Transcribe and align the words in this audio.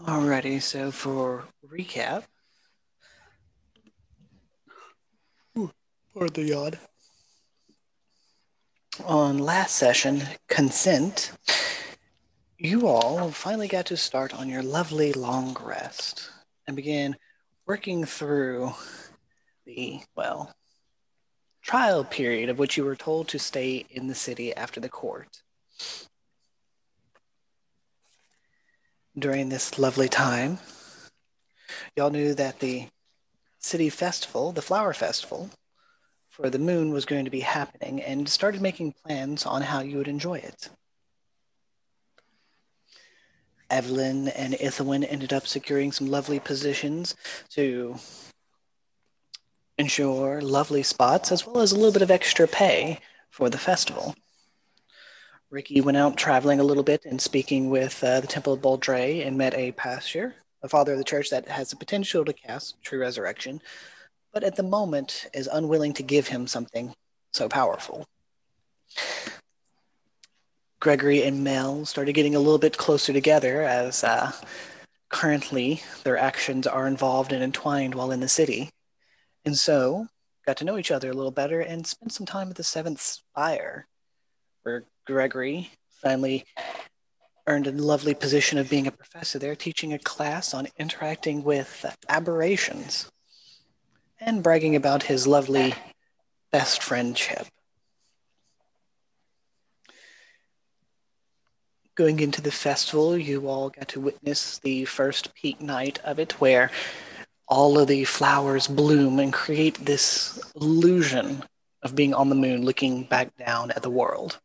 Alrighty, 0.00 0.62
so 0.62 0.92
for 0.92 1.44
recap, 1.68 2.22
or 6.14 6.28
the 6.28 6.44
yawn. 6.44 6.74
On 9.04 9.38
last 9.38 9.74
session, 9.74 10.22
consent, 10.48 11.32
you 12.58 12.86
all 12.86 13.32
finally 13.32 13.66
got 13.66 13.86
to 13.86 13.96
start 13.96 14.32
on 14.32 14.48
your 14.48 14.62
lovely 14.62 15.12
long 15.12 15.56
rest 15.60 16.30
and 16.68 16.76
began 16.76 17.16
working 17.66 18.04
through 18.04 18.72
the, 19.66 20.00
well, 20.14 20.54
trial 21.60 22.04
period 22.04 22.50
of 22.50 22.58
which 22.60 22.76
you 22.76 22.84
were 22.84 22.96
told 22.96 23.26
to 23.28 23.38
stay 23.38 23.84
in 23.90 24.06
the 24.06 24.14
city 24.14 24.54
after 24.54 24.78
the 24.78 24.88
court. 24.88 25.42
During 29.18 29.48
this 29.48 29.78
lovely 29.78 30.08
time, 30.08 30.58
y'all 31.96 32.10
knew 32.10 32.34
that 32.34 32.60
the 32.60 32.86
city 33.58 33.90
festival, 33.90 34.52
the 34.52 34.62
flower 34.62 34.92
festival, 34.92 35.50
for 36.28 36.48
the 36.50 36.58
moon 36.58 36.92
was 36.92 37.04
going 37.04 37.24
to 37.24 37.30
be 37.30 37.40
happening 37.40 38.00
and 38.00 38.28
started 38.28 38.60
making 38.60 38.94
plans 39.04 39.44
on 39.44 39.62
how 39.62 39.80
you 39.80 39.96
would 39.96 40.06
enjoy 40.06 40.38
it. 40.38 40.68
Evelyn 43.70 44.28
and 44.28 44.54
Ithilwen 44.54 45.04
ended 45.08 45.32
up 45.32 45.48
securing 45.48 45.90
some 45.90 46.06
lovely 46.06 46.38
positions 46.38 47.16
to 47.50 47.96
ensure 49.78 50.40
lovely 50.40 50.84
spots 50.84 51.32
as 51.32 51.44
well 51.44 51.60
as 51.60 51.72
a 51.72 51.76
little 51.76 51.92
bit 51.92 52.02
of 52.02 52.10
extra 52.10 52.46
pay 52.46 53.00
for 53.30 53.50
the 53.50 53.58
festival. 53.58 54.14
Ricky 55.50 55.80
went 55.80 55.96
out 55.96 56.18
traveling 56.18 56.60
a 56.60 56.64
little 56.64 56.82
bit 56.82 57.06
and 57.06 57.20
speaking 57.20 57.70
with 57.70 58.04
uh, 58.04 58.20
the 58.20 58.26
Temple 58.26 58.52
of 58.52 58.60
Boldre 58.60 59.26
and 59.26 59.38
met 59.38 59.54
a 59.54 59.72
pastor, 59.72 60.34
a 60.62 60.68
father 60.68 60.92
of 60.92 60.98
the 60.98 61.04
church 61.04 61.30
that 61.30 61.48
has 61.48 61.70
the 61.70 61.76
potential 61.76 62.22
to 62.24 62.34
cast 62.34 62.82
true 62.82 63.00
resurrection, 63.00 63.62
but 64.32 64.44
at 64.44 64.56
the 64.56 64.62
moment 64.62 65.26
is 65.32 65.48
unwilling 65.50 65.94
to 65.94 66.02
give 66.02 66.28
him 66.28 66.46
something 66.46 66.92
so 67.32 67.48
powerful. 67.48 68.04
Gregory 70.80 71.22
and 71.22 71.42
Mel 71.42 71.86
started 71.86 72.12
getting 72.12 72.34
a 72.34 72.40
little 72.40 72.58
bit 72.58 72.76
closer 72.76 73.14
together 73.14 73.62
as 73.62 74.04
uh, 74.04 74.30
currently 75.08 75.82
their 76.04 76.18
actions 76.18 76.66
are 76.66 76.86
involved 76.86 77.32
and 77.32 77.42
entwined 77.42 77.94
while 77.94 78.12
in 78.12 78.20
the 78.20 78.28
city. 78.28 78.68
And 79.46 79.56
so 79.56 80.08
got 80.44 80.58
to 80.58 80.64
know 80.64 80.76
each 80.76 80.90
other 80.90 81.10
a 81.10 81.14
little 81.14 81.30
better 81.30 81.60
and 81.60 81.86
spent 81.86 82.12
some 82.12 82.26
time 82.26 82.50
at 82.50 82.56
the 82.56 82.64
Seventh 82.64 83.00
Spire, 83.00 83.86
Gregory 85.08 85.70
finally 86.02 86.44
earned 87.46 87.66
a 87.66 87.72
lovely 87.72 88.12
position 88.12 88.58
of 88.58 88.68
being 88.68 88.86
a 88.86 88.92
professor 88.92 89.38
there, 89.38 89.56
teaching 89.56 89.94
a 89.94 89.98
class 89.98 90.52
on 90.52 90.68
interacting 90.78 91.42
with 91.42 91.86
aberrations 92.10 93.10
and 94.20 94.42
bragging 94.42 94.76
about 94.76 95.04
his 95.04 95.26
lovely 95.26 95.74
best 96.52 96.82
friendship. 96.82 97.46
Going 101.94 102.20
into 102.20 102.42
the 102.42 102.52
festival, 102.52 103.16
you 103.16 103.48
all 103.48 103.70
got 103.70 103.88
to 103.88 104.00
witness 104.00 104.58
the 104.58 104.84
first 104.84 105.34
peak 105.34 105.62
night 105.62 105.98
of 106.04 106.18
it, 106.18 106.32
where 106.32 106.70
all 107.48 107.78
of 107.78 107.88
the 107.88 108.04
flowers 108.04 108.68
bloom 108.68 109.18
and 109.20 109.32
create 109.32 109.86
this 109.86 110.38
illusion 110.54 111.42
of 111.82 111.94
being 111.94 112.12
on 112.12 112.28
the 112.28 112.34
moon 112.34 112.66
looking 112.66 113.04
back 113.04 113.34
down 113.38 113.70
at 113.70 113.82
the 113.82 113.88
world. 113.88 114.38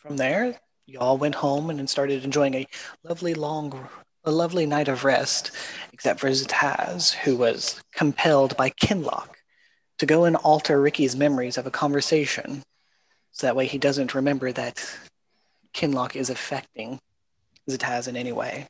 From 0.00 0.16
there, 0.16 0.58
y'all 0.86 1.18
went 1.18 1.34
home 1.34 1.68
and 1.68 1.88
started 1.88 2.24
enjoying 2.24 2.54
a 2.54 2.66
lovely 3.04 3.34
long 3.34 3.88
a 4.24 4.30
lovely 4.30 4.66
night 4.66 4.88
of 4.88 5.04
rest, 5.04 5.50
except 5.92 6.20
for 6.20 6.28
Zataz, 6.28 7.12
who 7.12 7.36
was 7.36 7.82
compelled 7.94 8.56
by 8.56 8.70
Kinlock 8.70 9.28
to 9.98 10.06
go 10.06 10.24
and 10.24 10.36
alter 10.36 10.80
Ricky's 10.80 11.16
memories 11.16 11.58
of 11.58 11.66
a 11.66 11.70
conversation, 11.70 12.62
so 13.32 13.46
that 13.46 13.56
way 13.56 13.66
he 13.66 13.78
doesn't 13.78 14.14
remember 14.14 14.52
that 14.52 14.82
Kinlock 15.74 16.16
is 16.16 16.30
affecting 16.30 16.98
Zataz 17.68 18.08
in 18.08 18.16
any 18.16 18.32
way. 18.32 18.68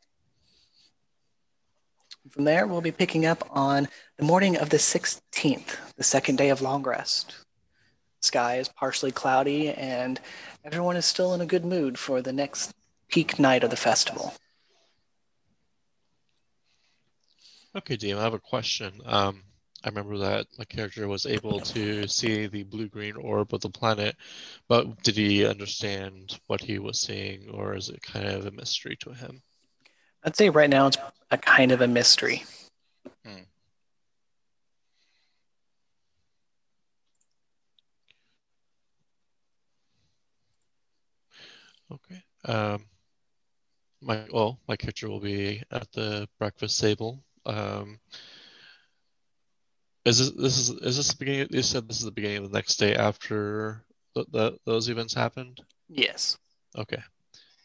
From 2.31 2.45
there, 2.45 2.67
we'll 2.67 2.81
be 2.81 2.93
picking 2.93 3.25
up 3.25 3.49
on 3.51 3.89
the 4.19 4.25
morning 4.25 4.57
of 4.57 4.71
the 4.71 4.77
16th, 4.77 5.77
the 5.97 6.05
second 6.05 6.37
day 6.37 6.51
of 6.51 6.61
long 6.61 6.83
rest. 6.83 7.35
Sky 8.23 8.59
is 8.59 8.69
partially 8.69 9.11
cloudy, 9.11 9.71
and 9.71 10.21
everyone 10.65 10.97
is 10.97 11.07
still 11.07 11.35
in 11.35 11.41
a 11.41 11.47
good 11.47 11.65
mood 11.65 11.99
for 11.99 12.23
the 12.23 12.33
next 12.33 12.73
peak 13.09 13.39
night 13.39 13.65
of 13.65 13.71
the 13.71 13.77
festival. 13.77 14.35
Okay, 17.77 17.97
Dean, 17.97 18.17
I 18.17 18.23
have 18.23 18.35
a 18.35 18.39
question. 18.39 19.01
Um, 19.05 19.45
I 19.85 19.89
remember 19.89 20.19
that 20.19 20.47
my 20.59 20.65
character 20.65 21.09
was 21.09 21.25
able 21.25 21.61
to 21.61 22.07
see 22.07 22.47
the 22.47 22.65
blue-green 22.65 23.17
orb 23.17 23.55
of 23.55 23.61
the 23.61 23.71
planet, 23.71 24.17
but 24.69 25.03
did 25.03 25.17
he 25.17 25.47
understand 25.47 26.39
what 26.49 26.61
he 26.61 26.79
was 26.79 27.01
seeing, 27.01 27.49
or 27.51 27.75
is 27.75 27.89
it 27.89 28.03
kind 28.03 28.27
of 28.27 28.47
a 28.47 28.51
mystery 28.51 28.97
to 28.97 29.13
him? 29.13 29.41
I'd 30.25 30.37
say 30.37 30.51
right 30.51 30.69
now 30.69 30.89
it's 30.89 30.99
a 31.31 31.39
kind 31.39 31.73
of 31.73 31.81
a 31.81 31.87
mystery. 31.87 32.45
Hmm. 33.25 33.45
Okay. 41.93 42.23
Um, 42.45 42.85
my 44.01 44.25
well, 44.33 44.59
my 44.69 44.77
character 44.77 45.09
will 45.09 45.21
be 45.21 45.63
at 45.71 45.91
the 45.93 46.29
breakfast 46.39 46.81
table. 46.81 47.23
Um, 47.45 47.99
is 50.05 50.19
this 50.19 50.31
this 50.31 50.59
is 50.59 50.71
is 50.71 50.97
this 50.97 51.09
the 51.09 51.17
beginning? 51.19 51.49
You 51.51 51.63
said 51.63 51.89
this 51.89 51.99
is 51.99 52.05
the 52.05 52.11
beginning 52.11 52.39
of 52.39 52.51
the 52.51 52.57
next 52.57 52.77
day 52.77 52.95
after 52.95 53.85
the, 54.15 54.25
the, 54.31 54.59
those 54.65 54.89
events 54.89 55.15
happened. 55.15 55.61
Yes. 55.89 56.39
Okay. 56.77 57.03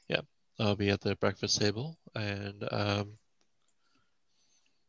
Yeah, 0.10 0.22
I'll 0.60 0.76
be 0.76 0.90
at 0.90 1.02
the 1.02 1.16
breakfast 1.16 1.60
table 1.60 1.98
and 2.14 2.68
um, 2.72 3.18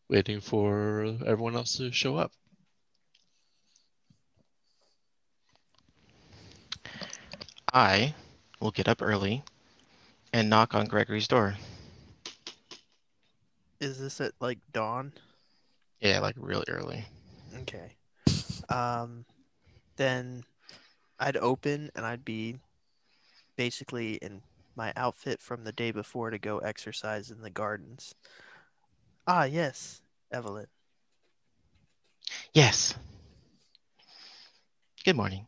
waiting 0.09 0.41
for 0.41 1.17
everyone 1.25 1.57
else 1.57 1.77
to 1.77 1.93
show 1.93 2.17
up. 2.17 2.33
I 7.73 8.15
will 8.61 8.71
get 8.71 8.89
up 8.89 9.03
early 9.03 9.43
and 10.33 10.51
knock 10.51 10.75
on 10.75 10.87
Gregory's 10.87 11.29
door. 11.29 11.57
Is 13.81 13.99
this 13.99 14.21
at 14.21 14.33
like 14.41 14.59
dawn? 14.73 15.13
Yeah, 16.01 16.21
like 16.21 16.35
really 16.39 16.65
early. 16.69 17.05
Okay. 17.63 17.93
Um, 18.69 19.25
then 19.97 20.45
I'd 21.19 21.37
open 21.37 21.91
and 21.95 22.05
I'd 22.05 22.25
be 22.25 22.57
basically 23.57 24.15
in 24.15 24.43
my 24.77 24.93
outfit 24.97 25.41
from 25.41 25.65
the 25.65 25.73
day 25.73 25.91
before 25.91 26.31
to 26.31 26.39
go 26.39 26.59
exercise 26.59 27.31
in 27.31 27.41
the 27.41 27.51
gardens. 27.51 28.15
Ah, 29.27 29.45
yes, 29.45 30.03
Evelyn. 30.31 30.67
Yes. 32.53 32.95
Good 35.05 35.17
morning. 35.17 35.47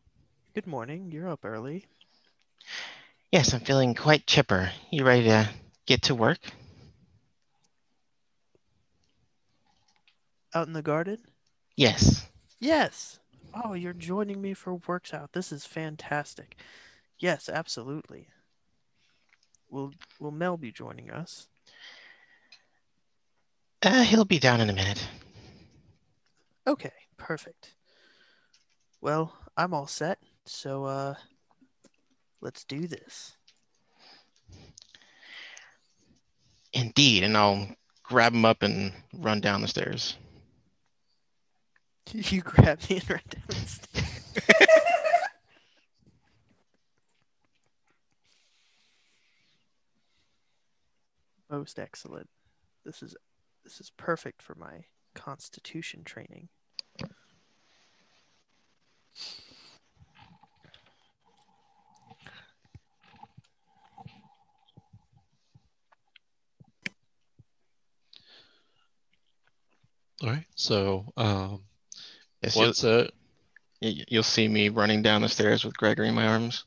Good 0.55 0.67
morning. 0.67 1.11
You're 1.13 1.29
up 1.29 1.45
early. 1.45 1.87
Yes, 3.31 3.53
I'm 3.53 3.61
feeling 3.61 3.95
quite 3.95 4.27
chipper. 4.27 4.71
You 4.91 5.05
ready 5.05 5.25
to 5.25 5.49
get 5.87 6.03
to 6.05 6.15
work? 6.15 6.39
Out 10.55 10.67
in 10.67 10.73
the 10.73 10.83
garden? 10.83 11.19
Yes. 11.77 12.27
Yes. 12.59 13.19
Oh, 13.53 13.75
you're 13.75 13.93
joining 13.93 14.41
me 14.41 14.55
for 14.55 14.75
works 14.75 15.13
out. 15.13 15.33
This 15.33 15.53
is 15.53 15.67
fantastic. 15.67 16.57
Yes, 17.19 17.49
absolutely. 17.49 18.29
Will 19.71 19.93
will 20.19 20.31
Mel 20.31 20.57
be 20.57 20.73
joining 20.73 21.11
us? 21.11 21.49
Uh, 23.83 24.03
he'll 24.03 24.25
be 24.25 24.39
down 24.39 24.61
in 24.61 24.71
a 24.71 24.73
minute. 24.73 25.07
Okay, 26.67 26.93
perfect. 27.19 27.75
Well, 29.01 29.35
I'm 29.57 29.75
all 29.75 29.87
set, 29.87 30.19
so 30.47 30.85
uh 30.85 31.15
let's 32.41 32.65
do 32.65 32.87
this. 32.87 33.37
Indeed, 36.73 37.25
and 37.25 37.37
I'll 37.37 37.69
grab 38.03 38.33
him 38.35 38.45
up 38.45 38.63
and 38.63 38.93
run 39.13 39.41
down 39.41 39.63
the 39.63 39.69
stairs. 39.69 40.17
You 42.15 42.41
grab 42.41 42.81
me 42.89 42.97
and 42.97 43.11
run 43.11 43.21
down 43.29 43.43
the 43.49 43.55
stairs. 43.55 44.39
Most 51.51 51.79
excellent. 51.79 52.31
This 52.85 53.03
is 53.03 53.15
this 53.63 53.79
is 53.81 53.91
perfect 53.99 54.41
for 54.41 54.55
my 54.55 54.87
constitution 55.15 56.03
training. 56.05 56.49
All 70.23 70.31
right. 70.31 70.47
So 70.55 71.13
um, 71.17 71.63
Yes, 72.43 72.57
you'll, 72.57 72.91
uh, 72.91 73.07
you'll 73.81 74.23
see 74.23 74.49
me 74.49 74.69
running 74.69 75.03
down 75.03 75.23
the 75.23 75.29
stairs 75.29 75.65
with 75.65 75.77
Gregory 75.77 76.09
in 76.09 76.15
my 76.15 76.27
arms. 76.27 76.65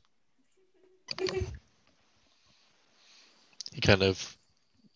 he 3.72 3.80
kind 3.80 4.02
of 4.02 4.36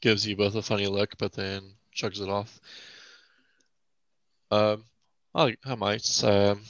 gives 0.00 0.26
you 0.26 0.37
both 0.37 0.55
a 0.55 0.62
funny 0.62 0.87
look, 0.87 1.17
but 1.19 1.32
then 1.32 1.62
shrugs 1.91 2.20
it 2.20 2.29
off. 2.29 2.61
Um, 4.50 4.85
I, 5.35 5.56
I 5.64 5.75
might. 5.75 6.25
Um, 6.25 6.62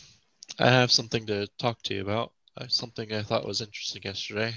I 0.59 0.71
have 0.71 0.93
something 0.93 1.27
to 1.27 1.49
talk 1.59 1.83
to 1.83 1.95
you 1.95 2.03
about. 2.03 2.33
Uh, 2.57 2.67
something 2.69 3.13
I 3.13 3.23
thought 3.23 3.47
was 3.47 3.61
interesting 3.61 4.03
yesterday. 4.05 4.55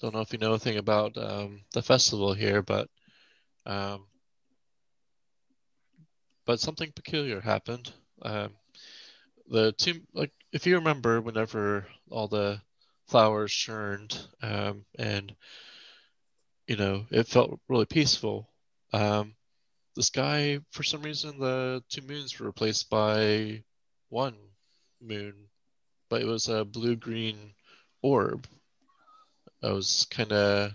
Don't 0.00 0.14
know 0.14 0.20
if 0.20 0.32
you 0.32 0.38
know 0.38 0.50
anything 0.50 0.78
about 0.78 1.16
um, 1.16 1.60
the 1.72 1.82
festival 1.82 2.32
here, 2.32 2.62
but 2.62 2.88
um, 3.66 4.06
but 6.50 6.58
something 6.58 6.90
peculiar 6.90 7.40
happened. 7.40 7.92
Um, 8.22 8.50
the 9.46 9.70
two, 9.70 10.00
like, 10.12 10.32
if 10.52 10.66
you 10.66 10.74
remember, 10.74 11.20
whenever 11.20 11.86
all 12.10 12.26
the 12.26 12.60
flowers 13.06 13.52
churned, 13.52 14.18
um, 14.42 14.84
and 14.98 15.32
you 16.66 16.74
know, 16.74 17.06
it 17.12 17.28
felt 17.28 17.60
really 17.68 17.86
peaceful. 17.86 18.50
Um, 18.92 19.36
the 19.94 20.02
sky, 20.02 20.58
for 20.72 20.82
some 20.82 21.02
reason, 21.02 21.38
the 21.38 21.84
two 21.88 22.02
moons 22.02 22.36
were 22.36 22.46
replaced 22.46 22.90
by 22.90 23.62
one 24.08 24.34
moon, 25.00 25.34
but 26.08 26.20
it 26.20 26.26
was 26.26 26.48
a 26.48 26.64
blue-green 26.64 27.54
orb. 28.02 28.44
I 29.62 29.70
was 29.70 30.04
kind 30.10 30.32
of, 30.32 30.72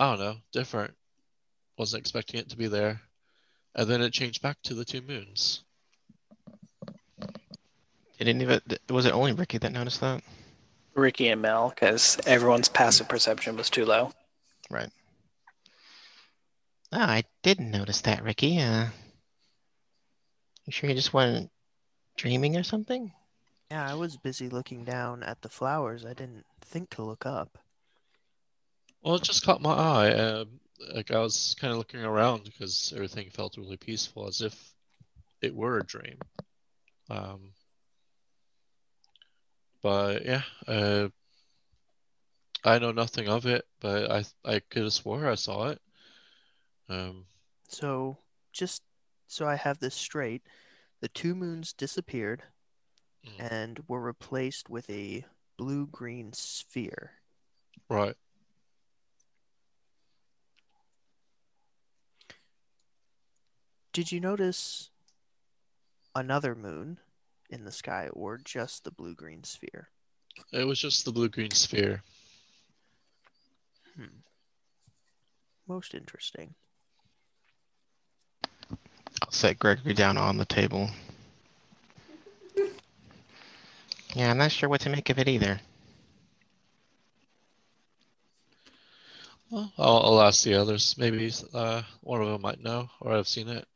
I 0.00 0.10
don't 0.10 0.18
know, 0.18 0.36
different. 0.52 0.92
Wasn't 1.78 2.00
expecting 2.00 2.40
it 2.40 2.48
to 2.48 2.56
be 2.56 2.66
there. 2.66 3.00
And 3.76 3.88
then 3.88 4.00
it 4.00 4.12
changed 4.12 4.42
back 4.42 4.56
to 4.62 4.74
the 4.74 4.86
two 4.86 5.02
moons. 5.02 5.62
It 8.18 8.24
didn't 8.24 8.40
even, 8.40 8.60
was 8.88 9.04
it 9.04 9.12
only 9.12 9.34
Ricky 9.34 9.58
that 9.58 9.72
noticed 9.72 10.00
that? 10.00 10.22
Ricky 10.94 11.28
and 11.28 11.42
Mel, 11.42 11.68
because 11.68 12.18
everyone's 12.26 12.70
passive 12.70 13.06
perception 13.06 13.54
was 13.56 13.68
too 13.68 13.84
low. 13.84 14.12
Right. 14.70 14.88
Oh, 16.90 17.00
I 17.00 17.24
didn't 17.42 17.70
notice 17.70 18.00
that, 18.02 18.24
Ricky. 18.24 18.58
Uh, 18.58 18.86
you 20.64 20.72
sure 20.72 20.88
you 20.88 20.96
just 20.96 21.12
weren't 21.12 21.50
dreaming 22.16 22.56
or 22.56 22.62
something? 22.62 23.12
Yeah, 23.70 23.90
I 23.90 23.94
was 23.94 24.16
busy 24.16 24.48
looking 24.48 24.84
down 24.84 25.22
at 25.22 25.42
the 25.42 25.50
flowers. 25.50 26.06
I 26.06 26.14
didn't 26.14 26.46
think 26.62 26.88
to 26.90 27.02
look 27.02 27.26
up. 27.26 27.58
Well, 29.02 29.16
it 29.16 29.22
just 29.22 29.44
caught 29.44 29.60
my 29.60 29.74
eye. 29.74 30.12
Um, 30.14 30.60
like 30.94 31.10
I 31.10 31.18
was 31.18 31.54
kind 31.58 31.72
of 31.72 31.78
looking 31.78 32.02
around 32.04 32.44
because 32.44 32.92
everything 32.94 33.30
felt 33.30 33.56
really 33.56 33.76
peaceful, 33.76 34.26
as 34.28 34.40
if 34.40 34.74
it 35.42 35.54
were 35.54 35.78
a 35.78 35.86
dream. 35.86 36.18
Um, 37.10 37.52
but 39.82 40.24
yeah, 40.24 40.42
uh, 40.66 41.08
I 42.64 42.78
know 42.78 42.92
nothing 42.92 43.28
of 43.28 43.46
it, 43.46 43.66
but 43.80 44.10
I 44.10 44.24
I 44.44 44.60
could 44.60 44.82
have 44.82 44.92
swore 44.92 45.26
I 45.26 45.36
saw 45.36 45.68
it. 45.68 45.80
Um, 46.88 47.26
So, 47.68 48.18
just 48.52 48.82
so 49.28 49.46
I 49.46 49.54
have 49.56 49.78
this 49.78 49.94
straight, 49.94 50.42
the 51.00 51.08
two 51.08 51.34
moons 51.34 51.72
disappeared 51.72 52.44
mm, 53.24 53.40
and 53.40 53.80
were 53.88 54.00
replaced 54.02 54.68
with 54.68 54.88
a 54.90 55.26
blue 55.56 55.86
green 55.86 56.32
sphere. 56.32 57.22
right. 57.88 58.16
Did 63.96 64.12
you 64.12 64.20
notice 64.20 64.90
another 66.14 66.54
moon 66.54 66.98
in 67.48 67.64
the 67.64 67.72
sky 67.72 68.10
or 68.12 68.36
just 68.36 68.84
the 68.84 68.90
blue 68.90 69.14
green 69.14 69.42
sphere? 69.42 69.88
It 70.52 70.66
was 70.66 70.78
just 70.78 71.06
the 71.06 71.12
blue-green 71.12 71.52
sphere. 71.52 72.02
Hmm. 73.96 74.18
Most 75.66 75.94
interesting. 75.94 76.54
I'll 79.22 79.30
set 79.30 79.58
Gregory 79.58 79.94
down 79.94 80.18
on 80.18 80.36
the 80.36 80.44
table. 80.44 80.90
Yeah, 84.14 84.30
I'm 84.30 84.36
not 84.36 84.52
sure 84.52 84.68
what 84.68 84.82
to 84.82 84.90
make 84.90 85.08
of 85.08 85.18
it 85.18 85.26
either. 85.26 85.58
Well, 89.48 89.72
I'll, 89.78 90.02
I'll 90.04 90.20
ask 90.20 90.44
the 90.44 90.56
others. 90.56 90.96
Maybe 90.98 91.32
uh, 91.54 91.80
one 92.02 92.20
of 92.20 92.28
them 92.28 92.42
might 92.42 92.62
know, 92.62 92.90
or 93.00 93.16
I've 93.16 93.26
seen 93.26 93.48
it. 93.48 93.66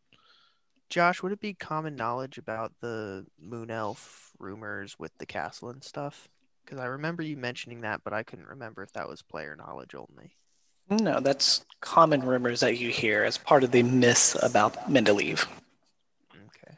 Josh, 0.91 1.23
would 1.23 1.33
it 1.33 1.41
be 1.41 1.55
common 1.55 1.95
knowledge 1.95 2.37
about 2.37 2.73
the 2.81 3.25
moon 3.41 3.71
elf 3.71 4.33
rumors 4.39 4.99
with 4.99 5.17
the 5.19 5.27
castle 5.27 5.71
and 5.71 5.83
stuff? 5.83 6.29
Because 6.65 6.79
I 6.79 6.87
remember 6.87 7.23
you 7.23 7.37
mentioning 7.37 7.83
that, 7.83 8.03
but 8.05 8.13
I 8.13 8.25
couldn't 8.25 8.49
remember 8.49 8.83
if 8.83 8.93
that 8.93 9.09
was 9.09 9.23
player 9.23 9.57
knowledge 9.57 9.95
only. 9.95 10.37
No, 10.91 11.21
that's 11.21 11.65
common 11.81 12.23
rumors 12.23 12.61
that 12.61 12.79
you 12.79 12.91
hear 12.91 13.23
as 13.23 13.39
part 13.39 13.63
of 13.63 13.71
the 13.71 13.85
myth 13.85 14.37
about 14.43 14.91
Mendeleev. 14.91 15.47
Okay. 16.35 16.77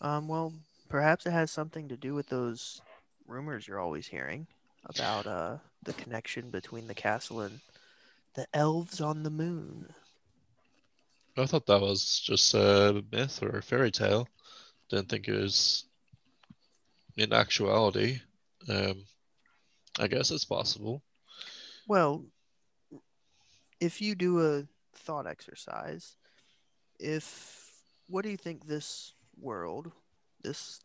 Um, 0.00 0.26
well, 0.26 0.52
perhaps 0.88 1.24
it 1.24 1.30
has 1.30 1.52
something 1.52 1.88
to 1.88 1.96
do 1.96 2.14
with 2.14 2.26
those 2.26 2.82
rumors 3.28 3.68
you're 3.68 3.80
always 3.80 4.08
hearing 4.08 4.46
about 4.84 5.26
uh 5.28 5.56
the 5.84 5.92
connection 5.92 6.50
between 6.50 6.88
the 6.88 6.94
castle 6.94 7.40
and 7.40 7.60
the 8.34 8.46
elves 8.52 9.00
on 9.00 9.22
the 9.22 9.30
moon. 9.30 9.94
I 11.36 11.46
thought 11.46 11.66
that 11.66 11.80
was 11.80 12.20
just 12.20 12.54
a 12.54 13.02
myth 13.10 13.42
or 13.42 13.58
a 13.58 13.62
fairy 13.62 13.90
tale. 13.90 14.28
Didn't 14.90 15.08
think 15.08 15.28
it 15.28 15.40
was 15.40 15.84
in 17.16 17.32
actuality. 17.32 18.20
Um, 18.68 19.04
I 19.98 20.08
guess 20.08 20.30
it's 20.30 20.44
possible. 20.44 21.02
Well, 21.86 22.24
if 23.80 24.00
you 24.00 24.14
do 24.14 24.40
a 24.40 24.66
thought 24.94 25.26
exercise, 25.26 26.16
if 26.98 27.70
what 28.08 28.24
do 28.24 28.30
you 28.30 28.36
think 28.36 28.66
this 28.66 29.14
world, 29.40 29.90
this 30.42 30.80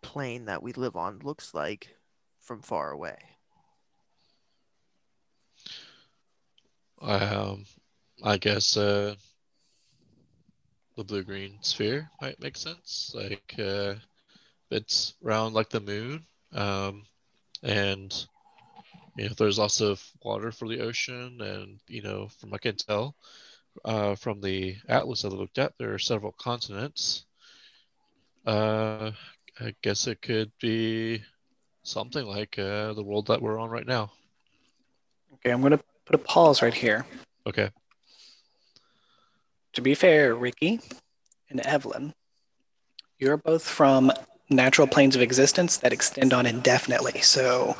plane 0.00 0.44
that 0.46 0.62
we 0.62 0.72
live 0.72 0.96
on 0.96 1.18
looks 1.18 1.54
like 1.54 1.96
from 2.40 2.62
far 2.62 2.90
away? 2.90 3.18
Um, 7.00 7.64
I 8.22 8.36
guess 8.38 8.76
uh, 8.76 9.16
the 11.02 11.14
blue-green 11.14 11.58
sphere 11.62 12.08
might 12.20 12.40
make 12.40 12.56
sense. 12.56 13.12
Like 13.14 13.54
uh, 13.58 13.94
it's 14.70 15.14
round 15.20 15.54
like 15.54 15.68
the 15.68 15.80
moon, 15.80 16.24
um, 16.52 17.04
and 17.62 18.26
you 19.16 19.28
know 19.28 19.34
there's 19.36 19.58
lots 19.58 19.80
of 19.80 20.02
water 20.22 20.52
for 20.52 20.68
the 20.68 20.80
ocean, 20.80 21.40
and 21.40 21.80
you 21.88 22.02
know 22.02 22.28
from 22.38 22.50
what 22.50 22.60
I 22.60 22.68
can 22.68 22.76
tell 22.76 23.16
uh, 23.84 24.14
from 24.14 24.40
the 24.40 24.76
atlas 24.88 25.22
that 25.22 25.32
I 25.32 25.36
looked 25.36 25.58
at, 25.58 25.72
there 25.76 25.92
are 25.92 25.98
several 25.98 26.32
continents. 26.32 27.24
Uh, 28.46 29.10
I 29.60 29.74
guess 29.82 30.06
it 30.06 30.22
could 30.22 30.52
be 30.60 31.22
something 31.82 32.24
like 32.24 32.58
uh, 32.58 32.92
the 32.92 33.02
world 33.02 33.26
that 33.26 33.42
we're 33.42 33.58
on 33.58 33.70
right 33.70 33.86
now. 33.86 34.12
Okay, 35.34 35.50
I'm 35.50 35.62
to 35.62 35.80
put 36.04 36.14
a 36.14 36.18
pause 36.18 36.62
right 36.62 36.74
here. 36.74 37.04
Okay. 37.46 37.70
To 39.74 39.82
be 39.82 39.94
fair, 39.94 40.34
Ricky 40.34 40.80
and 41.50 41.60
Evelyn, 41.60 42.14
you're 43.18 43.36
both 43.36 43.66
from 43.66 44.12
natural 44.50 44.86
planes 44.86 45.16
of 45.16 45.22
existence 45.22 45.78
that 45.78 45.92
extend 45.92 46.32
on 46.32 46.46
indefinitely. 46.46 47.20
So 47.20 47.76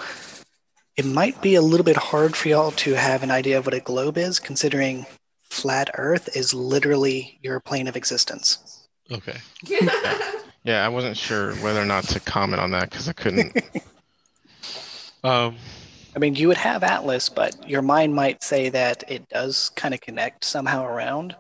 it 0.97 1.05
might 1.05 1.41
be 1.43 1.55
a 1.55 1.63
little 1.63 1.85
bit 1.85 1.97
hard 1.97 2.35
for 2.35 2.49
y'all 2.49 2.71
to 2.73 2.95
have 2.95 3.23
an 3.23 3.31
idea 3.31 3.59
of 3.59 3.67
what 3.67 3.75
a 3.75 3.81
globe 3.81 4.17
is, 4.19 4.39
considering 4.39 5.07
flat 5.43 5.91
Earth 5.95 6.35
is 6.37 6.55
literally 6.55 7.39
your 7.43 7.61
plane 7.61 7.89
of 7.89 7.97
existence. 7.97 8.89
Okay. 9.11 9.37
Yeah, 10.65 10.87
I 10.87 10.89
wasn't 10.89 11.17
sure 11.17 11.55
whether 11.57 11.83
or 11.83 11.85
not 11.85 12.05
to 12.05 12.21
comment 12.21 12.63
on 12.63 12.71
that 12.71 12.89
because 12.89 13.09
I 13.09 13.13
couldn't. 13.13 13.53
Um, 15.25 15.57
I 16.17 16.19
mean, 16.19 16.35
you 16.35 16.49
would 16.49 16.57
have 16.57 16.83
Atlas, 16.83 17.29
but 17.29 17.69
your 17.69 17.81
mind 17.81 18.13
might 18.13 18.43
say 18.43 18.71
that 18.71 19.05
it 19.07 19.29
does 19.29 19.71
kind 19.77 19.95
of 19.95 20.01
connect 20.01 20.43
somehow 20.45 20.85
around, 20.85 21.37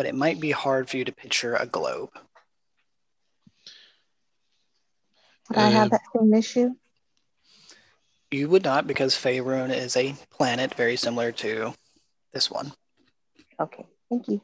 but 0.00 0.06
it 0.06 0.14
might 0.14 0.40
be 0.40 0.50
hard 0.50 0.88
for 0.88 0.96
you 0.96 1.04
to 1.04 1.12
picture 1.12 1.54
a 1.56 1.66
globe. 1.66 2.08
Would 5.50 5.58
I 5.58 5.68
have 5.68 5.82
And- 5.82 5.90
that 5.90 6.00
same 6.16 6.32
issue? 6.32 6.70
You 8.30 8.48
would 8.48 8.64
not, 8.64 8.86
because 8.86 9.14
Faerun 9.14 9.70
is 9.70 9.98
a 9.98 10.14
planet 10.30 10.72
very 10.72 10.96
similar 10.96 11.32
to 11.32 11.74
this 12.32 12.50
one. 12.50 12.72
Okay, 13.60 13.86
thank 14.08 14.26
you. 14.28 14.40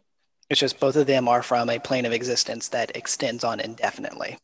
It's 0.51 0.61
just 0.61 0.79
both 0.79 0.95
of 0.95 1.07
them 1.07 1.27
are 1.27 1.43
from 1.43 1.71
a 1.71 1.81
plane 1.81 2.05
of 2.05 2.13
existence 2.13 2.69
that 2.69 2.95
extends 2.95 3.43
on 3.43 3.59
indefinitely. 3.59 4.37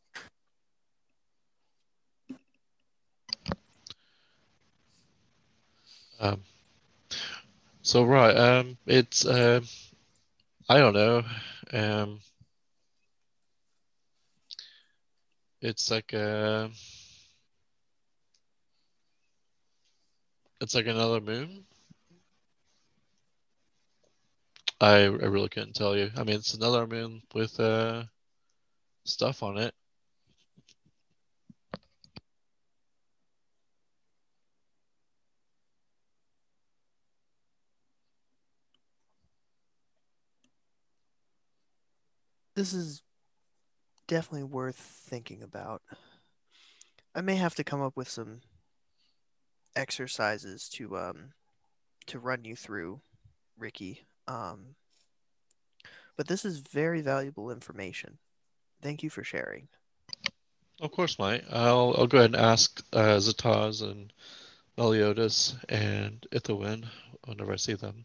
Um, 6.20 6.40
so 7.82 8.02
right, 8.04 8.34
um, 8.34 8.78
it's 8.86 9.26
um, 9.26 9.66
I 10.72 10.78
don't 10.78 10.94
know. 10.94 11.22
Um, 11.74 12.20
it's 15.60 15.90
like 15.90 16.12
a, 16.14 16.70
it's 20.60 20.74
like 20.74 20.86
another 20.86 21.20
moon. 21.20 21.66
I 24.80 25.04
I 25.04 25.06
really 25.06 25.48
couldn't 25.48 25.74
tell 25.74 25.96
you. 25.96 26.10
I 26.16 26.24
mean, 26.24 26.36
it's 26.36 26.54
another 26.54 26.86
moon 26.86 27.22
with 27.34 27.58
uh 27.60 28.04
stuff 29.04 29.42
on 29.42 29.58
it. 29.58 29.74
This 42.54 42.72
is 42.72 43.02
definitely 44.06 44.44
worth 44.44 44.76
thinking 44.76 45.42
about. 45.42 45.82
I 47.14 47.20
may 47.20 47.36
have 47.36 47.54
to 47.56 47.64
come 47.64 47.80
up 47.80 47.96
with 47.96 48.08
some 48.08 48.40
exercises 49.74 50.68
to 50.68 50.96
um 50.96 51.32
to 52.06 52.18
run 52.18 52.44
you 52.44 52.56
through, 52.56 53.00
Ricky. 53.56 54.04
Um, 54.26 54.74
but 56.16 56.26
this 56.26 56.44
is 56.44 56.58
very 56.58 57.00
valuable 57.00 57.50
information. 57.50 58.18
Thank 58.82 59.02
you 59.02 59.10
for 59.10 59.24
sharing. 59.24 59.68
Of 60.80 60.90
course, 60.90 61.18
mate. 61.18 61.44
I'll 61.50 61.94
I'll 61.96 62.06
go 62.06 62.18
ahead 62.18 62.34
and 62.34 62.44
ask 62.44 62.84
uh, 62.92 63.16
Zataz 63.16 63.82
and 63.82 64.12
Meliodas 64.76 65.56
and 65.68 66.26
Ithilwen 66.32 66.86
whenever 67.24 67.52
I 67.52 67.56
see 67.56 67.74
them. 67.74 68.04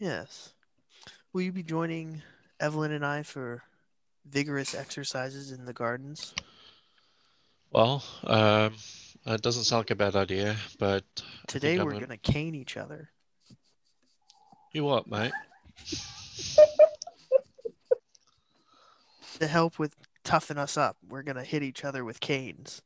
Yes. 0.00 0.54
Will 1.32 1.42
you 1.42 1.52
be 1.52 1.62
joining 1.62 2.22
Evelyn 2.58 2.90
and 2.90 3.04
I 3.04 3.22
for 3.22 3.62
vigorous 4.28 4.74
exercises 4.74 5.52
in 5.52 5.66
the 5.66 5.74
gardens? 5.74 6.34
Well, 7.70 8.02
um, 8.24 8.74
it 9.26 9.42
doesn't 9.42 9.64
sound 9.64 9.80
like 9.80 9.90
a 9.90 9.94
bad 9.94 10.16
idea, 10.16 10.56
but 10.78 11.04
Today 11.46 11.78
we're 11.78 11.92
gonna- 11.92 12.06
gonna 12.06 12.16
cane 12.16 12.54
each 12.54 12.76
other. 12.78 13.10
You 14.72 14.84
what, 14.84 15.06
mate? 15.06 15.32
To 19.38 19.46
help 19.46 19.78
with 19.78 19.94
toughen 20.24 20.58
us 20.58 20.76
up, 20.76 20.96
we're 21.06 21.22
gonna 21.22 21.44
hit 21.44 21.62
each 21.62 21.84
other 21.84 22.04
with 22.04 22.20
canes. 22.20 22.82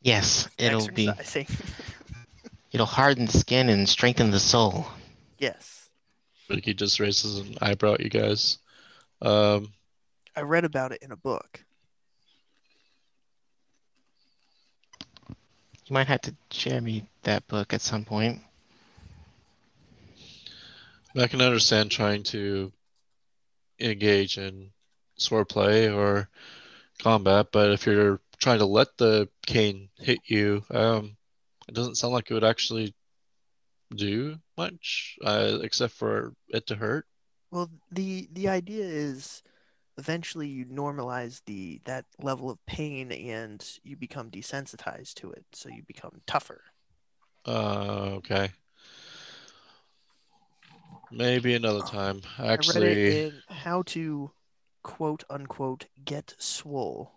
Yes, 0.00 0.48
it'll 0.58 0.88
be 0.88 1.08
it'll 2.72 2.86
harden 2.86 3.26
the 3.26 3.32
skin 3.32 3.68
and 3.68 3.88
strengthen 3.88 4.30
the 4.30 4.40
soul. 4.40 4.86
yes. 5.38 5.83
Ricky 6.48 6.74
just 6.74 7.00
raises 7.00 7.38
an 7.38 7.56
eyebrow 7.60 7.94
at 7.94 8.00
you 8.00 8.10
guys. 8.10 8.58
Um, 9.22 9.72
I 10.36 10.42
read 10.42 10.64
about 10.64 10.92
it 10.92 11.02
in 11.02 11.12
a 11.12 11.16
book. 11.16 11.64
You 15.86 15.92
might 15.92 16.06
have 16.06 16.22
to 16.22 16.34
share 16.50 16.80
me 16.80 17.04
that 17.22 17.46
book 17.46 17.72
at 17.72 17.80
some 17.80 18.04
point. 18.04 18.40
I 21.16 21.26
can 21.28 21.40
understand 21.40 21.90
trying 21.90 22.24
to 22.24 22.72
engage 23.78 24.38
in 24.38 24.70
swordplay 25.18 25.94
or 25.94 26.28
combat, 26.98 27.48
but 27.52 27.70
if 27.70 27.86
you're 27.86 28.20
trying 28.38 28.58
to 28.58 28.66
let 28.66 28.96
the 28.96 29.28
cane 29.46 29.88
hit 29.98 30.18
you, 30.26 30.64
um, 30.70 31.16
it 31.68 31.74
doesn't 31.74 31.96
sound 31.96 32.12
like 32.12 32.30
it 32.30 32.34
would 32.34 32.44
actually 32.44 32.94
do 33.94 34.38
much, 34.56 35.16
uh, 35.24 35.58
except 35.62 35.94
for 35.94 36.34
it 36.48 36.66
to 36.68 36.76
hurt. 36.76 37.06
Well, 37.50 37.70
the 37.90 38.28
the 38.32 38.48
idea 38.48 38.84
is 38.84 39.42
eventually 39.96 40.48
you 40.48 40.64
normalize 40.66 41.40
the 41.46 41.80
that 41.84 42.04
level 42.20 42.50
of 42.50 42.64
pain 42.66 43.12
and 43.12 43.64
you 43.82 43.96
become 43.96 44.30
desensitized 44.30 45.14
to 45.14 45.30
it, 45.32 45.44
so 45.52 45.68
you 45.68 45.82
become 45.86 46.20
tougher. 46.26 46.62
Uh, 47.46 48.16
okay. 48.16 48.50
Maybe 51.10 51.54
another 51.54 51.82
time. 51.82 52.22
I 52.38 52.42
read 52.42 52.50
Actually, 52.50 52.92
it 52.92 52.98
in 53.26 53.42
how 53.48 53.82
to 53.82 54.30
quote 54.82 55.24
unquote 55.30 55.86
get 56.04 56.34
swole. 56.38 57.12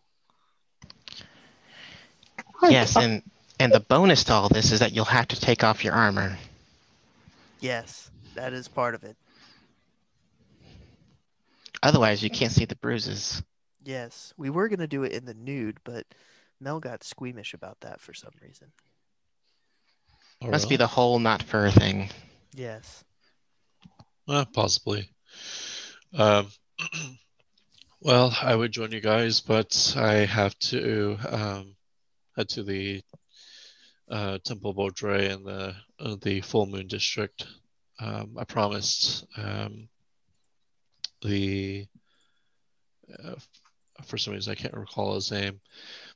Yes, 2.63 2.96
and 2.96 3.24
and 3.60 3.72
the 3.72 3.79
bonus 3.79 4.24
to 4.25 4.34
all 4.34 4.50
this 4.50 4.72
is 4.72 4.79
that 4.82 4.94
you'll 4.94 5.06
have 5.06 5.27
to 5.29 5.39
take 5.39 5.63
off 5.63 5.84
your 5.84 5.94
armor. 5.94 6.38
Yes, 7.59 8.11
that 8.35 8.53
is 8.53 8.67
part 8.67 8.95
of 8.95 9.03
it. 9.03 9.15
Otherwise, 11.83 12.23
you 12.23 12.29
can't 12.29 12.51
see 12.51 12.65
the 12.65 12.75
bruises. 12.75 13.41
Yes, 13.83 14.33
we 14.37 14.49
were 14.49 14.67
gonna 14.67 14.87
do 14.87 15.03
it 15.03 15.11
in 15.13 15.25
the 15.25 15.33
nude, 15.33 15.77
but 15.83 16.05
Mel 16.59 16.79
got 16.79 17.03
squeamish 17.03 17.53
about 17.53 17.79
that 17.81 18.01
for 18.01 18.13
some 18.13 18.31
reason. 18.41 18.67
oh, 20.41 20.49
Must 20.49 20.69
be 20.69 20.75
the 20.75 20.87
whole 20.87 21.19
not 21.19 21.43
fur 21.43 21.71
thing. 21.71 22.09
Yes. 22.53 23.03
Uh, 24.27 24.45
possibly. 24.53 25.09
Um, 26.13 26.49
well, 28.01 28.35
I 28.41 28.55
would 28.55 28.71
join 28.71 28.91
you 28.91 28.99
guys, 28.99 29.39
but 29.41 29.93
I 29.95 30.25
have 30.25 30.57
to 30.59 31.17
um, 31.29 31.75
head 32.35 32.49
to 32.49 32.63
the 32.63 33.01
uh, 34.09 34.37
Temple 34.43 34.73
Baudre 34.73 35.29
in 35.29 35.43
the 35.43 35.75
uh, 35.99 36.15
the 36.21 36.41
Full 36.41 36.65
Moon 36.65 36.87
District. 36.87 37.45
Um, 37.99 38.35
I 38.37 38.43
promised 38.43 39.25
um, 39.37 39.89
the 41.21 41.85
uh, 43.23 43.35
for 44.03 44.17
some 44.17 44.33
reason 44.33 44.51
I 44.51 44.55
can't 44.55 44.73
recall 44.73 45.15
his 45.15 45.31
name, 45.31 45.59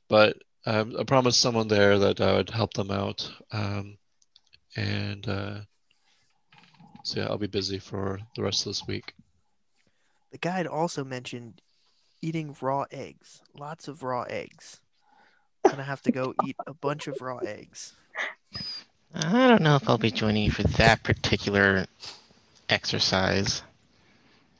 but 0.08 0.36
um, 0.66 0.94
I 0.98 1.04
promised 1.04 1.40
someone 1.40 1.68
there 1.68 1.98
that 1.98 2.20
I 2.20 2.34
would 2.34 2.50
help 2.50 2.72
them 2.74 2.90
out. 2.90 3.30
Um, 3.50 3.98
and 4.76 5.28
uh, 5.28 5.60
so 7.02 7.20
yeah, 7.20 7.26
I'll 7.26 7.38
be 7.38 7.46
busy 7.46 7.78
for 7.78 8.20
the 8.36 8.42
rest 8.42 8.60
of 8.60 8.70
this 8.70 8.86
week. 8.86 9.14
The 10.30 10.38
guide 10.38 10.66
also 10.66 11.04
mentioned 11.04 11.60
eating 12.22 12.56
raw 12.60 12.84
eggs. 12.90 13.42
Lots 13.58 13.88
of 13.88 14.02
raw 14.02 14.22
eggs. 14.22 14.80
Gonna 15.64 15.82
have 15.82 16.02
to 16.02 16.12
go 16.12 16.34
eat 16.44 16.56
a 16.66 16.74
bunch 16.74 17.06
of 17.06 17.20
raw 17.20 17.38
eggs. 17.38 17.94
I 19.14 19.48
don't 19.48 19.62
know 19.62 19.76
if 19.76 19.88
I'll 19.88 19.98
be 19.98 20.10
joining 20.10 20.44
you 20.44 20.50
for 20.50 20.62
that 20.62 21.02
particular 21.02 21.86
exercise. 22.68 23.62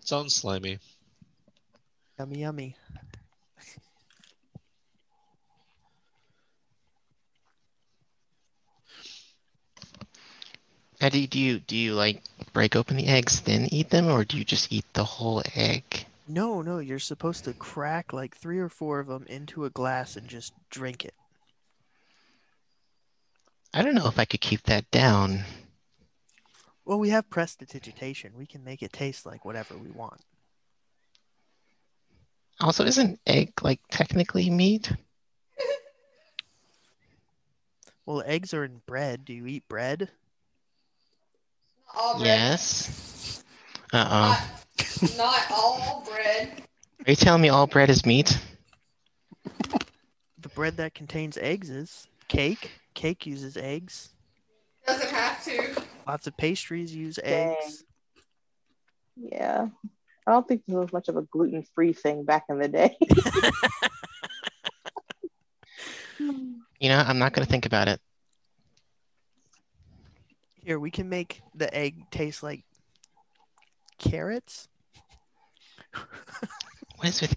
Sounds 0.01 0.35
slimy. 0.35 0.79
Yummy, 2.19 2.41
yummy. 2.41 2.77
Now, 11.01 11.09
do 11.09 11.19
you, 11.19 11.27
do 11.27 11.41
you 11.41 11.59
do 11.59 11.77
you 11.77 11.95
like 11.95 12.23
break 12.53 12.77
open 12.77 12.97
the 12.97 13.09
eggs 13.09 13.41
then 13.41 13.67
eat 13.73 13.91
them, 13.91 14.07
or 14.07 14.25
do 14.25 14.39
you 14.39 14.45
just 14.45 14.73
eat 14.73 14.85
the 14.93 15.03
whole 15.03 15.43
egg? 15.57 16.07
No, 16.29 16.63
no, 16.63 16.79
you're 16.79 16.99
supposed 16.99 17.45
to 17.45 17.53
crack 17.53 18.13
like 18.13 18.37
three 18.37 18.59
or 18.59 18.69
four 18.69 19.01
of 19.01 19.09
them 19.09 19.27
into 19.29 19.65
a 19.65 19.71
glass 19.71 20.17
and 20.17 20.29
just 20.29 20.53
drink 20.71 21.05
it. 21.05 21.15
I 23.75 23.83
don't 23.83 23.95
know 23.95 24.07
if 24.07 24.19
I 24.19 24.25
could 24.25 24.41
keep 24.41 24.63
that 24.65 24.91
down. 24.91 25.45
Well, 26.85 26.99
we 26.99 27.11
have 27.11 27.31
prestidigitation. 27.31 28.33
We 28.37 28.47
can 28.47 28.65
make 28.65 28.83
it 28.83 28.93
taste 28.93 29.25
like 29.25 29.45
whatever 29.45 29.77
we 29.77 29.91
want. 29.91 30.21
Also, 32.61 32.85
isn't 32.85 33.19
egg 33.27 33.53
like 33.63 33.81
technically 33.91 34.51
meat? 34.51 34.93
Well, 38.05 38.25
eggs 38.27 38.53
are 38.53 38.65
in 38.65 38.83
bread. 38.85 39.25
Do 39.25 39.33
you 39.33 39.47
eat 39.47 39.69
bread? 39.69 40.09
All 41.95 42.15
bread. 42.15 42.27
Yes. 42.27 43.45
Uh 43.93 44.09
oh. 44.11 44.62
Not, 44.79 45.17
not 45.17 45.51
all 45.51 46.05
bread. 46.09 46.63
Are 47.07 47.11
you 47.11 47.17
telling 47.17 47.43
me 47.43 47.49
all 47.49 47.67
bread 47.67 47.91
is 47.91 48.07
meat? 48.07 48.39
The 50.39 50.49
bread 50.49 50.77
that 50.79 50.95
contains 50.95 51.37
eggs 51.39 51.71
is 51.71 52.07
cake. 52.29 52.71
Cake 52.95 53.27
uses 53.27 53.57
eggs. 53.57 54.11
Doesn't 54.87 55.11
have 55.11 55.45
to. 55.45 55.83
Lots 56.07 56.27
of 56.27 56.37
pastries 56.37 56.95
use 56.95 57.17
Dang. 57.17 57.51
eggs. 57.51 57.85
Yeah. 59.17 59.69
I 60.27 60.31
don't 60.33 60.47
think 60.47 60.63
this 60.67 60.77
was 60.77 60.93
much 60.93 61.09
of 61.09 61.17
a 61.17 61.23
gluten 61.23 61.65
free 61.75 61.93
thing 61.93 62.25
back 62.25 62.45
in 62.49 62.59
the 62.59 62.69
day. 62.69 62.97
You 66.83 66.89
know, 66.89 66.99
I'm 66.99 67.21
not 67.21 67.33
gonna 67.33 67.47
think 67.47 67.65
about 67.65 67.87
it. 67.87 68.01
Here, 70.65 70.81
we 70.81 70.91
can 70.91 71.09
make 71.09 71.41
the 71.55 71.73
egg 71.73 72.11
taste 72.11 72.43
like 72.43 72.65
carrots. 74.03 74.69
What 76.97 77.09
is 77.09 77.21
with? 77.21 77.35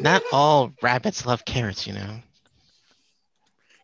Not 0.00 0.22
all 0.30 0.72
rabbits 0.80 1.26
love 1.26 1.44
carrots, 1.44 1.88
you 1.88 1.92
know. 1.92 2.20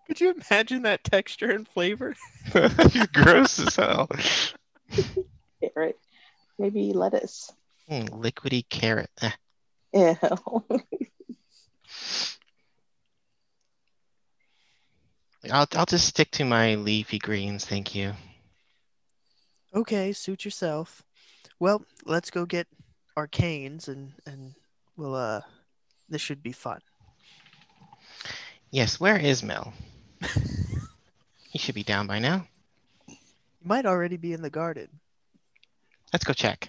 Could 0.07 0.21
you 0.21 0.33
imagine 0.49 0.83
that 0.83 1.03
texture 1.03 1.51
and 1.51 1.67
flavor? 1.67 2.15
Gross 3.13 3.59
as 3.59 3.75
hell. 3.75 4.09
Carrot. 5.61 5.99
Maybe 6.57 6.93
lettuce. 6.93 7.51
Hmm, 7.89 8.05
liquidy 8.05 8.65
carrot. 8.69 9.11
Eh. 9.21 9.31
Ew. 9.93 10.65
I'll 15.51 15.67
I'll 15.75 15.87
just 15.87 16.07
stick 16.07 16.31
to 16.33 16.45
my 16.45 16.77
leafy 16.77 17.19
greens, 17.19 17.65
thank 17.65 17.95
you. 17.95 18.13
Okay, 19.75 20.13
suit 20.13 20.45
yourself. 20.45 21.03
Well, 21.63 21.85
let's 22.05 22.33
go 22.33 22.45
get 22.45 22.67
our 23.17 23.29
canes 23.29 23.87
and 23.87 24.15
and 24.27 24.53
we'll 24.97 25.15
uh 25.15 25.43
this 26.09 26.21
should 26.21 26.43
be 26.43 26.51
fun. 26.51 26.81
Yes, 28.73 28.99
where 28.99 29.17
is 29.17 29.45
Mel? 29.45 29.73
he 31.51 31.59
should 31.61 31.77
be 31.77 31.85
down 31.85 32.09
by 32.09 32.19
now. 32.19 32.49
He 33.07 33.21
might 33.63 33.87
already 33.87 34.17
be 34.17 34.33
in 34.33 34.43
the 34.43 34.51
garden. 34.51 34.89
Let's 36.13 36.25
go 36.25 36.33
check. 36.33 36.69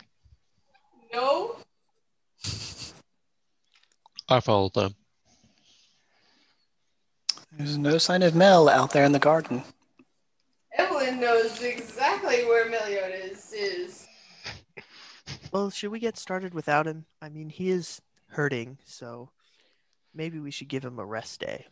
No. 1.12 1.56
I 4.30 4.42
followed 4.42 4.76
them. 4.76 4.94
There's 7.58 7.80
no 7.80 7.98
sign 7.98 8.22
of 8.22 8.36
Mel 8.36 8.70
out 8.70 8.92
there 8.92 9.06
in 9.06 9.12
the 9.12 9.18
garden. 9.18 9.64
Evelyn 10.78 11.20
knows 11.20 11.64
exactly 11.64 12.46
where 12.46 12.70
Meliodas 12.70 13.23
is. 13.23 13.23
Well, 15.54 15.70
should 15.70 15.92
we 15.92 16.00
get 16.00 16.18
started 16.18 16.56
without 16.56 16.88
him? 16.88 17.06
I 17.22 17.30
mean, 17.30 17.48
he 17.48 17.70
is 17.70 18.02
hurting, 18.30 18.80
so 18.86 19.30
maybe 20.12 20.40
we 20.40 20.50
should 20.50 20.68
give 20.68 20.84
him 20.84 20.98
a 20.98 21.06
rest 21.06 21.42
day. 21.42 21.68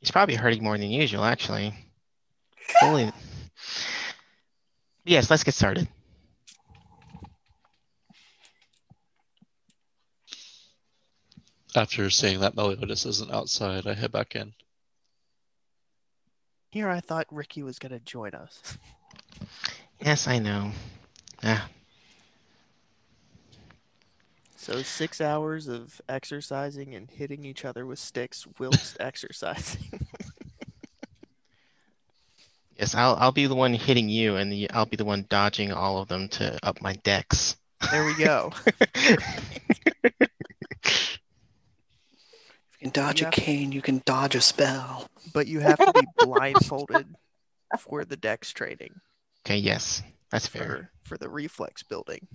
He's 0.00 0.10
probably 0.10 0.34
hurting 0.34 0.64
more 0.64 0.76
than 0.76 0.90
usual, 0.90 1.22
actually. 1.22 1.72
Holy. 2.80 3.12
Yes, 5.04 5.30
let's 5.30 5.44
get 5.44 5.54
started. 5.54 5.86
After 11.76 12.10
seeing 12.10 12.40
that 12.40 12.56
Meliodas 12.56 13.06
isn't 13.06 13.30
outside, 13.30 13.86
I 13.86 13.94
head 13.94 14.10
back 14.10 14.34
in. 14.34 14.52
Here 16.70 16.88
I 16.88 16.98
thought 16.98 17.28
Ricky 17.30 17.62
was 17.62 17.78
going 17.78 17.92
to 17.92 18.00
join 18.00 18.34
us. 18.34 18.76
Yes, 20.00 20.26
I 20.26 20.40
know. 20.40 20.72
Ah, 21.44 21.68
So 24.62 24.80
six 24.82 25.20
hours 25.20 25.66
of 25.66 26.00
exercising 26.08 26.94
and 26.94 27.10
hitting 27.10 27.44
each 27.44 27.64
other 27.64 27.84
with 27.84 27.98
sticks 27.98 28.46
whilst 28.60 28.96
exercising. 29.00 29.82
yes, 32.78 32.94
I'll 32.94 33.16
I'll 33.16 33.32
be 33.32 33.46
the 33.46 33.54
one 33.56 33.74
hitting 33.74 34.08
you, 34.08 34.36
and 34.36 34.52
the, 34.52 34.70
I'll 34.70 34.86
be 34.86 34.96
the 34.96 35.04
one 35.04 35.26
dodging 35.28 35.72
all 35.72 35.98
of 35.98 36.08
them 36.08 36.28
to 36.30 36.58
up 36.64 36.80
my 36.80 36.92
dex. 37.02 37.56
there 37.90 38.04
we 38.04 38.14
go. 38.14 38.52
If 38.94 39.18
you 42.80 42.90
can 42.90 42.90
dodge 42.90 43.20
Yeah. 43.20 43.28
a 43.28 43.30
cane, 43.30 43.72
you 43.72 43.82
can 43.82 44.02
dodge 44.04 44.34
a 44.34 44.40
spell. 44.40 45.06
But 45.32 45.46
you 45.46 45.60
have 45.60 45.82
to 45.84 45.90
be 45.92 46.06
blindfolded 46.18 47.16
for 47.76 48.04
the 48.04 48.16
dex 48.16 48.52
training 48.52 49.00
okay, 49.46 49.56
yes, 49.58 50.02
that's 50.30 50.46
fair. 50.46 50.66
for, 50.66 50.90
for 51.04 51.18
the 51.18 51.28
reflex 51.28 51.82
building. 51.82 52.28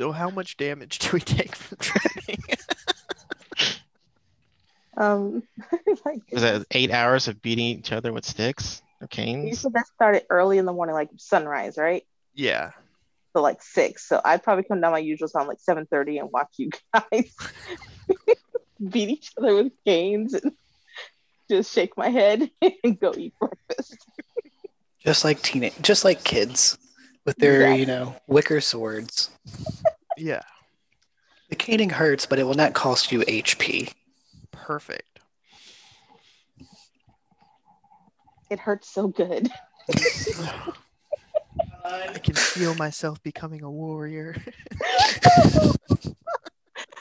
So 0.00 0.12
how 0.12 0.30
much 0.30 0.56
damage 0.56 0.98
do 0.98 1.10
we 1.12 1.20
take 1.20 1.54
from 1.54 1.76
training? 1.78 2.40
Um, 4.96 5.42
like, 6.04 6.20
Was 6.30 6.42
that 6.42 6.66
eight 6.72 6.90
hours 6.90 7.26
of 7.28 7.40
beating 7.40 7.64
each 7.78 7.90
other 7.92 8.12
with 8.12 8.26
sticks 8.26 8.82
or 9.00 9.06
canes? 9.06 9.48
you 9.48 9.54
said 9.54 9.72
that 9.72 9.86
started 9.86 10.24
early 10.28 10.58
in 10.58 10.66
the 10.66 10.72
morning, 10.74 10.94
like 10.94 11.08
sunrise, 11.16 11.78
right? 11.78 12.02
yeah. 12.34 12.72
So 13.34 13.40
like 13.40 13.62
six. 13.62 14.06
So 14.06 14.20
I'd 14.22 14.42
probably 14.42 14.64
come 14.64 14.80
down 14.80 14.92
my 14.92 14.98
usual 14.98 15.28
time, 15.28 15.46
like 15.46 15.60
seven 15.60 15.86
thirty, 15.86 16.18
and 16.18 16.30
watch 16.32 16.48
you 16.58 16.68
guys 16.92 17.34
beat 18.90 19.08
each 19.08 19.30
other 19.38 19.54
with 19.54 19.72
canes 19.86 20.34
and 20.34 20.52
just 21.48 21.72
shake 21.72 21.96
my 21.96 22.08
head 22.08 22.50
and 22.60 22.98
go 23.00 23.14
eat 23.16 23.32
breakfast. 23.38 23.96
Just 24.98 25.24
like 25.24 25.40
teenage, 25.40 25.80
just 25.80 26.04
like 26.04 26.24
kids 26.24 26.76
with 27.24 27.36
their, 27.36 27.60
Exactly. 27.62 27.80
you 27.80 27.86
know, 27.86 28.16
wicker 28.26 28.60
swords. 28.60 29.30
Yeah. 30.20 30.42
The 31.48 31.56
caning 31.56 31.90
hurts, 31.90 32.26
but 32.26 32.38
it 32.38 32.44
will 32.44 32.54
not 32.54 32.74
cost 32.74 33.10
you 33.10 33.20
HP. 33.20 33.92
Perfect. 34.52 35.18
It 38.50 38.58
hurts 38.58 38.88
so 38.90 39.08
good. 39.08 39.48
I 41.84 42.18
can 42.22 42.34
feel 42.34 42.74
myself 42.74 43.22
becoming 43.22 43.62
a 43.62 43.70
warrior. 43.70 44.36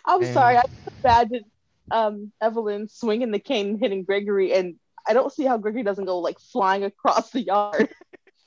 I'm 0.06 0.24
Yeah. 0.24 0.34
sorry. 0.34 0.58
I 0.58 0.62
just 0.62 0.74
imagine 1.04 1.44
um, 1.92 2.32
Evelyn 2.42 2.88
swinging 2.88 3.32
the 3.32 3.40
cane 3.40 3.78
hitting 3.80 4.04
Gregory, 4.04 4.54
and 4.54 4.76
I 5.08 5.14
don't 5.14 5.32
see 5.34 5.46
how 5.46 5.58
Gregory 5.58 5.84
doesn't 5.84 6.06
go 6.06 6.20
like 6.20 6.40
flying 6.40 6.84
across 6.84 7.32
the 7.32 7.42
yard 7.42 7.90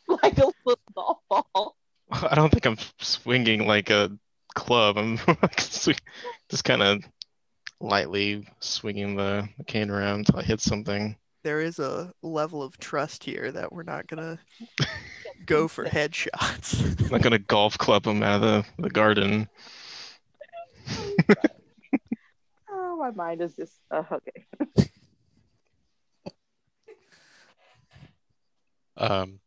like 0.23 0.39
a 0.39 0.51
little 0.65 1.23
ball. 1.29 1.77
I 2.11 2.35
don't 2.35 2.51
think 2.51 2.67
I'm 2.67 2.77
swinging 3.01 3.67
like 3.67 3.91
a 3.91 4.11
club. 4.53 4.97
I'm 4.99 5.19
just 5.57 6.65
kind 6.65 6.83
of 6.83 7.05
lightly 7.81 8.47
swinging 8.61 9.17
the, 9.17 9.49
the 9.59 9.65
cane 9.65 9.91
around 9.91 10.21
until 10.21 10.41
I 10.41 10.43
hit 10.43 10.61
something. 10.61 11.17
there 11.45 11.61
is 11.61 11.79
a 11.79 12.13
level 12.23 12.63
of 12.63 12.79
trust 12.79 13.25
here 13.25 13.51
that 13.51 13.73
we're 13.73 13.83
not 13.83 14.07
gonna 14.07 14.39
go 15.47 15.67
for 15.69 15.85
headshots. 15.85 17.01
I'm 17.03 17.09
not 17.09 17.23
gonna 17.23 17.39
golf 17.39 17.77
club 17.79 18.07
him 18.07 18.23
out 18.23 18.43
of 18.43 18.43
the, 18.43 18.83
the 18.83 18.91
garden. 18.91 19.49
Oh, 22.75 22.97
my 22.97 23.11
mind 23.11 23.43
is 23.43 23.55
just 23.55 23.75
uh, 23.91 24.03
okay. 24.11 24.47
Um, 28.97 29.41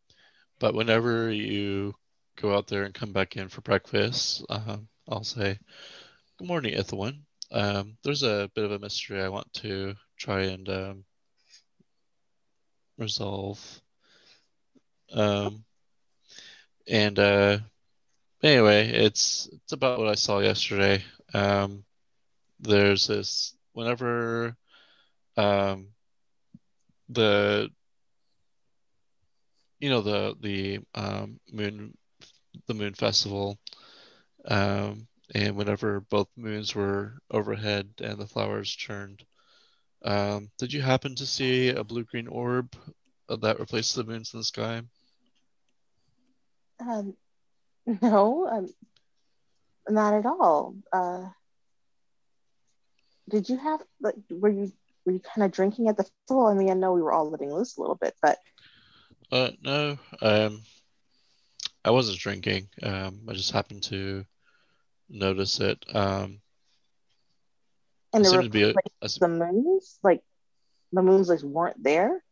but 0.59 0.73
whenever 0.73 1.31
you 1.31 1.95
go 2.35 2.55
out 2.55 2.67
there 2.67 2.83
and 2.83 2.93
come 2.93 3.13
back 3.13 3.37
in 3.37 3.47
for 3.47 3.61
breakfast, 3.61 4.45
um, 4.49 4.87
I'll 5.07 5.23
say, 5.23 5.59
"Good 6.37 6.47
morning, 6.47 6.73
Ithilwen. 6.73 7.21
Um, 7.51 7.97
there's 8.03 8.23
a 8.23 8.49
bit 8.55 8.65
of 8.65 8.71
a 8.71 8.79
mystery 8.79 9.21
I 9.21 9.29
want 9.29 9.51
to 9.55 9.95
try 10.17 10.43
and 10.43 10.67
um, 10.69 11.05
resolve." 12.97 13.59
Um, 15.13 15.63
and 16.87 17.17
uh, 17.19 17.59
anyway, 18.41 18.89
it's 18.89 19.47
it's 19.51 19.73
about 19.73 19.99
what 19.99 20.09
I 20.09 20.15
saw 20.15 20.39
yesterday. 20.39 21.03
Um, 21.33 21.83
there's 22.59 23.07
this 23.07 23.55
whenever 23.73 24.55
um, 25.37 25.89
the 27.09 27.69
you 29.79 29.89
know 29.89 30.01
the 30.01 30.35
the 30.41 30.79
um, 30.95 31.39
moon 31.51 31.95
the 32.67 32.73
moon 32.73 32.93
festival 32.93 33.59
um, 34.47 35.07
and 35.33 35.55
whenever 35.55 35.99
both 36.01 36.27
moons 36.37 36.75
were 36.75 37.19
overhead 37.31 37.89
and 38.01 38.19
the 38.19 38.27
flowers 38.27 38.75
turned 38.75 39.23
um, 40.03 40.49
did 40.57 40.73
you 40.73 40.81
happen 40.81 41.15
to 41.15 41.25
see 41.25 41.69
a 41.69 41.83
blue 41.83 42.03
green 42.03 42.27
orb 42.27 42.75
that 43.29 43.59
replaced 43.59 43.95
the 43.95 44.03
moons 44.03 44.33
in 44.33 44.39
the 44.39 44.43
sky 44.43 44.81
Um, 46.79 47.15
no, 48.01 48.47
um, 48.47 48.73
not 49.89 50.13
at 50.13 50.25
all. 50.25 50.75
Uh, 50.91 51.29
did 53.29 53.49
you 53.49 53.57
have 53.57 53.81
like 54.01 54.15
were 54.29 54.49
you 54.49 54.71
were 55.05 55.13
you 55.13 55.19
kind 55.19 55.45
of 55.45 55.51
drinking 55.51 55.87
at 55.89 55.97
the 55.97 56.03
full? 56.03 56.27
I 56.27 56.35
mean, 56.37 56.53
I 56.53 56.55
know 56.57 56.75
we 56.75 56.85
were 56.85 56.95
all 56.95 57.11
letting 57.11 57.35
loose 57.35 57.59
a 57.59 57.65
little 57.65 57.79
bit, 57.81 57.99
but 58.05 58.25
uh 59.31 59.49
no 59.61 59.97
um 60.21 60.61
I 61.85 61.91
wasn't 61.91 62.19
drinking 62.19 62.69
um 62.83 63.21
I 63.29 63.33
just 63.33 63.51
happened 63.51 63.83
to 63.83 64.25
notice 65.09 65.59
it 65.59 65.83
um 65.95 66.39
and 68.13 68.23
it 68.23 68.25
there 68.25 68.31
seemed 68.31 68.43
were 68.43 68.49
to 68.49 68.49
be 68.49 68.63
a, 68.63 69.07
the 69.19 69.27
moons, 69.27 69.99
like 70.03 70.23
the 70.91 71.01
moons, 71.01 71.29
like 71.29 71.41
weren't 71.43 71.81
there. 71.83 72.23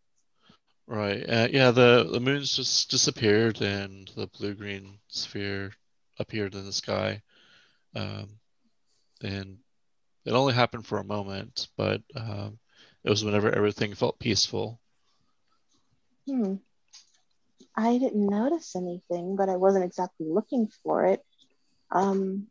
Right. 0.87 1.27
Uh, 1.27 1.47
yeah, 1.51 1.71
the 1.71 2.09
the 2.11 2.19
moons 2.19 2.55
just 2.55 2.89
disappeared 2.89 3.61
and 3.61 4.09
the 4.15 4.27
blue-green 4.27 4.99
sphere 5.07 5.71
appeared 6.19 6.55
in 6.55 6.65
the 6.65 6.73
sky. 6.73 7.21
Um, 7.95 8.29
and 9.21 9.57
it 10.25 10.31
only 10.31 10.53
happened 10.53 10.85
for 10.85 10.99
a 10.99 11.03
moment, 11.03 11.67
but 11.77 12.01
um, 12.15 12.59
it 13.03 13.09
was 13.09 13.23
whenever 13.23 13.53
everything 13.53 13.93
felt 13.93 14.19
peaceful. 14.19 14.79
Hmm. 16.27 16.55
I 17.75 17.97
didn't 17.97 18.27
notice 18.27 18.75
anything, 18.75 19.35
but 19.35 19.49
I 19.49 19.55
wasn't 19.55 19.85
exactly 19.85 20.27
looking 20.29 20.69
for 20.83 21.05
it. 21.05 21.21
Um, 21.93 22.47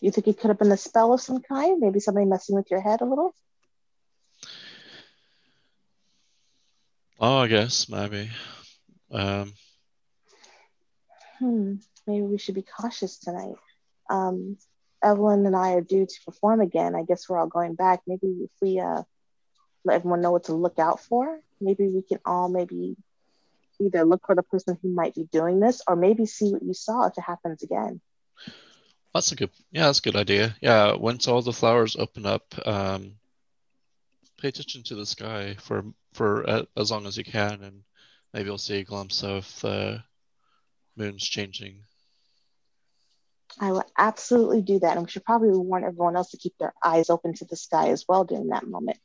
you 0.00 0.10
think 0.10 0.28
it 0.28 0.38
could 0.38 0.48
have 0.48 0.58
been 0.58 0.72
a 0.72 0.76
spell 0.76 1.12
of 1.12 1.20
some 1.20 1.40
kind? 1.40 1.80
Maybe 1.80 2.00
somebody 2.00 2.26
messing 2.26 2.56
with 2.56 2.70
your 2.70 2.80
head 2.80 3.00
a 3.00 3.04
little? 3.04 3.34
Oh, 7.18 7.38
I 7.38 7.48
guess 7.48 7.88
maybe. 7.88 8.30
Um, 9.10 9.52
Hmm, 11.38 11.76
maybe 12.06 12.22
we 12.22 12.38
should 12.38 12.54
be 12.54 12.62
cautious 12.62 13.18
tonight. 13.18 13.54
Um, 14.10 14.58
Evelyn 15.02 15.46
and 15.46 15.56
I 15.56 15.72
are 15.72 15.80
due 15.80 16.04
to 16.04 16.20
perform 16.24 16.60
again. 16.60 16.94
I 16.94 17.04
guess 17.04 17.28
we're 17.28 17.38
all 17.38 17.46
going 17.46 17.74
back. 17.74 18.00
Maybe 18.06 18.28
if 18.42 18.50
we 18.60 18.78
uh, 18.78 19.02
let 19.84 19.96
everyone 19.96 20.20
know 20.20 20.32
what 20.32 20.44
to 20.44 20.54
look 20.54 20.78
out 20.78 21.00
for, 21.00 21.40
maybe 21.60 21.88
we 21.88 22.02
can 22.02 22.18
all 22.26 22.48
maybe 22.48 22.96
either 23.80 24.04
look 24.04 24.26
for 24.26 24.34
the 24.34 24.42
person 24.42 24.78
who 24.82 24.92
might 24.92 25.14
be 25.14 25.24
doing 25.32 25.60
this 25.60 25.80
or 25.88 25.96
maybe 25.96 26.26
see 26.26 26.52
what 26.52 26.62
you 26.62 26.74
saw 26.74 27.06
if 27.06 27.16
it 27.16 27.22
happens 27.22 27.62
again. 27.62 28.00
That's 29.14 29.32
a 29.32 29.36
good. 29.36 29.50
Yeah, 29.72 29.86
that's 29.86 29.98
a 29.98 30.02
good 30.02 30.16
idea. 30.16 30.56
Yeah, 30.60 30.94
once 30.94 31.28
all 31.28 31.42
the 31.42 31.52
flowers 31.52 31.96
open 31.96 32.26
up, 32.26 32.54
um, 32.66 33.14
pay 34.38 34.48
attention 34.48 34.82
to 34.84 34.94
the 34.94 35.06
sky 35.06 35.56
for 35.60 35.84
for 36.12 36.48
uh, 36.48 36.62
as 36.76 36.90
long 36.90 37.06
as 37.06 37.16
you 37.16 37.24
can, 37.24 37.62
and 37.62 37.82
maybe 38.32 38.46
you'll 38.46 38.58
see 38.58 38.78
a 38.78 38.84
glimpse 38.84 39.22
of 39.22 39.46
the 39.60 40.02
moon's 40.96 41.26
changing. 41.26 41.82
I 43.58 43.72
will 43.72 43.84
absolutely 43.98 44.62
do 44.62 44.78
that. 44.78 44.96
And 44.96 45.06
we 45.06 45.10
should 45.10 45.24
probably 45.24 45.50
warn 45.50 45.84
everyone 45.84 46.16
else 46.16 46.30
to 46.30 46.36
keep 46.36 46.56
their 46.58 46.72
eyes 46.84 47.10
open 47.10 47.34
to 47.34 47.44
the 47.44 47.56
sky 47.56 47.88
as 47.88 48.04
well 48.08 48.24
during 48.24 48.48
that 48.48 48.66
moment. 48.66 48.98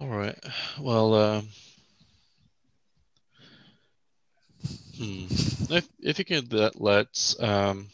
All 0.00 0.08
right. 0.08 0.38
Well, 0.80 1.14
um, 1.14 1.48
hmm. 5.00 5.26
If 5.72 5.88
if 6.00 6.18
you 6.18 6.24
could 6.24 6.52
let, 6.52 6.80
let 6.80 7.34
um, 7.40 7.88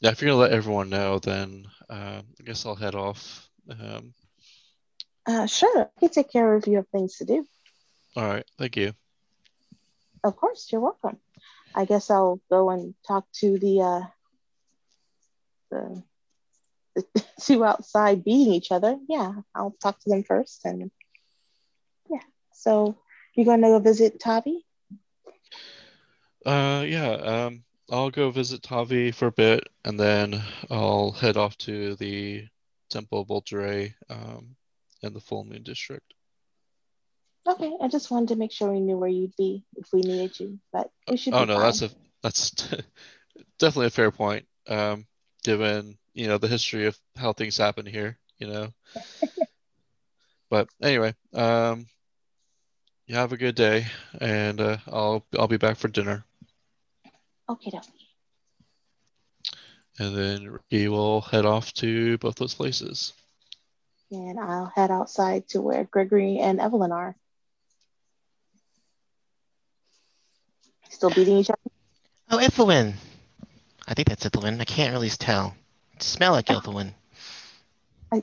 yeah, 0.00 0.10
if 0.10 0.20
you're 0.20 0.30
gonna 0.30 0.40
let 0.40 0.52
everyone 0.52 0.90
know, 0.90 1.18
then 1.18 1.66
uh, 1.90 2.22
I 2.40 2.42
guess 2.44 2.66
I'll 2.66 2.74
head 2.74 2.94
off. 2.94 3.48
Um, 3.70 4.14
Uh, 5.26 5.46
sure, 5.46 5.90
I 5.96 6.00
can 6.00 6.08
take 6.10 6.30
care 6.30 6.54
of 6.54 6.66
you 6.66 6.76
have 6.76 6.88
things 6.88 7.16
to 7.18 7.24
do. 7.24 7.46
all 8.16 8.26
right. 8.28 8.44
Thank 8.58 8.76
you. 8.76 8.92
Of 10.22 10.36
course, 10.36 10.68
you're 10.72 10.80
welcome. 10.80 11.18
I 11.74 11.84
guess 11.84 12.10
I'll 12.10 12.40
go 12.50 12.70
and 12.70 12.94
talk 13.06 13.26
to 13.40 13.58
the 13.58 13.80
uh, 13.82 14.02
the, 15.70 16.02
the 16.94 17.24
two 17.40 17.64
outside 17.64 18.24
beating 18.24 18.54
each 18.54 18.72
other. 18.72 18.98
Yeah, 19.08 19.32
I'll 19.54 19.76
talk 19.82 20.00
to 20.00 20.10
them 20.10 20.22
first, 20.24 20.64
and 20.64 20.90
yeah. 22.10 22.22
So 22.52 22.96
you're 23.34 23.46
gonna 23.46 23.68
go 23.68 23.78
visit 23.80 24.20
Tavi? 24.20 24.63
Uh, 26.44 26.84
yeah. 26.86 27.12
Um, 27.12 27.64
I'll 27.90 28.10
go 28.10 28.30
visit 28.30 28.62
Tavi 28.62 29.10
for 29.10 29.26
a 29.26 29.32
bit, 29.32 29.68
and 29.84 29.98
then 30.00 30.42
I'll 30.70 31.12
head 31.12 31.36
off 31.36 31.56
to 31.58 31.96
the 31.96 32.46
Temple 32.88 33.20
of 33.20 33.28
Voltere, 33.28 33.94
um, 34.08 34.56
in 35.02 35.12
the 35.12 35.20
Full 35.20 35.44
Moon 35.44 35.62
District. 35.62 36.14
Okay, 37.46 37.72
I 37.80 37.88
just 37.88 38.10
wanted 38.10 38.28
to 38.28 38.36
make 38.36 38.52
sure 38.52 38.72
we 38.72 38.80
knew 38.80 38.96
where 38.96 39.08
you'd 39.08 39.36
be 39.36 39.64
if 39.76 39.92
we 39.92 40.00
needed 40.00 40.40
you, 40.40 40.58
but 40.72 40.90
we 41.08 41.18
should. 41.18 41.34
Oh 41.34 41.44
no, 41.44 41.56
fine. 41.56 41.62
that's 41.62 41.82
a 41.82 41.90
that's 42.22 42.50
definitely 43.58 43.86
a 43.88 43.90
fair 43.90 44.10
point. 44.10 44.46
Um, 44.66 45.06
given 45.42 45.98
you 46.14 46.26
know 46.26 46.38
the 46.38 46.48
history 46.48 46.86
of 46.86 46.98
how 47.16 47.34
things 47.34 47.58
happen 47.58 47.84
here, 47.84 48.18
you 48.38 48.46
know. 48.46 48.68
but 50.50 50.68
anyway, 50.82 51.14
um, 51.34 51.86
you 53.06 53.14
have 53.16 53.34
a 53.34 53.36
good 53.36 53.54
day, 53.54 53.86
and 54.18 54.58
uh, 54.60 54.78
I'll 54.86 55.26
I'll 55.38 55.48
be 55.48 55.58
back 55.58 55.76
for 55.76 55.88
dinner, 55.88 56.24
okay. 57.48 57.70
dokie. 57.70 57.90
and 59.98 60.16
then 60.16 60.50
Ricky 60.50 60.88
will 60.88 61.20
head 61.20 61.44
off 61.44 61.72
to 61.74 62.18
both 62.18 62.36
those 62.36 62.54
places. 62.54 63.12
And 64.10 64.38
I'll 64.38 64.66
head 64.74 64.90
outside 64.90 65.48
to 65.48 65.60
where 65.60 65.84
Gregory 65.84 66.38
and 66.38 66.60
Evelyn 66.60 66.92
are. 66.92 67.16
Still 70.90 71.10
beating 71.10 71.38
each 71.38 71.50
other. 71.50 71.58
Oh, 72.30 72.38
Ithilwen. 72.38 72.94
I 73.86 73.94
think 73.94 74.08
that's 74.08 74.24
Ithilwen. 74.24 74.60
I 74.60 74.64
can't 74.64 74.92
really 74.92 75.10
tell. 75.10 75.54
Smell 75.98 76.32
like 76.32 76.46
Ithilwen. 76.46 76.92
I, 78.12 78.22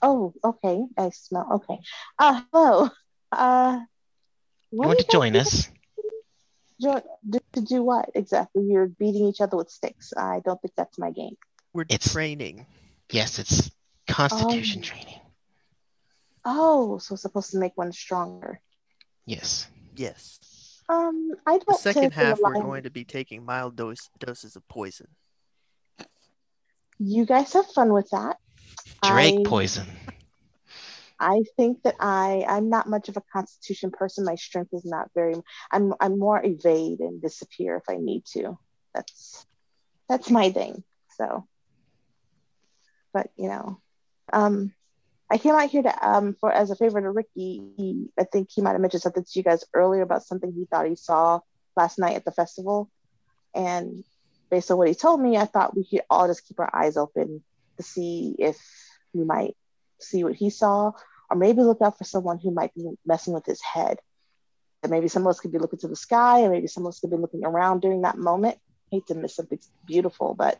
Oh, 0.00 0.32
okay. 0.44 0.84
I 0.96 1.10
smell. 1.10 1.48
Okay. 1.54 1.80
Uh, 2.18 2.42
hello. 2.52 2.90
Uh, 3.32 3.80
You 4.70 4.78
want 4.78 4.98
to 5.00 5.06
join 5.10 5.32
guys 5.32 5.46
us? 5.46 5.68
Doing? 6.80 7.00
Jo- 7.30 7.38
to 7.52 7.60
do 7.60 7.82
what 7.82 8.10
exactly? 8.14 8.64
You're 8.64 8.86
beating 8.88 9.26
each 9.26 9.40
other 9.40 9.56
with 9.56 9.70
sticks. 9.70 10.12
I 10.16 10.40
don't 10.44 10.60
think 10.60 10.74
that's 10.76 10.98
my 10.98 11.10
game. 11.10 11.36
We're 11.72 11.82
It's- 11.88 12.12
training. 12.12 12.66
Yes, 13.10 13.38
it's 13.38 13.70
Constitution 14.08 14.80
Um, 14.80 14.82
training. 14.82 15.20
Oh, 16.44 16.98
so 16.98 17.14
it's 17.14 17.22
supposed 17.22 17.50
to 17.52 17.58
make 17.58 17.76
one 17.76 17.92
stronger. 17.92 18.60
Yes. 19.24 19.68
Yes. 19.96 20.82
Um, 20.88 21.32
I 21.46 21.52
don't. 21.58 21.66
The 21.66 21.74
second 21.74 22.02
typically 22.02 22.24
half, 22.24 22.38
we're 22.40 22.60
going 22.62 22.84
to 22.84 22.90
be 22.90 23.04
taking 23.04 23.44
mild 23.44 23.74
dose, 23.76 24.08
doses 24.20 24.54
of 24.54 24.66
poison. 24.68 25.08
You 26.98 27.26
guys 27.26 27.52
have 27.52 27.66
fun 27.72 27.92
with 27.92 28.08
that. 28.10 28.36
Drake 29.02 29.40
I- 29.40 29.42
poison. 29.44 29.86
I 31.18 31.44
think 31.56 31.82
that 31.82 31.96
I 32.00 32.44
I'm 32.48 32.68
not 32.68 32.88
much 32.88 33.08
of 33.08 33.16
a 33.16 33.22
constitution 33.32 33.90
person. 33.90 34.24
My 34.24 34.34
strength 34.34 34.72
is 34.72 34.84
not 34.84 35.10
very. 35.14 35.34
I'm 35.70 35.94
I'm 36.00 36.18
more 36.18 36.44
evade 36.44 37.00
and 37.00 37.22
disappear 37.22 37.76
if 37.76 37.84
I 37.88 37.96
need 37.96 38.24
to. 38.32 38.58
That's 38.94 39.46
that's 40.08 40.30
my 40.30 40.50
thing. 40.50 40.84
So, 41.16 41.46
but 43.12 43.30
you 43.36 43.48
know, 43.48 43.80
um, 44.32 44.74
I 45.30 45.38
came 45.38 45.54
out 45.54 45.70
here 45.70 45.82
to 45.82 46.08
um 46.08 46.36
for 46.40 46.52
as 46.52 46.70
a 46.70 46.76
favor 46.76 47.00
to 47.00 47.10
Ricky. 47.10 47.62
He, 47.76 48.08
I 48.18 48.24
think 48.24 48.50
he 48.52 48.62
might 48.62 48.72
have 48.72 48.80
mentioned 48.80 49.02
something 49.02 49.24
to 49.24 49.38
you 49.38 49.42
guys 49.42 49.64
earlier 49.72 50.02
about 50.02 50.24
something 50.24 50.52
he 50.52 50.66
thought 50.66 50.86
he 50.86 50.96
saw 50.96 51.40
last 51.76 51.98
night 51.98 52.16
at 52.16 52.24
the 52.24 52.32
festival, 52.32 52.90
and 53.54 54.04
based 54.50 54.70
on 54.70 54.76
what 54.76 54.88
he 54.88 54.94
told 54.94 55.20
me, 55.20 55.36
I 55.36 55.46
thought 55.46 55.76
we 55.76 55.86
could 55.86 56.02
all 56.10 56.28
just 56.28 56.46
keep 56.46 56.60
our 56.60 56.70
eyes 56.74 56.96
open 56.96 57.42
to 57.78 57.82
see 57.82 58.34
if 58.38 58.58
we 59.12 59.24
might 59.24 59.56
see 60.00 60.24
what 60.24 60.34
he 60.34 60.50
saw, 60.50 60.92
or 61.30 61.36
maybe 61.36 61.62
look 61.62 61.82
out 61.82 61.98
for 61.98 62.04
someone 62.04 62.38
who 62.38 62.50
might 62.50 62.74
be 62.74 62.90
messing 63.04 63.34
with 63.34 63.46
his 63.46 63.62
head. 63.62 63.98
And 64.82 64.90
maybe 64.90 65.08
someone 65.08 65.30
else 65.30 65.40
could 65.40 65.52
be 65.52 65.58
looking 65.58 65.78
to 65.80 65.88
the 65.88 65.96
sky, 65.96 66.42
or 66.42 66.50
maybe 66.50 66.66
someone 66.66 66.88
else 66.88 67.00
could 67.00 67.10
be 67.10 67.16
looking 67.16 67.44
around 67.44 67.80
during 67.80 68.02
that 68.02 68.18
moment. 68.18 68.58
hate 68.90 69.06
to 69.08 69.14
miss 69.14 69.34
something 69.34 69.58
beautiful, 69.86 70.34
but 70.34 70.58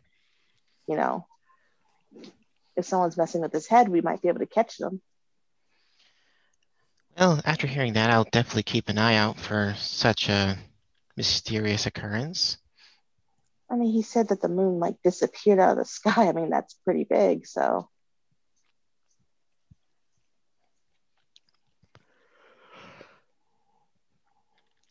you 0.89 0.97
know, 0.97 1.27
if 2.77 2.85
someone's 2.85 3.17
messing 3.17 3.41
with 3.41 3.53
his 3.53 3.67
head, 3.67 3.89
we 3.89 4.01
might 4.01 4.23
be 4.23 4.29
able 4.29 4.41
to 4.41 4.47
catch 4.47 4.79
them. 4.79 5.01
Well, 7.19 7.41
after 7.45 7.67
hearing 7.67 7.95
that, 7.95 8.11
I'll 8.11 8.25
definitely 8.25 8.65
keep 8.65 8.89
an 8.89 8.99
eye 8.99 9.17
out 9.17 9.39
for 9.39 9.75
such 9.79 10.29
a 10.29 10.59
mysterious 11.17 11.87
occurrence. 11.87 12.59
I 13.71 13.77
mean, 13.77 13.91
he 13.91 14.03
said 14.03 14.29
that 14.29 14.43
the 14.43 14.49
moon 14.49 14.79
like 14.79 14.97
disappeared 15.03 15.59
out 15.59 15.73
of 15.73 15.79
the 15.79 15.85
sky. 15.85 16.29
I 16.29 16.33
mean, 16.33 16.51
that's 16.51 16.75
pretty 16.85 17.05
big. 17.05 17.47
So 17.47 17.89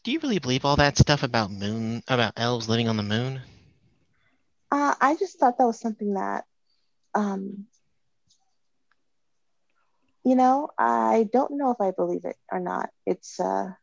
Do 0.06 0.14
you 0.14 0.20
really 0.22 0.40
believe 0.40 0.66
all 0.66 0.78
that 0.78 0.98
stuff 0.98 1.24
about 1.24 1.52
moon, 1.52 2.04
about 2.08 2.36
elves 2.38 2.70
living 2.70 2.88
on 2.88 2.96
the 2.96 3.04
moon? 3.04 3.42
uh, 4.72 4.96
I 5.02 5.16
just 5.16 5.40
thought 5.40 5.58
that 5.58 5.66
was 5.66 5.80
something 5.80 6.14
that, 6.16 6.46
um, 7.14 7.68
you 10.26 10.36
know, 10.36 10.70
I 10.78 11.30
don't 11.32 11.58
know 11.58 11.72
if 11.72 11.82
I 11.82 11.92
believe 11.92 12.26
it 12.26 12.38
or 12.52 12.60
not. 12.60 12.90
It's 13.06 13.40
uh, 13.40 13.74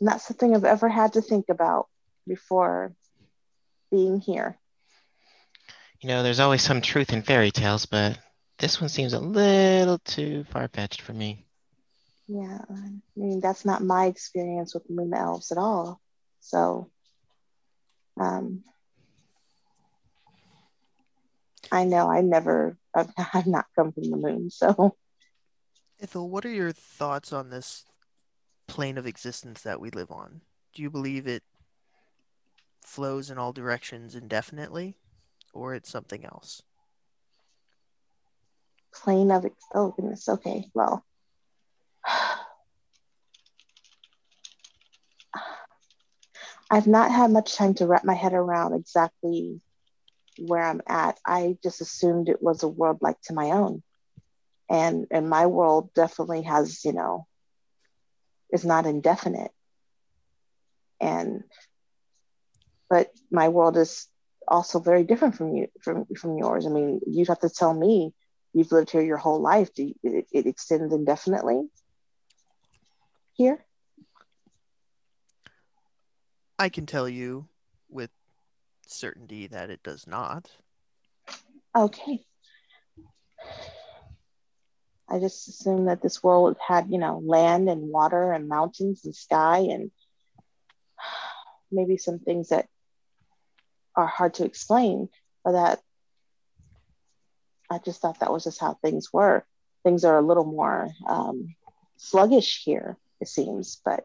not 0.00 0.20
something 0.20 0.54
I've 0.54 0.64
ever 0.64 0.88
had 0.88 1.14
to 1.14 1.22
think 1.22 1.46
about 1.50 1.88
before 2.26 2.94
being 3.90 4.20
here. 4.20 4.58
You 6.00 6.08
know, 6.08 6.22
there's 6.22 6.40
always 6.40 6.62
some 6.62 6.80
truth 6.80 7.12
in 7.12 7.22
fairy 7.22 7.50
tales, 7.50 7.86
but 7.86 8.18
this 8.58 8.80
one 8.80 8.88
seems 8.88 9.14
a 9.14 9.20
little 9.20 9.98
too 9.98 10.44
far-fetched 10.50 11.02
for 11.02 11.12
me. 11.12 11.47
Yeah, 12.28 12.58
I 12.68 12.90
mean 13.16 13.40
that's 13.40 13.64
not 13.64 13.82
my 13.82 14.06
experience 14.06 14.74
with 14.74 14.90
moon 14.90 15.14
elves 15.14 15.50
at 15.50 15.58
all. 15.58 16.00
So, 16.40 16.90
um, 18.20 18.62
I 21.72 21.84
know 21.84 22.10
I 22.10 22.20
never, 22.20 22.76
I've, 22.94 23.10
I've 23.34 23.46
not 23.46 23.66
come 23.74 23.92
from 23.92 24.10
the 24.10 24.16
moon. 24.16 24.50
So, 24.50 24.94
Ethel, 26.00 26.28
what 26.28 26.44
are 26.44 26.50
your 26.50 26.72
thoughts 26.72 27.32
on 27.32 27.48
this 27.48 27.86
plane 28.66 28.98
of 28.98 29.06
existence 29.06 29.62
that 29.62 29.80
we 29.80 29.90
live 29.90 30.10
on? 30.10 30.42
Do 30.74 30.82
you 30.82 30.90
believe 30.90 31.26
it 31.26 31.42
flows 32.84 33.30
in 33.30 33.38
all 33.38 33.52
directions 33.52 34.14
indefinitely, 34.14 34.96
or 35.54 35.74
it's 35.74 35.90
something 35.90 36.24
else? 36.26 36.62
plane 38.94 39.30
of 39.30 39.46
oh 39.74 39.92
goodness. 39.92 40.28
Okay, 40.28 40.70
well, 40.74 41.04
I've 46.70 46.86
not 46.86 47.10
had 47.10 47.30
much 47.30 47.54
time 47.54 47.74
to 47.74 47.86
wrap 47.86 48.04
my 48.04 48.14
head 48.14 48.34
around 48.34 48.74
exactly 48.74 49.60
where 50.38 50.62
I'm 50.62 50.82
at. 50.86 51.18
I 51.26 51.56
just 51.62 51.80
assumed 51.80 52.28
it 52.28 52.42
was 52.42 52.62
a 52.62 52.68
world 52.68 52.98
like 53.00 53.20
to 53.22 53.34
my 53.34 53.52
own. 53.52 53.82
And 54.68 55.06
and 55.10 55.30
my 55.30 55.46
world 55.46 55.94
definitely 55.94 56.42
has, 56.42 56.84
you 56.84 56.92
know, 56.92 57.26
is 58.52 58.66
not 58.66 58.84
indefinite. 58.86 59.50
And 61.00 61.44
but 62.90 63.10
my 63.30 63.48
world 63.48 63.76
is 63.78 64.06
also 64.46 64.78
very 64.78 65.04
different 65.04 65.36
from 65.36 65.54
you 65.54 65.68
from 65.80 66.04
from 66.16 66.36
yours. 66.36 66.66
I 66.66 66.70
mean, 66.70 67.00
you'd 67.06 67.28
have 67.28 67.40
to 67.40 67.50
tell 67.50 67.72
me 67.72 68.12
you've 68.52 68.72
lived 68.72 68.90
here 68.90 69.02
your 69.02 69.16
whole 69.16 69.40
life. 69.40 69.72
Do 69.72 69.84
you, 69.84 69.94
it, 70.02 70.26
it 70.32 70.46
extends 70.46 70.92
indefinitely 70.92 71.62
here? 73.38 73.64
I 76.58 76.68
can 76.68 76.86
tell 76.86 77.08
you 77.08 77.46
with 77.88 78.10
certainty 78.86 79.46
that 79.46 79.70
it 79.70 79.82
does 79.84 80.06
not. 80.06 80.50
Okay. 81.74 82.24
I 85.08 85.20
just 85.20 85.48
assumed 85.48 85.88
that 85.88 86.02
this 86.02 86.22
world 86.22 86.56
had, 86.66 86.90
you 86.90 86.98
know, 86.98 87.22
land 87.24 87.70
and 87.70 87.88
water 87.88 88.32
and 88.32 88.48
mountains 88.48 89.04
and 89.04 89.14
sky 89.14 89.58
and 89.70 89.90
maybe 91.70 91.96
some 91.96 92.18
things 92.18 92.48
that 92.48 92.66
are 93.94 94.06
hard 94.06 94.34
to 94.34 94.44
explain, 94.44 95.08
but 95.44 95.52
that 95.52 95.80
I 97.70 97.78
just 97.78 98.00
thought 98.00 98.18
that 98.20 98.32
was 98.32 98.44
just 98.44 98.60
how 98.60 98.74
things 98.74 99.12
were. 99.12 99.46
Things 99.84 100.04
are 100.04 100.18
a 100.18 100.26
little 100.26 100.44
more 100.44 100.90
um, 101.06 101.54
sluggish 101.96 102.62
here, 102.64 102.96
it 103.20 103.28
seems, 103.28 103.80
but 103.84 104.04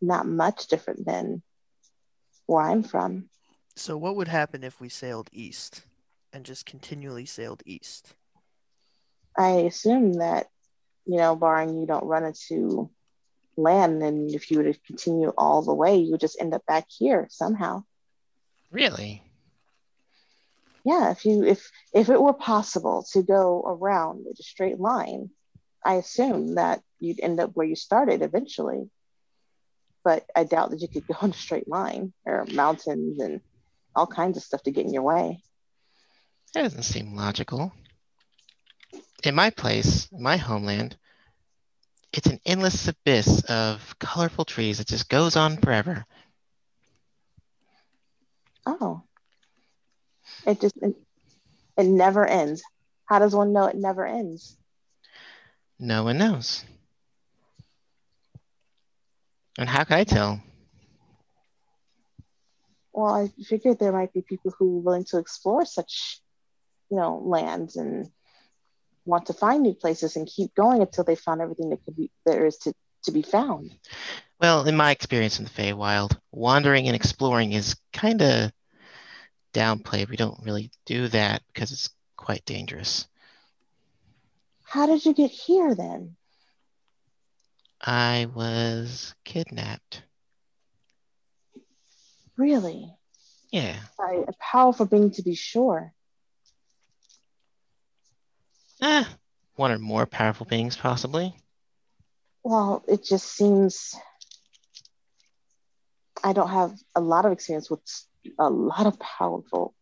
not 0.00 0.26
much 0.26 0.66
different 0.66 1.06
than 1.06 1.42
where 2.46 2.62
I'm 2.62 2.82
from. 2.82 3.28
So, 3.74 3.96
what 3.96 4.16
would 4.16 4.28
happen 4.28 4.64
if 4.64 4.80
we 4.80 4.88
sailed 4.88 5.28
east 5.32 5.82
and 6.32 6.44
just 6.44 6.66
continually 6.66 7.26
sailed 7.26 7.62
east? 7.66 8.14
I 9.36 9.50
assume 9.50 10.14
that, 10.14 10.46
you 11.04 11.18
know, 11.18 11.36
barring 11.36 11.76
you 11.76 11.86
don't 11.86 12.04
run 12.04 12.24
into 12.24 12.90
land, 13.56 14.02
and 14.02 14.30
if 14.34 14.50
you 14.50 14.58
were 14.58 14.72
to 14.72 14.78
continue 14.86 15.32
all 15.36 15.62
the 15.62 15.74
way, 15.74 15.96
you 15.96 16.12
would 16.12 16.20
just 16.20 16.40
end 16.40 16.54
up 16.54 16.64
back 16.66 16.86
here 16.88 17.26
somehow. 17.30 17.84
Really? 18.70 19.22
Yeah, 20.84 21.10
if 21.10 21.24
you 21.24 21.44
if 21.44 21.70
if 21.92 22.08
it 22.08 22.20
were 22.20 22.32
possible 22.32 23.04
to 23.12 23.22
go 23.22 23.62
around 23.66 24.24
with 24.24 24.38
a 24.38 24.42
straight 24.42 24.78
line, 24.78 25.30
I 25.84 25.94
assume 25.94 26.54
that 26.54 26.82
you'd 27.00 27.20
end 27.20 27.40
up 27.40 27.50
where 27.54 27.66
you 27.66 27.76
started 27.76 28.22
eventually. 28.22 28.90
But 30.04 30.24
I 30.34 30.44
doubt 30.44 30.70
that 30.70 30.80
you 30.80 30.88
could 30.88 31.06
go 31.06 31.16
in 31.22 31.30
a 31.30 31.34
straight 31.34 31.68
line. 31.68 32.12
or 32.24 32.46
mountains 32.52 33.20
and 33.20 33.40
all 33.94 34.06
kinds 34.06 34.36
of 34.36 34.42
stuff 34.42 34.62
to 34.64 34.70
get 34.70 34.86
in 34.86 34.92
your 34.92 35.02
way. 35.02 35.40
That 36.54 36.62
doesn't 36.62 36.82
seem 36.82 37.16
logical. 37.16 37.72
In 39.24 39.34
my 39.34 39.50
place, 39.50 40.08
my 40.12 40.36
homeland, 40.36 40.96
it's 42.12 42.28
an 42.28 42.40
endless 42.46 42.88
abyss 42.88 43.42
of 43.48 43.98
colorful 43.98 44.44
trees 44.44 44.78
that 44.78 44.86
just 44.86 45.08
goes 45.08 45.36
on 45.36 45.56
forever. 45.56 46.06
Oh. 48.64 49.02
It 50.46 50.60
just 50.60 50.76
it, 50.82 50.94
it 51.76 51.84
never 51.84 52.26
ends. 52.26 52.62
How 53.06 53.18
does 53.18 53.34
one 53.34 53.52
know 53.52 53.66
it 53.66 53.76
never 53.76 54.06
ends? 54.06 54.56
No 55.78 56.04
one 56.04 56.18
knows. 56.18 56.64
And 59.58 59.68
how 59.68 59.84
can 59.84 59.98
I 59.98 60.04
tell? 60.04 60.42
Well, 62.92 63.14
I 63.14 63.28
figured 63.44 63.78
there 63.78 63.92
might 63.92 64.12
be 64.12 64.22
people 64.22 64.54
who 64.58 64.78
are 64.78 64.82
willing 64.82 65.04
to 65.06 65.18
explore 65.18 65.64
such, 65.66 66.20
you 66.90 66.96
know, 66.96 67.22
lands 67.24 67.76
and 67.76 68.10
want 69.04 69.26
to 69.26 69.32
find 69.32 69.62
new 69.62 69.74
places 69.74 70.16
and 70.16 70.26
keep 70.26 70.54
going 70.54 70.80
until 70.80 71.04
they 71.04 71.14
found 71.14 71.40
everything 71.40 71.70
that 71.70 71.84
could 71.84 71.96
be 71.96 72.10
there 72.24 72.46
is 72.46 72.56
to, 72.58 72.72
to 73.04 73.12
be 73.12 73.22
found. 73.22 73.72
Well, 74.40 74.66
in 74.66 74.76
my 74.76 74.90
experience 74.90 75.38
in 75.38 75.44
the 75.44 75.50
Feywild, 75.50 76.18
wandering 76.32 76.86
and 76.86 76.96
exploring 76.96 77.52
is 77.52 77.76
kind 77.92 78.20
of 78.20 78.52
downplayed. 79.54 80.08
We 80.08 80.16
don't 80.16 80.42
really 80.44 80.70
do 80.84 81.08
that 81.08 81.42
because 81.52 81.72
it's 81.72 81.90
quite 82.16 82.44
dangerous. 82.44 83.06
How 84.64 84.86
did 84.86 85.04
you 85.04 85.14
get 85.14 85.30
here 85.30 85.74
then? 85.74 86.16
I 87.80 88.28
was 88.34 89.14
kidnapped. 89.24 90.02
Really? 92.36 92.92
Yeah. 93.50 93.76
By 93.98 94.24
a 94.28 94.32
powerful 94.40 94.86
being 94.86 95.10
to 95.12 95.22
be 95.22 95.34
sure. 95.34 95.92
Ah, 98.82 99.08
one 99.54 99.70
or 99.70 99.78
more 99.78 100.06
powerful 100.06 100.46
beings, 100.46 100.76
possibly. 100.76 101.34
Well, 102.42 102.84
it 102.86 103.04
just 103.04 103.26
seems 103.26 103.96
I 106.22 106.32
don't 106.32 106.50
have 106.50 106.74
a 106.94 107.00
lot 107.00 107.24
of 107.24 107.32
experience 107.32 107.70
with 107.70 107.80
a 108.38 108.50
lot 108.50 108.86
of 108.86 108.98
powerful 108.98 109.74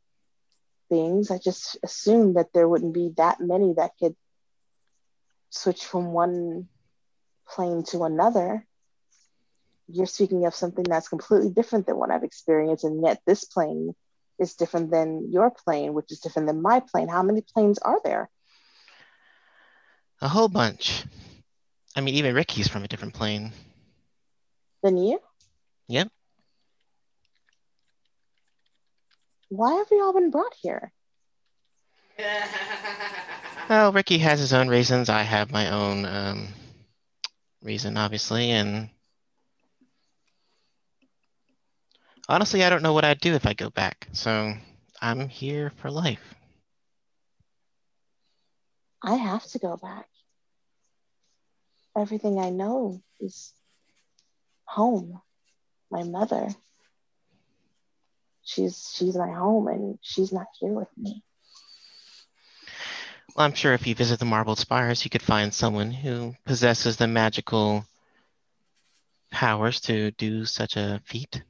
things. 0.88 1.30
I 1.30 1.38
just 1.38 1.78
assumed 1.82 2.36
that 2.36 2.52
there 2.52 2.68
wouldn't 2.68 2.94
be 2.94 3.12
that 3.16 3.40
many 3.40 3.74
that 3.74 3.92
could 3.98 4.14
switch 5.50 5.84
from 5.84 6.12
one 6.12 6.68
plane 7.48 7.84
to 7.88 8.04
another. 8.04 8.66
You're 9.88 10.06
speaking 10.06 10.46
of 10.46 10.54
something 10.54 10.84
that's 10.84 11.08
completely 11.08 11.50
different 11.50 11.86
than 11.86 11.96
what 11.96 12.10
I've 12.10 12.24
experienced, 12.24 12.84
and 12.84 13.02
yet 13.02 13.20
this 13.26 13.44
plane 13.44 13.94
is 14.38 14.54
different 14.54 14.90
than 14.90 15.30
your 15.30 15.50
plane, 15.50 15.94
which 15.94 16.10
is 16.10 16.20
different 16.20 16.48
than 16.48 16.62
my 16.62 16.80
plane. 16.80 17.08
How 17.08 17.22
many 17.22 17.42
planes 17.42 17.78
are 17.78 18.00
there? 18.02 18.30
A 20.20 20.28
whole 20.28 20.48
bunch. 20.48 21.04
I 21.96 22.00
mean, 22.00 22.14
even 22.14 22.34
Ricky's 22.34 22.68
from 22.68 22.82
a 22.82 22.88
different 22.88 23.14
plane. 23.14 23.52
Than 24.82 24.96
you? 24.96 25.20
Yep. 25.88 26.08
Why 29.50 29.74
have 29.74 29.86
we 29.90 30.00
all 30.00 30.12
been 30.12 30.30
brought 30.30 30.54
here? 30.60 30.92
Well, 33.68 33.92
Ricky 33.92 34.18
has 34.18 34.40
his 34.40 34.52
own 34.52 34.68
reasons. 34.68 35.08
I 35.08 35.22
have 35.22 35.52
my 35.52 35.70
own 35.70 36.04
um, 36.04 36.48
reason, 37.64 37.96
obviously, 37.96 38.50
and 38.50 38.90
honestly, 42.28 42.62
I 42.62 42.70
don't 42.70 42.82
know 42.82 42.92
what 42.92 43.04
I'd 43.04 43.20
do 43.20 43.34
if 43.34 43.46
I 43.46 43.54
go 43.54 43.70
back. 43.70 44.06
So 44.12 44.54
I'm 45.00 45.28
here 45.28 45.72
for 45.76 45.90
life. 45.90 46.34
I 49.02 49.16
have 49.16 49.44
to 49.48 49.58
go 49.58 49.76
back. 49.76 50.06
Everything 51.96 52.38
I 52.38 52.50
know 52.50 53.02
is 53.20 53.52
home, 54.64 55.20
my 55.90 56.02
mother. 56.02 56.48
She's 58.42 58.92
she's 58.94 59.16
my 59.16 59.30
home 59.30 59.68
and 59.68 59.98
she's 60.02 60.32
not 60.32 60.46
here 60.58 60.72
with 60.72 60.88
me. 60.96 61.22
I'm 63.36 63.54
sure 63.54 63.72
if 63.72 63.86
you 63.86 63.94
visit 63.94 64.20
the 64.20 64.24
Marbled 64.24 64.58
Spires, 64.58 65.04
you 65.04 65.10
could 65.10 65.22
find 65.22 65.52
someone 65.52 65.90
who 65.90 66.34
possesses 66.44 66.96
the 66.96 67.08
magical 67.08 67.84
powers 69.30 69.80
to 69.82 70.12
do 70.12 70.44
such 70.44 70.76
a 70.76 71.00
feat. 71.04 71.42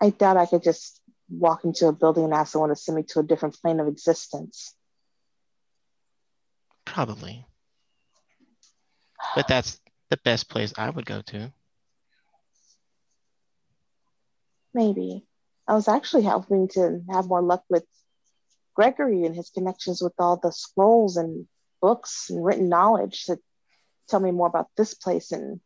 I 0.00 0.10
doubt 0.10 0.36
I 0.36 0.46
could 0.46 0.64
just 0.64 1.00
walk 1.30 1.64
into 1.64 1.86
a 1.86 1.92
building 1.92 2.24
and 2.24 2.34
ask 2.34 2.52
someone 2.52 2.70
to 2.70 2.76
send 2.76 2.96
me 2.96 3.04
to 3.04 3.20
a 3.20 3.22
different 3.22 3.56
plane 3.60 3.78
of 3.78 3.86
existence. 3.86 4.74
Probably. 6.84 7.46
But 9.34 9.48
that's 9.48 9.80
the 10.10 10.18
best 10.18 10.48
place 10.48 10.72
I 10.76 10.90
would 10.90 11.06
go 11.06 11.22
to. 11.22 11.52
Maybe. 14.74 15.24
I 15.68 15.74
was 15.74 15.88
actually 15.88 16.24
hoping 16.24 16.68
to 16.68 17.02
have 17.10 17.26
more 17.26 17.42
luck 17.42 17.64
with 17.68 17.84
Gregory 18.76 19.24
and 19.24 19.34
his 19.34 19.50
connections 19.50 20.02
with 20.02 20.12
all 20.18 20.36
the 20.36 20.52
scrolls 20.52 21.16
and 21.16 21.48
books 21.80 22.28
and 22.30 22.44
written 22.44 22.68
knowledge 22.68 23.24
to 23.24 23.38
tell 24.08 24.20
me 24.20 24.30
more 24.30 24.46
about 24.46 24.68
this 24.76 24.94
place 24.94 25.32
and 25.32 25.60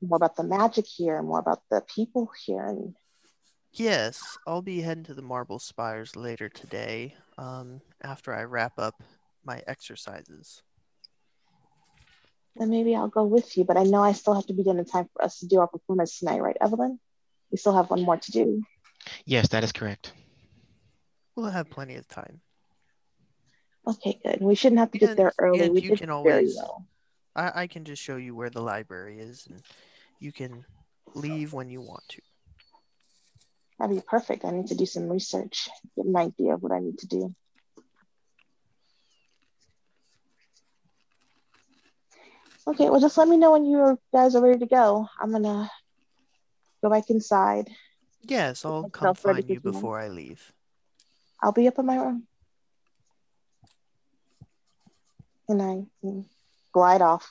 more 0.00 0.16
about 0.16 0.36
the 0.36 0.44
magic 0.44 0.86
here, 0.86 1.18
and 1.18 1.28
more 1.28 1.38
about 1.40 1.62
the 1.70 1.82
people 1.94 2.30
here. 2.46 2.64
And 2.64 2.94
Yes, 3.72 4.38
I'll 4.46 4.62
be 4.62 4.80
heading 4.80 5.04
to 5.04 5.14
the 5.14 5.22
Marble 5.22 5.58
Spires 5.58 6.16
later 6.16 6.48
today 6.48 7.14
um, 7.38 7.80
after 8.02 8.34
I 8.34 8.44
wrap 8.44 8.78
up 8.78 9.02
my 9.44 9.62
exercises. 9.66 10.62
then 12.56 12.70
maybe 12.70 12.94
I'll 12.94 13.08
go 13.08 13.24
with 13.24 13.56
you. 13.56 13.64
But 13.64 13.76
I 13.76 13.82
know 13.82 14.02
I 14.02 14.12
still 14.12 14.34
have 14.34 14.46
to 14.46 14.52
be 14.54 14.62
done 14.62 14.78
in 14.78 14.84
time 14.84 15.08
for 15.12 15.24
us 15.24 15.38
to 15.38 15.46
do 15.46 15.58
our 15.60 15.66
performance 15.66 16.18
tonight, 16.18 16.40
right, 16.40 16.56
Evelyn? 16.60 17.00
We 17.50 17.58
still 17.58 17.74
have 17.74 17.90
one 17.90 18.02
more 18.02 18.16
to 18.16 18.32
do. 18.32 18.62
Yes, 19.24 19.48
that 19.48 19.64
is 19.64 19.72
correct. 19.72 20.12
We'll 21.34 21.50
have 21.50 21.70
plenty 21.70 21.96
of 21.96 22.06
time. 22.08 22.40
Okay, 23.86 24.20
good. 24.22 24.38
We 24.40 24.54
shouldn't 24.54 24.78
have 24.78 24.90
to 24.92 24.98
get 24.98 25.16
there 25.16 25.32
early. 25.38 25.68
we 25.70 25.80
did 25.80 25.98
can 25.98 26.08
very 26.08 26.12
always- 26.12 26.56
well. 26.56 26.86
I, 27.34 27.62
I 27.62 27.66
can 27.66 27.84
just 27.84 28.02
show 28.02 28.16
you 28.16 28.34
where 28.34 28.50
the 28.50 28.60
library 28.60 29.18
is, 29.18 29.46
and 29.46 29.62
you 30.20 30.32
can 30.32 30.66
leave 31.14 31.54
when 31.54 31.70
you 31.70 31.80
want 31.80 32.02
to. 32.10 32.20
That'd 33.78 33.96
be 33.96 34.02
perfect. 34.06 34.44
I 34.44 34.50
need 34.50 34.66
to 34.66 34.74
do 34.74 34.84
some 34.84 35.08
research, 35.08 35.68
get 35.96 36.04
an 36.04 36.14
idea 36.14 36.54
of 36.54 36.62
what 36.62 36.72
I 36.72 36.78
need 36.78 36.98
to 36.98 37.06
do. 37.06 37.34
Okay, 42.66 42.88
well, 42.90 43.00
just 43.00 43.18
let 43.18 43.26
me 43.28 43.36
know 43.36 43.52
when 43.52 43.64
you 43.64 43.98
guys 44.12 44.36
are 44.36 44.42
ready 44.42 44.60
to 44.60 44.66
go. 44.66 45.08
I'm 45.20 45.32
gonna 45.32 45.70
go 46.82 46.90
back 46.90 47.10
inside. 47.10 47.68
Yes, 48.22 48.64
I'll 48.64 48.88
come 48.88 49.14
find 49.14 49.48
you 49.48 49.58
before 49.58 49.98
I 49.98 50.08
leave. 50.08 50.52
I'll 51.42 51.52
be 51.52 51.66
up 51.66 51.78
in 51.78 51.86
my 51.86 51.96
room. 51.96 52.22
And 55.48 55.60
I 55.60 55.82
glide 56.72 57.02
off. 57.02 57.30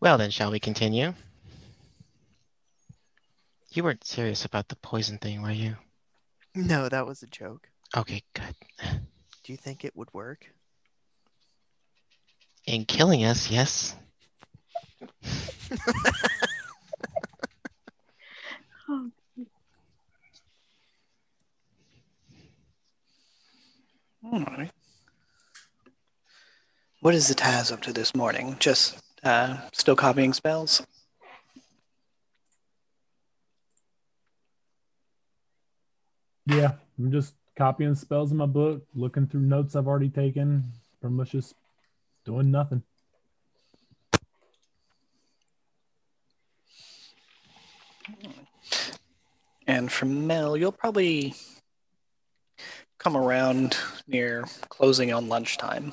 Well, 0.00 0.18
then, 0.18 0.30
shall 0.30 0.50
we 0.50 0.60
continue? 0.60 1.14
You 3.70 3.84
weren't 3.84 4.04
serious 4.04 4.44
about 4.44 4.68
the 4.68 4.76
poison 4.76 5.18
thing, 5.18 5.42
were 5.42 5.50
you? 5.50 5.76
No, 6.54 6.88
that 6.88 7.06
was 7.06 7.22
a 7.22 7.26
joke. 7.26 7.68
Okay, 7.96 8.22
good. 8.34 8.54
Do 9.44 9.52
you 9.52 9.56
think 9.56 9.84
it 9.84 9.96
would 9.96 10.12
work? 10.12 10.46
In 12.66 12.84
killing 12.84 13.24
us, 13.24 13.50
yes. 13.50 13.94
All 24.24 24.40
right. 24.40 24.70
What 27.00 27.14
is 27.14 27.28
Zataz 27.28 27.72
up 27.72 27.82
to 27.82 27.92
this 27.92 28.14
morning? 28.14 28.56
Just 28.60 28.96
uh, 29.24 29.58
still 29.72 29.96
copying 29.96 30.32
spells? 30.32 30.86
Yeah, 36.46 36.72
I'm 36.98 37.10
just 37.10 37.34
copying 37.56 37.94
spells 37.94 38.30
in 38.30 38.36
my 38.36 38.46
book, 38.46 38.82
looking 38.94 39.26
through 39.26 39.40
notes 39.40 39.74
I've 39.76 39.88
already 39.88 40.10
taken, 40.10 40.72
pretty 41.00 41.14
much 41.14 41.32
just 41.32 41.54
doing 42.24 42.50
nothing. 42.50 42.82
And 49.66 49.90
for 49.90 50.06
Mel, 50.06 50.56
you'll 50.56 50.72
probably 50.72 51.34
come 52.98 53.16
around 53.16 53.76
near 54.06 54.44
closing 54.68 55.12
on 55.12 55.28
lunchtime. 55.28 55.92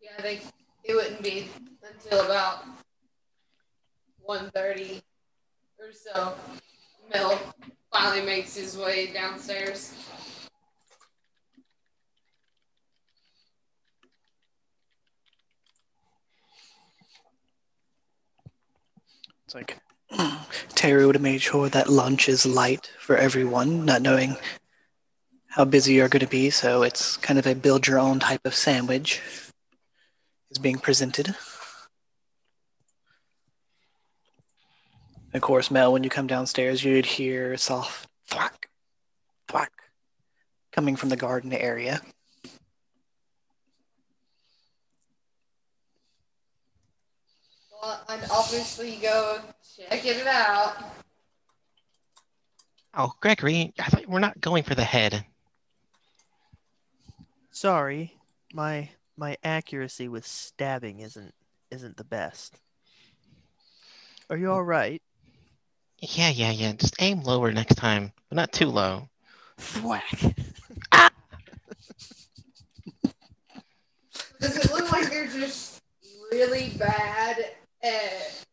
Yeah, 0.00 0.22
think 0.22 0.42
it 0.84 0.94
wouldn't 0.94 1.22
be 1.22 1.48
until 1.82 2.24
about 2.24 2.64
1.30 4.28 5.02
or 5.78 5.92
so. 5.92 6.34
Mel 7.12 7.38
finally 7.92 8.24
makes 8.24 8.56
his 8.56 8.76
way 8.76 9.12
downstairs. 9.12 9.94
It's 19.50 19.54
like 19.56 19.80
Terry 20.76 21.04
would 21.04 21.16
have 21.16 21.22
made 21.22 21.42
sure 21.42 21.68
that 21.68 21.88
lunch 21.88 22.28
is 22.28 22.46
light 22.46 22.90
for 23.00 23.16
everyone, 23.16 23.84
not 23.84 24.02
knowing 24.02 24.36
how 25.48 25.64
busy 25.64 25.94
you're 25.94 26.08
going 26.08 26.20
to 26.20 26.28
be. 26.28 26.50
So 26.50 26.82
it's 26.82 27.16
kind 27.16 27.38
of 27.38 27.46
a 27.46 27.54
build 27.54 27.86
your 27.86 27.98
own 27.98 28.20
type 28.20 28.42
of 28.44 28.54
sandwich 28.54 29.20
is 30.50 30.58
being 30.58 30.78
presented. 30.78 31.34
Of 35.34 35.40
course, 35.40 35.70
Mel, 35.70 35.92
when 35.92 36.04
you 36.04 36.10
come 36.10 36.28
downstairs, 36.28 36.84
you'd 36.84 37.06
hear 37.06 37.56
soft 37.56 38.08
thwack, 38.28 38.68
thwack 39.48 39.72
coming 40.70 40.94
from 40.94 41.08
the 41.08 41.16
garden 41.16 41.52
area. 41.52 42.00
Well, 47.80 48.00
I'd 48.08 48.30
obviously 48.30 48.96
go 48.96 49.38
check 49.76 50.04
it 50.04 50.26
out. 50.26 50.76
Oh, 52.94 53.12
Gregory, 53.20 53.72
I 53.78 53.84
thought 53.84 54.06
we're 54.06 54.18
not 54.18 54.40
going 54.40 54.64
for 54.64 54.74
the 54.74 54.84
head. 54.84 55.24
Sorry, 57.50 58.16
my 58.52 58.90
my 59.16 59.36
accuracy 59.42 60.08
with 60.08 60.26
stabbing 60.26 61.00
isn't 61.00 61.34
isn't 61.70 61.96
the 61.96 62.04
best. 62.04 62.60
Are 64.28 64.36
you 64.36 64.50
all 64.50 64.62
right? 64.62 65.00
Yeah, 66.00 66.30
yeah, 66.30 66.50
yeah. 66.50 66.72
Just 66.72 66.96
aim 67.00 67.22
lower 67.22 67.52
next 67.52 67.76
time, 67.76 68.12
but 68.28 68.36
not 68.36 68.52
too 68.52 68.66
low. 68.66 69.08
Thwack. 69.58 70.20
Does 74.40 74.56
it 74.56 74.70
look 74.72 74.90
like 74.92 75.10
they're 75.10 75.26
just 75.26 75.82
really 76.32 76.70
bad 76.78 77.50
at 77.82 78.44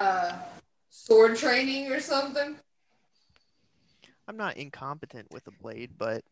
uh, 0.00 0.36
sword 0.90 1.36
training 1.36 1.92
or 1.92 2.00
something? 2.00 2.56
I'm 4.26 4.36
not 4.36 4.56
incompetent 4.56 5.30
with 5.30 5.46
a 5.46 5.62
blade, 5.62 5.90
but 5.98 6.24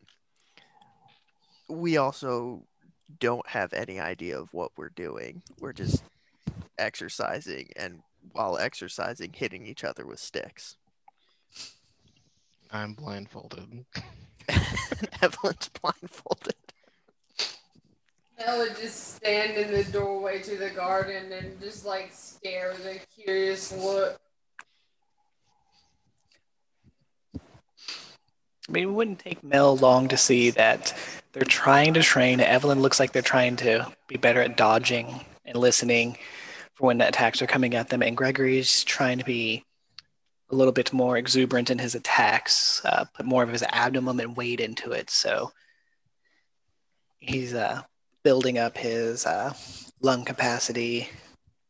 we 1.69 1.97
also 1.97 2.63
don't 3.19 3.47
have 3.47 3.73
any 3.73 3.99
idea 3.99 4.39
of 4.39 4.53
what 4.53 4.71
we're 4.77 4.89
doing. 4.89 5.41
We're 5.59 5.73
just 5.73 6.03
exercising 6.77 7.69
and 7.75 8.01
while 8.31 8.57
exercising 8.57 9.33
hitting 9.33 9.65
each 9.67 9.83
other 9.83 10.05
with 10.05 10.19
sticks. 10.19 10.77
I'm 12.71 12.93
blindfolded. 12.93 13.85
Evelyn's 15.21 15.69
blindfolded. 15.81 16.55
Mel 18.45 18.59
would 18.59 18.75
just 18.75 19.15
stand 19.15 19.57
in 19.57 19.71
the 19.71 19.83
doorway 19.91 20.41
to 20.41 20.57
the 20.57 20.69
garden 20.69 21.31
and 21.31 21.59
just 21.61 21.85
like 21.85 22.09
stare 22.11 22.73
with 22.73 22.85
a 22.85 22.99
curious 23.21 23.71
look. 23.71 24.19
I 27.35 28.71
mean, 28.71 28.83
it 28.83 28.91
wouldn't 28.91 29.19
take 29.19 29.43
Mel 29.43 29.75
long 29.77 30.07
to 30.07 30.17
see 30.17 30.49
that 30.51 30.95
they're 31.33 31.43
trying 31.43 31.93
to 31.95 32.01
train. 32.01 32.39
Evelyn 32.39 32.81
looks 32.81 32.99
like 32.99 33.11
they're 33.11 33.21
trying 33.21 33.57
to 33.57 33.91
be 34.07 34.17
better 34.17 34.41
at 34.41 34.57
dodging 34.57 35.21
and 35.45 35.57
listening 35.57 36.17
for 36.73 36.87
when 36.87 36.97
the 36.97 37.07
attacks 37.07 37.41
are 37.41 37.47
coming 37.47 37.75
at 37.75 37.89
them. 37.89 38.01
And 38.01 38.15
Gregory's 38.15 38.83
trying 38.83 39.19
to 39.19 39.25
be 39.25 39.65
a 40.49 40.55
little 40.55 40.71
bit 40.71 40.93
more 40.93 41.17
exuberant 41.17 41.69
in 41.69 41.79
his 41.79 41.95
attacks, 41.95 42.81
uh, 42.85 43.05
put 43.13 43.25
more 43.25 43.43
of 43.43 43.49
his 43.49 43.63
abdomen 43.63 44.19
and 44.19 44.37
weight 44.37 44.59
into 44.59 44.91
it. 44.91 45.09
So 45.09 45.51
he's 47.19 47.53
uh, 47.53 47.81
building 48.23 48.57
up 48.57 48.77
his 48.77 49.25
uh, 49.25 49.53
lung 50.01 50.25
capacity 50.25 51.09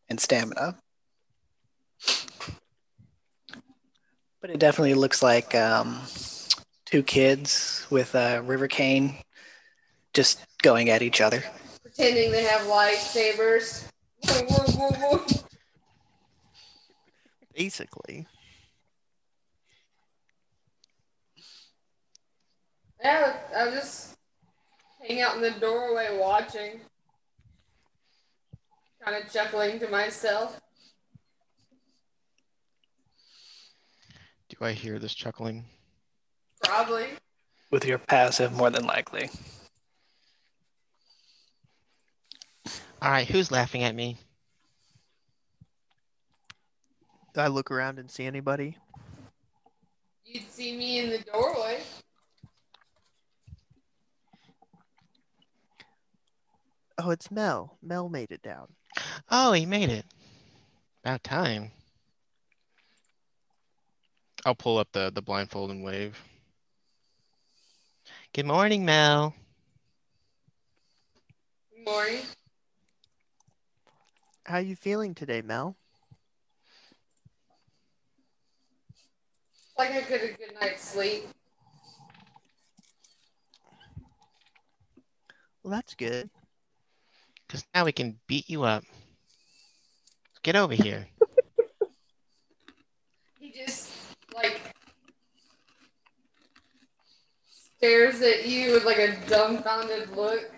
and 0.09 0.19
stamina. 0.19 0.77
But 4.41 4.49
it 4.49 4.59
definitely 4.59 4.93
looks 4.93 5.23
like 5.23 5.55
um, 5.55 6.01
two 6.85 7.01
kids 7.01 7.87
with 7.89 8.13
a 8.13 8.41
river 8.41 8.67
cane 8.67 9.15
just 10.13 10.45
going 10.61 10.89
at 10.89 11.01
each 11.01 11.21
other. 11.21 11.43
Pretending 11.81 12.31
they 12.31 12.43
have 12.43 12.61
lightsabers. 12.67 13.87
Woo, 14.27 14.45
woo, 14.49 14.89
woo, 14.89 15.17
woo. 15.17 15.25
Basically. 17.55 18.27
Yeah, 23.01 23.37
I 23.55 23.69
just 23.71 24.15
hang 25.07 25.21
out 25.21 25.35
in 25.35 25.41
the 25.41 25.51
doorway 25.51 26.17
watching. 26.19 26.79
Kind 29.03 29.23
of 29.23 29.31
chuckling 29.31 29.79
to 29.79 29.87
myself. 29.89 30.59
Do 34.49 34.57
I 34.61 34.71
hear 34.71 34.99
this 34.99 35.13
chuckling? 35.13 35.65
Probably. 36.63 37.07
With 37.71 37.85
your 37.85 37.97
passive, 37.97 38.53
more 38.53 38.69
than 38.69 38.85
likely. 38.85 39.29
All 43.01 43.11
right, 43.11 43.27
who's 43.27 43.51
laughing 43.51 43.83
at 43.83 43.95
me? 43.95 44.17
Do 47.33 47.41
I 47.41 47.47
look 47.47 47.71
around 47.71 47.99
and 47.99 48.09
see 48.09 48.25
anybody? 48.25 48.77
You'd 50.23 50.49
see 50.49 50.77
me 50.77 50.99
in 50.99 51.09
the 51.09 51.19
doorway. 51.19 51.81
Oh, 56.97 57.09
it's 57.09 57.31
Mel. 57.31 57.77
Mel 57.81 58.07
made 58.07 58.31
it 58.31 58.41
down. 58.41 58.67
Oh, 59.31 59.53
he 59.53 59.65
made 59.65 59.89
it. 59.89 60.05
About 61.03 61.23
time. 61.23 61.71
I'll 64.45 64.55
pull 64.55 64.77
up 64.77 64.89
the, 64.91 65.11
the 65.13 65.21
blindfold 65.21 65.71
and 65.71 65.83
wave. 65.83 66.21
Good 68.33 68.45
morning, 68.45 68.85
Mel. 68.85 69.33
Morning. 71.85 72.21
How 74.45 74.57
you 74.59 74.75
feeling 74.75 75.15
today, 75.15 75.41
Mel? 75.41 75.75
Like 79.77 79.91
I 79.91 80.01
get 80.01 80.23
a 80.23 80.27
good 80.27 80.53
night's 80.61 80.83
sleep. 80.83 81.25
Well, 85.63 85.71
that's 85.71 85.95
good. 85.95 86.29
Because 87.53 87.67
now 87.75 87.85
we 87.85 87.91
can 87.91 88.17
beat 88.25 88.49
you 88.49 88.63
up. 88.63 88.83
Get 90.41 90.55
over 90.55 90.73
here. 90.73 91.07
He 93.39 93.51
just 93.51 93.91
like 94.33 94.59
stares 97.77 98.21
at 98.21 98.47
you 98.47 98.71
with 98.71 98.85
like 98.85 98.97
a 98.97 99.15
dumbfounded 99.27 100.15
look. 100.15 100.49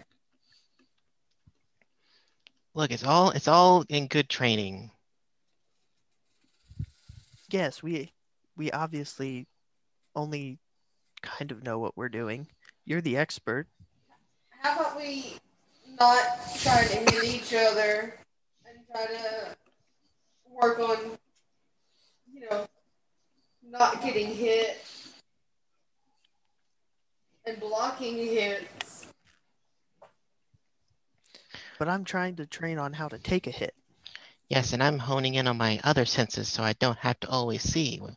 Look, 2.76 2.92
it's 2.92 3.04
all 3.04 3.32
it's 3.32 3.50
all 3.50 3.84
in 3.90 4.08
good 4.08 4.30
training. 4.30 4.92
Yes, 7.50 7.84
we 7.84 8.14
we 8.56 8.72
obviously 8.72 9.48
only 10.16 10.60
kind 11.22 11.52
of 11.52 11.62
know 11.62 11.78
what 11.80 11.98
we're 11.98 12.08
doing. 12.08 12.48
You're 12.86 13.02
the 13.02 13.18
expert. 13.18 13.68
How 14.62 14.80
about 14.80 14.96
we 14.96 15.40
not 16.00 16.24
try 16.62 16.84
to 16.84 17.12
hit 17.12 17.24
each 17.24 17.54
other 17.54 18.14
and 18.68 18.78
try 18.92 19.06
to 19.06 19.56
work 20.50 20.80
on, 20.80 20.98
you 22.32 22.48
know, 22.50 22.68
not 23.68 24.02
getting 24.02 24.28
hit 24.28 24.86
and 27.46 27.60
blocking 27.60 28.18
hits. 28.18 29.08
But 31.78 31.90
I'm 31.90 32.06
trying 32.06 32.38
to 32.38 32.46
train 32.46 32.78
on 32.80 32.94
how 32.94 33.08
to 33.08 33.18
take 33.18 33.48
a 33.48 33.52
hit. 33.52 33.74
Yes, 34.50 34.74
and 34.74 34.84
I'm 34.84 35.00
honing 35.00 35.36
in 35.36 35.48
on 35.48 35.58
my 35.58 35.80
other 35.84 36.06
senses 36.06 36.48
so 36.48 36.64
I 36.64 36.74
don't 36.74 36.98
have 37.00 37.20
to 37.22 37.30
always 37.30 37.64
see 37.64 37.98
when, 37.98 38.16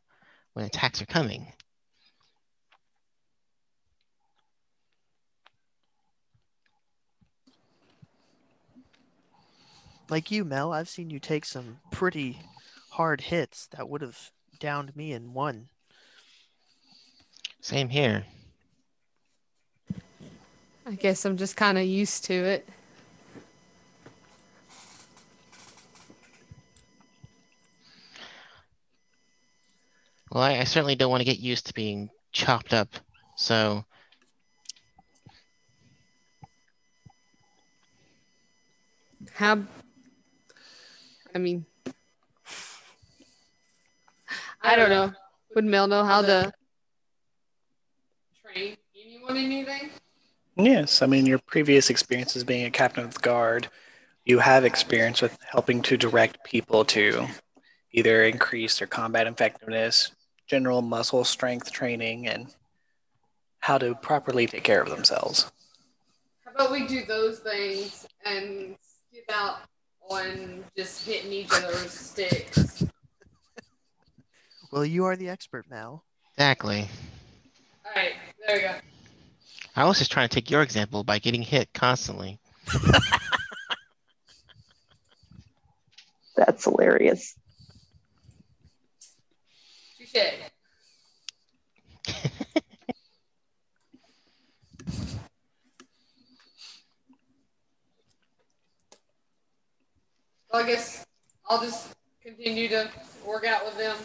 when 0.52 0.64
attacks 0.64 1.02
are 1.02 1.06
coming. 1.06 1.52
Like 10.10 10.30
you, 10.30 10.44
Mel, 10.44 10.72
I've 10.72 10.88
seen 10.88 11.10
you 11.10 11.18
take 11.18 11.44
some 11.44 11.78
pretty 11.90 12.38
hard 12.90 13.20
hits 13.20 13.66
that 13.76 13.88
would 13.88 14.00
have 14.00 14.30
downed 14.58 14.96
me 14.96 15.12
in 15.12 15.34
one. 15.34 15.68
Same 17.60 17.90
here. 17.90 18.24
I 20.86 20.92
guess 20.92 21.26
I'm 21.26 21.36
just 21.36 21.56
kind 21.56 21.76
of 21.76 21.84
used 21.84 22.24
to 22.24 22.32
it. 22.34 22.68
Well, 30.32 30.42
I, 30.42 30.58
I 30.58 30.64
certainly 30.64 30.94
don't 30.94 31.10
want 31.10 31.20
to 31.20 31.26
get 31.26 31.38
used 31.38 31.66
to 31.66 31.74
being 31.74 32.08
chopped 32.32 32.72
up. 32.72 32.88
So 33.36 33.84
How? 39.34 39.58
I 41.38 41.40
mean, 41.40 41.64
I 44.60 44.74
don't 44.74 44.90
know. 44.90 45.12
Would 45.54 45.64
Mel 45.64 45.86
know 45.86 46.02
how 46.02 46.20
to? 46.20 46.52
Train 48.42 48.76
anyone 49.00 49.36
anything? 49.36 49.90
Yes, 50.56 51.00
I 51.00 51.06
mean, 51.06 51.26
your 51.26 51.38
previous 51.38 51.90
experiences 51.90 52.42
being 52.42 52.66
a 52.66 52.72
captain 52.72 53.04
of 53.04 53.14
the 53.14 53.20
guard, 53.20 53.68
you 54.24 54.40
have 54.40 54.64
experience 54.64 55.22
with 55.22 55.38
helping 55.48 55.80
to 55.82 55.96
direct 55.96 56.42
people 56.42 56.84
to 56.86 57.28
either 57.92 58.24
increase 58.24 58.80
their 58.80 58.88
combat 58.88 59.28
effectiveness, 59.28 60.10
general 60.48 60.82
muscle 60.82 61.22
strength 61.22 61.70
training, 61.70 62.26
and 62.26 62.52
how 63.60 63.78
to 63.78 63.94
properly 63.94 64.48
take 64.48 64.64
care 64.64 64.82
of 64.82 64.90
themselves. 64.90 65.52
How 66.44 66.50
about 66.50 66.72
we 66.72 66.88
do 66.88 67.04
those 67.04 67.38
things 67.38 68.08
and 68.24 68.74
skip 68.82 69.30
out 69.32 69.58
on 70.08 70.64
just 70.76 71.06
hitting 71.06 71.32
each 71.32 71.52
other 71.52 71.68
with 71.68 71.90
sticks? 71.90 72.84
Well, 74.70 74.84
you 74.84 75.04
are 75.04 75.16
the 75.16 75.28
expert, 75.28 75.66
Mel. 75.70 76.04
exactly. 76.34 76.88
All 77.84 77.92
right, 77.96 78.12
there 78.46 78.56
we 78.56 78.62
go. 78.62 78.74
I 79.76 79.84
was 79.84 79.98
just 79.98 80.10
trying 80.10 80.28
to 80.28 80.34
take 80.34 80.50
your 80.50 80.62
example 80.62 81.04
by 81.04 81.18
getting 81.18 81.42
hit 81.42 81.72
constantly. 81.72 82.38
That's 86.36 86.64
hilarious. 86.64 87.36
Touche. 89.98 90.14
Well, 100.52 100.64
I 100.64 100.66
guess 100.66 101.04
I'll 101.48 101.60
just 101.60 101.94
continue 102.22 102.68
to 102.68 102.90
work 103.26 103.44
out 103.46 103.64
with 103.64 103.76
them 103.78 103.96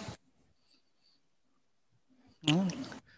Mm. 2.46 2.70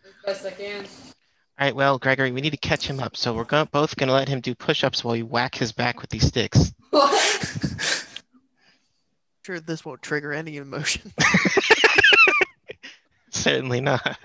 as 0.05 0.11
best 0.23 0.45
I 0.45 0.51
can. 0.51 0.85
All 0.85 1.65
right, 1.65 1.75
well, 1.75 1.97
Gregory, 1.97 2.31
we 2.31 2.41
need 2.41 2.51
to 2.51 2.57
catch 2.57 2.85
him 2.87 2.99
up. 2.99 3.17
So 3.17 3.33
we're 3.33 3.43
go- 3.45 3.65
both 3.65 3.95
going 3.95 4.07
to 4.07 4.13
let 4.13 4.27
him 4.27 4.39
do 4.41 4.53
push-ups 4.53 5.03
while 5.03 5.15
you 5.15 5.25
whack 5.25 5.55
his 5.55 5.71
back 5.71 6.01
with 6.01 6.09
these 6.09 6.27
sticks. 6.27 6.71
Sure, 9.45 9.59
this 9.59 9.85
won't 9.85 10.01
trigger 10.01 10.33
any 10.33 10.57
emotion. 10.57 11.13
Certainly 13.29 13.81
not. 13.81 14.17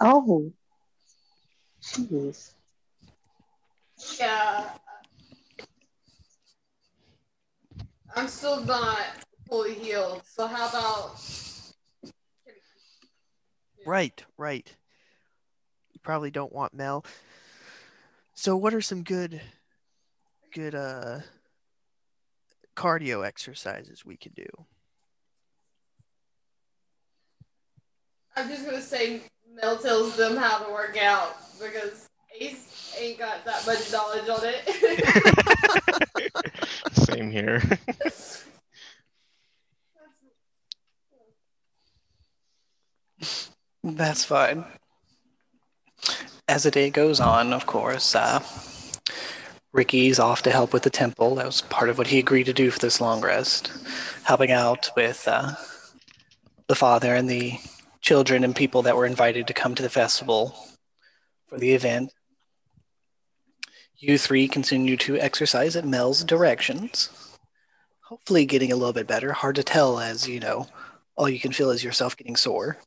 Oh. 0.00 0.52
Jeez. 1.80 2.54
yeah. 4.18 4.70
I'm 8.18 8.26
still 8.26 8.64
not 8.64 8.98
fully 9.48 9.74
healed. 9.74 10.22
So 10.24 10.48
how 10.48 10.68
about 10.68 11.20
right, 13.86 14.24
right. 14.36 14.74
You 15.92 16.00
probably 16.02 16.32
don't 16.32 16.52
want 16.52 16.74
Mel. 16.74 17.04
So, 18.34 18.56
what 18.56 18.74
are 18.74 18.80
some 18.80 19.04
good, 19.04 19.40
good 20.52 20.74
uh, 20.74 21.20
cardio 22.74 23.24
exercises 23.24 24.04
we 24.04 24.16
could 24.16 24.34
do? 24.34 24.46
I'm 28.34 28.48
just 28.48 28.64
gonna 28.64 28.82
say 28.82 29.22
Mel 29.54 29.78
tells 29.78 30.16
them 30.16 30.36
how 30.36 30.58
to 30.64 30.72
work 30.72 31.00
out 31.00 31.36
because 31.60 32.08
Ace 32.40 32.94
ain't 32.98 33.18
got 33.18 33.44
that 33.44 33.66
much 33.66 33.92
knowledge 33.92 34.28
on 34.28 34.40
it. 34.42 34.64
Same 36.92 37.30
here. 37.30 37.62
That's 43.82 44.24
fine. 44.24 44.64
As 46.46 46.62
the 46.62 46.70
day 46.70 46.90
goes 46.90 47.20
on, 47.20 47.52
of 47.52 47.66
course, 47.66 48.14
uh, 48.14 48.40
Ricky's 49.72 50.18
off 50.18 50.42
to 50.42 50.50
help 50.50 50.72
with 50.72 50.82
the 50.82 50.90
temple. 50.90 51.34
That 51.36 51.46
was 51.46 51.62
part 51.62 51.88
of 51.88 51.98
what 51.98 52.06
he 52.06 52.18
agreed 52.18 52.44
to 52.44 52.52
do 52.52 52.70
for 52.70 52.78
this 52.78 53.00
long 53.00 53.20
rest, 53.20 53.72
helping 54.24 54.50
out 54.50 54.90
with 54.96 55.26
uh, 55.26 55.52
the 56.68 56.74
father 56.74 57.14
and 57.14 57.28
the 57.28 57.58
children 58.00 58.44
and 58.44 58.54
people 58.54 58.82
that 58.82 58.96
were 58.96 59.06
invited 59.06 59.46
to 59.46 59.54
come 59.54 59.74
to 59.74 59.82
the 59.82 59.90
festival 59.90 60.54
for 61.48 61.58
the 61.58 61.72
event. 61.72 62.12
You 64.00 64.16
three 64.16 64.46
continue 64.46 64.96
to 64.98 65.18
exercise 65.18 65.74
at 65.74 65.84
Mel's 65.84 66.22
directions, 66.22 67.10
hopefully 68.00 68.46
getting 68.46 68.70
a 68.70 68.76
little 68.76 68.92
bit 68.92 69.08
better. 69.08 69.32
Hard 69.32 69.56
to 69.56 69.64
tell, 69.64 69.98
as 69.98 70.28
you 70.28 70.38
know, 70.38 70.68
all 71.16 71.28
you 71.28 71.40
can 71.40 71.50
feel 71.50 71.70
is 71.70 71.82
yourself 71.82 72.16
getting 72.16 72.36
sore. 72.36 72.78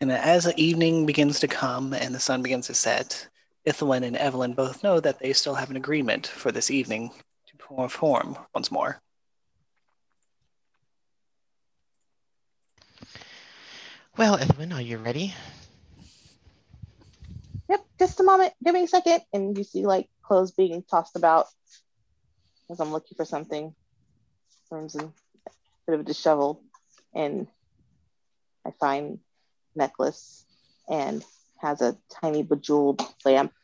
And 0.00 0.10
as 0.10 0.44
the 0.44 0.58
evening 0.58 1.04
begins 1.04 1.38
to 1.40 1.48
come 1.48 1.92
and 1.92 2.14
the 2.14 2.18
sun 2.18 2.42
begins 2.42 2.68
to 2.68 2.74
set, 2.74 3.28
Ithilwen 3.66 4.04
and 4.04 4.16
Evelyn 4.16 4.54
both 4.54 4.82
know 4.82 5.00
that 5.00 5.18
they 5.18 5.34
still 5.34 5.54
have 5.56 5.68
an 5.68 5.76
agreement 5.76 6.26
for 6.26 6.50
this 6.50 6.70
evening 6.70 7.10
to 7.48 7.56
perform 7.58 8.38
once 8.54 8.70
more. 8.70 9.02
well, 14.16 14.38
Edwin, 14.38 14.72
are 14.72 14.80
you 14.80 14.96
ready? 14.96 15.34
Yep, 17.72 17.86
just 17.98 18.20
a 18.20 18.22
moment. 18.22 18.52
Give 18.62 18.74
me 18.74 18.82
a 18.82 18.86
second. 18.86 19.22
And 19.32 19.56
you 19.56 19.64
see 19.64 19.86
like 19.86 20.06
clothes 20.22 20.50
being 20.50 20.84
tossed 20.90 21.16
about 21.16 21.46
as 22.70 22.78
I'm 22.80 22.92
looking 22.92 23.16
for 23.16 23.24
something. 23.24 23.74
Rooms 24.70 24.94
a 24.94 25.10
bit 25.86 25.94
of 25.94 26.00
a 26.00 26.02
disheveled. 26.02 26.60
And 27.14 27.46
I 28.66 28.72
find 28.78 29.20
necklace 29.74 30.44
and 30.86 31.24
has 31.62 31.80
a 31.80 31.96
tiny 32.20 32.42
bejeweled 32.42 33.00
lamp 33.24 33.54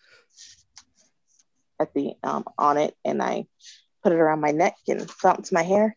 at 1.78 1.92
the 1.92 2.14
um, 2.22 2.44
on 2.56 2.78
it. 2.78 2.96
And 3.04 3.22
I 3.22 3.44
put 4.02 4.12
it 4.12 4.18
around 4.18 4.40
my 4.40 4.52
neck 4.52 4.76
and 4.88 5.10
flounce 5.10 5.52
my 5.52 5.62
hair. 5.62 5.94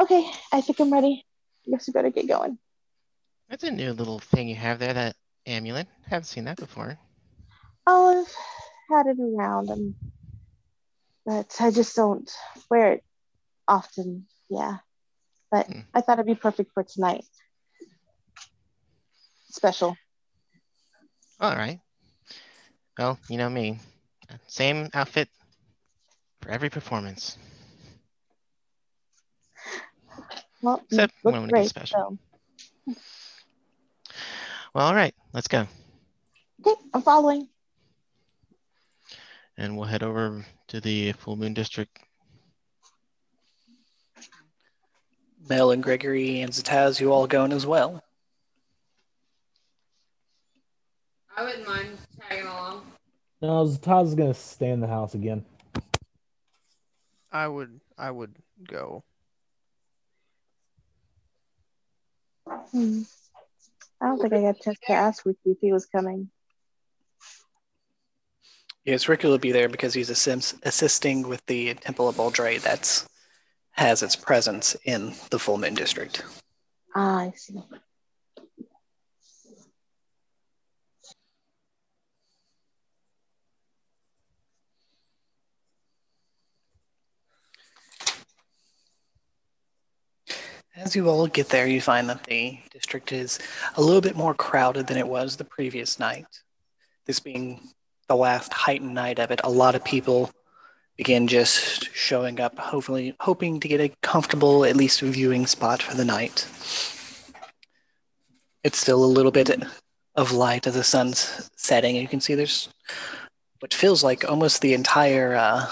Okay, 0.00 0.24
I 0.52 0.60
think 0.60 0.78
I'm 0.78 0.92
ready. 0.92 1.26
I 1.66 1.72
guess 1.72 1.88
we 1.88 1.92
better 1.94 2.10
get 2.10 2.28
going. 2.28 2.58
That's 3.48 3.64
a 3.64 3.72
new 3.72 3.92
little 3.92 4.20
thing 4.20 4.48
you 4.48 4.54
have 4.54 4.78
there, 4.78 4.94
that 4.94 5.16
amulet. 5.46 5.88
Haven't 6.06 6.26
seen 6.26 6.44
that 6.44 6.58
before. 6.58 6.96
Oh, 7.86 8.22
I've 8.22 8.96
had 8.96 9.06
it 9.06 9.18
around, 9.20 9.70
um, 9.70 9.94
but 11.26 11.56
I 11.60 11.70
just 11.70 11.94
don't 11.96 12.30
wear 12.70 12.92
it 12.92 13.04
often. 13.68 14.26
Yeah, 14.48 14.78
but 15.50 15.66
Hmm. 15.66 15.80
I 15.94 16.00
thought 16.00 16.14
it'd 16.18 16.26
be 16.26 16.34
perfect 16.34 16.72
for 16.72 16.82
tonight. 16.82 17.24
Special. 19.50 19.96
All 21.40 21.54
right. 21.56 21.80
Well, 22.98 23.18
you 23.28 23.38
know 23.38 23.50
me. 23.50 23.78
Same 24.46 24.88
outfit 24.94 25.28
for 26.40 26.50
every 26.50 26.70
performance. 26.70 27.36
Well, 30.62 30.80
Except 30.90 31.14
when 31.22 31.46
we 31.46 31.52
get 31.52 31.68
special. 31.68 32.18
So, 32.86 32.94
Well, 34.74 34.86
all 34.86 34.94
right. 34.94 35.14
Let's 35.32 35.48
go. 35.48 35.66
okay, 36.66 36.80
I'm 36.92 37.02
following. 37.02 37.48
And 39.56 39.76
we'll 39.76 39.86
head 39.86 40.02
over 40.02 40.44
to 40.68 40.80
the 40.80 41.12
Full 41.12 41.36
Moon 41.36 41.54
District. 41.54 41.98
Mel 45.48 45.70
and 45.70 45.82
Gregory 45.82 46.40
and 46.40 46.52
Zataz, 46.52 47.00
you 47.00 47.12
all 47.12 47.26
going 47.26 47.52
as 47.52 47.66
well. 47.66 48.02
I 51.36 51.44
wouldn't 51.44 51.66
mind 51.66 51.98
tagging 52.20 52.46
along. 52.46 52.82
No, 53.42 53.66
Zataz 53.66 54.06
is 54.06 54.14
gonna 54.14 54.34
stay 54.34 54.70
in 54.70 54.80
the 54.80 54.86
house 54.86 55.14
again. 55.14 55.44
I 57.30 57.48
would 57.48 57.80
I 57.98 58.10
would 58.10 58.36
go. 58.66 59.02
Hmm. 62.46 63.02
I 64.00 64.06
don't 64.06 64.20
think 64.20 64.32
I 64.32 64.40
got 64.40 64.60
a 64.60 64.62
chance 64.62 64.78
to 64.86 64.92
ask 64.92 65.26
Ricky 65.26 65.38
if 65.46 65.58
he 65.60 65.72
was 65.72 65.86
coming. 65.86 66.30
Yes, 68.84 69.08
Ricky 69.08 69.28
will 69.28 69.38
be 69.38 69.52
there 69.52 69.68
because 69.70 69.94
he's 69.94 70.10
assisting 70.10 71.26
with 71.26 71.44
the 71.46 71.72
Temple 71.74 72.08
of 72.08 72.16
Baldre 72.16 72.60
that's 72.60 73.08
has 73.72 74.02
its 74.02 74.14
presence 74.14 74.76
in 74.84 75.14
the 75.30 75.38
Full 75.38 75.58
Moon 75.58 75.74
District. 75.74 76.22
Ah, 76.94 77.20
I 77.20 77.32
see. 77.34 77.60
As 90.76 90.94
you 90.94 91.08
all 91.08 91.26
get 91.26 91.48
there, 91.48 91.66
you 91.66 91.80
find 91.80 92.08
that 92.10 92.24
the 92.24 92.58
district 92.70 93.12
is 93.12 93.38
a 93.76 93.80
little 93.80 94.00
bit 94.00 94.16
more 94.16 94.34
crowded 94.34 94.86
than 94.88 94.98
it 94.98 95.08
was 95.08 95.36
the 95.36 95.44
previous 95.44 95.98
night. 95.98 96.26
This 97.06 97.18
being 97.18 97.60
the 98.08 98.16
last 98.16 98.52
heightened 98.52 98.94
night 98.94 99.18
of 99.18 99.30
it, 99.30 99.40
a 99.44 99.50
lot 99.50 99.74
of 99.74 99.84
people 99.84 100.30
begin 100.96 101.26
just 101.26 101.92
showing 101.94 102.40
up, 102.40 102.58
hopefully 102.58 103.14
hoping 103.20 103.60
to 103.60 103.68
get 103.68 103.80
a 103.80 103.92
comfortable, 104.02 104.64
at 104.64 104.76
least 104.76 105.00
viewing 105.00 105.46
spot 105.46 105.82
for 105.82 105.94
the 105.94 106.04
night. 106.04 106.46
It's 108.62 108.78
still 108.78 109.04
a 109.04 109.06
little 109.06 109.32
bit 109.32 109.50
of 110.14 110.32
light 110.32 110.66
as 110.66 110.74
the 110.74 110.84
sun's 110.84 111.50
setting. 111.56 111.96
You 111.96 112.08
can 112.08 112.20
see 112.20 112.34
there's 112.34 112.68
what 113.60 113.74
feels 113.74 114.04
like 114.04 114.28
almost 114.28 114.60
the 114.60 114.74
entire 114.74 115.34
uh, 115.34 115.66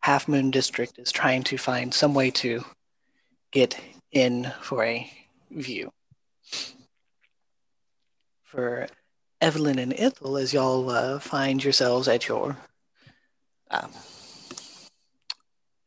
half 0.00 0.28
moon 0.28 0.50
district 0.50 0.98
is 0.98 1.12
trying 1.12 1.42
to 1.44 1.56
find 1.56 1.92
some 1.92 2.14
way 2.14 2.30
to 2.30 2.64
get 3.52 3.78
in 4.12 4.52
for 4.60 4.84
a 4.84 5.10
view. 5.50 5.90
For 8.44 8.86
Evelyn 9.40 9.78
and 9.78 9.92
Ithel, 9.92 10.40
as 10.40 10.52
y'all 10.52 10.90
uh, 10.90 11.18
find 11.18 11.62
yourselves 11.62 12.08
at 12.08 12.28
your 12.28 12.56
uh, 13.70 13.88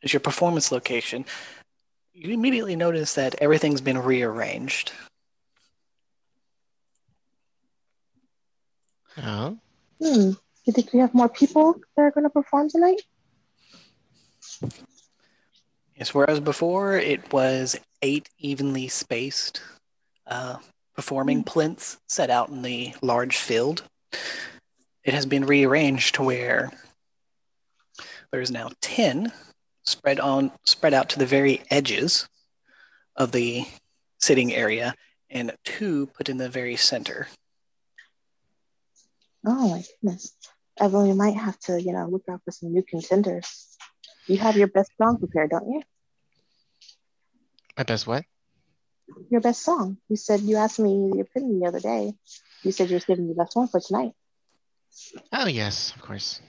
at 0.03 0.13
your 0.13 0.19
performance 0.19 0.71
location, 0.71 1.25
you 2.13 2.33
immediately 2.33 2.75
notice 2.75 3.13
that 3.15 3.35
everything's 3.41 3.81
been 3.81 3.97
rearranged. 3.97 4.91
Oh, 9.17 9.57
Hmm. 10.01 10.31
You 10.65 10.73
think 10.73 10.91
we 10.93 10.99
have 10.99 11.13
more 11.13 11.29
people 11.29 11.75
that 11.95 12.01
are 12.01 12.11
going 12.11 12.23
to 12.23 12.29
perform 12.29 12.69
tonight? 12.69 13.01
Yes, 15.95 16.13
whereas 16.13 16.39
before 16.39 16.97
it 16.97 17.31
was 17.31 17.79
eight 18.01 18.29
evenly 18.39 18.87
spaced 18.87 19.61
uh, 20.27 20.57
performing 20.95 21.39
hmm. 21.39 21.43
plinths 21.43 21.97
set 22.07 22.29
out 22.29 22.49
in 22.49 22.61
the 22.61 22.93
large 23.01 23.37
field, 23.37 23.83
it 25.03 25.13
has 25.13 25.25
been 25.25 25.45
rearranged 25.45 26.15
to 26.15 26.23
where 26.23 26.71
there's 28.31 28.51
now 28.51 28.69
ten 28.81 29.31
spread 29.83 30.19
on 30.19 30.51
spread 30.65 30.93
out 30.93 31.09
to 31.09 31.19
the 31.19 31.25
very 31.25 31.61
edges 31.69 32.27
of 33.15 33.31
the 33.31 33.65
sitting 34.19 34.53
area, 34.53 34.95
and 35.29 35.51
two 35.65 36.07
put 36.07 36.29
in 36.29 36.37
the 36.37 36.49
very 36.49 36.75
center. 36.75 37.27
Oh 39.45 39.69
my 39.69 39.83
goodness. 40.01 40.33
Evelyn, 40.79 41.07
you 41.07 41.13
might 41.13 41.35
have 41.35 41.59
to, 41.59 41.79
you 41.79 41.93
know, 41.93 42.07
look 42.07 42.23
out 42.31 42.41
for 42.43 42.51
some 42.51 42.73
new 42.73 42.83
contenders. 42.83 43.77
You 44.25 44.37
have 44.37 44.57
your 44.57 44.67
best 44.67 44.91
song 44.97 45.19
prepared, 45.19 45.51
don't 45.51 45.69
you? 45.69 45.83
my 47.77 47.83
best 47.83 48.07
what? 48.07 48.23
Your 49.29 49.41
best 49.41 49.63
song. 49.63 49.97
You 50.09 50.15
said 50.15 50.41
you 50.41 50.57
asked 50.57 50.79
me 50.79 51.11
your 51.15 51.21
opinion 51.23 51.59
the 51.59 51.67
other 51.67 51.79
day. 51.79 52.13
You 52.63 52.71
said 52.71 52.89
you 52.89 52.95
were 52.95 52.99
saving 53.01 53.25
your 53.27 53.35
best 53.35 53.55
one 53.55 53.67
for 53.67 53.79
tonight. 53.79 54.13
Oh, 55.33 55.47
yes, 55.47 55.93
of 55.95 56.01
course. 56.01 56.41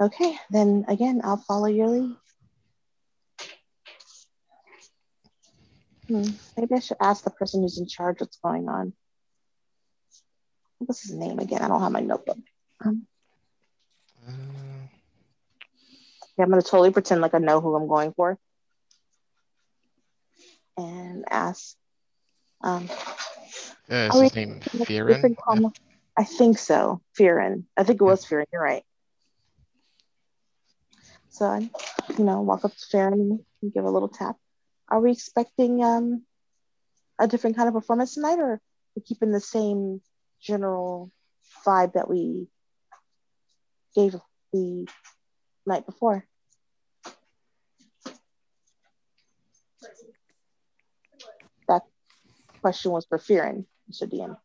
Okay, 0.00 0.38
then 0.50 0.84
again, 0.88 1.20
I'll 1.24 1.36
follow 1.36 1.66
your 1.66 1.88
lead. 1.88 2.16
Hmm, 6.08 6.30
maybe 6.56 6.74
I 6.74 6.80
should 6.80 6.96
ask 7.00 7.24
the 7.24 7.30
person 7.30 7.62
who's 7.62 7.78
in 7.78 7.86
charge 7.86 8.20
what's 8.20 8.38
going 8.38 8.68
on. 8.68 8.92
What's 10.78 11.02
his 11.02 11.14
name 11.14 11.38
again? 11.38 11.62
I 11.62 11.68
don't 11.68 11.80
have 11.80 11.92
my 11.92 12.00
notebook. 12.00 12.38
Um, 12.84 13.06
Uh, 14.26 14.88
yeah, 16.36 16.44
I'm 16.44 16.50
gonna 16.50 16.62
totally 16.62 16.90
pretend 16.90 17.20
like 17.20 17.34
I 17.34 17.38
know 17.38 17.60
who 17.60 17.74
I'm 17.74 17.88
going 17.88 18.12
for, 18.14 18.38
and 20.76 21.24
ask. 21.30 21.76
uh, 22.62 22.68
Um, 22.68 22.88
is 24.14 24.20
his 24.20 24.34
name 24.34 24.60
Fearon? 24.60 25.36
com- 25.36 25.72
I 26.16 26.24
think 26.24 26.58
so. 26.58 27.00
Fearon. 27.18 27.64
I 27.76 27.84
think 27.84 28.00
it 28.00 28.04
was 28.04 28.24
Fearon. 28.24 28.44
You're 28.52 28.62
right. 28.62 28.84
So 31.30 31.46
I, 31.46 31.68
you 32.16 32.24
know, 32.24 32.40
walk 32.42 32.64
up 32.64 32.72
to 32.72 32.86
Fearon 32.96 33.12
and 33.62 33.72
give 33.72 33.84
a 33.84 33.90
little 33.90 34.08
tap. 34.08 34.36
Are 34.88 35.00
we 35.00 35.12
expecting 35.12 35.82
um 35.84 36.24
a 37.18 37.26
different 37.28 37.56
kind 37.56 37.68
of 37.68 37.74
performance 37.74 38.14
tonight, 38.14 38.38
or 38.38 38.60
we 38.94 39.02
keeping 39.02 39.32
the 39.32 39.40
same 39.40 40.00
general 40.40 41.10
vibe 41.66 41.94
that 41.94 42.08
we 42.08 42.48
gave 43.94 44.16
the 44.52 44.86
night 45.66 45.84
before? 45.86 46.24
That 51.68 51.82
question 52.66 52.90
was 52.90 53.06
for 53.06 53.16
Fearon, 53.16 53.64
Mr. 53.88 54.10
DM. 54.12 54.36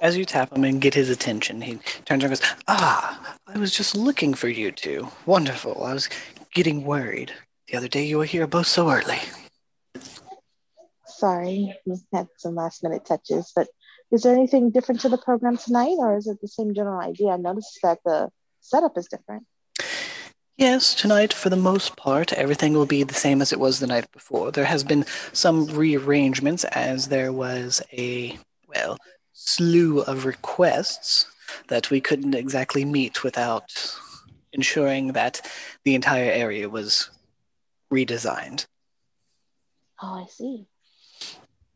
As 0.00 0.16
you 0.16 0.24
tap 0.24 0.52
him 0.52 0.64
and 0.64 0.80
get 0.80 0.94
his 0.94 1.10
attention, 1.10 1.60
he 1.60 1.76
turns 2.04 2.24
around 2.24 2.32
and 2.32 2.40
goes, 2.40 2.56
Ah, 2.66 3.36
I 3.46 3.56
was 3.56 3.72
just 3.72 3.94
looking 3.94 4.34
for 4.34 4.48
you 4.48 4.72
two. 4.72 5.06
Wonderful. 5.24 5.84
I 5.84 5.94
was 5.94 6.08
getting 6.52 6.84
worried. 6.84 7.30
The 7.68 7.76
other 7.76 7.86
day 7.86 8.04
you 8.04 8.18
were 8.18 8.24
here 8.24 8.48
both 8.48 8.66
so 8.66 8.90
early. 8.90 9.20
Sorry, 11.06 11.72
we 11.86 11.98
had 12.12 12.26
some 12.36 12.56
last 12.56 12.82
minute 12.82 13.04
touches, 13.04 13.52
but 13.54 13.68
is 14.10 14.24
there 14.24 14.34
anything 14.34 14.72
different 14.72 15.02
to 15.02 15.08
the 15.08 15.18
program 15.18 15.56
tonight, 15.56 15.98
or 15.98 16.16
is 16.16 16.26
it 16.26 16.40
the 16.40 16.48
same 16.48 16.74
general 16.74 17.00
idea? 17.00 17.28
I 17.28 17.36
noticed 17.36 17.78
that 17.84 18.00
the 18.04 18.28
setup 18.60 18.98
is 18.98 19.06
different. 19.06 19.44
Yes, 20.58 20.94
tonight, 20.94 21.32
for 21.32 21.48
the 21.48 21.56
most 21.56 21.96
part, 21.96 22.32
everything 22.34 22.74
will 22.74 22.86
be 22.86 23.02
the 23.02 23.14
same 23.14 23.40
as 23.40 23.52
it 23.52 23.58
was 23.58 23.80
the 23.80 23.86
night 23.86 24.10
before. 24.12 24.52
There 24.52 24.66
has 24.66 24.84
been 24.84 25.06
some 25.32 25.66
rearrangements 25.66 26.64
as 26.64 27.08
there 27.08 27.32
was 27.32 27.80
a, 27.92 28.38
well, 28.68 28.98
slew 29.32 30.00
of 30.02 30.26
requests 30.26 31.26
that 31.68 31.90
we 31.90 32.00
couldn't 32.00 32.34
exactly 32.34 32.84
meet 32.84 33.24
without 33.24 33.64
ensuring 34.52 35.12
that 35.12 35.40
the 35.84 35.94
entire 35.94 36.30
area 36.30 36.68
was 36.68 37.10
redesigned. 37.90 38.66
Oh, 40.02 40.22
I 40.22 40.26
see. 40.26 40.66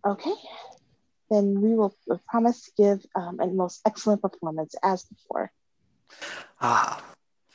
Okay, 0.06 0.34
then 1.30 1.60
we 1.60 1.74
will 1.74 1.96
promise 2.28 2.62
to 2.64 2.70
give 2.76 3.06
um, 3.14 3.40
a 3.40 3.46
most 3.46 3.80
excellent 3.86 4.20
performance 4.20 4.74
as 4.82 5.02
before. 5.04 5.50
Ah, 6.60 7.02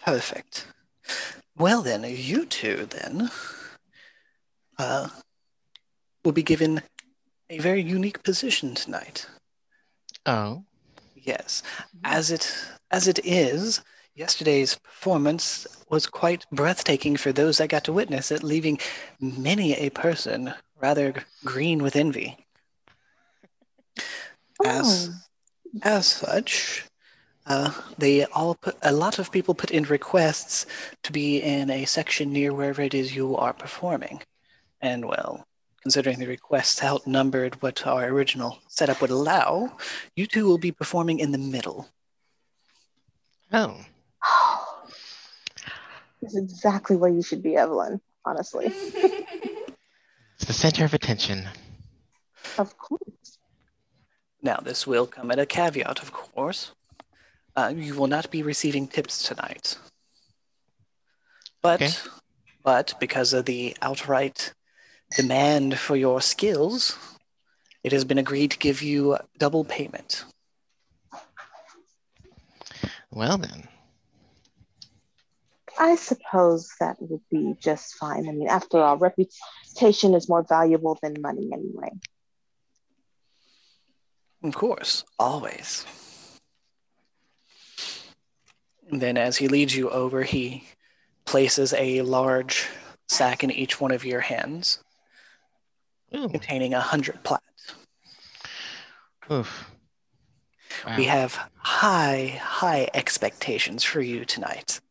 perfect. 0.04 0.66
Well 1.58 1.82
then, 1.82 2.04
you 2.04 2.46
two 2.46 2.88
then 2.88 3.30
uh, 4.78 5.10
will 6.24 6.32
be 6.32 6.44
given 6.44 6.82
a 7.50 7.60
very 7.60 7.82
unique 7.82 8.24
position 8.24 8.74
tonight. 8.76 9.28
Oh, 10.26 10.64
Yes, 11.24 11.62
as 12.04 12.32
it 12.32 12.52
as 12.90 13.08
it 13.08 13.20
is, 13.24 13.82
yesterday's 14.16 14.76
performance 14.76 15.68
was 15.90 16.08
quite 16.08 16.48
breathtaking 16.52 17.16
for 17.16 17.32
those 17.32 17.60
that 17.60 17.70
got 17.70 17.84
to 17.84 17.94
witness 17.94 18.32
it, 18.32 18.42
leaving 18.42 18.80
many 19.20 19.74
a 19.74 19.92
person 19.92 20.54
rather 20.80 21.14
green 21.46 21.84
with 21.84 21.96
envy. 21.96 22.38
As 24.66 25.12
as 25.84 26.08
such, 26.08 26.86
uh, 27.46 27.72
they 27.98 28.26
all 28.26 28.56
put 28.56 28.78
a 28.84 28.92
lot 28.92 29.20
of 29.20 29.32
people 29.32 29.54
put 29.54 29.72
in 29.72 29.84
requests 29.84 30.66
to 31.04 31.12
be 31.12 31.42
in 31.42 31.70
a 31.70 31.86
section 31.86 32.32
near 32.32 32.54
wherever 32.54 32.82
it 32.82 32.94
is 32.94 33.16
you 33.16 33.36
are 33.36 33.54
performing, 33.54 34.22
and 34.82 35.06
well, 35.06 35.48
considering 35.82 36.20
the 36.20 36.28
requests 36.28 36.84
outnumbered 36.84 37.62
what 37.62 37.86
our 37.88 38.06
original 38.06 38.60
setup 38.68 39.02
would 39.02 39.10
allow, 39.10 39.76
you 40.16 40.28
two 40.28 40.46
will 40.46 40.60
be 40.60 40.72
performing 40.72 41.20
in 41.20 41.32
the 41.32 41.38
middle. 41.38 41.88
oh, 43.52 43.78
That's 46.22 46.38
exactly 46.38 46.96
where 46.96 47.12
you 47.12 47.24
should 47.24 47.42
be, 47.42 47.56
Evelyn. 47.56 48.00
Honestly, 48.24 48.66
it's 48.68 50.46
the 50.46 50.54
center 50.54 50.86
of 50.86 50.94
attention. 50.94 51.50
of 52.60 52.78
course. 52.78 53.40
Now, 54.44 54.58
this 54.58 54.86
will 54.86 55.08
come 55.08 55.32
at 55.32 55.40
a 55.40 55.48
caveat, 55.48 56.04
of 56.04 56.12
course. 56.12 56.74
Uh, 57.56 57.74
you 57.76 57.96
will 57.96 58.08
not 58.08 58.32
be 58.32 58.44
receiving 58.44 58.88
tips 58.88 59.24
tonight. 59.24 59.78
But, 61.62 61.82
Okay. 61.82 61.94
but 62.64 62.94
because 63.00 63.34
of 63.34 63.46
the 63.46 63.76
outright 63.82 64.54
demand 65.16 65.78
for 65.78 65.96
your 65.96 66.22
skills, 66.22 66.98
it 67.84 67.92
has 67.92 68.06
been 68.06 68.18
agreed 68.18 68.52
to 68.52 68.58
give 68.58 68.82
you 68.82 69.18
double 69.38 69.64
payment. 69.66 70.24
Well 73.12 73.38
then, 73.38 73.68
I 75.78 75.96
suppose 75.96 76.72
that 76.80 76.96
would 77.02 77.22
be 77.30 77.56
just 77.60 77.96
fine. 77.96 78.28
I 78.30 78.32
mean, 78.32 78.48
after 78.48 78.78
all, 78.80 78.98
reputation 78.98 80.14
is 80.16 80.30
more 80.30 80.44
valuable 80.48 80.98
than 81.02 81.22
money 81.22 81.50
anyway. 81.52 81.92
Of 84.44 84.56
course, 84.56 85.04
always. 85.20 85.86
And 88.92 89.02
then, 89.02 89.18
as 89.18 89.38
he 89.38 89.48
leads 89.48 89.76
you 89.76 89.90
over, 89.90 90.24
he 90.24 90.66
places 91.26 91.74
a 91.74 92.02
large 92.02 92.68
sack 93.08 93.44
in 93.44 93.50
each 93.50 93.80
one 93.80 93.92
of 93.92 94.04
your 94.04 94.20
hands, 94.20 94.84
ooh, 96.16 96.28
containing 96.28 96.74
a 96.74 96.82
hundred 96.82 97.24
plat. 97.24 97.42
oof. 99.32 99.72
Wow. 100.86 100.98
We 100.98 101.06
have 101.06 101.40
high, 101.58 102.40
high 102.42 102.90
expectations 102.94 103.84
for 103.84 104.02
you 104.02 104.26
tonight. 104.26 104.82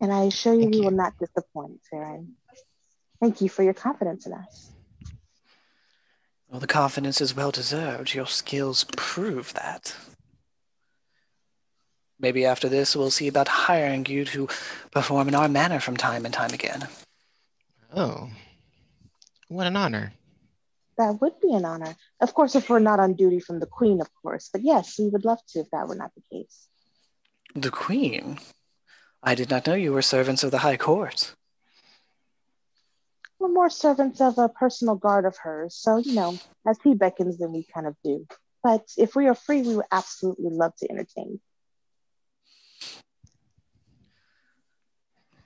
And 0.00 0.12
I 0.12 0.24
assure 0.24 0.54
you, 0.54 0.60
Thank 0.62 0.74
we 0.74 0.78
you. 0.78 0.84
will 0.84 0.90
not 0.90 1.14
disappoint, 1.18 1.80
Farron. 1.88 2.34
Thank 3.20 3.40
you 3.40 3.48
for 3.48 3.62
your 3.62 3.74
confidence 3.74 4.26
in 4.26 4.32
us. 4.32 4.72
Well, 6.52 6.60
the 6.60 6.66
confidence 6.66 7.22
is 7.22 7.34
well 7.34 7.50
deserved. 7.50 8.12
Your 8.12 8.26
skills 8.26 8.84
prove 8.94 9.54
that. 9.54 9.96
Maybe 12.20 12.44
after 12.44 12.68
this, 12.68 12.94
we'll 12.94 13.10
see 13.10 13.26
about 13.26 13.48
hiring 13.48 14.04
you 14.04 14.26
to 14.26 14.48
perform 14.90 15.28
in 15.28 15.34
our 15.34 15.48
manor 15.48 15.80
from 15.80 15.96
time 15.96 16.26
and 16.26 16.34
time 16.34 16.52
again. 16.52 16.86
Oh, 17.96 18.28
what 19.48 19.66
an 19.66 19.76
honor. 19.76 20.12
That 20.98 21.22
would 21.22 21.40
be 21.40 21.54
an 21.54 21.64
honor. 21.64 21.96
Of 22.20 22.34
course, 22.34 22.54
if 22.54 22.68
we're 22.68 22.80
not 22.80 23.00
on 23.00 23.14
duty 23.14 23.40
from 23.40 23.58
the 23.58 23.66
Queen, 23.66 24.02
of 24.02 24.10
course. 24.22 24.50
But 24.52 24.60
yes, 24.60 24.98
we 24.98 25.08
would 25.08 25.24
love 25.24 25.40
to 25.48 25.60
if 25.60 25.70
that 25.70 25.88
were 25.88 25.94
not 25.94 26.12
the 26.14 26.22
case. 26.30 26.68
The 27.54 27.70
Queen? 27.70 28.38
I 29.22 29.34
did 29.34 29.48
not 29.48 29.66
know 29.66 29.74
you 29.74 29.94
were 29.94 30.02
servants 30.02 30.44
of 30.44 30.50
the 30.50 30.58
High 30.58 30.76
Court. 30.76 31.34
We're 33.42 33.48
more 33.48 33.70
servants 33.70 34.20
of 34.20 34.38
a 34.38 34.48
personal 34.48 34.94
guard 34.94 35.24
of 35.24 35.36
hers. 35.36 35.74
So, 35.74 35.96
you 35.96 36.14
know, 36.14 36.38
as 36.64 36.78
he 36.84 36.94
beckons, 36.94 37.38
then 37.38 37.50
we 37.50 37.66
kind 37.74 37.88
of 37.88 37.96
do. 38.04 38.24
But 38.62 38.86
if 38.96 39.16
we 39.16 39.26
are 39.26 39.34
free, 39.34 39.62
we 39.62 39.74
would 39.74 39.86
absolutely 39.90 40.50
love 40.50 40.76
to 40.76 40.88
entertain. 40.88 41.40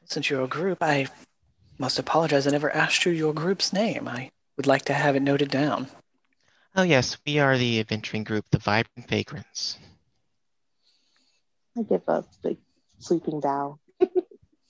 Since 0.05 0.29
you're 0.29 0.45
a 0.45 0.47
group, 0.47 0.83
I 0.83 1.07
must 1.79 1.99
apologize. 1.99 2.47
I 2.47 2.51
never 2.51 2.71
asked 2.71 3.07
you 3.07 3.13
your 3.13 3.33
group's 3.33 3.73
name. 3.73 4.09
I 4.09 4.31
would 4.59 4.67
like 4.67 4.85
to 4.85 4.93
have 4.93 5.17
it 5.17 5.23
noted 5.23 5.51
down. 5.51 5.89
Oh 6.75 6.83
yes, 6.83 7.17
we 7.27 7.39
are 7.39 7.57
the 7.57 7.81
adventuring 7.81 8.25
group, 8.25 8.45
the 8.51 8.59
Vibrant 8.59 9.09
Vagrants. 9.09 9.79
I 11.79 11.83
give 11.83 12.03
a 12.09 12.27
big 12.43 12.59
sleeping 12.99 13.41
bow 13.41 13.79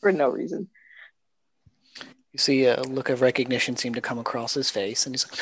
for 0.01 0.12
no 0.12 0.29
reason. 0.29 0.68
You 2.37 2.41
see 2.41 2.66
a 2.66 2.82
look 2.82 3.09
of 3.09 3.22
recognition 3.22 3.78
seem 3.78 3.95
to 3.95 4.03
come 4.03 4.18
across 4.18 4.53
his 4.53 4.68
face, 4.68 5.07
and 5.07 5.14
he's 5.14 5.26
like, 5.26 5.41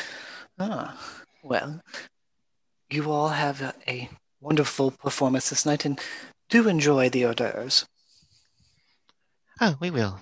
ah, 0.61 0.97
well, 1.43 1.81
you 2.89 3.11
all 3.11 3.27
have 3.27 3.59
a, 3.59 3.73
a 3.85 4.09
wonderful 4.39 4.91
performance 4.91 5.49
this 5.49 5.65
night, 5.65 5.83
and 5.83 5.99
do 6.47 6.69
enjoy 6.69 7.09
the 7.09 7.25
hors 7.25 7.35
d'oeuvres. 7.35 7.85
Oh, 9.59 9.75
we 9.81 9.91
will. 9.91 10.21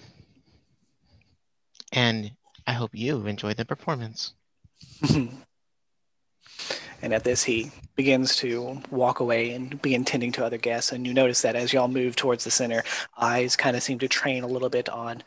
And 1.91 2.31
I 2.65 2.73
hope 2.73 2.95
you 2.95 3.27
enjoy 3.27 3.53
the 3.53 3.65
performance. 3.65 4.33
and 5.13 5.43
at 7.03 7.23
this, 7.23 7.43
he 7.43 7.71
begins 7.95 8.35
to 8.37 8.81
walk 8.89 9.19
away 9.19 9.51
and 9.51 9.79
begin 9.79 10.05
tending 10.05 10.31
to 10.31 10.43
other 10.43 10.57
guests. 10.57 10.91
And 10.91 11.05
you 11.05 11.13
notice 11.13 11.43
that 11.43 11.55
as 11.55 11.71
y'all 11.71 11.87
move 11.87 12.15
towards 12.15 12.43
the 12.43 12.49
center, 12.49 12.83
eyes 13.15 13.55
kind 13.55 13.75
of 13.75 13.83
seem 13.83 13.99
to 13.99 14.07
train 14.07 14.43
a 14.43 14.47
little 14.47 14.69
bit 14.69 14.89
on 14.89 15.21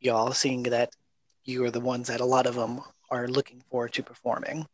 y'all, 0.00 0.32
seeing 0.32 0.64
that 0.64 0.90
you 1.44 1.64
are 1.64 1.70
the 1.70 1.80
ones 1.80 2.08
that 2.08 2.20
a 2.20 2.24
lot 2.24 2.46
of 2.46 2.54
them 2.54 2.80
are 3.10 3.26
looking 3.28 3.62
forward 3.70 3.92
to 3.94 4.02
performing. 4.02 4.66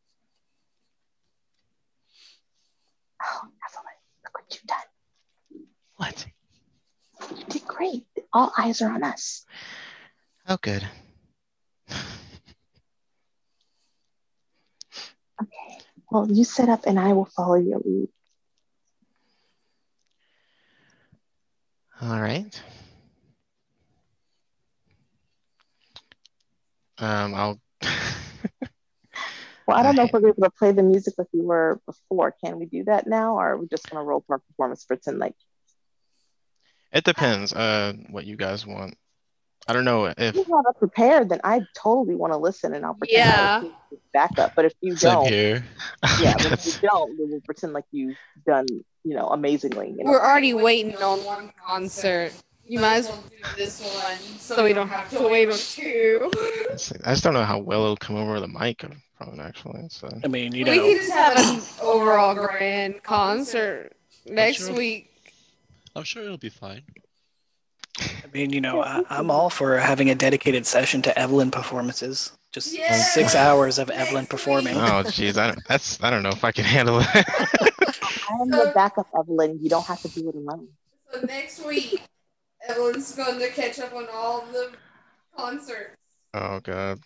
Oh, 3.22 3.40
Evelyn, 3.68 3.94
look 4.24 4.34
what 4.34 4.44
you've 4.50 4.66
done. 4.66 5.66
What? 5.96 6.26
You 7.36 7.44
did 7.48 7.66
great. 7.66 8.06
All 8.32 8.52
eyes 8.58 8.82
are 8.82 8.90
on 8.92 9.02
us. 9.02 9.44
Oh, 10.48 10.58
good. 10.60 10.86
Okay. 15.40 15.78
Well, 16.10 16.30
you 16.30 16.44
set 16.44 16.68
up 16.68 16.86
and 16.86 16.98
I 16.98 17.12
will 17.12 17.24
follow 17.24 17.54
your 17.54 17.80
lead. 17.84 18.08
All 22.02 22.20
right. 22.20 22.60
Um, 27.04 27.34
I'll. 27.34 27.60
Well, 29.66 29.76
I 29.76 29.82
don't 29.82 29.94
know 29.96 30.04
if 30.04 30.12
we're 30.12 30.20
going 30.20 30.32
to 30.34 30.40
be 30.40 30.44
able 30.44 30.50
to 30.50 30.58
play 30.58 30.72
the 30.72 30.82
music 30.82 31.14
like 31.18 31.28
we 31.32 31.40
were 31.40 31.80
before. 31.86 32.34
Can 32.42 32.58
we 32.58 32.66
do 32.66 32.84
that 32.84 33.06
now? 33.06 33.34
Or 33.34 33.52
are 33.52 33.58
we 33.58 33.66
just 33.66 33.88
going 33.90 34.02
to 34.02 34.06
roll 34.06 34.24
for 34.26 34.34
our 34.34 34.38
performance, 34.38 34.84
pretend 34.84 35.18
like 35.18 35.34
It 36.92 37.04
depends. 37.04 37.52
Uh, 37.52 37.92
what 38.10 38.24
you 38.24 38.36
guys 38.36 38.66
want. 38.66 38.96
I 39.66 39.72
don't 39.72 39.84
know 39.84 40.06
if. 40.06 40.14
if 40.18 40.34
you 40.34 40.44
have 40.44 40.64
it 40.68 40.78
prepared, 40.78 41.28
then 41.30 41.40
I 41.44 41.62
totally 41.74 42.14
want 42.14 42.32
to 42.32 42.38
listen 42.38 42.74
and 42.74 42.84
I'll 42.84 42.94
pretend 42.94 43.18
Yeah. 43.18 43.62
I 43.62 43.96
backup. 44.12 44.54
But 44.54 44.66
if 44.66 44.72
you 44.80 44.96
Same 44.96 45.12
don't, 45.12 45.28
here. 45.28 45.64
yeah, 46.20 46.34
but 46.36 46.52
if 46.52 46.66
you 46.66 46.72
don't, 46.90 47.16
then 47.18 47.30
we'll 47.30 47.40
pretend 47.40 47.72
like 47.72 47.86
you've 47.90 48.16
done, 48.46 48.66
you 49.04 49.14
know, 49.14 49.28
amazingly. 49.28 49.94
You 49.96 50.04
know? 50.04 50.10
We're 50.10 50.24
already 50.24 50.52
waiting 50.54 50.96
on 51.02 51.24
one 51.24 51.52
concert. 51.66 52.32
You 52.66 52.78
might 52.80 52.96
as 52.96 53.08
well 53.08 53.22
do 53.28 53.36
this 53.56 53.80
one 53.80 54.16
so 54.38 54.64
we 54.64 54.72
don't 54.72 54.88
have 54.88 55.10
to 55.10 55.22
wait 55.28 55.48
on 55.50 55.58
two. 55.58 56.30
I 57.04 57.12
just 57.12 57.22
don't 57.22 57.34
know 57.34 57.44
how 57.44 57.58
well 57.58 57.82
it'll 57.82 57.96
come 57.96 58.16
over 58.16 58.40
the 58.40 58.48
mic. 58.48 58.84
Probably 59.18 59.40
actually. 59.40 59.86
So. 59.90 60.08
I 60.24 60.28
mean, 60.28 60.54
you 60.54 60.64
we 60.64 60.76
know, 60.76 60.86
can 60.88 60.96
just 60.96 61.12
have 61.12 61.36
an 61.36 61.60
overall 61.86 62.34
grand 62.34 63.02
concert 63.02 63.92
next 64.26 64.58
Sure. 64.66 64.72
week. 64.74 65.10
I'm 65.94 66.04
sure 66.04 66.22
it'll 66.24 66.38
be 66.38 66.48
fine. 66.48 66.82
I 68.00 68.26
mean, 68.32 68.50
you 68.50 68.60
know, 68.60 68.82
I, 68.82 69.02
I'm 69.10 69.30
all 69.30 69.50
for 69.50 69.78
having 69.78 70.10
a 70.10 70.14
dedicated 70.14 70.66
session 70.66 71.00
to 71.02 71.16
Evelyn 71.16 71.50
performances. 71.52 72.32
Just 72.50 72.76
Yes! 72.76 73.12
six 73.12 73.34
hours 73.34 73.78
of 73.78 73.90
Evelyn 73.90 74.22
Next 74.22 74.30
performing. 74.30 74.74
week. 74.74 74.84
Oh, 74.84 75.02
jeez. 75.04 75.36
I 75.36 75.48
don't, 75.48 75.64
that's. 75.68 76.02
I 76.02 76.10
don't 76.10 76.22
know 76.22 76.30
if 76.30 76.42
I 76.44 76.50
can 76.50 76.64
handle 76.64 77.00
it. 77.00 77.06
I 77.14 78.32
am 78.40 78.48
the 78.50 78.72
backup, 78.74 79.06
Evelyn. 79.16 79.58
You 79.62 79.68
don't 79.68 79.86
have 79.86 80.00
to 80.02 80.08
do 80.08 80.28
it 80.28 80.34
alone. 80.34 80.68
So 81.12 81.20
next 81.22 81.64
week, 81.64 82.00
everyone's 82.66 83.14
going 83.14 83.38
to 83.38 83.48
catch 83.50 83.78
up 83.78 83.94
on 83.94 84.06
all 84.12 84.44
the 84.52 84.72
concerts. 85.36 85.96
oh 86.34 86.60
God. 86.60 86.98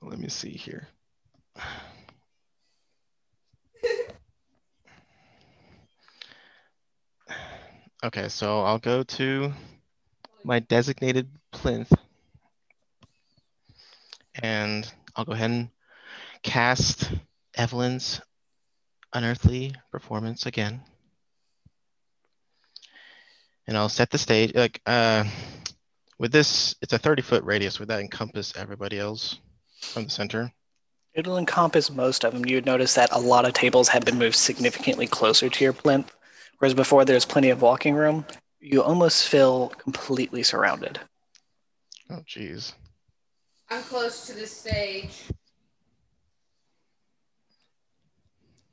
Let 0.00 0.18
me 0.18 0.28
see 0.28 0.50
here. 0.50 0.88
Okay, 8.04 8.28
so 8.28 8.60
I'll 8.60 8.78
go 8.78 9.02
to 9.02 9.52
my 10.44 10.60
designated 10.60 11.28
plinth. 11.50 11.92
And 14.40 14.90
I'll 15.16 15.24
go 15.24 15.32
ahead 15.32 15.50
and 15.50 15.68
cast 16.44 17.10
Evelyn's 17.56 18.20
unearthly 19.18 19.74
performance 19.90 20.46
again. 20.46 20.80
And 23.66 23.76
I'll 23.76 23.88
set 23.88 24.10
the 24.10 24.18
stage 24.18 24.54
like 24.54 24.80
uh 24.86 25.24
with 26.18 26.32
this, 26.32 26.74
it's 26.82 26.92
a 26.92 26.98
30 26.98 27.22
foot 27.22 27.44
radius. 27.44 27.78
Would 27.78 27.88
that 27.88 28.00
encompass 28.00 28.56
everybody 28.56 28.98
else 28.98 29.38
from 29.80 30.04
the 30.04 30.10
center? 30.10 30.52
It'll 31.14 31.38
encompass 31.38 31.90
most 31.90 32.24
of 32.24 32.32
them. 32.32 32.44
You 32.44 32.56
would 32.56 32.66
notice 32.66 32.94
that 32.94 33.12
a 33.12 33.18
lot 33.18 33.44
of 33.44 33.52
tables 33.52 33.88
have 33.88 34.04
been 34.04 34.18
moved 34.18 34.36
significantly 34.36 35.06
closer 35.06 35.48
to 35.48 35.64
your 35.64 35.72
plinth, 35.72 36.12
whereas 36.58 36.74
before 36.74 37.04
there's 37.04 37.24
plenty 37.24 37.50
of 37.50 37.62
walking 37.62 37.94
room. 37.94 38.24
You 38.60 38.82
almost 38.82 39.28
feel 39.28 39.68
completely 39.68 40.42
surrounded. 40.42 40.98
Oh, 42.10 42.22
geez. 42.26 42.74
I'm 43.70 43.82
close 43.82 44.26
to 44.26 44.32
the 44.34 44.46
stage. 44.46 45.22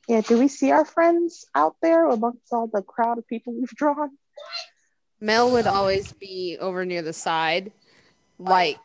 Yeah, 0.07 0.21
do 0.21 0.37
we 0.37 0.47
see 0.47 0.71
our 0.71 0.85
friends 0.85 1.45
out 1.55 1.75
there 1.81 2.07
amongst 2.09 2.51
all 2.51 2.67
the 2.67 2.81
crowd 2.81 3.17
of 3.17 3.27
people 3.27 3.53
we've 3.53 3.69
drawn? 3.69 4.11
Mel 5.19 5.51
would 5.51 5.65
always 5.65 6.11
be 6.11 6.57
over 6.59 6.85
near 6.85 7.01
the 7.01 7.13
side, 7.13 7.71
like 8.37 8.79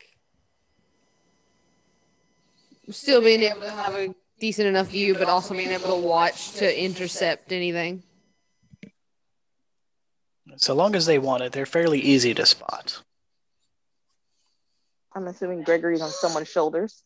still 2.89 3.21
being 3.21 3.43
able 3.43 3.61
to 3.61 3.69
have 3.69 3.93
a 3.93 4.15
decent 4.39 4.67
enough 4.67 4.87
view, 4.87 5.13
but 5.13 5.29
also 5.29 5.53
being 5.53 5.69
able 5.69 5.89
to 5.89 6.07
watch 6.07 6.53
to 6.53 6.83
intercept 6.83 7.51
anything. 7.51 8.01
So 10.57 10.73
long 10.73 10.95
as 10.95 11.05
they 11.05 11.19
want 11.19 11.43
it, 11.43 11.51
they're 11.51 11.65
fairly 11.65 11.99
easy 11.99 12.33
to 12.33 12.45
spot. 12.45 13.01
I'm 15.13 15.27
assuming 15.27 15.63
Gregory's 15.63 16.01
on 16.01 16.09
someone's 16.09 16.47
shoulders. 16.47 17.03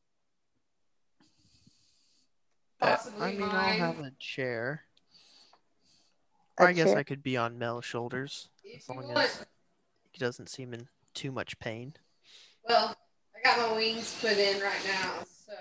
Possibly 2.86 3.21
I 3.27 3.31
mean, 3.33 3.43
I'll 3.43 3.73
have 3.73 3.99
a 3.99 4.11
chair. 4.19 4.83
A 6.57 6.63
Or 6.63 6.67
I 6.67 6.73
guess 6.73 6.89
chair. 6.89 6.97
I 6.97 7.03
could 7.03 7.23
be 7.23 7.38
on 7.38 7.57
Mel's 7.57 7.86
shoulders 7.86 8.49
If 8.63 8.81
as 8.81 8.89
long 8.89 9.07
want. 9.07 9.17
as 9.17 9.45
he 10.11 10.19
doesn't 10.19 10.49
seem 10.49 10.73
in 10.73 10.88
too 11.13 11.31
much 11.31 11.59
pain. 11.59 11.95
Well, 12.67 12.95
I 13.36 13.41
got 13.43 13.69
my 13.69 13.75
wings 13.75 14.17
put 14.21 14.38
in 14.38 14.61
right 14.61 14.86
now, 14.86 15.23
so 15.25 15.53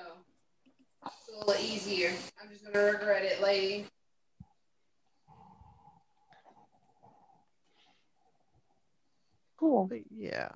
it's 1.06 1.28
a 1.34 1.38
little 1.46 1.62
easier. 1.62 2.12
I'm 2.42 2.50
just 2.50 2.64
gonna 2.64 2.84
regret 2.92 3.24
it, 3.24 3.40
lady. 3.42 3.86
Cool. 9.56 9.86
But 9.86 10.00
yeah. 10.10 10.50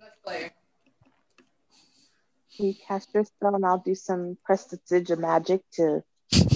Let's 0.00 0.16
play. 0.24 0.50
You 2.58 2.74
cast 2.86 3.08
your 3.14 3.24
spell, 3.24 3.54
and 3.54 3.64
I'll 3.64 3.78
do 3.78 3.94
some 3.94 4.36
prestidigitagic 4.48 5.60
to 5.74 6.02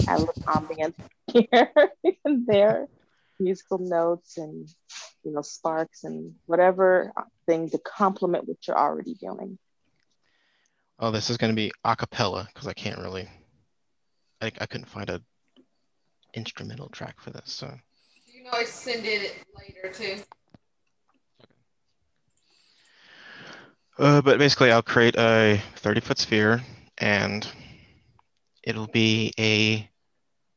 add 0.07 0.17
a 0.17 0.19
little 0.19 0.35
ambience 0.47 0.95
here 1.31 1.71
and 2.25 2.45
there, 2.45 2.87
musical 3.39 3.77
notes 3.79 4.37
and 4.37 4.67
you 5.23 5.31
know 5.31 5.41
sparks 5.41 6.03
and 6.03 6.35
whatever 6.45 7.13
thing 7.47 7.69
to 7.69 7.77
complement 7.77 8.47
what 8.47 8.57
you're 8.67 8.77
already 8.77 9.13
doing. 9.15 9.57
Oh, 10.99 11.11
this 11.11 11.29
is 11.29 11.37
going 11.37 11.51
to 11.51 11.55
be 11.55 11.71
a 11.83 11.95
cappella 11.95 12.47
because 12.53 12.67
I 12.67 12.73
can't 12.73 12.99
really. 12.99 13.27
I, 14.41 14.51
I 14.59 14.65
couldn't 14.65 14.89
find 14.89 15.09
a 15.09 15.21
instrumental 16.33 16.89
track 16.89 17.21
for 17.21 17.29
this. 17.29 17.51
So 17.53 17.73
You 18.27 18.43
know, 18.43 18.51
I 18.51 18.65
send 18.65 19.05
it 19.05 19.43
later 19.57 19.93
too. 19.93 20.21
Uh, 23.97 24.21
but 24.21 24.39
basically, 24.39 24.71
I'll 24.71 24.81
create 24.81 25.15
a 25.17 25.61
30 25.77 26.01
foot 26.01 26.17
sphere 26.17 26.61
and 26.97 27.47
it'll 28.63 28.87
be 28.87 29.33
a 29.39 29.89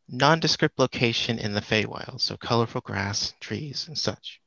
nondescript 0.09 0.79
location 0.79 1.39
in 1.39 1.53
the 1.53 1.61
Feywild. 1.61 2.21
So 2.21 2.37
colorful 2.37 2.81
grass, 2.81 3.35
trees, 3.41 3.87
and 3.89 3.99
such. 3.99 4.41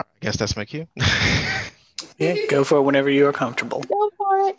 I 0.00 0.04
guess 0.20 0.36
that's 0.36 0.56
my 0.56 0.64
cue. 0.64 0.88
Yeah, 2.18 2.34
go 2.48 2.64
for 2.64 2.78
it 2.78 2.82
whenever 2.82 3.08
you 3.08 3.26
are 3.26 3.32
comfortable. 3.32 3.80
Go 3.82 4.10
for 4.16 4.48
it. 4.48 4.56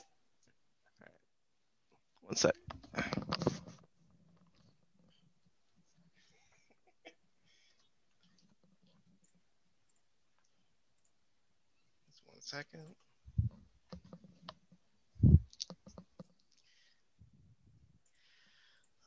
One 2.21 2.35
sec. 2.37 2.55
Second. 12.49 12.95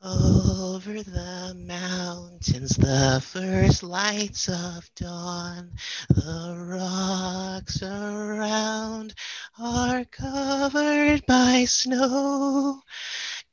Over 0.01 1.03
the 1.03 1.53
mountains, 1.57 2.77
the 2.77 3.21
first 3.21 3.83
lights 3.83 4.47
of 4.47 4.89
dawn, 4.95 5.71
the 6.07 6.55
rocks 6.57 7.83
around 7.83 9.13
are 9.59 10.05
covered 10.05 11.25
by 11.25 11.65
snow. 11.65 12.81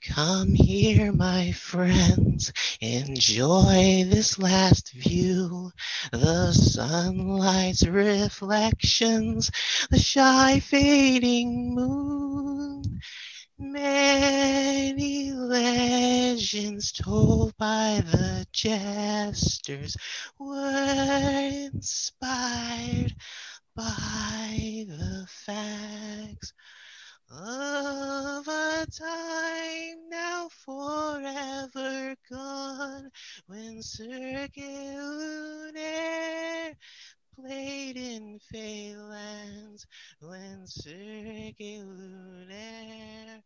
Come 0.07 0.55
here, 0.55 1.13
my 1.13 1.53
friends, 1.53 2.53
enjoy 2.81 4.05
this 4.09 4.39
last 4.39 4.93
view. 4.93 5.73
The 6.11 6.53
sunlight's 6.53 7.87
reflections, 7.87 9.51
the 9.91 9.99
shy 9.99 10.61
fading 10.61 11.75
moon. 11.75 13.01
Many 13.59 15.33
legends 15.33 16.93
told 16.93 17.55
by 17.59 18.03
the 18.03 18.47
jesters 18.53 19.99
were 20.39 21.69
inspired 21.75 23.15
by 23.77 24.87
the 24.89 25.27
facts 25.29 26.55
of 27.31 28.49
a 28.49 28.87
time 28.91 30.09
now 30.11 30.49
forever 30.65 32.15
gone 32.29 33.11
when 33.47 33.81
Circuit 33.83 34.97
Lunaire 34.99 36.75
played 37.37 37.97
in 37.97 38.41
Feylands 38.53 39.87
when 40.21 40.67
Circuit 40.67 41.55
Lunaire 41.85 43.43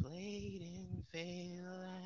played 0.00 0.62
in 0.62 1.04
Feylands. 1.12 2.00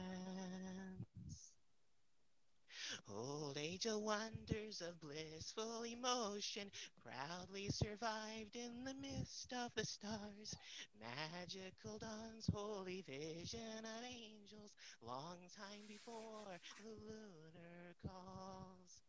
Old 3.08 3.56
age 3.58 3.86
of 3.86 4.00
wonders 4.00 4.80
of 4.80 5.00
blissful 5.00 5.84
emotion 5.84 6.70
proudly 7.02 7.68
survived 7.68 8.56
in 8.56 8.84
the 8.84 8.94
mist 8.94 9.52
of 9.52 9.74
the 9.74 9.84
stars. 9.84 10.54
Magical 11.00 11.98
dawns, 11.98 12.48
holy 12.52 13.02
vision 13.02 13.84
of 13.84 14.04
angels, 14.04 14.72
long 15.02 15.38
time 15.56 15.86
before 15.86 16.58
the 16.82 16.90
lunar 16.90 17.94
calls. 18.06 19.02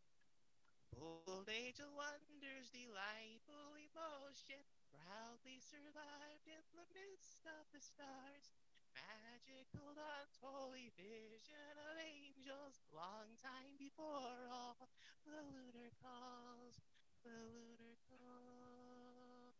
Old 0.98 1.48
age 1.48 1.80
of 1.80 1.92
wonders, 1.96 2.70
delightful 2.72 3.76
emotion, 3.76 4.62
proudly 4.92 5.60
survived 5.60 6.46
in 6.46 6.64
the 6.74 6.88
midst 6.94 7.44
of 7.46 7.66
the 7.72 7.80
stars. 7.80 8.65
Magical 8.96 9.92
holy 10.40 10.88
vision 10.96 11.76
of 11.76 12.00
angels, 12.00 12.80
long 12.96 13.28
time 13.36 13.76
before 13.76 14.48
all 14.48 14.88
the 15.28 15.36
lunar 15.36 15.92
calls, 16.00 16.80
the 17.20 17.28
lunar 17.28 18.00
calls. 18.08 19.52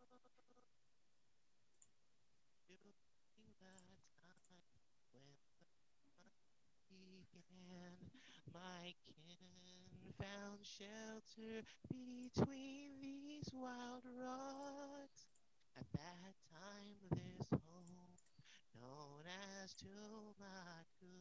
During 2.64 2.80
the 2.80 2.96
time 2.96 3.52
when 3.60 3.92
the 6.88 7.20
began, 7.28 7.92
my 8.56 8.96
kin 9.04 10.16
found 10.16 10.64
shelter 10.64 11.60
between 11.92 12.96
these 13.04 13.52
wild 13.52 14.08
rocks. 14.16 15.28
At 15.76 15.92
that 15.92 16.32
time, 16.48 16.96
this 17.12 17.65
as 19.26 19.74
Tumaku, 19.74 21.12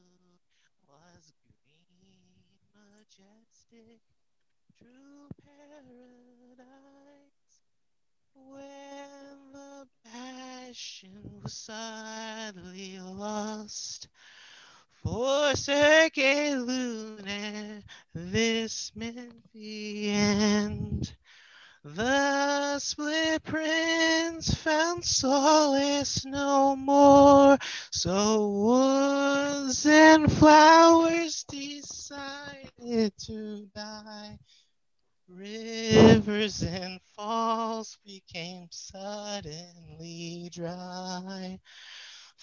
was 0.88 1.34
green, 1.42 2.36
majestic, 2.74 4.02
true 4.78 5.28
paradise. 5.44 6.66
When 8.34 9.52
the 9.54 9.88
passion 10.04 11.42
was 11.42 11.54
sadly 11.54 13.00
lost, 13.00 14.08
forsaken 15.04 16.66
Luna, 16.66 17.82
this 18.14 18.92
meant 18.96 19.52
the 19.54 20.10
end. 20.12 21.16
The 21.88 22.80
split 22.80 23.44
prince 23.44 24.52
found 24.56 25.06
solace 25.06 26.26
no 26.26 26.76
more, 26.76 27.60
so 27.92 28.50
woods 28.50 29.86
and 29.86 30.32
flowers 30.32 31.44
decided 31.44 33.14
to 33.28 33.70
die. 33.76 34.40
Rivers 35.28 36.64
and 36.64 37.00
falls 37.16 38.00
became 38.04 38.68
suddenly 38.72 40.50
dry. 40.52 41.60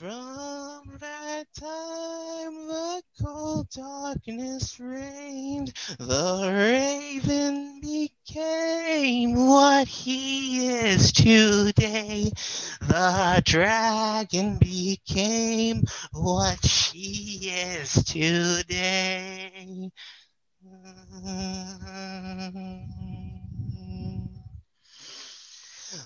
From 0.03 0.99
that 0.99 1.45
time, 1.57 2.67
the 2.67 3.03
cold 3.23 3.69
darkness 3.71 4.81
reigned. 4.81 5.73
The 5.97 6.51
raven 6.53 7.81
became 7.81 9.47
what 9.47 9.87
he 9.87 10.67
is 10.67 11.13
today. 11.13 12.33
The 12.81 13.43
dragon 13.45 14.59
became 14.59 15.85
what 16.11 16.67
she 16.67 17.53
is 17.55 18.03
today. 18.03 19.93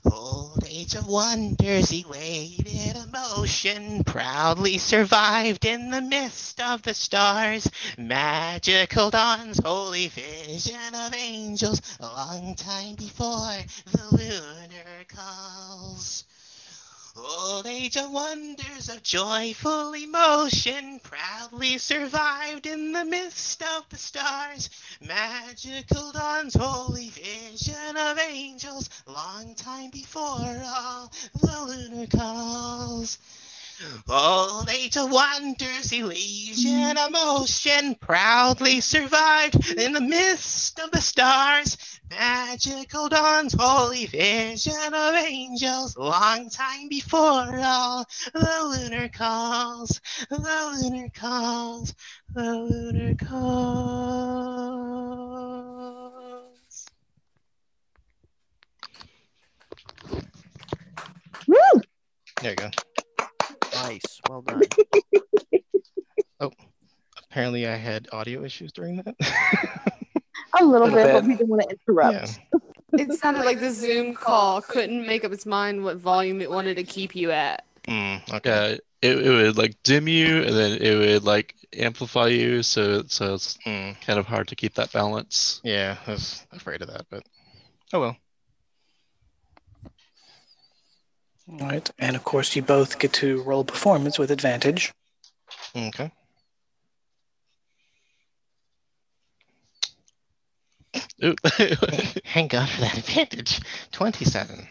Oh, 0.05 0.51
Old 0.57 0.65
age 0.69 0.95
of 0.95 1.07
wonders, 1.07 1.93
elated 1.93 2.97
emotion, 2.97 4.03
proudly 4.03 4.79
survived 4.79 5.65
in 5.65 5.91
the 5.91 6.01
mist 6.01 6.61
of 6.61 6.83
the 6.83 6.95
stars. 6.95 7.71
Magical 7.97 9.11
dawns, 9.11 9.61
holy 9.65 10.09
vision 10.09 10.95
of 10.95 11.15
angels, 11.15 11.83
a 12.01 12.07
long 12.07 12.55
time 12.57 12.95
before 12.97 13.59
the 13.93 14.09
lunar 14.11 15.05
calls. 15.09 16.25
Old 17.19 17.67
age 17.67 17.97
of 17.97 18.11
wonders 18.11 18.91
of 18.91 19.03
joyful 19.03 19.95
emotion, 19.95 21.01
proudly 21.01 21.79
survived 21.79 22.67
in 22.67 22.93
the 22.93 23.07
mist 23.07 23.63
of 23.63 23.89
the 23.89 23.97
stars. 23.97 24.69
Magical 25.01 26.13
dawns, 26.13 26.55
holy 26.55 27.09
vision 27.09 27.97
of 27.97 28.19
angels, 28.19 28.91
long 29.07 29.55
time 29.55 29.89
before 29.91 30.63
all 30.67 31.11
the 31.41 31.63
lunar 31.63 32.07
calls. 32.07 33.19
Age 33.79 34.97
of 34.97 35.11
wonders, 35.11 35.93
illusion, 35.93 36.97
emotion, 36.97 37.95
proudly 37.97 38.81
survived 38.81 39.73
in 39.73 39.93
the 39.93 40.01
mist 40.01 40.79
of 40.79 40.91
the 40.93 41.01
stars. 41.03 41.77
Magical 42.09 43.11
dawns, 43.11 43.55
holy 43.59 44.07
vision 44.07 44.95
of 44.95 45.15
angels, 45.17 45.97
long 45.97 46.49
time 46.49 46.89
before 46.89 47.59
all 47.59 48.07
the 48.33 48.61
lunar 48.63 49.09
calls, 49.09 50.01
the 50.31 50.39
lunar 50.39 51.11
calls, 51.11 51.95
the 52.33 52.55
lunar 52.55 53.15
calls. 53.17 54.07
Woo! 61.47 61.83
There 62.41 62.51
you 62.51 62.57
go. 62.57 62.71
Nice. 63.87 64.21
Well 64.29 64.43
done. 64.43 64.63
Oh, 66.39 66.53
apparently, 67.31 67.67
I 67.67 67.77
had 67.77 68.09
audio 68.13 68.45
issues 68.45 68.71
during 68.71 68.97
that. 68.97 69.15
A 70.61 70.65
little 70.65 70.87
Little 70.87 70.91
bit, 71.05 71.13
but 71.15 71.25
we 71.25 71.35
didn't 71.35 71.49
want 71.49 71.63
to 71.63 71.69
interrupt. 71.89 72.39
yeah. 72.53 72.59
It 72.99 73.13
sounded 73.15 73.45
like 73.45 73.61
the 73.61 73.71
Zoom 73.73 74.15
call 74.15 74.63
couldn't 74.63 75.07
make 75.07 75.25
up 75.25 75.33
its 75.33 75.45
mind 75.45 75.83
what 75.85 75.97
volume 75.97 76.41
it 76.41 76.51
wanted 76.51 76.77
to 76.77 76.85
keep 76.85 77.15
you 77.17 77.31
at. 77.31 77.65
Mm, 77.87 78.33
okay. 78.35 78.79
Yeah, 79.03 79.11
it, 79.11 79.19
it 79.27 79.31
would 79.31 79.59
like 79.59 79.75
dim 79.83 80.09
you 80.09 80.43
and 80.43 80.55
then 80.55 80.81
it 80.81 80.97
would 80.97 81.25
like 81.25 81.55
amplify 81.75 82.29
you, 82.29 82.63
so 82.63 83.03
so 83.07 83.35
it's 83.35 83.57
Mm, 83.67 84.01
kind 84.01 84.19
of 84.19 84.27
hard 84.27 84.49
to 84.49 84.57
keep 84.57 84.75
that 84.75 84.93
balance. 84.93 85.61
yeah, 85.65 85.97
I 86.07 86.11
was 86.13 86.47
afraid 86.53 86.81
of 86.83 86.89
that, 86.89 87.07
but 87.11 87.23
oh 87.93 88.01
well. 88.01 88.17
All 91.49 91.59
right. 91.59 91.89
And 91.99 92.17
of 92.17 92.25
course, 92.25 92.57
you 92.57 92.63
both 92.63 92.99
get 92.99 93.13
to 93.15 93.43
roll 93.43 93.65
performance 93.65 94.19
with 94.19 94.31
advantage. 94.31 94.93
Okay. 95.77 96.11
Ooh. 101.25 101.35
Thank 101.43 102.53
God 102.53 102.69
for 102.69 102.81
that 102.83 102.99
advantage. 102.99 103.61
27. 103.93 104.67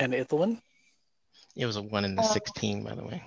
And 0.00 0.12
Ithilwen? 0.12 0.60
It 1.56 1.66
was 1.66 1.76
a 1.76 1.82
1 1.82 2.04
in 2.04 2.16
the 2.16 2.22
Uh, 2.22 2.26
16, 2.26 2.84
by 2.84 2.94
the 2.94 3.04
way. 3.04 3.22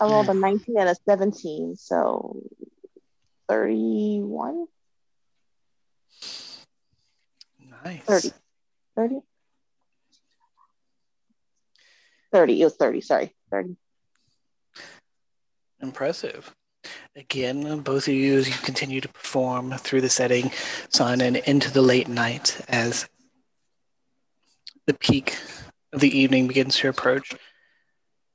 I 0.00 0.04
rolled 0.04 0.28
a 0.28 0.34
19 0.34 0.78
and 0.78 0.88
a 0.88 0.96
17, 1.08 1.76
so 1.76 2.40
31? 3.48 4.66
Nice. 7.84 8.00
30. 8.02 8.30
30? 8.96 9.20
30. 12.32 12.60
It 12.60 12.64
was 12.64 12.76
30. 12.76 13.00
Sorry. 13.02 13.34
30. 13.50 13.76
Impressive. 15.82 16.54
Again, 17.14 17.80
both 17.80 18.08
of 18.08 18.14
you, 18.14 18.38
as 18.38 18.48
you 18.48 18.54
continue 18.54 19.00
to 19.00 19.08
perform 19.08 19.72
through 19.72 20.00
the 20.00 20.08
setting 20.08 20.50
sun 20.88 21.20
and 21.20 21.36
into 21.36 21.70
the 21.70 21.82
late 21.82 22.08
night 22.08 22.60
as 22.68 23.06
the 24.86 24.94
peak 24.94 25.36
of 25.92 26.00
the 26.00 26.18
evening 26.18 26.48
begins 26.48 26.76
to 26.76 26.88
approach, 26.88 27.34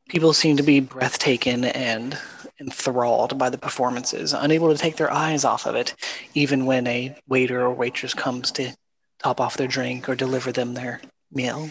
people 0.07 0.33
seem 0.33 0.57
to 0.57 0.63
be 0.63 0.79
breathtaking 0.79 1.65
and 1.65 2.17
enthralled 2.59 3.37
by 3.37 3.49
the 3.49 3.57
performances, 3.57 4.33
unable 4.33 4.71
to 4.71 4.77
take 4.77 4.97
their 4.97 5.11
eyes 5.11 5.43
off 5.43 5.65
of 5.65 5.75
it, 5.75 5.95
even 6.33 6.65
when 6.65 6.85
a 6.87 7.15
waiter 7.27 7.61
or 7.61 7.73
waitress 7.73 8.13
comes 8.13 8.51
to 8.51 8.75
top 9.19 9.39
off 9.39 9.57
their 9.57 9.67
drink 9.67 10.09
or 10.09 10.15
deliver 10.15 10.51
them 10.51 10.73
their 10.73 11.01
meal. 11.31 11.69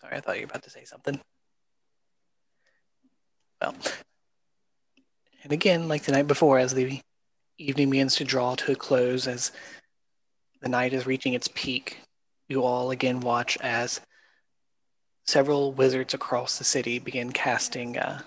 Sorry, 0.00 0.16
I 0.16 0.20
thought 0.20 0.36
you 0.36 0.42
were 0.42 0.50
about 0.50 0.62
to 0.64 0.70
say 0.70 0.84
something. 0.84 1.20
Well, 3.60 3.74
and 5.42 5.52
again, 5.52 5.88
like 5.88 6.02
the 6.02 6.12
night 6.12 6.26
before, 6.26 6.58
as 6.58 6.74
the 6.74 7.00
evening 7.58 7.90
begins 7.90 8.16
to 8.16 8.24
draw 8.24 8.54
to 8.56 8.72
a 8.72 8.74
close, 8.74 9.26
as 9.26 9.52
the 10.60 10.68
night 10.68 10.92
is 10.92 11.06
reaching 11.06 11.34
its 11.34 11.48
peak, 11.54 11.98
you 12.48 12.64
all 12.64 12.90
again 12.90 13.20
watch 13.20 13.56
as 13.60 14.00
several 15.26 15.72
wizards 15.72 16.14
across 16.14 16.58
the 16.58 16.64
city 16.64 16.98
begin 16.98 17.32
casting 17.32 17.96
uh, 17.98 18.22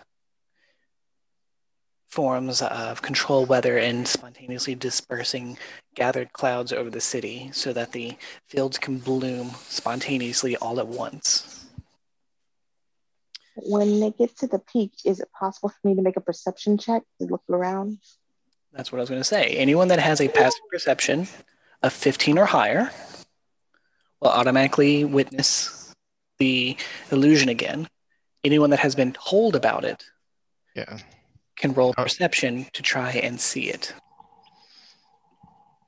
forms 2.10 2.62
of 2.62 3.02
control 3.02 3.46
weather 3.46 3.78
and 3.78 4.08
spontaneously 4.08 4.76
dispersing 4.76 5.58
gathered 5.96 6.32
clouds 6.34 6.72
over 6.72 6.90
the 6.90 7.02
city 7.02 7.50
so 7.54 7.74
that 7.74 7.92
the 7.92 8.16
fields 8.48 8.78
can 8.78 8.98
bloom 8.98 9.52
spontaneously 9.68 10.56
all 10.58 10.80
at 10.80 10.88
once. 10.88 11.66
When 13.56 14.00
they 14.00 14.12
get 14.12 14.38
to 14.38 14.48
the 14.48 14.60
peak, 14.60 14.94
is 15.04 15.20
it 15.20 15.30
possible 15.38 15.70
for 15.70 15.88
me 15.88 15.96
to 15.96 16.02
make 16.02 16.16
a 16.16 16.22
perception 16.22 16.78
check 16.78 17.04
to 17.20 17.28
look 17.28 17.44
around? 17.50 17.98
That's 18.72 18.92
what 18.92 19.00
I 19.00 19.02
was 19.02 19.10
going 19.10 19.22
to 19.22 19.28
say. 19.28 19.56
Anyone 19.58 19.88
that 19.88 20.00
has 20.00 20.22
a 20.22 20.28
passive 20.28 20.62
perception 20.72 21.28
of 21.82 21.92
15 21.94 22.38
or 22.38 22.46
higher 22.46 22.92
will 24.22 24.30
automatically 24.30 25.04
witness 25.04 25.94
the 26.38 26.78
illusion 27.12 27.50
again. 27.50 27.88
Anyone 28.44 28.70
that 28.70 28.80
has 28.80 28.96
been 28.96 29.14
told 29.14 29.56
about 29.56 29.84
it 29.84 30.04
Yeah. 30.76 31.00
Can 31.58 31.74
roll 31.74 31.94
Oh. 31.98 32.04
perception 32.04 32.66
to 32.74 32.82
try 32.82 33.12
and 33.12 33.40
see 33.40 33.70
it. 33.70 33.94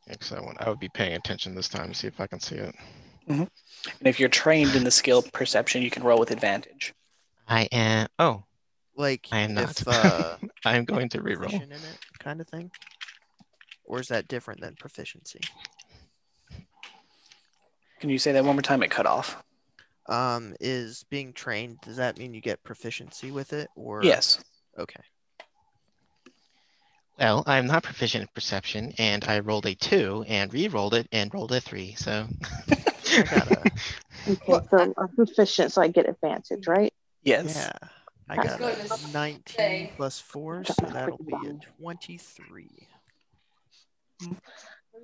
Excellent. 0.09 0.57
I, 0.59 0.69
would 0.69 0.79
be 0.79 0.89
paying 0.89 1.13
attention 1.13 1.53
this 1.53 1.69
time 1.69 1.89
to 1.89 1.93
see 1.95 2.07
if 2.07 2.19
I 2.19 2.27
can 2.27 2.39
see 2.39 2.55
it. 2.55 2.75
And 3.27 3.47
if 4.01 4.19
you're 4.19 4.27
trained 4.29 4.75
in 4.75 4.83
the 4.83 4.89
skill 4.91 5.21
perception, 5.21 5.83
you 5.83 5.91
can 5.91 6.01
roll 6.03 6.19
with 6.19 6.31
advantage. 6.31 6.93
I 7.47 7.67
am. 7.71 8.07
Oh, 8.17 8.43
Like 8.95 9.27
I 9.31 9.41
am 9.41 9.53
not. 9.53 9.79
if 9.79 9.87
uh, 9.87 10.37
I 10.65 10.77
am 10.77 10.85
going 10.85 11.09
to 11.09 11.19
reroll. 11.21 11.53
in 11.61 11.71
it, 11.71 11.79
kind 12.19 12.41
of 12.41 12.47
thing. 12.47 12.71
Or 13.85 13.99
is 13.99 14.07
that 14.07 14.27
different 14.27 14.61
than 14.61 14.75
proficiency? 14.75 15.41
Can 17.99 18.09
you 18.09 18.17
say 18.17 18.31
that 18.31 18.43
one 18.43 18.55
more 18.55 18.61
time? 18.63 18.81
It 18.81 18.89
cut 18.89 19.05
off. 19.05 19.43
Um, 20.07 20.55
is 20.59 21.05
being 21.11 21.33
trained, 21.33 21.77
does 21.81 21.97
that 21.97 22.17
mean 22.17 22.33
you 22.33 22.41
get 22.41 22.63
proficiency 22.63 23.29
with 23.29 23.53
it 23.53 23.69
or 23.75 24.03
Yes. 24.03 24.39
Okay. 24.79 25.01
Well, 27.19 27.43
I'm 27.45 27.67
not 27.67 27.83
proficient 27.83 28.21
in 28.23 28.29
perception, 28.33 28.93
and 28.97 29.23
I 29.25 29.39
rolled 29.39 29.65
a 29.65 29.75
two 29.75 30.23
and 30.27 30.53
re-rolled 30.53 30.93
it 30.93 31.07
and 31.11 31.33
rolled 31.33 31.51
a 31.51 31.59
three. 31.59 31.95
So 31.95 32.25
I 33.17 33.23
got 33.23 33.47
a 33.47 33.71
Okay, 34.27 34.59
so 34.69 34.93
I'm 34.97 35.07
proficient, 35.15 35.71
so 35.71 35.81
I 35.81 35.87
get 35.89 36.07
advantage, 36.07 36.67
right? 36.67 36.93
Yes. 37.23 37.55
yeah. 37.55 37.71
I 38.29 38.33
I 38.33 38.35
got 38.37 38.61
a 38.61 38.75
to 38.75 38.87
say- 38.87 39.11
19 39.11 39.89
plus 39.97 40.19
4, 40.19 40.63
so 40.65 40.73
that'll 40.85 41.17
be 41.25 41.33
a 41.33 41.53
23. 41.81 42.87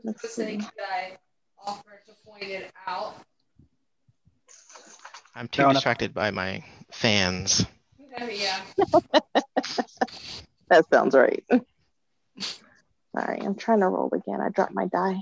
Let's 0.03 0.21
The 0.21 0.27
see. 0.27 0.43
thing 0.45 0.59
that 0.59 0.71
I 0.91 1.17
offered 1.65 1.99
to 2.05 2.13
point 2.25 2.43
it 2.43 2.71
out. 2.87 3.15
I'm 5.35 5.47
too 5.47 5.57
Fair 5.63 5.65
enough. 5.65 5.75
distracted 5.77 6.13
by 6.13 6.31
my 6.31 6.63
fans. 6.91 7.65
yeah. 8.29 8.61
That 10.69 10.83
sounds 10.91 11.13
right. 11.15 11.43
Sorry, 13.17 13.39
I'm 13.41 13.55
trying 13.55 13.79
to 13.79 13.87
roll 13.87 14.09
again. 14.13 14.41
I 14.41 14.49
dropped 14.49 14.73
my 14.73 14.87
die. 14.87 15.21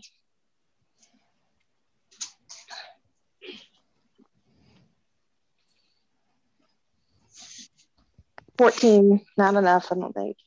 Fourteen, 8.57 9.21
not 9.37 9.55
enough, 9.55 9.91
I 9.91 9.95
don't 9.95 10.13
think. 10.13 10.37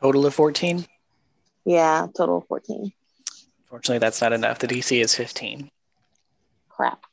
Total 0.00 0.26
of 0.26 0.34
14. 0.34 0.84
Yeah, 1.64 2.06
total 2.14 2.38
of 2.38 2.46
fourteen. 2.46 2.92
Fortunately, 3.66 3.98
that's 3.98 4.20
not 4.20 4.32
enough. 4.32 4.58
The 4.58 4.68
DC 4.68 5.00
is 5.00 5.14
15. 5.14 5.70
Crap. 6.68 7.04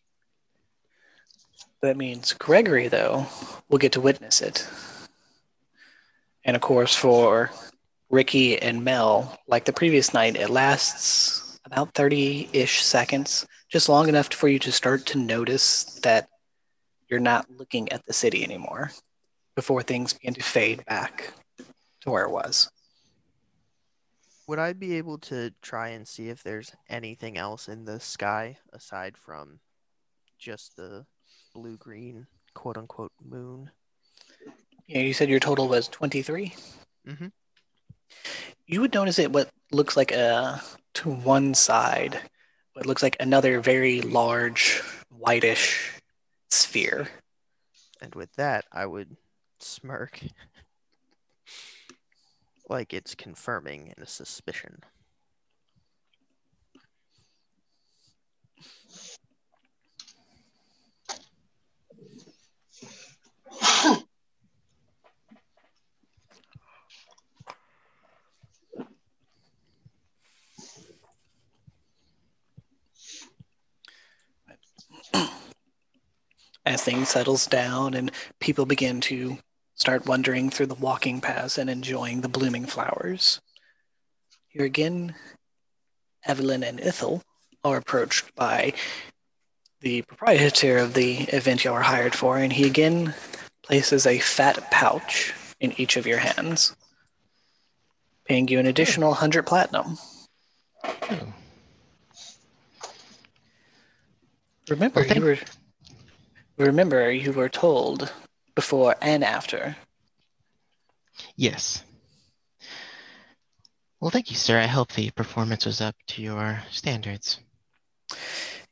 That 1.82 1.98
means 1.98 2.34
Gregory, 2.34 2.88
though, 2.88 3.26
will 3.70 3.80
get 3.80 3.94
to 3.94 4.02
witness 4.02 4.42
it. 4.42 4.68
And 6.44 6.56
of 6.56 6.62
course, 6.62 6.96
for 6.96 7.52
Ricky 8.12 8.62
and 8.62 8.84
Mel, 8.84 9.40
like 9.48 9.64
the 9.64 9.72
previous 9.74 10.14
night, 10.14 10.36
it 10.36 10.50
lasts 10.50 11.60
about 11.66 11.94
30 11.94 12.50
ish 12.52 12.84
seconds, 12.84 13.48
just 13.70 13.88
long 13.88 14.10
enough 14.10 14.28
for 14.34 14.50
you 14.50 14.60
to 14.60 14.72
start 14.72 15.06
to 15.08 15.18
notice 15.18 16.00
that 16.04 16.28
you're 17.10 17.22
not 17.22 17.50
looking 17.50 17.90
at 17.92 18.06
the 18.06 18.14
city 18.14 18.44
anymore 18.44 18.92
before 19.56 19.82
things 19.82 20.14
begin 20.14 20.34
to 20.34 20.44
fade 20.44 20.84
back 20.86 21.34
to 22.02 22.10
where 22.10 22.26
it 22.26 22.32
was. 22.32 22.70
Would 24.48 24.60
I 24.60 24.74
be 24.74 24.96
able 24.96 25.18
to 25.20 25.54
try 25.62 25.90
and 25.90 26.06
see 26.06 26.28
if 26.28 26.44
there's 26.44 26.74
anything 26.90 27.38
else 27.38 27.70
in 27.70 27.86
the 27.86 28.02
sky 28.02 28.58
aside 28.74 29.16
from 29.16 29.62
just 30.38 30.76
the 30.76 31.06
blue 31.54 31.78
green 31.78 32.28
quote 32.54 32.76
unquote 32.76 33.14
moon? 33.24 33.72
Yeah, 34.88 35.00
you 35.00 35.14
said 35.14 35.30
your 35.30 35.40
total 35.40 35.70
was 35.70 35.88
23? 35.88 36.54
Mhm. 37.08 37.32
You 38.68 38.82
would 38.82 38.94
notice 38.94 39.20
it 39.20 39.32
what 39.32 39.50
looks 39.72 39.98
like 39.98 40.12
a 40.12 40.62
to 40.96 41.10
one 41.10 41.54
side, 41.54 42.20
what 42.74 42.86
looks 42.86 43.04
like 43.04 43.18
another 43.20 43.60
very 43.60 44.02
large 44.02 44.82
whitish 45.10 46.00
sphere. 46.50 47.08
And 48.02 48.16
with 48.16 48.34
that, 48.36 48.66
I 48.72 48.86
would 48.86 49.16
smirk. 49.60 50.20
like 52.70 52.94
it's 52.94 53.16
confirming 53.16 53.94
a 53.98 54.06
suspicion. 54.06 54.82
As 76.66 76.84
things 76.84 77.10
settles 77.10 77.48
down 77.48 77.94
and 77.94 78.12
people 78.40 78.66
begin 78.66 79.02
to 79.02 79.38
start 79.76 80.06
wandering 80.06 80.50
through 80.50 80.68
the 80.68 80.76
walking 80.76 81.22
paths 81.22 81.58
and 81.58 81.70
enjoying 81.70 82.22
the 82.22 82.30
blooming 82.30 82.66
flowers. 82.66 83.42
Here 84.48 84.66
again, 84.66 85.16
Evelyn 86.26 86.64
and 86.64 86.80
Ithel 86.80 87.22
are 87.64 87.78
approached 87.78 88.36
by 88.36 88.74
the 89.80 90.04
proprietor 90.04 90.78
of 90.78 90.94
the 90.94 91.22
event 91.34 91.66
you 91.66 91.74
are 91.74 91.82
hired 91.82 92.14
for, 92.14 92.38
and 92.38 92.54
he 92.54 92.68
again 92.68 93.16
places 93.64 94.06
a 94.06 94.20
fat 94.20 94.70
pouch 94.70 95.34
in 95.60 95.74
each 95.80 95.98
of 95.98 96.06
your 96.06 96.20
hands, 96.20 96.76
paying 98.26 98.48
you 98.48 98.60
an 98.60 98.66
hmm. 98.66 98.70
additional 98.70 99.10
100 99.10 99.46
platinum. 99.46 99.98
Oh, 100.84 101.34
Remember, 104.70 105.02
Well, 105.02 105.18
you 105.18 105.22
were 105.22 105.38
remember 106.62 107.12
you 107.12 107.32
were 107.32 107.50
told 107.50 108.12
before 108.56 108.96
and 109.02 109.24
after. 109.24 109.76
yes. 111.36 111.84
Well, 114.00 114.12
thank 114.12 114.32
you, 114.32 114.36
sir. 114.36 114.60
I 114.60 114.66
hope 114.66 114.94
the 114.94 115.12
performance 115.12 115.66
was 115.66 115.80
up 115.80 115.96
to 116.08 116.24
your 116.24 116.64
standards. 116.72 117.40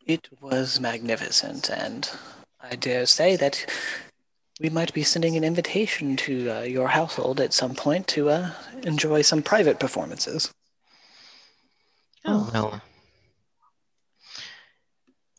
It 0.08 0.28
was 0.42 0.80
magnificent, 0.80 1.70
and 1.70 2.10
I 2.60 2.76
dare 2.76 3.06
say 3.06 3.36
that 3.36 3.64
we 4.60 4.70
might 4.70 4.92
be 4.94 5.04
sending 5.04 5.38
an 5.38 5.44
invitation 5.44 6.16
to 6.18 6.50
uh, 6.50 6.62
your 6.62 6.88
household 6.88 7.40
at 7.40 7.54
some 7.54 7.76
point 7.76 8.08
to 8.08 8.30
uh, 8.30 8.52
enjoy 8.84 9.22
some 9.22 9.44
private 9.44 9.80
performances. 9.80 10.52
Oh, 12.26 12.50
well. 12.52 12.82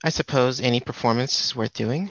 I 0.03 0.09
suppose 0.09 0.61
any 0.61 0.81
performance 0.81 1.45
is 1.45 1.57
worth 1.57 1.75
doing. 1.75 2.11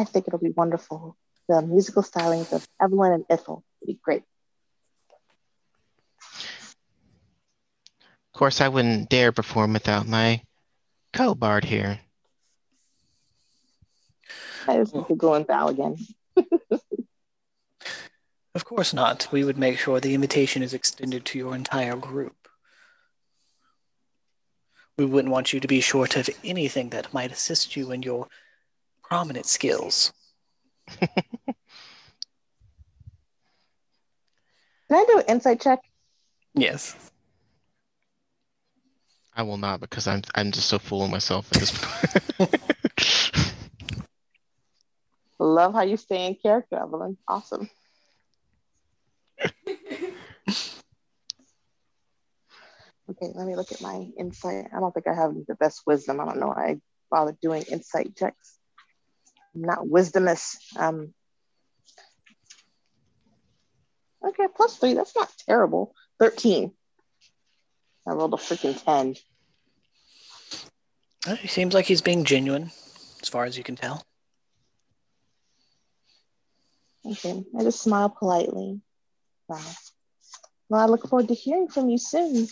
I 0.00 0.04
think 0.04 0.26
it'll 0.26 0.38
be 0.38 0.50
wonderful. 0.50 1.16
The 1.48 1.62
musical 1.62 2.02
stylings 2.02 2.52
of 2.52 2.66
Evelyn 2.80 3.12
and 3.12 3.28
Ithel 3.28 3.62
will 3.80 3.86
be 3.86 3.98
great. 4.02 4.22
Of 8.32 8.38
course, 8.38 8.60
I 8.60 8.68
wouldn't 8.68 9.10
dare 9.10 9.32
perform 9.32 9.74
without 9.74 10.08
my 10.08 10.42
co-bard 11.12 11.64
here. 11.64 12.00
I 14.66 14.76
just 14.76 14.94
need 14.94 15.08
to 15.08 15.16
go 15.16 15.34
and 15.34 15.46
bow 15.46 15.68
again. 15.68 15.96
Of 18.52 18.64
course 18.64 18.92
not. 18.92 19.28
We 19.30 19.44
would 19.44 19.58
make 19.58 19.78
sure 19.78 20.00
the 20.00 20.14
invitation 20.14 20.62
is 20.62 20.74
extended 20.74 21.24
to 21.26 21.38
your 21.38 21.54
entire 21.54 21.94
group. 21.94 22.48
We 24.98 25.04
wouldn't 25.04 25.30
want 25.30 25.52
you 25.52 25.60
to 25.60 25.68
be 25.68 25.80
short 25.80 26.16
of 26.16 26.28
anything 26.42 26.90
that 26.90 27.14
might 27.14 27.30
assist 27.30 27.76
you 27.76 27.92
in 27.92 28.02
your 28.02 28.26
prominent 29.10 29.44
skills. 29.44 30.12
Can 31.00 31.08
I 34.92 35.04
do 35.08 35.18
an 35.18 35.24
insight 35.28 35.60
check? 35.60 35.80
Yes. 36.54 36.96
I 39.34 39.42
will 39.42 39.58
not 39.58 39.80
because 39.80 40.06
I'm 40.06 40.22
I'm 40.34 40.52
just 40.52 40.68
so 40.68 40.78
full 40.78 41.02
of 41.04 41.10
myself 41.10 41.48
at 41.52 41.60
this 41.60 41.72
point. 42.38 42.54
Love 45.38 45.72
how 45.72 45.82
you 45.82 45.96
stay 45.96 46.26
in 46.26 46.34
character, 46.34 46.76
Evelyn. 46.76 47.16
Awesome. 47.26 47.68
Okay, 53.10 53.32
let 53.34 53.44
me 53.44 53.56
look 53.56 53.72
at 53.72 53.82
my 53.82 54.06
insight. 54.20 54.66
I 54.72 54.78
don't 54.78 54.94
think 54.94 55.08
I 55.08 55.14
have 55.14 55.34
the 55.48 55.56
best 55.56 55.82
wisdom. 55.84 56.20
I 56.20 56.26
don't 56.26 56.38
know 56.38 56.46
why 56.46 56.64
I 56.64 56.80
bother 57.10 57.36
doing 57.42 57.64
insight 57.68 58.14
checks. 58.16 58.59
Not 59.54 59.80
wisdomous. 59.80 60.56
Um, 60.76 61.12
okay, 64.26 64.46
plus 64.54 64.76
three. 64.76 64.94
That's 64.94 65.14
not 65.16 65.32
terrible. 65.46 65.94
13. 66.18 66.72
I 68.06 68.12
rolled 68.12 68.34
a 68.34 68.36
freaking 68.36 68.82
10. 68.82 69.16
Uh, 71.26 71.36
He 71.36 71.48
seems 71.48 71.74
like 71.74 71.86
he's 71.86 72.00
being 72.00 72.24
genuine, 72.24 72.70
as 73.22 73.28
far 73.28 73.44
as 73.44 73.56
you 73.58 73.64
can 73.64 73.76
tell. 73.76 74.02
Okay, 77.04 77.44
I 77.58 77.62
just 77.62 77.82
smile 77.82 78.10
politely. 78.10 78.80
Wow. 79.48 79.58
Well, 80.68 80.80
I 80.80 80.86
look 80.86 81.08
forward 81.08 81.28
to 81.28 81.34
hearing 81.34 81.68
from 81.68 81.88
you 81.88 81.98
soon. 81.98 82.46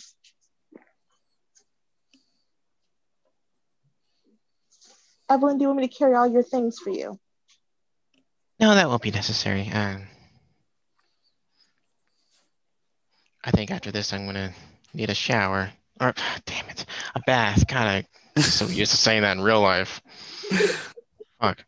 Evelyn, 5.30 5.58
do 5.58 5.62
you 5.62 5.68
want 5.68 5.80
me 5.80 5.88
to 5.88 5.94
carry 5.94 6.14
all 6.14 6.26
your 6.26 6.42
things 6.42 6.78
for 6.78 6.90
you? 6.90 7.18
no, 8.60 8.74
that 8.74 8.88
won't 8.88 9.02
be 9.02 9.10
necessary. 9.10 9.70
Um, 9.70 10.08
I 13.44 13.50
think 13.50 13.70
after 13.70 13.92
this, 13.92 14.12
I'm 14.12 14.26
gonna 14.26 14.52
need 14.92 15.10
a 15.10 15.14
shower. 15.14 15.70
Or, 16.00 16.14
damn 16.46 16.68
it, 16.68 16.84
a 17.14 17.20
bath. 17.26 17.66
God, 17.66 18.04
I'm 18.36 18.42
so 18.42 18.66
used 18.66 18.90
to 18.92 18.96
saying 18.96 19.22
that 19.22 19.36
in 19.36 19.42
real 19.42 19.60
life. 19.60 20.00
Fuck. 21.40 21.64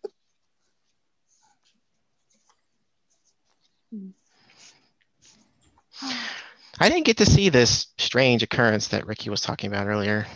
I 6.83 6.89
didn't 6.89 7.05
get 7.05 7.19
to 7.19 7.27
see 7.27 7.51
this 7.51 7.89
strange 7.99 8.43
occurrence 8.43 8.89
that 8.89 9.07
Ricky 9.07 9.29
was 9.29 9.43
talking 9.43 9.71
about 9.71 9.87
earlier. 9.87 10.27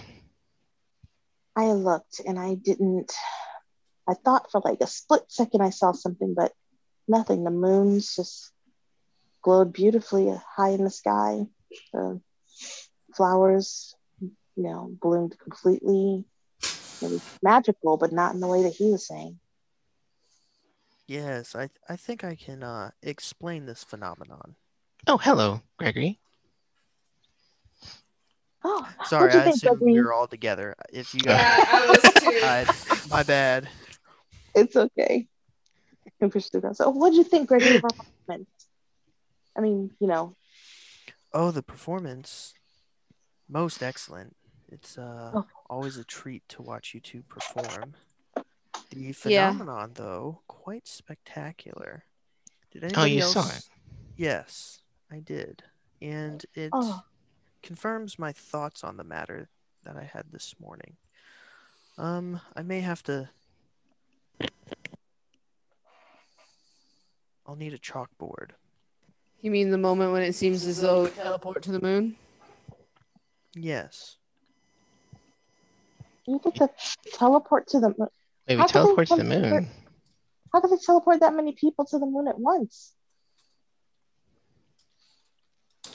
I 1.57 1.73
looked 1.73 2.21
and 2.27 2.39
I 2.39 2.55
didn't. 2.55 3.13
I 4.09 4.15
thought 4.15 4.51
for 4.51 4.61
like 4.65 4.81
a 4.81 4.87
split 4.87 5.25
second 5.29 5.63
I 5.63 5.71
saw 5.71 5.93
something, 5.93 6.35
but 6.35 6.53
nothing. 7.09 7.45
The 7.45 7.51
moons 7.51 8.17
just 8.17 8.51
glowed 9.43 9.73
beautifully 9.73 10.35
high 10.57 10.71
in 10.71 10.85
the 10.85 10.91
sky. 10.91 11.47
The 11.93 12.21
flowers, 13.15 13.95
you 14.21 14.33
know, 14.57 14.91
bloomed 15.01 15.39
completely. 15.39 16.25
It 17.03 17.11
was 17.11 17.23
magical, 17.43 17.97
but 17.97 18.13
not 18.13 18.35
in 18.35 18.41
the 18.41 18.49
way 18.49 18.63
that 18.65 18.75
he 18.75 18.91
was 18.91 19.07
saying. 19.07 19.39
Yes, 21.07 21.55
I 21.55 21.69
I 21.89 21.97
think 21.97 22.25
I 22.25 22.35
can 22.35 22.63
uh, 22.63 22.91
explain 23.03 23.67
this 23.67 23.85
phenomenon. 23.85 24.57
Oh, 25.07 25.19
hello, 25.19 25.61
Gregory. 25.77 26.19
Oh, 28.65 28.89
Sorry, 29.05 29.33
I 29.33 29.45
think, 29.45 29.57
assumed 29.57 29.81
we 29.81 29.93
Gregory? 29.93 30.05
were 30.05 30.13
all 30.13 30.27
together. 30.27 30.75
If 30.93 31.15
you 31.15 31.21
Yeah, 31.25 31.37
guys, 31.37 31.67
I 31.71 31.87
was 31.87 32.15
too. 32.21 32.41
I, 32.43 32.67
my 33.11 33.23
bad. 33.23 33.69
It's 34.55 34.75
okay. 34.75 35.27
And 36.21 36.33
push 36.33 36.47
through 36.47 36.63
that. 36.63 36.77
So, 36.77 36.89
what 36.91 37.11
did 37.11 37.17
you 37.17 37.25
think, 37.25 37.49
Gregory, 37.49 37.77
of 37.77 37.85
our 37.85 37.91
performance? 37.93 38.49
I 39.57 39.61
mean, 39.61 39.91
you 40.01 40.07
know, 40.07 40.35
Oh, 41.33 41.51
the 41.51 41.63
performance, 41.63 42.55
most 43.49 43.83
excellent. 43.83 44.37
It's 44.69 44.97
uh 44.97 45.33
Oh. 45.35 45.45
always 45.69 45.97
a 45.97 46.05
treat 46.05 46.43
to 46.51 46.63
watch 46.63 46.95
you 46.95 47.01
two 47.01 47.23
perform. 47.25 47.95
The 48.91 49.01
Yeah. 49.07 49.13
phenomenon, 49.13 49.93
though, 49.95 50.43
quite 50.47 50.87
spectacular. 50.87 52.05
Did 52.73 52.97
Oh, 52.97 53.05
you 53.05 53.21
else? 53.21 53.33
saw 53.33 53.49
it? 53.49 53.63
Yes, 54.17 54.81
I 55.11 55.19
did, 55.19 55.65
and 56.01 56.45
it 56.55 56.71
Oh. 56.73 57.03
Confirms 57.65 58.19
my 58.19 58.31
thoughts 58.31 58.85
on 58.85 58.97
the 58.97 59.05
matter 59.05 59.49
that 59.85 59.97
I 59.97 60.05
had 60.05 60.25
this 60.31 60.55
morning. 60.61 60.97
Um, 61.97 62.41
I 62.55 62.63
may 62.63 62.81
have 62.81 63.03
to. 63.05 63.29
I'll 67.47 67.57
need 67.57 67.73
a 67.73 67.79
chalkboard. 67.79 68.51
You 69.41 69.51
mean 69.51 69.71
the 69.71 69.79
moment 69.79 70.13
when 70.13 70.23
it 70.23 70.35
seems 70.35 70.67
as 70.67 70.81
though 70.81 71.05
we 71.05 71.11
teleport 71.11 71.63
to 71.65 71.73
the 71.73 71.81
moon? 71.81 72.17
Yes. 73.55 74.17
you 76.27 76.41
get 76.43 76.55
to 76.57 76.71
teleport 77.13 77.69
to 77.69 77.81
the 77.81 77.89
moon. 77.89 78.09
Wait, 78.49 78.57
we 78.57 78.61
How 78.63 78.67
teleport 78.67 79.09
to 79.09 79.17
the 79.17 79.25
moon. 79.25 79.69
How 80.53 80.61
could 80.61 80.71
they 80.71 80.83
teleport 80.85 81.21
that 81.21 81.35
many 81.35 81.53
people 81.53 81.85
to 81.87 81.99
the 81.99 82.07
moon 82.07 82.29
at 82.29 82.39
once? 82.39 82.95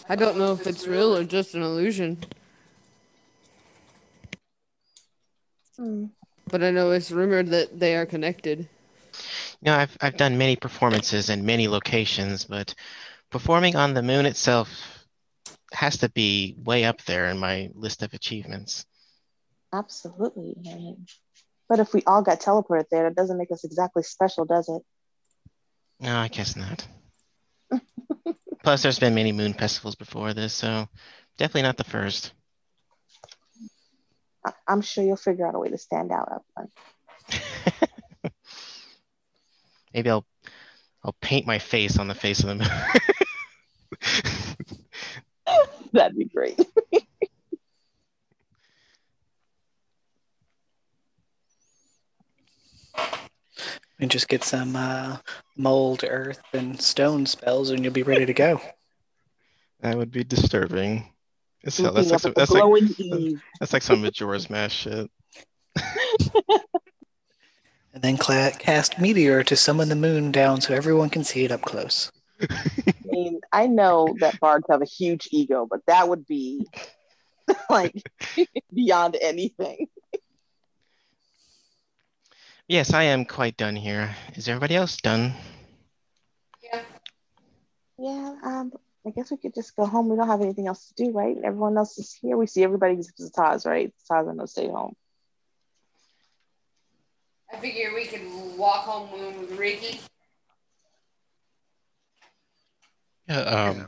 I 0.09 0.15
don't 0.15 0.37
know 0.39 0.53
if 0.53 0.65
it's 0.65 0.87
real 0.87 1.15
or 1.15 1.23
just 1.23 1.53
an 1.53 1.61
illusion, 1.61 2.17
Hmm. 5.77 6.05
but 6.49 6.63
I 6.63 6.71
know 6.71 6.91
it's 6.91 7.11
rumored 7.11 7.47
that 7.49 7.79
they 7.79 7.95
are 7.95 8.05
connected. 8.05 8.67
You 9.61 9.65
know, 9.65 9.75
I've 9.75 9.95
I've 10.01 10.17
done 10.17 10.37
many 10.37 10.55
performances 10.55 11.29
in 11.29 11.45
many 11.45 11.67
locations, 11.67 12.45
but 12.45 12.73
performing 13.29 13.75
on 13.75 13.93
the 13.93 14.01
moon 14.01 14.25
itself 14.25 14.69
has 15.73 15.97
to 15.99 16.09
be 16.09 16.55
way 16.63 16.85
up 16.85 17.03
there 17.03 17.29
in 17.29 17.37
my 17.37 17.69
list 17.75 18.01
of 18.01 18.13
achievements. 18.13 18.85
Absolutely. 19.71 20.55
I 20.67 20.75
mean, 20.75 21.05
but 21.67 21.79
if 21.79 21.93
we 21.93 22.01
all 22.07 22.23
got 22.23 22.41
teleported 22.41 22.85
there, 22.89 23.03
that 23.03 23.15
doesn't 23.15 23.37
make 23.37 23.51
us 23.51 23.63
exactly 23.63 24.01
special, 24.01 24.45
does 24.45 24.67
it? 24.69 24.81
No, 25.99 26.17
I 26.17 26.29
guess 26.29 26.55
not. 26.55 26.87
Plus, 28.63 28.81
there's 28.83 28.99
been 28.99 29.15
many 29.15 29.31
moon 29.31 29.53
festivals 29.53 29.95
before 29.95 30.33
this, 30.33 30.53
so 30.53 30.87
definitely 31.37 31.61
not 31.63 31.77
the 31.77 31.83
first. 31.83 32.33
I- 34.45 34.53
I'm 34.67 34.81
sure 34.81 35.03
you'll 35.03 35.15
figure 35.15 35.47
out 35.47 35.55
a 35.55 35.59
way 35.59 35.69
to 35.69 35.77
stand 35.77 36.11
out. 36.11 36.43
Maybe 39.93 40.09
I'll 40.09 40.25
I'll 41.03 41.15
paint 41.21 41.47
my 41.47 41.59
face 41.59 41.97
on 41.97 42.07
the 42.07 42.15
face 42.15 42.41
of 42.43 42.47
the 42.47 42.55
moon. 42.55 42.67
That'd 45.93 46.17
be 46.17 46.25
great. 46.25 46.59
And 53.99 54.09
just 54.09 54.29
get 54.29 54.43
some 54.43 54.75
uh, 54.75 55.17
mold, 55.57 56.05
earth, 56.07 56.41
and 56.53 56.79
stone 56.79 57.25
spells, 57.25 57.69
and 57.69 57.83
you'll 57.83 57.91
be 57.93 58.03
ready 58.03 58.25
to 58.25 58.33
go. 58.33 58.61
that 59.81 59.97
would 59.97 60.11
be 60.11 60.23
disturbing. 60.23 61.11
It's, 61.63 61.77
that's, 61.77 61.93
like 61.95 62.05
some, 62.05 62.15
at 62.15 62.21
the 62.21 62.31
that's, 62.31 62.51
like, 62.51 63.41
that's 63.59 63.73
like 63.73 63.83
some 63.83 64.01
Majora's 64.01 64.49
Mask 64.49 64.75
shit. 64.75 65.11
And 67.93 68.03
then 68.03 68.17
cla- 68.17 68.51
cast 68.57 68.99
meteor 68.99 69.43
to 69.43 69.55
summon 69.55 69.89
the 69.89 69.95
moon 69.95 70.31
down 70.31 70.61
so 70.61 70.73
everyone 70.73 71.09
can 71.09 71.23
see 71.23 71.43
it 71.43 71.51
up 71.51 71.61
close. 71.61 72.11
I 72.49 72.83
mean, 73.05 73.41
I 73.51 73.67
know 73.67 74.15
that 74.19 74.39
bards 74.39 74.65
have 74.69 74.81
a 74.81 74.85
huge 74.85 75.27
ego, 75.31 75.67
but 75.69 75.81
that 75.87 76.07
would 76.07 76.25
be 76.25 76.67
like 77.69 78.01
beyond 78.73 79.17
anything. 79.19 79.87
Yes, 82.69 82.93
I 82.93 83.03
am 83.03 83.25
quite 83.25 83.57
done 83.57 83.75
here. 83.75 84.15
Is 84.35 84.47
everybody 84.47 84.75
else 84.77 84.95
done? 84.97 85.33
Yeah, 86.63 86.83
Yeah. 87.97 88.35
um, 88.43 88.73
I 89.05 89.11
guess 89.11 89.31
we 89.31 89.37
could 89.37 89.53
just 89.55 89.75
go 89.75 89.85
home. 89.85 90.09
We 90.09 90.15
don't 90.17 90.27
have 90.27 90.41
anything 90.41 90.67
else 90.67 90.87
to 90.89 90.93
do, 91.05 91.11
right? 91.11 91.37
Everyone 91.43 91.77
else 91.77 91.97
is 91.97 92.13
here. 92.13 92.37
We 92.37 92.47
see 92.47 92.63
everybody 92.63 92.95
except 92.95 93.17
for 93.17 93.29
Taz, 93.29 93.65
right? 93.65 93.93
Taz 94.09 94.25
gonna 94.25 94.47
stay 94.47 94.67
home. 94.69 94.95
I 97.51 97.57
figure 97.57 97.93
we 97.93 98.05
could 98.05 98.21
walk 98.57 98.85
home 98.85 99.11
with 99.11 99.57
Ricky. 99.57 99.99
Yeah, 103.27 103.39
um, 103.41 103.87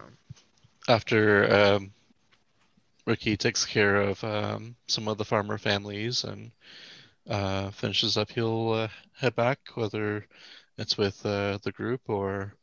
after 0.88 1.54
um, 1.54 1.94
Ricky 3.06 3.38
takes 3.38 3.66
care 3.66 3.96
of 3.98 4.24
um, 4.24 4.76
some 4.88 5.08
of 5.08 5.18
the 5.18 5.26
farmer 5.26 5.58
families 5.58 6.24
and 6.24 6.52
uh, 7.30 7.72
finishes 7.72 8.18
up, 8.18 8.32
he'll 8.32 8.72
uh, 8.72 8.88
head 9.18 9.36
back, 9.36 9.60
whether 9.76 10.26
it's 10.78 10.98
with 10.98 11.26
uh, 11.26 11.58
the 11.64 11.72
group 11.72 12.02
or 12.08 12.56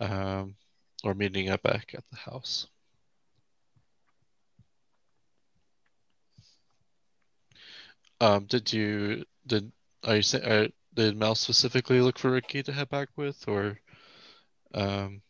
um, 0.00 0.54
or 1.04 1.14
meeting 1.14 1.50
up 1.50 1.62
back 1.62 1.92
at 1.94 2.04
the 2.10 2.16
house. 2.16 2.66
Um, 8.20 8.44
did 8.44 8.72
you 8.72 9.24
did 9.46 9.72
are 10.04 10.16
you 10.16 10.22
say, 10.22 10.40
uh, 10.40 10.68
did 10.94 11.16
Mel 11.16 11.34
specifically 11.34 12.00
look 12.00 12.18
for 12.18 12.30
Ricky 12.30 12.62
to 12.62 12.72
head 12.72 12.88
back 12.88 13.08
with, 13.16 13.48
or 13.48 13.78
um, 14.74 15.22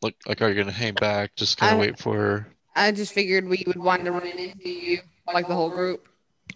like 0.00 0.16
like 0.26 0.40
are 0.40 0.48
you 0.48 0.54
gonna 0.54 0.72
hang 0.72 0.94
back, 0.94 1.36
just 1.36 1.58
kind 1.58 1.74
of 1.74 1.78
wait 1.78 1.98
for? 1.98 2.46
I 2.74 2.92
just 2.92 3.12
figured 3.12 3.46
we 3.46 3.64
would 3.66 3.76
wind 3.76 4.06
up 4.08 4.14
running 4.14 4.38
into 4.38 4.70
you, 4.70 5.00
like 5.32 5.48
the 5.48 5.54
whole 5.54 5.70
group. 5.70 6.08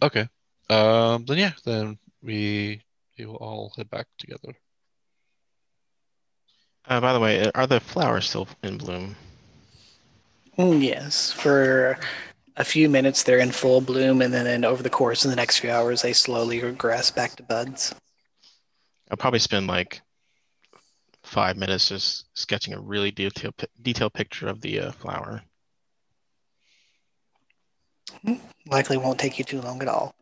Okay, 0.03 0.29
um, 0.69 1.25
then 1.27 1.39
yeah, 1.39 1.53
then 1.65 1.99
we 2.23 2.83
we 3.19 3.27
will 3.27 3.37
all 3.37 3.73
head 3.77 3.91
back 3.91 4.07
together. 4.19 4.55
Uh, 6.87 7.01
by 7.01 7.13
the 7.13 7.21
way, 7.21 7.51
are 7.55 7.67
the 7.67 7.81
flowers 7.81 8.29
still 8.29 8.49
in 8.63 8.79
bloom? 8.79 9.15
Mm, 10.59 10.83
Yes, 10.83 11.33
for 11.33 11.99
a 12.57 12.65
few 12.65 12.89
minutes 12.89 13.23
they're 13.23 13.39
in 13.39 13.51
full 13.53 13.81
bloom, 13.81 14.23
and 14.23 14.33
then, 14.33 14.45
then 14.45 14.65
over 14.65 14.83
the 14.83 14.91
course 14.91 15.25
of 15.25 15.31
the 15.31 15.37
next 15.37 15.59
few 15.59 15.71
hours 15.71 16.03
they 16.03 16.13
slowly 16.13 16.63
regress 16.63 17.11
back 17.11 17.37
to 17.37 17.43
buds. 17.43 17.95
I'll 19.11 19.17
probably 19.17 19.39
spend 19.39 19.67
like 19.67 20.01
five 21.23 21.57
minutes 21.57 21.89
just 21.89 22.27
sketching 22.35 22.75
a 22.75 22.81
really 22.81 23.11
detailed 23.11 23.55
detailed 23.83 24.15
picture 24.15 24.49
of 24.49 24.61
the 24.61 24.81
uh, 24.81 24.93
flower. 24.93 25.43
Likely 28.67 28.97
won't 28.97 29.19
take 29.19 29.39
you 29.39 29.45
too 29.45 29.61
long 29.61 29.83
at 29.83 29.89
all. 29.89 30.15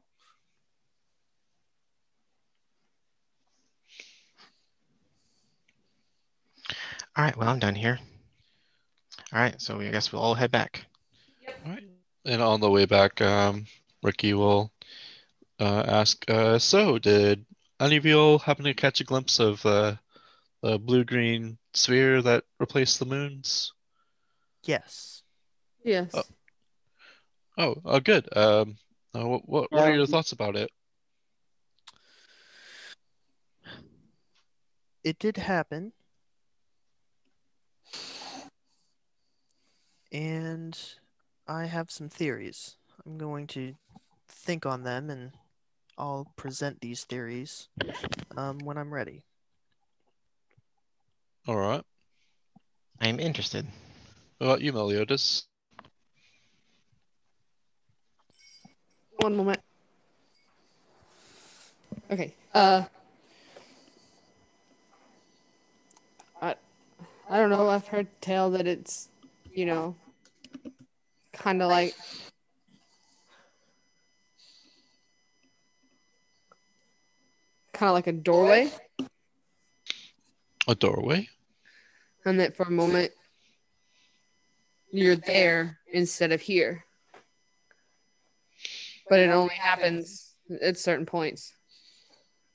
All 7.17 7.25
right, 7.25 7.37
well, 7.37 7.49
I'm 7.49 7.59
done 7.59 7.75
here. 7.75 7.99
All 9.33 9.41
right, 9.41 9.61
so 9.61 9.81
I 9.81 9.89
guess 9.89 10.13
we'll 10.13 10.23
all 10.23 10.35
head 10.35 10.53
back. 10.53 10.87
All 11.67 11.73
right, 11.73 11.83
and 12.25 12.41
on 12.41 12.61
the 12.61 12.71
way 12.71 12.85
back, 12.85 13.21
um, 13.21 13.67
Ricky 14.03 14.35
will 14.35 14.73
uh, 15.59 15.83
ask, 15.87 16.25
uh, 16.31 16.59
"So, 16.59 16.99
did 16.99 17.45
any 17.81 17.97
of 17.97 18.07
you 18.07 18.19
all 18.19 18.39
happen 18.39 18.65
to 18.65 18.75
catch 18.75 19.01
a 19.01 19.05
glimpse 19.05 19.41
of 19.41 19.67
uh, 19.67 19.97
the 20.63 20.79
blue-green 20.79 21.59
sphere 21.75 22.23
that 22.23 22.45
replaced 22.61 23.01
the 23.01 23.07
moons?" 23.07 23.73
Yes. 24.63 25.23
Yes. 25.83 26.15
Oh, 27.59 27.75
oh, 27.85 27.99
good. 27.99 28.29
Um, 28.37 28.77
uh, 29.13 29.27
what, 29.27 29.43
what 29.49 29.69
are 29.73 29.93
your 29.93 30.07
thoughts 30.07 30.31
about 30.31 30.55
it? 30.55 30.71
it 35.03 35.19
did 35.19 35.37
happen. 35.37 35.93
And 40.13 40.79
I 41.49 41.65
have 41.65 41.91
some 41.91 42.09
theories. 42.09 42.77
I'm 43.05 43.19
going 43.19 43.49
to 43.49 43.75
think 44.29 44.65
on 44.65 44.85
them 44.85 45.11
and 45.11 45.33
I'll 45.97 46.29
present 46.37 46.81
these 46.81 47.03
theories 47.05 47.69
um, 48.37 48.59
when 48.59 48.79
I'm 48.79 48.95
ready. 48.95 49.25
All 51.49 51.57
right. 51.57 51.83
I'm 53.01 53.19
interested. 53.19 53.67
What 54.39 54.47
about 54.47 54.61
you, 54.61 54.73
Meliodas? 54.73 55.48
One 59.19 59.37
moment. 59.37 59.61
Okay. 62.11 62.35
Uh. 62.55 62.85
I, 66.41 66.55
I 67.29 67.39
don't 67.39 67.51
know. 67.51 67.69
I've 67.69 67.87
heard 67.89 68.07
tell 68.21 68.51
that 68.53 68.67
it's, 68.69 69.09
you 69.53 69.67
know, 69.67 69.97
kind 71.33 71.61
of 71.63 71.69
like 71.69 71.95
kind 77.73 77.89
of 77.89 77.95
like 77.95 78.07
a 78.07 78.13
doorway, 78.13 78.71
A 80.69 80.75
doorway? 80.75 81.29
and 82.25 82.39
that 82.41 82.57
for 82.57 82.65
a 82.65 82.71
moment 82.71 83.11
you're 84.91 85.17
there 85.17 85.79
instead 85.93 86.31
of 86.33 86.41
here. 86.41 86.85
But 89.09 89.21
it 89.21 89.31
only 89.31 89.55
happens 89.55 90.35
at 90.63 90.79
certain 90.79 91.07
points. 91.07 91.53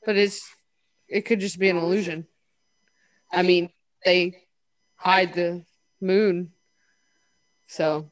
But 0.05 0.17
it's 0.17 0.47
it 1.07 1.21
could 1.21 1.39
just 1.39 1.59
be 1.59 1.69
an 1.69 1.77
illusion. 1.77 2.27
I 3.31 3.41
mean, 3.41 3.69
they 4.05 4.43
hide 4.95 5.34
the 5.34 5.65
moon. 6.01 6.51
So 7.67 8.09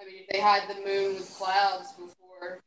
I 0.00 0.04
mean, 0.04 0.14
if 0.20 0.28
they 0.28 0.40
hide 0.40 0.68
the 0.68 0.80
moon 0.86 1.14
with 1.14 1.34
clouds 1.36 1.92
before 1.92 2.60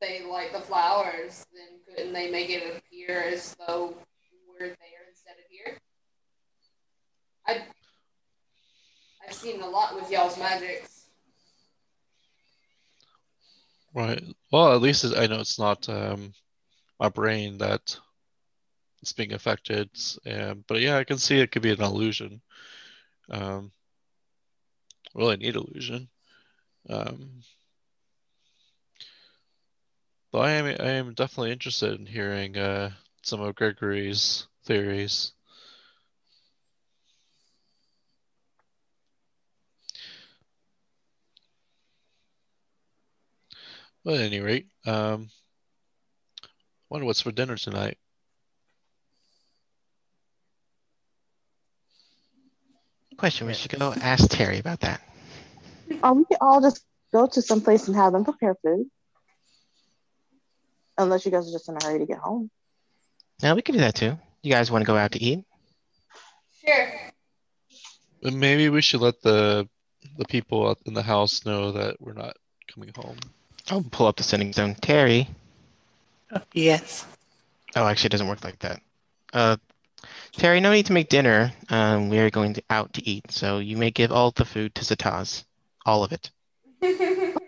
they 0.00 0.24
light 0.24 0.52
the 0.52 0.60
flowers, 0.60 1.46
then 1.52 1.80
couldn't 1.86 2.12
they 2.12 2.30
make 2.30 2.50
it 2.50 2.76
appear 2.76 3.22
as 3.22 3.56
though 3.66 3.94
we're 4.48 4.68
there 4.68 5.04
instead 5.08 5.32
of 5.32 5.44
here? 5.48 5.78
I 7.46 7.62
I've 9.26 9.34
seen 9.34 9.60
a 9.60 9.68
lot 9.68 9.94
with 9.94 10.10
y'all's 10.10 10.38
magics. 10.38 10.97
Right. 13.94 14.22
Well, 14.52 14.74
at 14.74 14.80
least 14.82 15.04
I 15.04 15.26
know 15.26 15.40
it's 15.40 15.58
not 15.58 15.88
um, 15.88 16.32
my 17.00 17.08
brain 17.08 17.58
that 17.58 17.98
it's 19.02 19.12
being 19.12 19.32
affected. 19.32 19.90
Um, 20.26 20.64
but 20.66 20.80
yeah, 20.80 20.96
I 20.96 21.04
can 21.04 21.18
see 21.18 21.38
it 21.40 21.52
could 21.52 21.62
be 21.62 21.72
an 21.72 21.82
illusion. 21.82 22.40
Um, 23.30 23.72
really 25.14 25.36
neat 25.36 25.56
illusion. 25.56 26.08
Um, 26.88 27.42
but 30.32 30.38
I 30.40 30.50
am 30.52 30.66
I 30.66 30.90
am 30.92 31.14
definitely 31.14 31.52
interested 31.52 31.98
in 31.98 32.06
hearing 32.06 32.56
uh, 32.56 32.90
some 33.22 33.40
of 33.40 33.54
Gregory's 33.54 34.46
theories. 34.64 35.32
But 44.04 44.14
at 44.14 44.20
any 44.20 44.40
rate, 44.40 44.66
um, 44.86 45.28
wonder 46.88 47.06
what's 47.06 47.20
for 47.20 47.32
dinner 47.32 47.56
tonight. 47.56 47.98
Question: 53.16 53.48
We 53.48 53.54
should 53.54 53.76
go 53.78 53.92
ask 54.00 54.30
Terry 54.30 54.58
about 54.58 54.80
that. 54.80 55.00
Or 56.02 56.14
we 56.14 56.24
could 56.24 56.38
all 56.40 56.60
just 56.60 56.84
go 57.12 57.26
to 57.26 57.42
some 57.42 57.60
place 57.60 57.88
and 57.88 57.96
have 57.96 58.12
them 58.12 58.24
prepare 58.24 58.54
food. 58.62 58.86
Unless 60.96 61.24
you 61.24 61.32
guys 61.32 61.48
are 61.48 61.52
just 61.52 61.68
in 61.68 61.76
a 61.76 61.84
hurry 61.84 61.98
to 61.98 62.06
get 62.06 62.18
home. 62.18 62.50
Yeah, 63.42 63.54
we 63.54 63.62
could 63.62 63.72
do 63.72 63.80
that 63.80 63.94
too. 63.94 64.18
You 64.42 64.52
guys 64.52 64.70
want 64.70 64.82
to 64.82 64.86
go 64.86 64.96
out 64.96 65.12
to 65.12 65.22
eat? 65.22 65.44
Sure. 66.64 66.92
Maybe 68.22 68.68
we 68.68 68.82
should 68.82 69.00
let 69.00 69.20
the 69.22 69.68
the 70.16 70.24
people 70.24 70.76
in 70.86 70.94
the 70.94 71.02
house 71.02 71.44
know 71.44 71.72
that 71.72 72.00
we're 72.00 72.12
not 72.12 72.36
coming 72.72 72.92
home. 72.94 73.16
I'll 73.70 73.82
pull 73.82 74.06
up 74.06 74.16
the 74.16 74.22
sending 74.22 74.52
stone. 74.52 74.74
Terry. 74.74 75.28
Yes. 76.52 77.06
Oh, 77.76 77.86
actually, 77.86 78.08
it 78.08 78.12
doesn't 78.12 78.28
work 78.28 78.44
like 78.44 78.58
that. 78.60 78.80
Uh, 79.32 79.56
Terry, 80.32 80.60
no 80.60 80.72
need 80.72 80.86
to 80.86 80.92
make 80.92 81.08
dinner. 81.08 81.52
Um, 81.68 82.08
we 82.08 82.18
are 82.18 82.30
going 82.30 82.54
to, 82.54 82.62
out 82.70 82.92
to 82.94 83.08
eat, 83.08 83.30
so 83.30 83.58
you 83.58 83.76
may 83.76 83.90
give 83.90 84.12
all 84.12 84.30
the 84.30 84.44
food 84.44 84.74
to 84.76 84.84
Zataz, 84.84 85.44
all 85.84 86.04
of 86.04 86.12
it. 86.12 86.30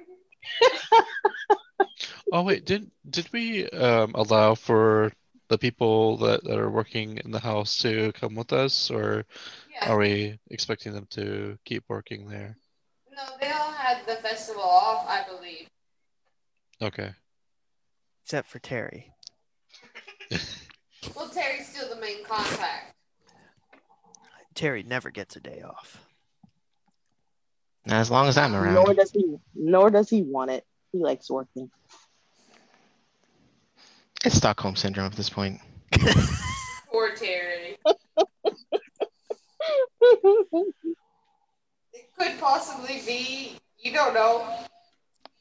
Oh 2.32 2.42
wait, 2.42 2.64
did 2.64 2.88
did 3.10 3.28
we 3.32 3.68
um, 3.70 4.12
allow 4.14 4.54
for 4.54 5.12
the 5.48 5.58
people 5.58 6.16
that, 6.18 6.44
that 6.44 6.58
are 6.58 6.70
working 6.70 7.18
in 7.24 7.32
the 7.32 7.40
house 7.40 7.78
to 7.78 8.12
come 8.12 8.36
with 8.36 8.52
us, 8.52 8.88
or 8.90 9.26
Yeah. 9.72 9.90
are 9.92 9.98
we 9.98 10.38
expecting 10.48 10.92
them 10.92 11.06
to 11.10 11.58
keep 11.64 11.82
working 11.88 12.28
there? 12.28 12.56
No, 13.12 13.22
they 13.40 13.50
all 13.50 13.72
had 13.72 14.06
the 14.06 14.16
festival 14.16 14.62
off, 14.62 15.06
I 15.08 15.24
believe. 15.28 15.68
Okay. 16.82 17.10
Except 18.24 18.48
for 18.48 18.58
Terry. 18.58 19.12
Well, 21.16 21.30
Terry's 21.30 21.66
still 21.66 21.88
the 21.88 21.98
main 22.00 22.22
contact. 22.24 22.94
Terry 24.54 24.82
never 24.82 25.10
gets 25.10 25.34
a 25.34 25.40
day 25.40 25.62
off. 25.66 25.98
Not 27.86 28.00
as 28.00 28.10
long 28.10 28.28
as 28.28 28.36
I'm 28.36 28.54
around. 28.54 28.74
Nor 28.74 28.92
does 28.92 29.10
he 29.10 29.36
nor 29.54 29.90
does 29.90 30.10
he 30.10 30.20
want 30.22 30.50
it. 30.50 30.64
He 30.92 30.98
likes 30.98 31.30
working. 31.30 31.70
It's 34.24 34.36
Stockholm 34.36 34.76
syndrome 34.76 35.06
at 35.06 35.14
this 35.14 35.30
point. 35.30 35.60
Poor 36.90 37.14
Terry. 37.16 37.78
It 41.92 42.06
could 42.18 42.38
possibly 42.38 43.00
be. 43.06 43.56
You 43.78 43.92
don't 43.92 44.14
know. 44.14 44.46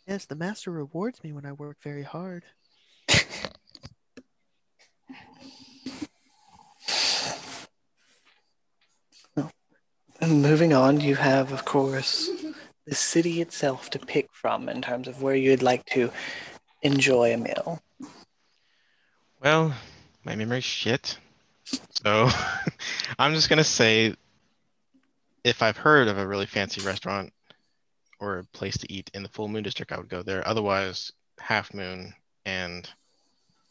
Yes, 0.10 0.26
the 0.26 0.34
master 0.34 0.72
rewards 0.72 1.24
me 1.24 1.34
when 1.34 1.46
I 1.46 1.52
work 1.52 1.78
very 1.84 2.02
hard. 2.02 2.44
And 10.20 10.42
moving 10.42 10.74
on, 10.74 11.00
you 11.00 11.16
have, 11.16 11.52
of 11.52 11.64
course, 11.64 12.28
the 12.88 12.96
city 12.96 13.40
itself 13.40 13.92
to 13.92 14.00
pick 14.00 14.34
from 14.34 14.68
in 14.68 14.82
terms 14.82 15.08
of 15.08 15.22
where 15.22 15.36
you'd 15.36 15.62
like 15.62 15.86
to 15.92 16.12
enjoy 16.82 17.32
a 17.32 17.38
meal. 17.38 17.80
Well, 19.44 19.76
my 20.24 20.36
memory's 20.36 20.64
shit. 20.64 21.20
So 22.04 22.30
I'm 23.20 23.36
just 23.36 23.48
gonna 23.48 23.64
say 23.64 24.16
if 25.44 25.62
I've 25.62 25.78
heard 25.78 26.08
of 26.08 26.18
a 26.18 26.26
really 26.26 26.48
fancy 26.48 26.82
restaurant 26.82 27.32
or 28.20 28.40
a 28.40 28.44
place 28.46 28.78
to 28.78 28.92
eat 28.92 29.10
in 29.14 29.24
the 29.24 29.30
full 29.30 29.48
moon 29.48 29.64
district, 29.64 29.92
I 29.92 29.98
would 29.98 30.10
go 30.10 30.22
there. 30.22 30.46
Otherwise, 30.48 31.12
half 31.40 31.74
moon 31.74 32.14
and 32.46 32.90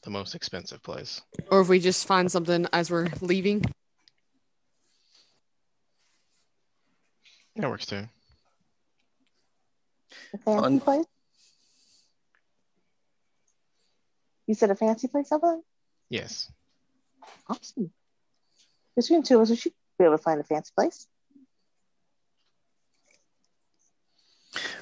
the 0.02 0.10
most 0.10 0.34
expensive 0.34 0.82
place. 0.82 1.20
Or 1.50 1.60
if 1.60 1.68
we 1.68 1.78
just 1.80 2.06
find 2.06 2.30
something 2.30 2.66
as 2.72 2.90
we're 2.90 3.08
leaving. 3.20 3.62
That 7.56 7.68
works 7.68 7.86
too. 7.86 8.08
A 10.32 10.38
fancy 10.38 10.64
On- 10.64 10.80
place? 10.80 11.06
You 14.46 14.54
said 14.54 14.70
a 14.70 14.74
fancy 14.74 15.08
place, 15.08 15.30
Evelyn? 15.30 15.62
Yes. 16.08 16.50
Awesome. 17.48 17.90
Between 18.96 19.22
two 19.22 19.36
of 19.36 19.42
us, 19.42 19.50
we 19.50 19.56
should 19.56 19.72
be 19.98 20.04
able 20.06 20.16
to 20.16 20.22
find 20.22 20.40
a 20.40 20.44
fancy 20.44 20.72
place. 20.74 21.06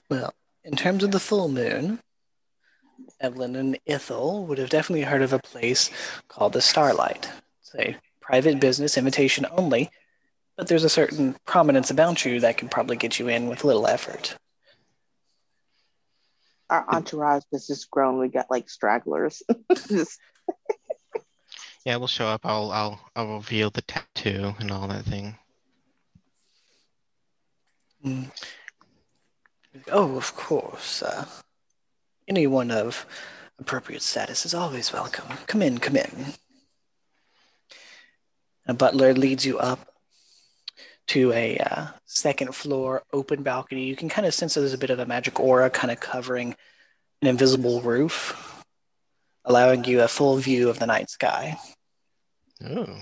Well, 0.08 0.32
in 0.64 0.76
terms 0.76 1.02
of 1.04 1.10
the 1.10 1.20
full 1.20 1.48
moon, 1.48 2.00
Evelyn 3.20 3.56
and 3.56 3.78
Ithel 3.88 4.46
would 4.46 4.58
have 4.58 4.70
definitely 4.70 5.02
heard 5.04 5.22
of 5.22 5.32
a 5.32 5.38
place 5.38 5.90
called 6.28 6.52
the 6.52 6.60
Starlight. 6.62 7.28
It's 7.60 7.74
a 7.74 7.96
private 8.20 8.60
business 8.60 8.96
invitation 8.96 9.46
only, 9.50 9.90
but 10.56 10.66
there's 10.68 10.84
a 10.84 10.88
certain 10.88 11.36
prominence 11.44 11.90
about 11.90 12.24
you 12.24 12.40
that 12.40 12.56
can 12.58 12.68
probably 12.68 12.96
get 12.96 13.18
you 13.18 13.28
in 13.28 13.48
with 13.48 13.64
little 13.64 13.86
effort. 13.86 14.36
Our 16.68 16.84
entourage 16.92 17.44
has 17.52 17.66
just 17.66 17.90
grown. 17.90 18.18
We 18.18 18.28
got 18.28 18.50
like 18.50 18.68
stragglers. 18.68 19.40
Just- 19.88 20.18
Yeah, 21.84 21.96
we'll 21.96 22.08
show 22.08 22.26
up. 22.26 22.40
I'll 22.44 22.72
I'll 22.72 23.00
I'll 23.14 23.36
reveal 23.36 23.70
the 23.70 23.82
tattoo 23.82 24.52
and 24.58 24.72
all 24.72 24.88
that 24.88 25.04
thing. 25.04 25.38
Mm. 28.04 28.32
Oh, 29.90 30.16
of 30.16 30.34
course. 30.36 31.02
Uh, 31.02 31.26
anyone 32.28 32.70
of 32.70 33.06
appropriate 33.58 34.02
status 34.02 34.44
is 34.46 34.54
always 34.54 34.92
welcome. 34.92 35.26
Come 35.46 35.62
in, 35.62 35.78
come 35.78 35.96
in. 35.96 36.26
A 38.66 38.74
butler 38.74 39.14
leads 39.14 39.46
you 39.46 39.58
up 39.58 39.80
to 41.08 41.32
a 41.32 41.56
uh, 41.58 41.86
second 42.04 42.54
floor 42.54 43.02
open 43.12 43.42
balcony. 43.42 43.84
You 43.84 43.94
can 43.96 44.08
kind 44.08 44.26
of 44.26 44.34
sense 44.34 44.54
that 44.54 44.60
there's 44.60 44.72
a 44.72 44.78
bit 44.78 44.90
of 44.90 44.98
a 44.98 45.06
magic 45.06 45.38
aura 45.38 45.70
kind 45.70 45.90
of 45.92 46.00
covering 46.00 46.56
an 47.22 47.28
invisible 47.28 47.80
roof, 47.80 48.64
allowing 49.44 49.84
you 49.84 50.02
a 50.02 50.08
full 50.08 50.36
view 50.38 50.68
of 50.68 50.78
the 50.80 50.86
night 50.86 51.08
sky. 51.08 51.56
Oh, 52.64 52.98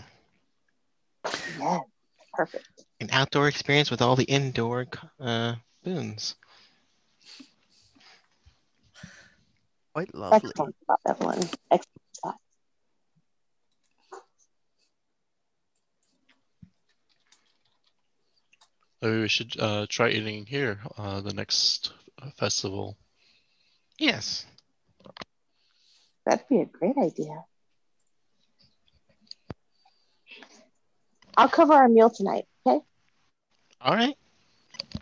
Yeah, 1.58 1.78
perfect. 2.34 2.68
an 3.00 3.08
outdoor 3.10 3.48
experience 3.48 3.90
with 3.90 4.02
all 4.02 4.16
the 4.16 4.24
indoor 4.24 4.86
uh, 5.18 5.54
boons. 5.82 6.36
Quite 9.94 10.12
lovely. 10.12 10.50
Excellent 10.50 10.74
spot, 10.82 11.00
Evelyn. 11.06 11.38
Excellent 11.70 11.86
spot. 12.12 12.36
Maybe 19.00 19.20
we 19.20 19.28
should 19.28 19.54
uh, 19.60 19.86
try 19.88 20.08
eating 20.08 20.46
here 20.46 20.80
uh, 20.98 21.20
the 21.20 21.32
next 21.32 21.92
uh, 22.20 22.30
festival. 22.36 22.96
Yes. 23.96 24.46
That'd 26.26 26.48
be 26.48 26.62
a 26.62 26.64
great 26.64 26.96
idea. 26.98 27.44
I'll 31.36 31.48
cover 31.48 31.74
our 31.74 31.88
meal 31.88 32.10
tonight, 32.10 32.46
okay? 32.66 32.80
All 33.80 33.94
right. 33.94 34.16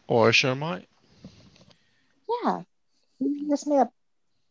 Or 0.07 0.35
sure 0.35 0.55
might. 0.55 0.87
Yeah. 2.45 2.63
You 3.21 3.49
just 3.49 3.67
made 3.67 3.87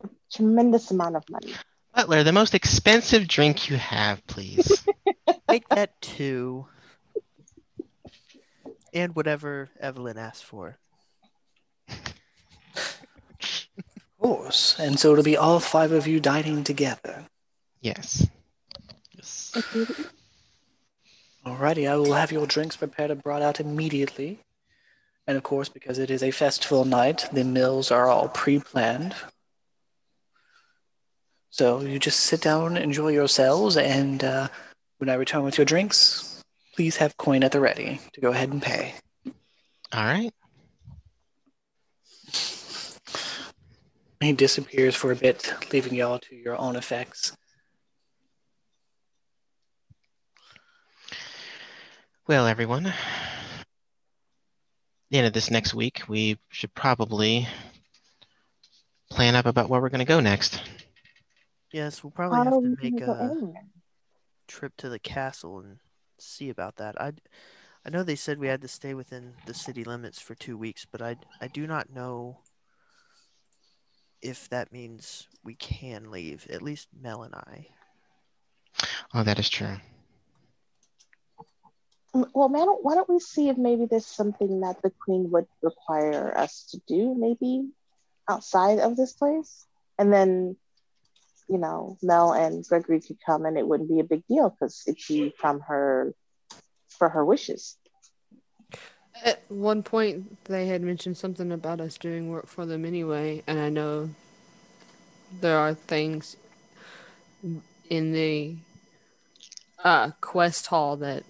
a 0.03 0.09
tremendous 0.33 0.91
amount 0.91 1.15
of 1.15 1.23
money. 1.29 1.53
Butler, 1.95 2.23
the 2.23 2.31
most 2.31 2.53
expensive 2.53 3.27
drink 3.27 3.69
you 3.69 3.77
have, 3.77 4.25
please. 4.27 4.85
Make 5.49 5.67
that 5.69 5.99
two. 6.01 6.65
And 8.93 9.15
whatever 9.15 9.69
Evelyn 9.79 10.17
asked 10.17 10.45
for. 10.45 10.77
Of 11.89 12.05
course. 14.19 14.75
And 14.79 14.99
so 14.99 15.11
it'll 15.11 15.23
be 15.23 15.37
all 15.37 15.59
five 15.59 15.91
of 15.91 16.07
you 16.07 16.19
dining 16.19 16.63
together. 16.63 17.25
yes. 17.81 18.27
Yes. 19.15 19.51
Alrighty, 21.45 21.89
I 21.89 21.95
will 21.95 22.13
have 22.13 22.31
your 22.31 22.45
drinks 22.45 22.77
prepared 22.77 23.11
and 23.11 23.21
brought 23.21 23.41
out 23.41 23.59
immediately. 23.59 24.39
And 25.27 25.37
of 25.37 25.43
course, 25.43 25.69
because 25.69 25.99
it 25.99 26.11
is 26.11 26.23
a 26.23 26.31
festival 26.31 26.85
night, 26.85 27.27
the 27.31 27.43
meals 27.43 27.91
are 27.91 28.07
all 28.07 28.29
pre 28.29 28.59
planned. 28.59 29.15
So 31.51 31.81
you 31.81 31.99
just 31.99 32.21
sit 32.21 32.41
down, 32.41 32.77
enjoy 32.77 33.09
yourselves, 33.09 33.75
and 33.75 34.23
uh, 34.23 34.47
when 34.99 35.09
I 35.09 35.15
return 35.15 35.43
with 35.43 35.57
your 35.57 35.65
drinks, 35.65 36.41
please 36.73 36.95
have 36.97 37.17
coin 37.17 37.43
at 37.43 37.51
the 37.51 37.59
ready 37.59 37.99
to 38.13 38.21
go 38.21 38.31
ahead 38.31 38.49
and 38.49 38.61
pay. 38.61 38.95
All 39.93 40.03
right. 40.05 40.31
He 44.21 44.33
disappears 44.33 44.95
for 44.95 45.11
a 45.11 45.15
bit, 45.15 45.53
leaving 45.73 45.93
y'all 45.93 46.19
to 46.19 46.35
your 46.35 46.55
own 46.55 46.77
effects. 46.77 47.35
Well, 52.27 52.47
everyone, 52.47 52.85
at 52.85 52.95
the 55.09 55.17
end 55.17 55.27
of 55.27 55.33
this 55.33 55.51
next 55.51 55.73
week, 55.73 56.03
we 56.07 56.37
should 56.49 56.73
probably 56.73 57.45
plan 59.09 59.35
up 59.35 59.47
about 59.47 59.67
where 59.69 59.81
we're 59.81 59.89
going 59.89 59.99
to 59.99 60.05
go 60.05 60.21
next. 60.21 60.61
Yes, 61.71 62.03
we'll 62.03 62.11
probably 62.11 62.39
have 62.39 62.53
are 62.53 62.61
to 62.61 62.67
um, 62.67 62.75
make 62.81 63.01
a 63.01 63.05
anywhere? 63.05 63.63
trip 64.47 64.73
to 64.77 64.89
the 64.89 64.99
castle 64.99 65.59
and 65.59 65.77
see 66.19 66.49
about 66.49 66.75
that. 66.77 66.99
I 67.01 67.13
I 67.85 67.89
know 67.89 68.03
they 68.03 68.15
said 68.15 68.37
we 68.37 68.47
had 68.47 68.61
to 68.61 68.67
stay 68.67 68.93
within 68.93 69.33
the 69.47 69.53
city 69.53 69.83
limits 69.83 70.19
for 70.19 70.35
two 70.35 70.57
weeks, 70.57 70.85
but 70.85 71.01
I 71.01 71.15
I 71.39 71.47
do 71.47 71.65
not 71.67 71.89
know 71.89 72.39
if 74.21 74.49
that 74.49 74.71
means 74.71 75.27
we 75.43 75.55
can 75.55 76.11
leave. 76.11 76.47
At 76.49 76.61
least 76.61 76.89
Mel 76.99 77.23
and 77.23 77.33
I. 77.33 77.67
Oh, 79.13 79.23
that 79.23 79.39
is 79.39 79.49
true. 79.49 79.77
Well, 82.13 82.49
man, 82.49 82.67
why 82.67 82.95
don't 82.95 83.09
we 83.09 83.19
see 83.19 83.47
if 83.49 83.57
maybe 83.57 83.85
there's 83.85 84.05
something 84.05 84.59
that 84.61 84.81
the 84.81 84.91
queen 85.03 85.31
would 85.31 85.47
require 85.61 86.37
us 86.37 86.67
to 86.71 86.81
do, 86.85 87.15
maybe 87.15 87.69
outside 88.27 88.79
of 88.79 88.97
this 88.97 89.13
place, 89.13 89.65
and 89.97 90.11
then, 90.11 90.57
you 91.51 91.57
know, 91.57 91.97
Mel 92.01 92.31
and 92.31 92.65
Gregory 92.65 93.01
could 93.01 93.17
come, 93.25 93.45
and 93.45 93.57
it 93.57 93.67
wouldn't 93.67 93.89
be 93.89 93.99
a 93.99 94.05
big 94.05 94.25
deal 94.27 94.49
because 94.49 94.83
it'd 94.87 95.01
be 95.05 95.33
from 95.37 95.59
her 95.59 96.15
for 96.87 97.09
her 97.09 97.25
wishes. 97.25 97.75
At 99.25 99.43
one 99.49 99.83
point, 99.83 100.45
they 100.45 100.67
had 100.67 100.81
mentioned 100.81 101.17
something 101.17 101.51
about 101.51 101.81
us 101.81 101.97
doing 101.97 102.31
work 102.31 102.47
for 102.47 102.65
them 102.65 102.85
anyway, 102.85 103.43
and 103.47 103.59
I 103.59 103.67
know 103.67 104.11
there 105.41 105.57
are 105.57 105.73
things 105.73 106.37
in 107.89 108.13
the 108.13 108.55
uh, 109.83 110.11
quest 110.21 110.67
hall 110.67 110.95
that 110.97 111.23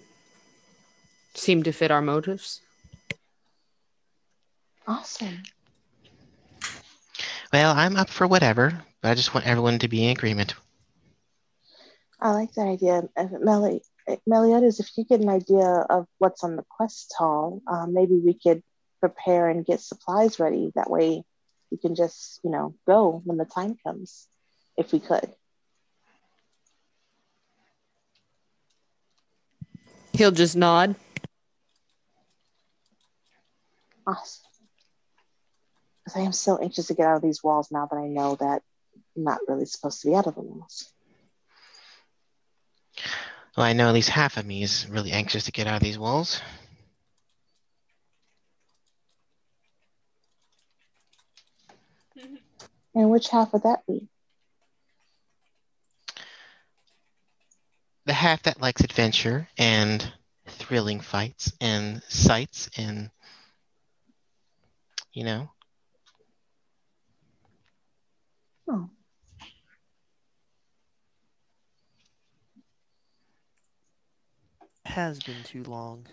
seem 1.34 1.64
to 1.64 1.72
fit 1.72 1.90
our 1.90 2.02
motives. 2.02 2.60
Awesome. 4.86 5.42
Well, 7.52 7.74
I'm 7.76 7.96
up 7.96 8.08
for 8.08 8.26
whatever, 8.26 8.82
but 8.82 8.91
I 9.02 9.14
just 9.14 9.34
want 9.34 9.46
everyone 9.46 9.78
to 9.80 9.88
be 9.88 10.04
in 10.04 10.10
agreement. 10.10 10.54
I 12.20 12.32
like 12.32 12.52
that 12.54 12.68
idea, 12.68 13.02
Meli. 13.40 13.82
uh, 14.08 14.16
Meliodas, 14.26 14.78
if 14.78 14.90
you 14.96 15.04
get 15.04 15.20
an 15.20 15.28
idea 15.28 15.66
of 15.66 16.06
what's 16.18 16.44
on 16.44 16.54
the 16.54 16.64
quest 16.70 17.12
hall, 17.18 17.60
um, 17.66 17.92
maybe 17.94 18.14
we 18.14 18.34
could 18.34 18.62
prepare 19.00 19.48
and 19.48 19.66
get 19.66 19.80
supplies 19.80 20.38
ready. 20.38 20.70
That 20.76 20.88
way, 20.88 21.24
we 21.72 21.78
can 21.78 21.96
just, 21.96 22.38
you 22.44 22.50
know, 22.50 22.76
go 22.86 23.20
when 23.24 23.38
the 23.38 23.44
time 23.44 23.76
comes, 23.84 24.28
if 24.76 24.92
we 24.92 25.00
could. 25.00 25.34
He'll 30.12 30.30
just 30.30 30.56
nod. 30.56 30.94
Awesome. 34.06 34.42
Because 36.04 36.20
I 36.20 36.24
am 36.24 36.32
so 36.32 36.58
anxious 36.58 36.86
to 36.88 36.94
get 36.94 37.06
out 37.06 37.16
of 37.16 37.22
these 37.22 37.42
walls 37.42 37.70
now 37.72 37.86
that 37.86 37.96
I 37.96 38.06
know 38.06 38.36
that 38.36 38.62
I'm 38.62 38.71
not 39.16 39.40
really 39.48 39.66
supposed 39.66 40.00
to 40.02 40.08
be 40.08 40.14
out 40.14 40.26
of 40.26 40.34
the 40.34 40.40
walls. 40.42 40.92
Well, 43.56 43.66
I 43.66 43.74
know 43.74 43.88
at 43.88 43.94
least 43.94 44.08
half 44.08 44.36
of 44.38 44.46
me 44.46 44.62
is 44.62 44.88
really 44.88 45.12
anxious 45.12 45.44
to 45.44 45.52
get 45.52 45.66
out 45.66 45.76
of 45.76 45.82
these 45.82 45.98
walls. 45.98 46.40
And 52.94 53.10
which 53.10 53.28
half 53.28 53.54
would 53.54 53.62
that 53.62 53.86
be? 53.86 54.06
The 58.04 58.12
half 58.12 58.42
that 58.42 58.60
likes 58.60 58.82
adventure 58.82 59.48
and 59.56 60.12
thrilling 60.46 61.00
fights 61.00 61.52
and 61.58 62.02
sights 62.08 62.68
and, 62.76 63.10
you 65.12 65.24
know, 65.24 65.50
Oh, 68.68 68.90
Has 74.86 75.20
been 75.20 75.42
too 75.42 75.62
long. 75.64 76.06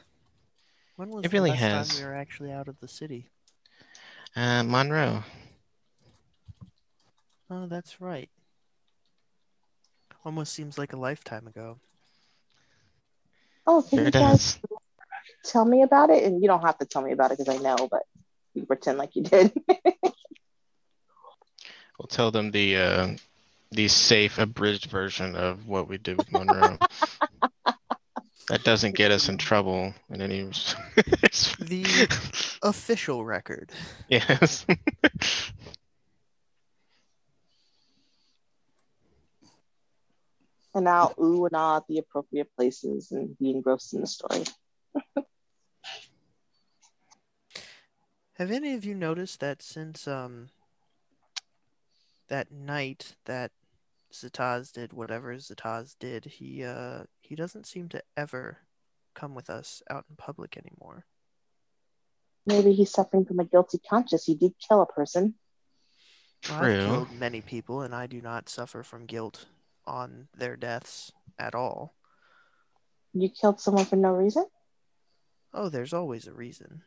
When 0.96 1.12
was 1.12 1.24
It 1.24 1.34
really 1.34 1.52
the 1.52 1.54
last 1.54 1.68
has. 1.68 1.70
time 1.70 1.90
we 1.90 2.02
were 2.02 2.14
actually 2.14 2.52
out 2.52 2.68
of 2.68 2.80
the 2.80 2.88
city? 2.88 3.30
uh, 4.36 4.64
Monroe. 4.64 5.24
Oh, 7.50 7.68
that's 7.68 8.00
right. 8.02 8.30
Almost 10.26 10.54
seems 10.54 10.78
like 10.78 10.94
a 10.94 10.98
lifetime 10.98 11.48
ago. 11.48 11.80
oh 13.68 13.82
can 13.90 14.04
Sure 14.04 14.06
you 14.06 14.14
guys 14.14 14.40
does. 14.40 14.60
tell 15.44 15.66
me 15.66 15.82
about 15.84 16.10
it? 16.10 16.24
And 16.24 16.42
you 16.42 16.48
don't 16.48 16.62
have 16.62 16.78
to 16.80 16.86
tell 16.86 17.02
me 17.02 17.12
about 17.12 17.32
it 17.32 17.38
because 17.38 17.54
I 17.54 17.62
know, 17.62 17.88
but 17.90 18.04
you 18.54 18.66
pretend 18.66 18.98
like 18.98 19.16
you 19.16 19.24
did. 19.24 19.54
We'll 21.98 22.08
tell 22.08 22.32
them 22.32 22.52
the 22.52 22.78
uh, 22.78 23.08
the 23.72 23.88
safe 23.88 24.38
abridged 24.38 24.86
version 24.90 25.36
of 25.36 25.68
what 25.68 25.88
we 25.88 25.98
did 25.98 26.18
with 26.18 26.32
Monroe. 26.32 26.80
that 28.50 28.64
doesn't 28.64 28.96
get 28.96 29.12
us 29.12 29.30
in 29.30 29.38
trouble 29.38 29.94
in 30.10 30.22
any. 30.22 30.44
The 30.44 31.86
official 32.64 33.24
record. 33.24 33.72
yes. 34.10 34.66
and 40.74 40.86
now 40.86 41.14
ooh 41.20 41.46
and 41.46 41.56
ah 41.56 41.78
at 41.78 41.88
the 41.88 42.00
appropriate 42.00 42.54
places 42.56 43.12
and 43.12 43.38
be 43.38 43.52
engrossed 43.52 43.94
in 43.94 44.02
the 44.02 44.08
story. 44.08 44.44
Have 48.34 48.52
any 48.52 48.74
of 48.74 48.84
you 48.86 48.96
noticed 48.96 49.40
that 49.42 49.62
since 49.62 50.08
um 50.08 50.50
that 52.30 52.52
night 52.52 53.16
that 53.26 53.52
Zataz 54.12 54.72
did 54.72 54.94
whatever 54.94 55.36
Zataz 55.36 55.96
did, 56.00 56.26
he 56.26 56.64
uh 56.64 57.04
he 57.22 57.36
doesn't 57.36 57.68
seem 57.68 57.90
to 57.90 58.04
ever 58.18 58.58
come 59.14 59.36
with 59.36 59.50
us 59.50 59.82
out 59.90 60.06
in 60.10 60.16
public 60.16 60.58
anymore. 60.58 61.06
Maybe 62.46 62.74
he's 62.74 62.92
suffering 62.92 63.26
from 63.26 63.40
a 63.40 63.46
guilty 63.46 63.78
conscience. 63.78 64.26
He 64.26 64.36
did 64.36 64.54
kill 64.68 64.82
a 64.82 64.86
person. 64.86 65.36
Well, 66.50 66.64
I've 66.64 66.80
killed 66.80 67.20
many 67.20 67.42
people, 67.42 67.82
and 67.82 67.94
I 67.94 68.08
do 68.08 68.22
not 68.22 68.50
suffer 68.50 68.82
from 68.82 69.06
guilt 69.06 69.46
on 69.86 70.30
their 70.38 70.56
deaths 70.56 71.12
at 71.38 71.54
all. 71.54 71.94
You 73.14 73.30
killed 73.30 73.60
someone 73.60 73.86
for 73.86 73.98
no 73.98 74.12
reason? 74.12 74.46
Oh, 75.54 75.70
there's 75.70 75.94
always 75.94 76.28
a 76.28 76.34
reason. 76.34 76.84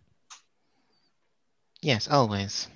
Yes, 1.81 2.09
always. 2.09 2.69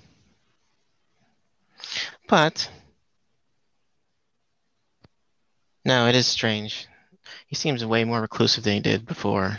But 2.27 2.69
no, 5.87 6.07
it 6.07 6.15
is 6.15 6.27
strange. 6.27 6.85
He 7.47 7.55
seems 7.55 7.83
way 7.85 8.03
more 8.03 8.21
reclusive 8.21 8.63
than 8.65 8.73
he 8.73 8.79
did 8.81 9.05
before. 9.05 9.57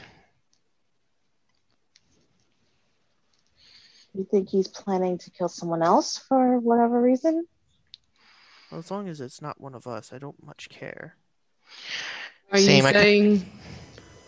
You 4.14 4.26
think 4.30 4.48
he's 4.48 4.68
planning 4.68 5.16
to 5.18 5.30
kill 5.30 5.48
someone 5.48 5.82
else 5.82 6.18
for 6.18 6.58
whatever 6.58 7.00
reason? 7.00 7.46
Well, 8.70 8.80
as 8.80 8.90
long 8.90 9.08
as 9.08 9.20
it's 9.20 9.40
not 9.40 9.60
one 9.60 9.74
of 9.74 9.86
us, 9.86 10.12
I 10.12 10.18
don't 10.18 10.42
much 10.44 10.68
care. 10.68 11.16
Are 12.52 12.58
Same, 12.58 12.82
you 12.82 12.88
I- 12.88 12.92
saying 12.92 13.52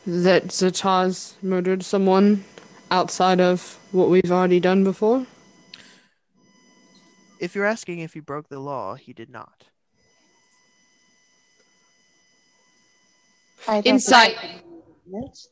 that 0.07 0.45
Zataz 0.49 1.35
murdered 1.43 1.83
someone 1.83 2.45
outside 2.91 3.41
of 3.41 3.79
what 3.93 4.09
we've 4.09 4.31
already 4.33 4.61
done 4.61 4.85
before? 4.85 5.27
If 7.41 7.55
you're 7.55 7.67
asking 7.67 8.01
if 8.01 8.15
he 8.15 8.21
broke 8.21 8.49
the 8.49 8.59
law, 8.61 8.95
he 8.95 9.13
did 9.13 9.29
not. 9.31 9.65
I 13.69 13.75
don't 13.81 13.87
Insight. 13.87 14.39
think 14.39 14.63
it's- 15.15 15.49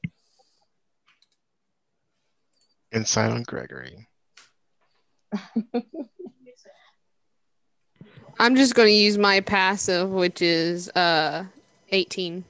Insight 2.92 3.30
on 3.30 3.42
Gregory. 3.42 4.08
I'm 8.40 8.56
just 8.56 8.74
going 8.74 8.88
to 8.88 8.94
use 8.94 9.18
my 9.18 9.40
passive, 9.40 10.10
which 10.10 10.40
is 10.40 10.88
uh 10.90 11.44
18. 11.90 12.44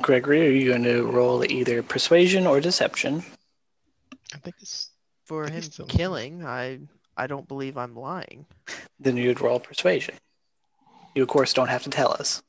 Gregory, 0.00 0.46
are 0.46 0.50
you 0.50 0.70
going 0.70 0.84
to 0.84 1.02
roll 1.04 1.44
either 1.44 1.82
persuasion 1.82 2.46
or 2.46 2.60
deception? 2.60 3.22
I 4.34 4.38
think 4.38 4.56
it's 4.60 4.90
For 5.26 5.44
I 5.46 5.50
him 5.50 5.62
think 5.62 5.88
killing, 5.90 6.44
I 6.44 6.78
I 7.16 7.26
don't 7.26 7.48
believe 7.48 7.76
I'm 7.76 7.96
lying. 7.96 8.46
Then 8.98 9.16
you'd 9.16 9.40
roll 9.40 9.60
persuasion. 9.60 10.14
You, 11.14 11.22
of 11.22 11.28
course, 11.28 11.52
don't 11.52 11.68
have 11.68 11.84
to 11.84 11.90
tell 11.90 12.12
us. 12.12 12.42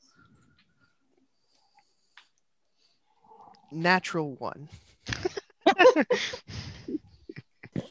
Natural 3.70 4.34
one. 4.34 4.68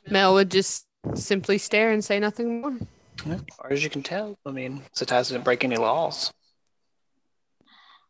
Mel 0.10 0.34
would 0.34 0.52
just 0.52 0.86
simply 1.14 1.58
stare 1.58 1.92
and 1.92 2.04
say 2.04 2.20
nothing 2.20 2.62
more. 2.62 2.78
As 3.26 3.42
far 3.58 3.72
as 3.72 3.84
you 3.84 3.90
can 3.90 4.04
tell, 4.04 4.38
I 4.46 4.52
mean, 4.52 4.84
Zataz 4.94 5.30
didn't 5.30 5.44
break 5.44 5.64
any 5.64 5.78
laws. 5.78 6.32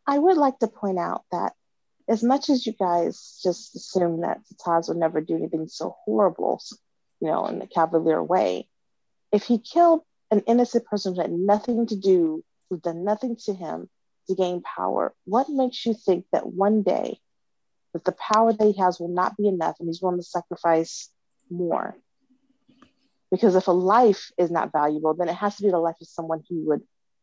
I 0.07 0.19
would 0.19 0.37
like 0.37 0.59
to 0.59 0.67
point 0.67 0.99
out 0.99 1.23
that 1.31 1.53
as 2.07 2.23
much 2.23 2.49
as 2.49 2.65
you 2.65 2.73
guys 2.73 3.39
just 3.43 3.75
assume 3.75 4.21
that 4.21 4.39
Taz 4.63 4.87
would 4.87 4.97
never 4.97 5.21
do 5.21 5.35
anything 5.35 5.67
so 5.67 5.95
horrible, 6.05 6.61
you 7.19 7.27
know, 7.27 7.45
in 7.47 7.61
a 7.61 7.67
cavalier 7.67 8.21
way, 8.21 8.67
if 9.31 9.43
he 9.43 9.59
killed 9.59 10.01
an 10.31 10.41
innocent 10.47 10.85
person 10.85 11.15
who 11.15 11.21
had 11.21 11.31
nothing 11.31 11.87
to 11.87 11.95
do, 11.95 12.43
who'd 12.69 12.81
done 12.81 13.03
nothing 13.03 13.35
to 13.45 13.53
him 13.53 13.89
to 14.27 14.35
gain 14.35 14.61
power, 14.61 15.13
what 15.25 15.49
makes 15.49 15.85
you 15.85 15.93
think 15.93 16.25
that 16.31 16.47
one 16.47 16.81
day 16.81 17.19
that 17.93 18.03
the 18.03 18.11
power 18.11 18.51
that 18.53 18.65
he 18.65 18.79
has 18.79 18.99
will 18.99 19.07
not 19.07 19.37
be 19.37 19.47
enough 19.47 19.77
and 19.79 19.87
he's 19.87 20.01
willing 20.01 20.19
to 20.19 20.23
sacrifice 20.23 21.09
more? 21.49 21.95
Because 23.31 23.55
if 23.55 23.67
a 23.67 23.71
life 23.71 24.31
is 24.37 24.51
not 24.51 24.71
valuable, 24.71 25.13
then 25.13 25.29
it 25.29 25.35
has 25.35 25.55
to 25.57 25.63
be 25.63 25.69
the 25.69 25.79
life 25.79 25.95
of 26.01 26.07
someone 26.07 26.43
he 26.47 26.55
would 26.59 26.81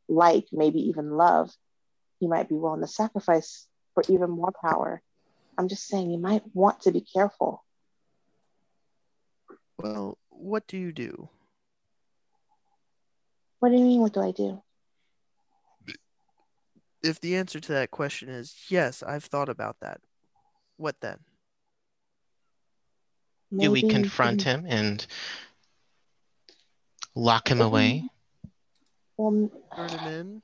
like, 0.09 0.47
maybe 0.53 0.81
even 0.89 1.11
love 1.11 1.51
he 2.23 2.29
might 2.29 2.49
be 2.49 2.55
willing 2.55 2.81
to 2.81 2.87
sacrifice 2.87 3.67
for 3.95 4.05
even 4.09 4.31
more 4.31 4.53
power. 4.63 5.03
I'm 5.59 5.67
just 5.67 5.89
saying 5.89 6.11
you 6.11 6.19
might 6.19 6.45
want 6.55 6.83
to 6.83 6.93
be 6.93 7.01
careful. 7.01 7.65
Well, 9.83 10.17
what 10.31 10.67
do 10.69 10.79
you 10.79 10.93
do? 10.93 11.29
What 13.59 13.71
do 13.71 13.77
you 13.77 13.85
mean? 13.85 14.01
What 14.01 14.13
do 14.13 14.21
I 14.21 14.31
do? 14.31 14.63
If 17.03 17.21
the 17.21 17.37
answer 17.37 17.59
to 17.59 17.73
that 17.73 17.91
question 17.91 18.29
is 18.29 18.55
yes, 18.69 19.03
I've 19.03 19.25
thought 19.25 19.49
about 19.49 19.77
that. 19.81 20.01
What 20.77 20.97
then? 21.01 21.19
Do 23.57 23.71
we 23.71 23.83
confront 23.83 24.45
can- 24.45 24.65
him 24.65 24.67
and 24.69 25.07
lock 27.15 27.51
him 27.51 27.61
away? 27.61 28.09
Well, 29.17 29.51
Turn 29.77 29.89
him 29.89 30.07
in? 30.09 30.43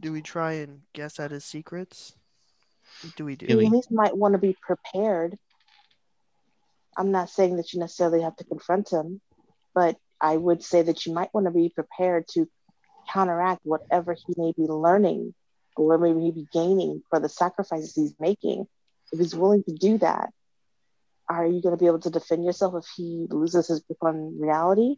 Do 0.00 0.12
we 0.12 0.22
try 0.22 0.54
and 0.54 0.82
guess 0.92 1.20
at 1.20 1.30
his 1.30 1.44
secrets? 1.44 2.14
What 3.02 3.14
do 3.16 3.24
we 3.24 3.36
do? 3.36 3.46
Do 3.46 3.58
we? 3.58 3.66
at 3.66 3.72
least 3.72 3.90
might 3.90 4.16
want 4.16 4.32
to 4.32 4.38
be 4.38 4.56
prepared. 4.60 5.38
I'm 6.98 7.12
not 7.12 7.30
saying 7.30 7.56
that 7.56 7.72
you 7.72 7.80
necessarily 7.80 8.22
have 8.22 8.36
to 8.36 8.44
confront 8.44 8.92
him, 8.92 9.20
but 9.74 9.96
I 10.20 10.36
would 10.36 10.64
say 10.64 10.82
that 10.82 11.06
you 11.06 11.14
might 11.14 11.32
want 11.32 11.46
to 11.46 11.52
be 11.52 11.70
prepared 11.70 12.26
to 12.34 12.48
counteract 13.10 13.60
whatever 13.64 14.14
he 14.14 14.34
may 14.36 14.52
be 14.56 14.64
learning 14.64 15.34
or 15.76 15.96
maybe 15.98 16.20
he 16.20 16.32
be 16.32 16.48
gaining 16.52 17.02
for 17.08 17.20
the 17.20 17.28
sacrifices 17.28 17.94
he's 17.94 18.14
making. 18.18 18.66
If 19.12 19.20
he's 19.20 19.34
willing 19.34 19.62
to 19.64 19.74
do 19.74 19.98
that, 19.98 20.30
are 21.28 21.46
you 21.46 21.62
going 21.62 21.76
to 21.76 21.80
be 21.80 21.86
able 21.86 22.00
to 22.00 22.10
defend 22.10 22.44
yourself 22.44 22.74
if 22.76 22.84
he 22.96 23.28
loses 23.30 23.68
his 23.68 23.80
grip 23.80 23.98
on 24.02 24.40
reality? 24.40 24.96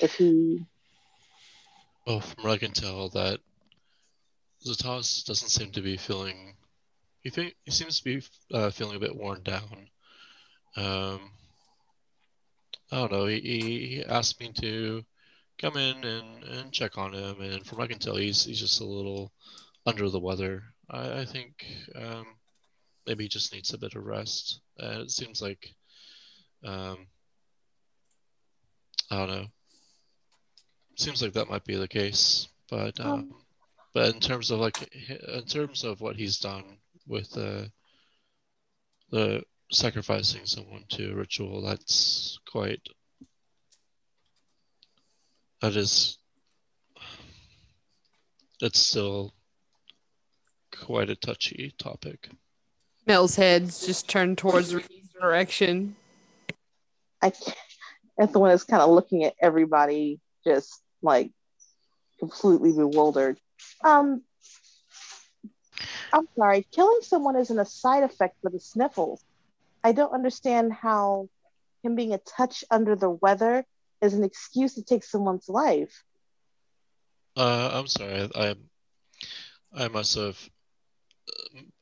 If 0.00 0.14
he, 0.14 0.64
Well, 2.06 2.20
from 2.20 2.44
what 2.44 2.52
I 2.52 2.58
can 2.58 2.72
tell, 2.72 3.08
that 3.10 3.40
Zataz 4.64 5.24
doesn't 5.24 5.48
seem 5.48 5.72
to 5.72 5.82
be 5.82 5.96
feeling. 5.96 6.56
He 7.22 7.30
think 7.30 7.56
he 7.64 7.72
seems 7.72 7.98
to 7.98 8.04
be 8.04 8.22
uh, 8.52 8.70
feeling 8.70 8.96
a 8.96 9.00
bit 9.00 9.16
worn 9.16 9.42
down. 9.42 9.88
Um, 10.76 11.20
I 12.90 12.96
don't 12.96 13.12
know. 13.12 13.26
He, 13.26 13.40
he, 13.40 14.04
asked 14.06 14.40
me 14.40 14.52
to 14.60 15.04
come 15.58 15.76
in 15.76 16.04
and, 16.04 16.44
and 16.44 16.72
check 16.72 16.98
on 16.98 17.12
him, 17.12 17.40
and 17.40 17.64
from 17.64 17.78
what 17.78 17.84
I 17.84 17.88
can 17.88 17.98
tell, 17.98 18.16
he's 18.16 18.44
he's 18.44 18.60
just 18.60 18.80
a 18.80 18.84
little 18.84 19.32
under 19.86 20.08
the 20.08 20.20
weather. 20.20 20.62
I, 20.90 21.20
I 21.20 21.24
think 21.24 21.66
um, 21.94 22.26
maybe 23.06 23.24
he 23.24 23.28
just 23.28 23.52
needs 23.52 23.72
a 23.72 23.78
bit 23.78 23.94
of 23.94 24.04
rest. 24.04 24.60
Uh, 24.80 25.00
it 25.00 25.10
seems 25.10 25.42
like 25.42 25.74
um, 26.64 27.06
I 29.10 29.18
don't 29.18 29.30
know. 29.30 29.46
Seems 30.96 31.22
like 31.22 31.32
that 31.34 31.50
might 31.50 31.64
be 31.64 31.76
the 31.76 31.88
case, 31.88 32.48
but 32.70 32.98
um, 33.00 33.12
Um, 33.12 33.34
but 33.94 34.14
in 34.14 34.20
terms 34.20 34.50
of 34.50 34.60
like 34.60 34.90
in 34.92 35.44
terms 35.44 35.84
of 35.84 36.00
what 36.00 36.16
he's 36.16 36.38
done 36.38 36.78
with 37.06 37.36
uh, 37.36 37.64
the 39.10 39.42
sacrificing 39.72 40.42
someone 40.44 40.84
to 40.90 41.12
a 41.12 41.14
ritual, 41.14 41.62
that's 41.62 42.38
quite 42.50 42.80
that 45.60 45.76
is 45.76 46.18
it's 48.60 48.78
still 48.78 49.32
quite 50.72 51.10
a 51.10 51.16
touchy 51.16 51.74
topic. 51.78 52.30
Mel's 53.06 53.36
head's 53.36 53.84
just 53.84 54.08
turned 54.08 54.38
towards 54.38 54.74
Ricky's 54.74 55.08
direction. 55.20 55.96
I 57.20 57.30
can't, 57.30 57.56
that's 58.16 58.32
the 58.32 58.38
one 58.38 58.50
that's 58.50 58.64
kind 58.64 58.82
of 58.82 58.90
looking 58.90 59.24
at 59.24 59.34
everybody 59.40 60.20
just 60.44 60.80
like 61.02 61.30
completely 62.18 62.72
bewildered. 62.72 63.38
Um, 63.84 64.22
I'm 66.12 66.28
sorry, 66.36 66.66
killing 66.70 67.00
someone 67.02 67.36
isn't 67.36 67.58
a 67.58 67.64
side 67.64 68.02
effect 68.02 68.36
for 68.42 68.50
the 68.50 68.60
sniffles. 68.60 69.24
I 69.84 69.92
don't 69.92 70.12
understand 70.12 70.72
how 70.72 71.28
him 71.82 71.94
being 71.94 72.14
a 72.14 72.18
touch 72.18 72.64
under 72.70 72.94
the 72.96 73.10
weather 73.10 73.64
is 74.00 74.14
an 74.14 74.24
excuse 74.24 74.74
to 74.74 74.82
take 74.82 75.04
someone's 75.04 75.48
life. 75.48 76.04
Uh, 77.36 77.70
I'm 77.72 77.86
sorry, 77.86 78.28
I 78.34 78.54
I, 79.74 79.88
must 79.88 80.16
have 80.16 80.38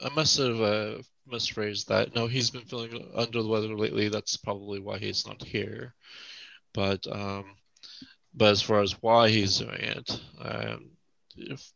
I 0.00 0.08
must 0.14 0.38
have 0.38 0.60
uh, 0.60 0.98
misphrased 1.30 1.86
that. 1.86 2.14
No, 2.14 2.26
he's 2.26 2.50
been 2.50 2.64
feeling 2.64 3.10
under 3.14 3.42
the 3.42 3.48
weather 3.48 3.74
lately. 3.74 4.08
That's 4.08 4.36
probably 4.36 4.78
why 4.78 4.98
he's 4.98 5.26
not 5.26 5.42
here. 5.42 5.94
But 6.72 7.04
um, 7.10 7.56
but 8.32 8.52
as 8.52 8.62
far 8.62 8.80
as 8.80 8.92
why 9.02 9.28
he's 9.28 9.58
doing 9.58 9.80
it, 9.80 10.20
um, 10.40 10.90
if 11.36 11.72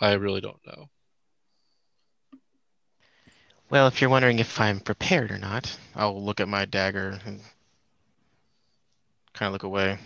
I 0.00 0.14
really 0.14 0.40
don't 0.40 0.66
know. 0.66 0.88
Well, 3.72 3.86
if 3.86 4.02
you're 4.02 4.10
wondering 4.10 4.38
if 4.38 4.60
I'm 4.60 4.80
prepared 4.80 5.30
or 5.30 5.38
not, 5.38 5.74
I'll 5.96 6.22
look 6.22 6.40
at 6.40 6.48
my 6.48 6.66
dagger 6.66 7.18
and 7.24 7.40
kind 9.32 9.46
of 9.46 9.54
look 9.54 9.62
away. 9.62 9.96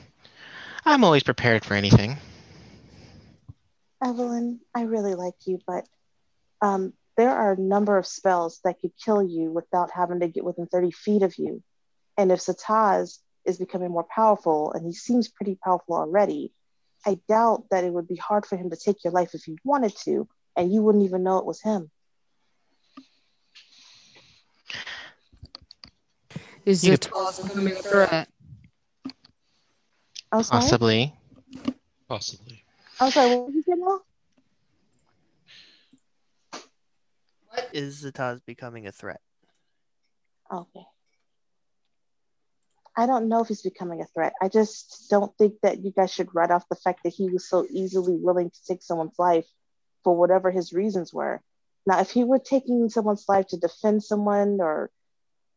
I'm 0.84 1.02
always 1.02 1.24
prepared 1.24 1.64
for 1.64 1.74
anything. 1.74 2.16
Evelyn, 4.01 4.60
I 4.72 4.82
really 4.82 5.16
like 5.16 5.34
you, 5.47 5.59
but 5.66 5.84
um, 6.62 6.93
there 7.16 7.32
are 7.32 7.55
a 7.55 7.60
number 7.60 7.98
of 7.98 8.06
spells 8.06 8.60
that 8.62 8.78
could 8.78 8.93
kill 9.05 9.20
you 9.20 9.51
without 9.51 9.90
having 9.90 10.20
to 10.20 10.28
get 10.28 10.44
within 10.44 10.68
30 10.68 10.93
feet 10.93 11.22
of 11.22 11.36
you. 11.36 11.60
And 12.16 12.30
if 12.30 12.38
Zataz 12.38 13.18
is 13.44 13.59
becoming 13.59 13.90
more 13.90 14.06
powerful, 14.14 14.70
and 14.74 14.86
he 14.86 14.93
seems 14.93 15.26
pretty 15.26 15.59
powerful 15.60 15.97
already, 15.97 16.52
I 17.05 17.18
doubt 17.28 17.64
that 17.72 17.82
it 17.82 17.93
would 17.93 18.06
be 18.06 18.14
hard 18.14 18.47
for 18.47 18.56
him 18.56 18.70
to 18.70 18.76
take 18.76 19.02
your 19.02 19.12
life 19.12 19.34
if 19.34 19.43
he 19.43 19.59
wanted 19.64 19.97
to, 20.05 20.28
and 20.55 20.72
you 20.72 20.82
wouldn't 20.84 21.05
even 21.05 21.24
know 21.24 21.38
it 21.38 21.44
was 21.44 21.60
him. 21.60 21.90
Is 26.66 26.82
You 26.82 26.94
it 26.94 27.09
becoming 27.44 27.74
a 27.74 27.76
threat? 27.76 28.28
I'm. 30.32 30.43
Possibly. 30.43 31.14
Possibly. 32.09 32.64
I'm 32.98 33.12
sorry. 33.12 33.36
What 33.36 33.47
did 33.47 33.55
you 33.55 33.62
say 33.62 33.74
now? 33.76 34.01
Is 37.72 38.02
Zataz 38.02 38.44
becoming 38.44 38.88
a 38.88 38.93
threat? 38.93 39.20
Okay. 40.52 40.84
I 42.97 43.06
don't 43.06 43.28
know 43.28 43.43
if 43.43 43.48
he's 43.48 43.62
becoming 43.62 44.01
a 44.01 44.06
threat. 44.06 44.32
I 44.43 44.48
just 44.48 45.06
don't 45.09 45.36
think 45.38 45.55
that 45.62 45.84
you 45.84 45.93
guys 45.93 46.12
should 46.12 46.34
write 46.34 46.51
off 46.51 46.68
the 46.68 46.76
fact 46.76 47.05
that 47.05 47.12
he 47.12 47.30
was 47.30 47.48
so 47.48 47.64
easily 47.70 48.16
willing 48.16 48.51
to 48.51 48.64
take 48.66 48.82
someone's 48.82 49.18
life 49.18 49.47
for 50.02 50.16
whatever 50.16 50.51
his 50.51 50.72
reasons 50.72 51.12
were. 51.12 51.43
Now, 51.86 52.01
if 52.01 52.10
he 52.10 52.24
were 52.24 52.40
taking 52.40 52.88
someone's 52.88 53.26
life 53.28 53.47
to 53.48 53.56
defend 53.56 54.02
someone, 54.02 54.59
or 54.60 54.90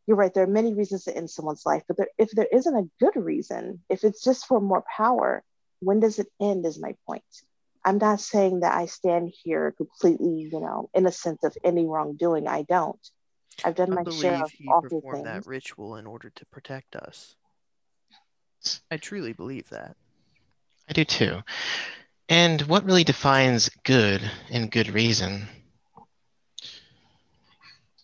you're 0.09 0.17
right, 0.17 0.33
there 0.33 0.43
are 0.43 0.47
many 0.47 0.73
reasons 0.73 1.03
to 1.03 1.15
end 1.15 1.29
someone's 1.29 1.67
life, 1.67 1.83
but 1.87 1.95
there, 1.95 2.07
if 2.17 2.31
there 2.31 2.47
isn't 2.51 2.75
a 2.75 2.89
good 2.99 3.15
reason, 3.15 3.83
if 3.89 4.03
it's 4.03 4.23
just 4.23 4.47
for 4.47 4.59
more 4.59 4.83
power, 4.97 5.43
when 5.81 5.99
does 5.99 6.17
it 6.17 6.25
end? 6.41 6.65
Is 6.65 6.81
my 6.81 6.95
point. 7.05 7.21
I'm 7.85 7.99
not 7.99 8.19
saying 8.19 8.61
that 8.61 8.75
I 8.75 8.87
stand 8.87 9.31
here 9.43 9.71
completely, 9.77 10.49
you 10.51 10.59
know, 10.59 10.89
innocent 10.95 11.41
of 11.43 11.55
any 11.63 11.85
wrongdoing. 11.85 12.47
I 12.47 12.63
don't. 12.63 12.99
I've 13.63 13.75
done 13.75 13.91
I 13.91 13.97
my 13.97 14.03
share 14.11 14.33
believe 14.33 14.41
of 14.41 14.51
he 14.51 14.67
awful 14.67 15.01
performed 15.01 15.25
things. 15.25 15.45
that 15.45 15.47
ritual 15.47 15.95
in 15.97 16.07
order 16.07 16.31
to 16.31 16.45
protect 16.47 16.95
us. 16.95 17.35
I 18.89 18.97
truly 18.97 19.33
believe 19.33 19.69
that. 19.69 19.95
I 20.89 20.93
do 20.93 21.05
too. 21.05 21.43
And 22.29 22.61
what 22.63 22.83
really 22.83 23.03
defines 23.03 23.69
good 23.83 24.21
and 24.49 24.71
good 24.71 24.89
reason? 24.89 25.47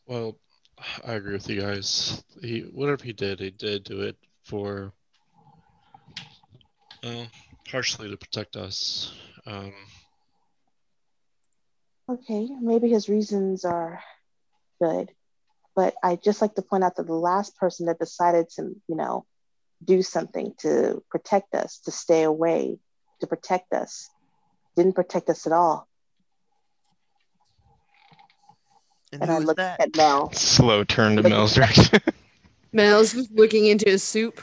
Well, 0.05 0.37
I 1.03 1.13
agree 1.13 1.33
with 1.33 1.49
you 1.49 1.61
guys. 1.61 2.23
He 2.41 2.61
whatever 2.61 3.03
he 3.03 3.13
did, 3.13 3.39
he 3.39 3.51
did 3.51 3.83
do 3.83 4.01
it 4.01 4.17
for 4.43 4.93
uh, 7.03 7.25
partially 7.69 8.09
to 8.09 8.17
protect 8.17 8.55
us. 8.55 9.13
Um, 9.45 9.73
Okay, 12.07 12.47
maybe 12.61 12.89
his 12.89 13.09
reasons 13.09 13.65
are 13.65 14.03
good, 14.79 15.11
but 15.75 15.95
I 16.03 16.17
just 16.17 16.39
like 16.39 16.53
to 16.55 16.61
point 16.61 16.83
out 16.83 16.97
that 16.97 17.07
the 17.07 17.13
last 17.15 17.57
person 17.57 17.87
that 17.87 17.97
decided 17.97 18.49
to, 18.51 18.75
you 18.87 18.95
know, 18.95 19.25
do 19.83 20.03
something 20.03 20.53
to 20.59 21.03
protect 21.09 21.55
us, 21.55 21.79
to 21.85 21.91
stay 21.91 22.23
away, 22.23 22.77
to 23.21 23.27
protect 23.27 23.73
us, 23.73 24.07
didn't 24.75 24.93
protect 24.93 25.29
us 25.29 25.47
at 25.47 25.53
all. 25.53 25.87
And, 29.11 29.21
And 29.21 29.29
who 29.29 29.35
I 29.35 29.39
was 29.39 29.45
looked 29.45 29.57
that? 29.57 29.79
at 29.79 29.95
Mel. 29.95 30.31
Slow 30.33 30.83
turn 30.83 31.15
to 31.17 31.23
Mel's 31.23 31.55
direction. 31.55 31.99
Mel's 32.73 33.13
just 33.13 33.31
looking 33.31 33.65
into 33.65 33.89
his 33.89 34.03
soup. 34.03 34.41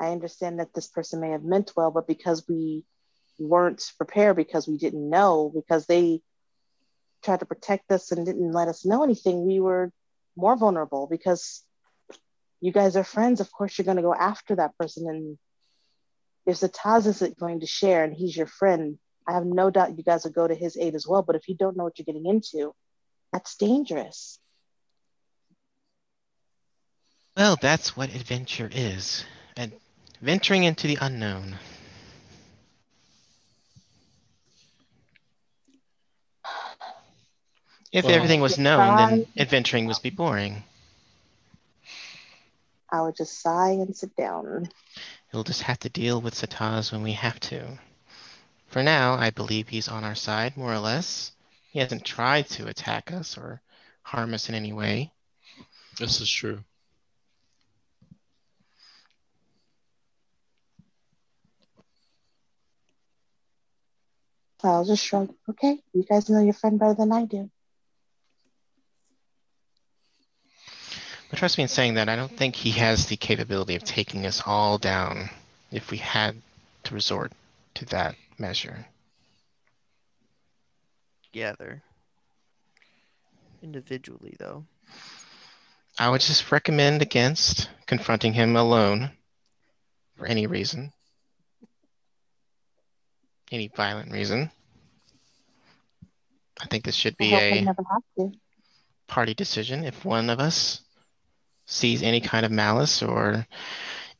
I 0.00 0.10
understand 0.12 0.60
that 0.60 0.74
this 0.74 0.86
person 0.88 1.20
may 1.20 1.30
have 1.30 1.42
meant 1.42 1.72
well, 1.76 1.90
but 1.90 2.06
because 2.06 2.46
we 2.48 2.84
weren't 3.38 3.92
prepared, 3.96 4.36
because 4.36 4.68
we 4.68 4.78
didn't 4.78 5.08
know, 5.08 5.50
because 5.54 5.86
they 5.86 6.20
tried 7.24 7.40
to 7.40 7.46
protect 7.46 7.90
us 7.90 8.12
and 8.12 8.24
didn't 8.24 8.52
let 8.52 8.68
us 8.68 8.84
know 8.84 9.02
anything, 9.02 9.46
we 9.46 9.60
were 9.60 9.90
more 10.36 10.56
vulnerable 10.56 11.06
because 11.10 11.62
you 12.60 12.72
guys 12.72 12.96
are 12.96 13.04
friends. 13.04 13.40
Of 13.40 13.50
course, 13.50 13.76
you're 13.76 13.84
going 13.84 13.96
to 13.96 14.02
go 14.02 14.14
after 14.14 14.56
that 14.56 14.76
person. 14.78 15.08
And 15.08 15.38
if 16.46 16.56
Zataz 16.60 17.06
isn't 17.06 17.38
going 17.38 17.60
to 17.60 17.66
share 17.66 18.04
and 18.04 18.14
he's 18.14 18.36
your 18.36 18.46
friend, 18.46 18.98
I 19.26 19.32
have 19.32 19.44
no 19.44 19.70
doubt 19.70 19.96
you 19.96 20.04
guys 20.04 20.24
will 20.24 20.30
go 20.32 20.46
to 20.46 20.54
his 20.54 20.76
aid 20.76 20.94
as 20.94 21.06
well. 21.06 21.22
But 21.22 21.36
if 21.36 21.48
you 21.48 21.54
don't 21.56 21.76
know 21.76 21.84
what 21.84 21.98
you're 21.98 22.04
getting 22.04 22.26
into, 22.26 22.74
that's 23.32 23.56
dangerous. 23.56 24.38
well, 27.36 27.56
that's 27.60 27.94
what 27.96 28.14
adventure 28.14 28.70
is. 28.72 29.24
And 29.56 29.72
venturing 30.22 30.64
into 30.64 30.86
the 30.86 30.96
unknown. 31.00 31.58
If 37.92 38.04
Well- 38.04 38.14
everything 38.14 38.40
was 38.40 38.58
known, 38.58 38.96
then 38.96 39.26
adventuring 39.38 39.86
would 39.86 40.00
be 40.02 40.10
boring. 40.10 40.64
I 42.90 43.02
would 43.02 43.16
just 43.16 43.40
sigh 43.40 43.70
and 43.70 43.96
sit 43.96 44.14
down. 44.16 44.70
We'll 45.32 45.44
just 45.44 45.62
have 45.62 45.78
to 45.80 45.88
deal 45.88 46.20
with 46.20 46.34
Zataz 46.34 46.92
when 46.92 47.02
we 47.02 47.12
have 47.12 47.38
to. 47.40 47.78
For 48.66 48.82
now, 48.82 49.14
I 49.14 49.30
believe 49.30 49.68
he's 49.68 49.88
on 49.88 50.04
our 50.04 50.14
side, 50.14 50.56
more 50.56 50.72
or 50.72 50.78
less. 50.78 51.32
He 51.70 51.78
hasn't 51.78 52.04
tried 52.04 52.48
to 52.50 52.68
attack 52.68 53.12
us 53.12 53.38
or 53.38 53.60
harm 54.02 54.34
us 54.34 54.48
in 54.48 54.54
any 54.54 54.72
way. 54.72 55.12
this 55.98 56.20
is 56.20 56.30
true. 56.30 56.62
I'll 64.62 64.84
just 64.84 65.04
shrug. 65.04 65.32
Okay, 65.48 65.78
you 65.92 66.02
guys 66.02 66.28
know 66.28 66.42
your 66.42 66.52
friend 66.52 66.78
better 66.78 66.94
than 66.94 67.12
I 67.12 67.24
do. 67.24 67.50
But 71.30 71.38
trust 71.38 71.58
me 71.58 71.62
in 71.62 71.68
saying 71.68 71.94
that 71.94 72.08
I 72.08 72.16
don't 72.16 72.36
think 72.36 72.56
he 72.56 72.70
has 72.72 73.06
the 73.06 73.16
capability 73.16 73.76
of 73.76 73.84
taking 73.84 74.26
us 74.26 74.42
all 74.44 74.78
down 74.78 75.30
if 75.70 75.90
we 75.90 75.98
had 75.98 76.40
to 76.84 76.94
resort 76.94 77.32
to 77.74 77.84
that 77.86 78.16
measure. 78.38 78.86
Together. 81.24 81.82
Individually, 83.62 84.34
though. 84.38 84.64
I 85.98 86.10
would 86.10 86.20
just 86.20 86.50
recommend 86.52 87.02
against 87.02 87.70
confronting 87.86 88.34
him 88.34 88.56
alone 88.56 89.10
for 90.16 90.26
any 90.26 90.46
reason. 90.46 90.92
Any 93.50 93.68
violent 93.68 94.12
reason. 94.12 94.50
I 96.60 96.66
think 96.66 96.84
this 96.84 96.94
should 96.94 97.16
be 97.16 97.30
hope 97.30 97.40
I 97.40 97.44
a 97.44 97.62
never 97.62 97.82
have 97.90 98.02
to. 98.18 98.32
party 99.06 99.34
decision. 99.34 99.84
If 99.84 100.04
one 100.04 100.30
of 100.30 100.40
us 100.40 100.82
sees 101.66 102.02
any 102.02 102.20
kind 102.20 102.44
of 102.46 102.52
malice 102.52 103.02
or 103.02 103.46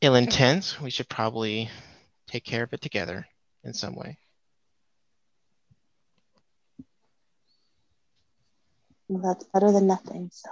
ill 0.00 0.14
intent, 0.14 0.78
we 0.82 0.90
should 0.90 1.08
probably 1.08 1.70
take 2.26 2.44
care 2.44 2.62
of 2.62 2.72
it 2.72 2.80
together 2.80 3.26
in 3.66 3.74
some 3.74 3.94
way. 3.94 4.16
Well, 9.08 9.22
that's 9.22 9.44
better 9.52 9.70
than 9.72 9.86
nothing. 9.86 10.30
So 10.32 10.48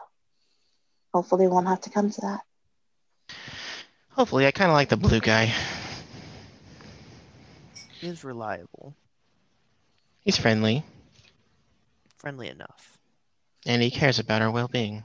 hopefully, 1.12 1.44
it 1.46 1.50
won't 1.50 1.68
have 1.68 1.80
to 1.82 1.90
come 1.90 2.10
to 2.10 2.20
that. 2.22 2.40
Hopefully, 4.10 4.46
I 4.46 4.50
kind 4.52 4.70
of 4.70 4.74
like 4.74 4.88
the 4.88 4.96
blue 4.96 5.20
guy. 5.20 5.52
He 8.00 8.06
is 8.08 8.22
reliable. 8.22 8.94
He's 10.24 10.36
friendly 10.36 10.84
Friendly 12.18 12.48
enough. 12.48 12.98
and 13.66 13.82
he 13.82 13.90
cares 13.90 14.18
about 14.18 14.40
our 14.42 14.50
well 14.50 14.68
being. 14.68 15.04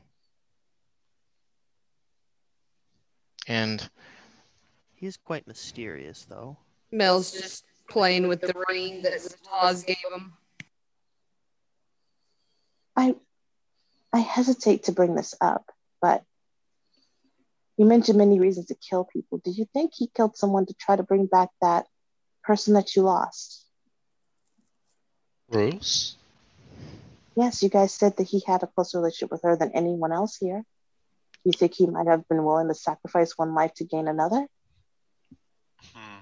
And 3.48 3.90
He 4.96 5.08
is 5.08 5.18
quite 5.18 5.48
mysterious, 5.48 6.26
though. 6.30 6.58
Mel's 6.92 7.32
just 7.32 7.66
playing 7.90 8.28
with 8.28 8.42
the 8.42 8.54
ring 8.70 9.02
that 9.04 9.14
Zataz 9.14 9.86
gave 9.86 9.98
him. 10.14 10.34
I 12.96 13.16
I 14.12 14.20
hesitate 14.20 14.84
to 14.84 14.92
bring 14.92 15.16
this 15.16 15.36
up, 15.40 15.66
but 16.02 16.24
you 17.78 17.86
mentioned 17.86 18.18
many 18.18 18.40
reasons 18.40 18.68
to 18.68 18.76
kill 18.76 19.06
people. 19.06 19.40
Do 19.44 19.52
you 19.52 19.66
think 19.74 19.94
he 19.96 20.08
killed 20.08 20.36
someone 20.36 20.66
to 20.66 20.74
try 20.74 20.96
to 20.96 21.04
bring 21.04 21.28
back 21.28 21.50
that 21.62 21.86
person 22.44 22.74
that 22.74 22.96
you 22.96 23.04
lost? 23.04 23.66
Rose? 25.50 26.18
Yes, 27.36 27.64
you 27.64 27.70
guys 27.70 27.94
said 27.94 28.18
that 28.18 28.28
he 28.28 28.44
had 28.46 28.64
a 28.64 28.68
closer 28.68 28.98
relationship 28.98 29.32
with 29.32 29.44
her 29.44 29.56
than 29.56 29.72
anyone 29.74 30.12
else 30.12 30.36
here. 30.36 30.64
You 31.46 31.54
think 31.54 31.74
he 31.74 31.86
might 31.86 32.08
have 32.08 32.28
been 32.28 32.44
willing 32.44 32.68
to 32.68 32.76
sacrifice 32.76 33.38
one 33.38 33.56
life 33.56 33.74
to 33.76 33.86
gain 33.86 34.08
another? 34.10 34.46
Hmm. 35.94 36.19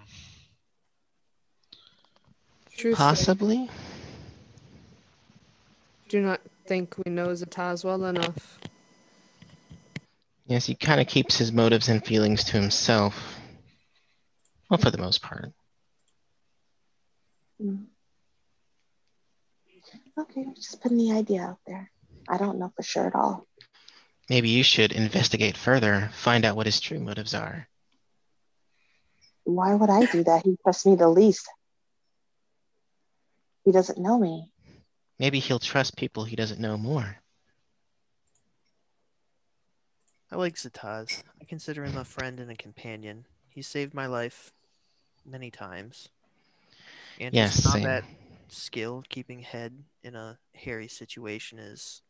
Truthfully, 2.77 2.95
possibly, 2.95 3.69
do 6.09 6.21
not 6.21 6.41
think 6.67 6.95
we 7.03 7.11
know 7.11 7.29
Zataz 7.29 7.83
well 7.83 8.05
enough. 8.05 8.59
Yes, 10.45 10.65
he 10.65 10.75
kind 10.75 11.01
of 11.01 11.07
keeps 11.07 11.37
his 11.37 11.51
motives 11.51 11.89
and 11.89 12.05
feelings 12.05 12.43
to 12.45 12.51
himself. 12.53 13.39
Well, 14.69 14.77
for 14.77 14.91
the 14.91 14.99
most 14.99 15.21
part. 15.21 15.51
Mm. 17.61 17.85
Okay, 20.19 20.45
just 20.55 20.81
putting 20.81 20.97
the 20.97 21.13
idea 21.13 21.41
out 21.41 21.57
there. 21.65 21.91
I 22.29 22.37
don't 22.37 22.59
know 22.59 22.71
for 22.75 22.83
sure 22.83 23.07
at 23.07 23.15
all. 23.15 23.47
Maybe 24.29 24.49
you 24.49 24.63
should 24.63 24.91
investigate 24.91 25.57
further, 25.57 26.11
find 26.13 26.45
out 26.45 26.55
what 26.55 26.65
his 26.65 26.79
true 26.79 26.99
motives 26.99 27.33
are. 27.33 27.67
Why 29.45 29.73
would 29.73 29.89
I 29.89 30.05
do 30.05 30.23
that? 30.25 30.43
He 30.43 30.57
trusts 30.63 30.85
me 30.85 30.95
the 30.95 31.09
least. 31.09 31.47
He 33.67 33.73
doesn't 33.73 33.97
know 33.97 34.17
me. 34.17 34.49
Maybe 35.19 35.39
he'll 35.39 35.59
trust 35.59 35.97
people 35.97 36.23
he 36.23 36.37
doesn't 36.37 36.61
know 36.61 36.77
more. 36.77 37.17
I 40.31 40.37
like 40.37 40.55
Zataz. 40.55 41.25
I 41.41 41.43
consider 41.43 41.83
him 41.83 41.97
a 41.97 42.05
friend 42.05 42.39
and 42.39 42.49
a 42.49 42.55
companion. 42.55 43.25
He 43.49 43.61
saved 43.61 43.93
my 43.93 44.05
life 44.05 44.53
many 45.25 45.51
times. 45.51 46.07
And 47.19 47.35
Yes, 47.35 47.55
his 47.55 47.65
same. 47.65 47.73
combat 47.73 48.05
skill, 48.47 49.03
keeping 49.09 49.41
head 49.41 49.73
in 50.01 50.15
a 50.15 50.39
hairy 50.55 50.87
situation, 50.87 51.59
is 51.59 52.01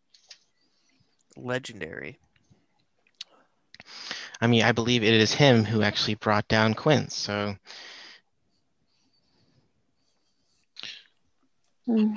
legendary. 1.35 2.19
I 4.39 4.45
mean, 4.45 4.61
I 4.61 4.73
believe 4.73 5.01
it 5.03 5.15
is 5.15 5.33
him 5.33 5.65
who 5.65 5.81
actually 5.81 6.13
brought 6.13 6.47
down 6.47 6.75
Quince, 6.75 7.15
so 7.15 7.55
Hmm. 11.87 12.15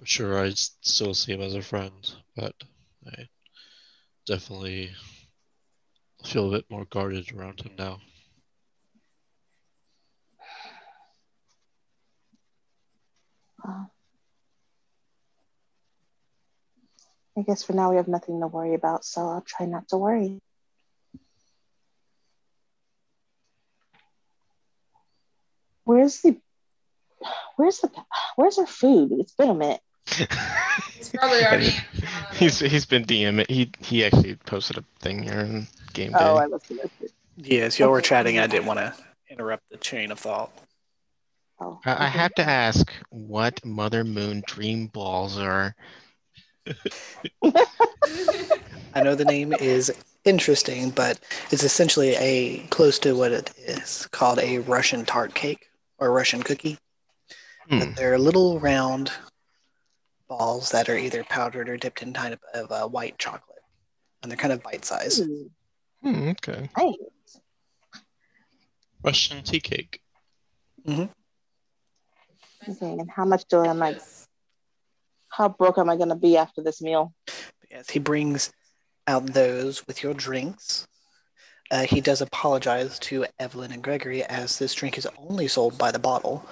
For 0.00 0.06
sure, 0.06 0.44
I 0.44 0.50
still 0.50 1.14
see 1.14 1.32
him 1.32 1.40
as 1.40 1.54
a 1.54 1.62
friend, 1.62 2.14
but 2.34 2.52
I 3.06 3.28
definitely 4.26 4.90
feel 6.24 6.48
a 6.48 6.56
bit 6.56 6.68
more 6.68 6.84
guarded 6.86 7.32
around 7.32 7.60
him 7.60 7.76
now. 7.78 8.00
Well, 13.64 13.90
I 17.38 17.42
guess 17.42 17.62
for 17.62 17.72
now 17.72 17.90
we 17.90 17.96
have 17.96 18.08
nothing 18.08 18.40
to 18.40 18.48
worry 18.48 18.74
about, 18.74 19.04
so 19.04 19.20
I'll 19.28 19.44
try 19.46 19.66
not 19.66 19.88
to 19.88 19.96
worry. 19.96 20.40
Where's 25.84 26.20
the 26.20 26.40
where's 27.56 27.78
the 27.78 27.90
where's 28.36 28.58
our 28.58 28.66
food? 28.66 29.12
It's 29.12 29.34
been 29.34 29.50
a 29.50 29.54
minute. 29.54 29.80
It's 30.98 31.10
probably 31.10 31.44
already. 31.44 31.70
he's 32.34 32.58
he's 32.58 32.86
been 32.86 33.04
DM. 33.04 33.48
He 33.50 33.70
he 33.80 34.04
actually 34.04 34.36
posted 34.36 34.78
a 34.78 34.84
thing 35.00 35.22
here 35.22 35.40
in 35.40 35.66
game 35.92 36.12
day. 36.12 36.18
Oh, 36.20 36.36
I 36.36 36.46
must 36.46 36.68
have 36.68 36.78
missed 36.78 36.94
it. 37.02 37.12
Yes, 37.36 37.78
y'all 37.78 37.90
were 37.90 38.00
chatting. 38.00 38.38
I 38.38 38.46
didn't 38.46 38.66
want 38.66 38.78
to 38.78 38.94
interrupt 39.30 39.68
the 39.70 39.76
chain 39.76 40.10
of 40.10 40.18
thought. 40.18 40.50
Oh, 41.60 41.80
I, 41.84 42.04
I 42.04 42.08
have 42.08 42.34
to 42.34 42.42
ask 42.42 42.92
what 43.10 43.64
Mother 43.64 44.04
Moon 44.04 44.42
dream 44.46 44.86
balls 44.86 45.38
are. 45.38 45.74
I 48.94 49.02
know 49.02 49.14
the 49.14 49.24
name 49.24 49.52
is 49.52 49.92
interesting, 50.24 50.90
but 50.90 51.20
it's 51.50 51.62
essentially 51.64 52.14
a 52.16 52.58
close 52.68 52.98
to 53.00 53.14
what 53.16 53.32
it 53.32 53.52
is 53.58 54.06
called 54.12 54.38
a 54.38 54.58
Russian 54.58 55.04
tart 55.04 55.34
cake 55.34 55.68
or 55.98 56.12
Russian 56.12 56.42
cookie. 56.42 56.78
Hmm. 57.68 57.78
But 57.78 57.96
they're 57.96 58.18
little 58.18 58.60
round 58.60 59.10
balls 60.28 60.70
that 60.70 60.88
are 60.88 60.96
either 60.96 61.24
powdered 61.24 61.68
or 61.68 61.76
dipped 61.76 62.02
in 62.02 62.12
kind 62.12 62.34
of, 62.34 62.40
of 62.54 62.72
uh, 62.72 62.88
white 62.88 63.18
chocolate, 63.18 63.62
and 64.22 64.30
they're 64.30 64.36
kind 64.36 64.52
of 64.52 64.62
bite 64.62 64.84
sized. 64.84 65.24
Hmm, 66.02 66.28
okay. 66.30 66.68
nice. 66.76 66.94
Russian 69.02 69.42
tea 69.42 69.60
cake. 69.60 70.00
Okay, 72.68 72.92
and 72.92 73.10
how 73.10 73.24
much 73.24 73.44
do 73.48 73.58
I 73.58 73.68
am 73.68 73.82
I 73.82 73.98
how 75.28 75.48
broke 75.48 75.78
am 75.78 75.90
I 75.90 75.96
gonna 75.96 76.16
be 76.16 76.36
after 76.36 76.62
this 76.62 76.80
meal? 76.80 77.12
Yes, 77.70 77.90
he 77.90 77.98
brings 77.98 78.52
out 79.06 79.26
those 79.26 79.86
with 79.86 80.02
your 80.02 80.14
drinks. 80.14 80.86
Uh, 81.70 81.82
he 81.82 82.00
does 82.00 82.20
apologize 82.20 82.98
to 83.00 83.26
Evelyn 83.38 83.72
and 83.72 83.82
Gregory 83.82 84.22
as 84.22 84.58
this 84.58 84.74
drink 84.74 84.96
is 84.96 85.08
only 85.18 85.48
sold 85.48 85.76
by 85.76 85.90
the 85.90 85.98
bottle. 85.98 86.46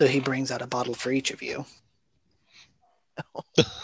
So 0.00 0.06
he 0.06 0.18
brings 0.18 0.50
out 0.50 0.62
a 0.62 0.66
bottle 0.66 0.94
for 0.94 1.12
each 1.12 1.30
of 1.30 1.42
you. 1.42 1.66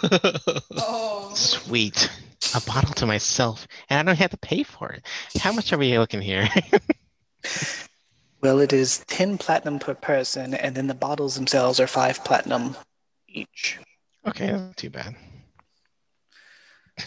Oh. 0.78 1.30
Sweet. 1.34 2.10
A 2.54 2.60
bottle 2.62 2.94
to 2.94 3.06
myself, 3.06 3.66
and 3.90 3.98
I 3.98 4.02
don't 4.02 4.18
have 4.18 4.30
to 4.30 4.38
pay 4.38 4.62
for 4.62 4.92
it. 4.92 5.04
How 5.38 5.52
much 5.52 5.72
are 5.74 5.78
we 5.78 5.98
looking 5.98 6.22
here? 6.22 6.48
Well, 8.42 8.60
it 8.60 8.72
is 8.72 8.98
10 9.08 9.38
platinum 9.38 9.78
per 9.78 9.94
person, 9.94 10.54
and 10.54 10.74
then 10.74 10.86
the 10.86 10.94
bottles 10.94 11.34
themselves 11.34 11.80
are 11.80 11.86
5 11.86 12.22
platinum 12.22 12.76
each. 13.26 13.78
okay, 14.26 14.52
not 14.52 14.76
too 14.76 14.90
bad. 14.90 15.16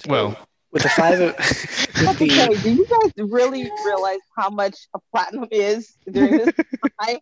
Well, 0.07 0.37
With 0.71 0.83
the 0.83 0.89
5 0.89 1.19
of, 1.19 1.35
with 1.37 2.07
Okay, 2.09 2.27
the, 2.27 2.59
do 2.61 2.71
you 2.71 2.85
guys 2.85 3.11
really 3.17 3.69
realize 3.85 4.19
how 4.37 4.49
much 4.49 4.75
a 4.93 4.99
platinum 5.11 5.47
is 5.51 5.97
during 6.11 6.37
this 6.37 6.53
time? 7.01 7.17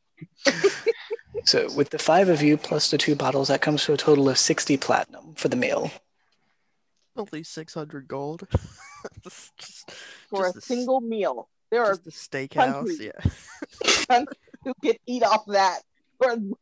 so 1.45 1.71
with 1.73 1.89
the 1.91 1.97
5 1.99 2.27
of 2.29 2.41
you 2.41 2.57
plus 2.57 2.91
the 2.91 2.97
2 2.97 3.15
bottles, 3.15 3.47
that 3.47 3.61
comes 3.61 3.85
to 3.85 3.93
a 3.93 3.97
total 3.97 4.27
of 4.29 4.37
60 4.37 4.75
platinum 4.77 5.33
for 5.35 5.47
the 5.47 5.55
meal. 5.55 5.91
at 7.17 7.31
least 7.31 7.53
600 7.53 8.07
gold. 8.07 8.47
just, 9.23 9.91
for 10.29 10.43
just 10.43 10.55
a 10.55 10.57
s- 10.59 10.65
single 10.65 10.99
meal. 10.99 11.47
There 11.71 11.83
are 11.85 11.95
just 11.95 12.03
the 12.03 12.11
steakhouse. 12.11 12.99
Yeah. 12.99 14.25
who 14.63 14.73
could 14.81 14.97
eat 15.05 15.23
off 15.23 15.45
that. 15.47 15.79
For, 16.17 16.31
oh 16.31 16.55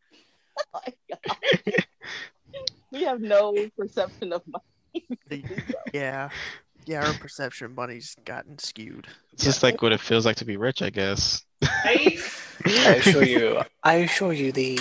my 0.73 0.93
God. 1.09 1.73
we 2.91 3.03
have 3.03 3.21
no 3.21 3.55
perception 3.77 4.33
of 4.33 4.43
money. 4.47 5.07
Yeah. 5.93 6.29
Yeah, 6.85 7.05
our 7.07 7.13
perception 7.13 7.65
of 7.65 7.75
money's 7.75 8.15
gotten 8.25 8.57
skewed. 8.59 9.07
it's 9.33 9.43
just 9.43 9.63
like 9.63 9.81
what 9.81 9.91
it 9.91 9.99
feels 9.99 10.25
like 10.25 10.35
to 10.37 10.45
be 10.45 10.57
rich, 10.57 10.81
I 10.81 10.89
guess. 10.89 11.43
Right? 11.83 12.19
I 12.65 12.95
assure 12.95 13.23
you, 13.23 13.61
I 13.83 13.95
assure 13.95 14.33
you, 14.33 14.51
the 14.51 14.79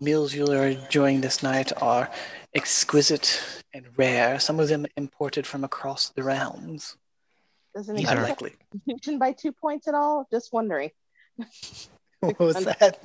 meals 0.00 0.34
you 0.34 0.46
are 0.46 0.66
enjoying 0.68 1.20
this 1.20 1.42
night 1.42 1.72
are 1.82 2.10
exquisite 2.54 3.42
and 3.74 3.86
rare. 3.96 4.38
Some 4.40 4.60
of 4.60 4.68
them 4.68 4.86
imported 4.96 5.46
from 5.46 5.64
across 5.64 6.10
the 6.10 6.22
realms. 6.22 6.96
Doesn't 7.74 7.94
These 7.96 8.04
increase 8.04 8.16
are- 8.16 8.20
our 8.20 8.24
Unlikely. 8.24 8.54
constitution 8.72 9.18
by 9.18 9.32
two 9.32 9.52
points 9.52 9.88
at 9.88 9.94
all? 9.94 10.26
Just 10.30 10.52
wondering. 10.52 10.90
What 12.20 12.38
was 12.38 12.64
that? 12.64 12.98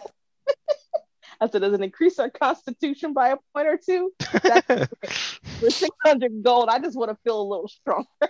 I 1.39 1.47
said, 1.49 1.61
does 1.61 1.73
it 1.73 1.81
increase 1.81 2.17
our 2.19 2.29
constitution 2.29 3.13
by 3.13 3.29
a 3.29 3.37
point 3.53 3.67
or 3.67 3.77
two? 3.83 4.11
For 5.59 5.69
600 5.69 6.43
gold, 6.43 6.69
I 6.69 6.79
just 6.79 6.97
want 6.97 7.11
to 7.11 7.17
feel 7.23 7.41
a 7.41 7.47
little 7.47 7.67
stronger. 7.67 8.07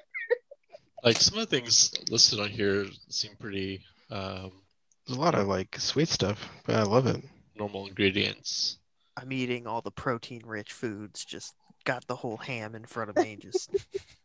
Like 1.03 1.21
some 1.21 1.37
of 1.37 1.47
the 1.47 1.55
things 1.55 1.93
listed 2.09 2.39
on 2.39 2.49
here 2.49 2.87
seem 3.09 3.31
pretty 3.39 3.83
um, 4.09 4.51
There's 5.05 5.15
a 5.17 5.21
lot 5.21 5.35
of 5.35 5.47
like 5.47 5.79
sweet 5.79 6.07
stuff, 6.07 6.49
but 6.65 6.75
I 6.75 6.81
love 6.83 7.05
it. 7.05 7.23
normal 7.55 7.85
ingredients. 7.85 8.79
I'm 9.15 9.31
eating 9.31 9.67
all 9.67 9.81
the 9.81 9.91
protein 9.91 10.41
rich 10.43 10.73
foods, 10.73 11.23
just 11.23 11.53
got 11.85 12.07
the 12.07 12.15
whole 12.15 12.37
ham 12.37 12.73
in 12.73 12.83
front 12.85 13.11
of 13.11 13.15
me. 13.17 13.37
Just 13.39 13.69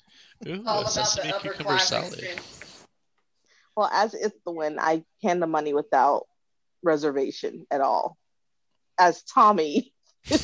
Ooh, 0.48 0.64
All 0.66 0.80
about 0.80 0.90
sesame 0.92 1.30
the 1.32 1.38
cucumber 1.40 1.78
salad. 1.78 2.14
experience. 2.14 2.86
Well, 3.76 3.90
as 3.92 4.14
it's 4.14 4.38
the 4.46 4.52
win, 4.52 4.78
I 4.80 5.04
hand 5.22 5.42
the 5.42 5.46
money 5.46 5.74
without 5.74 6.26
reservation 6.82 7.66
at 7.70 7.82
all. 7.82 8.16
As 9.02 9.24
Tommy, 9.24 9.92
I 10.30 10.36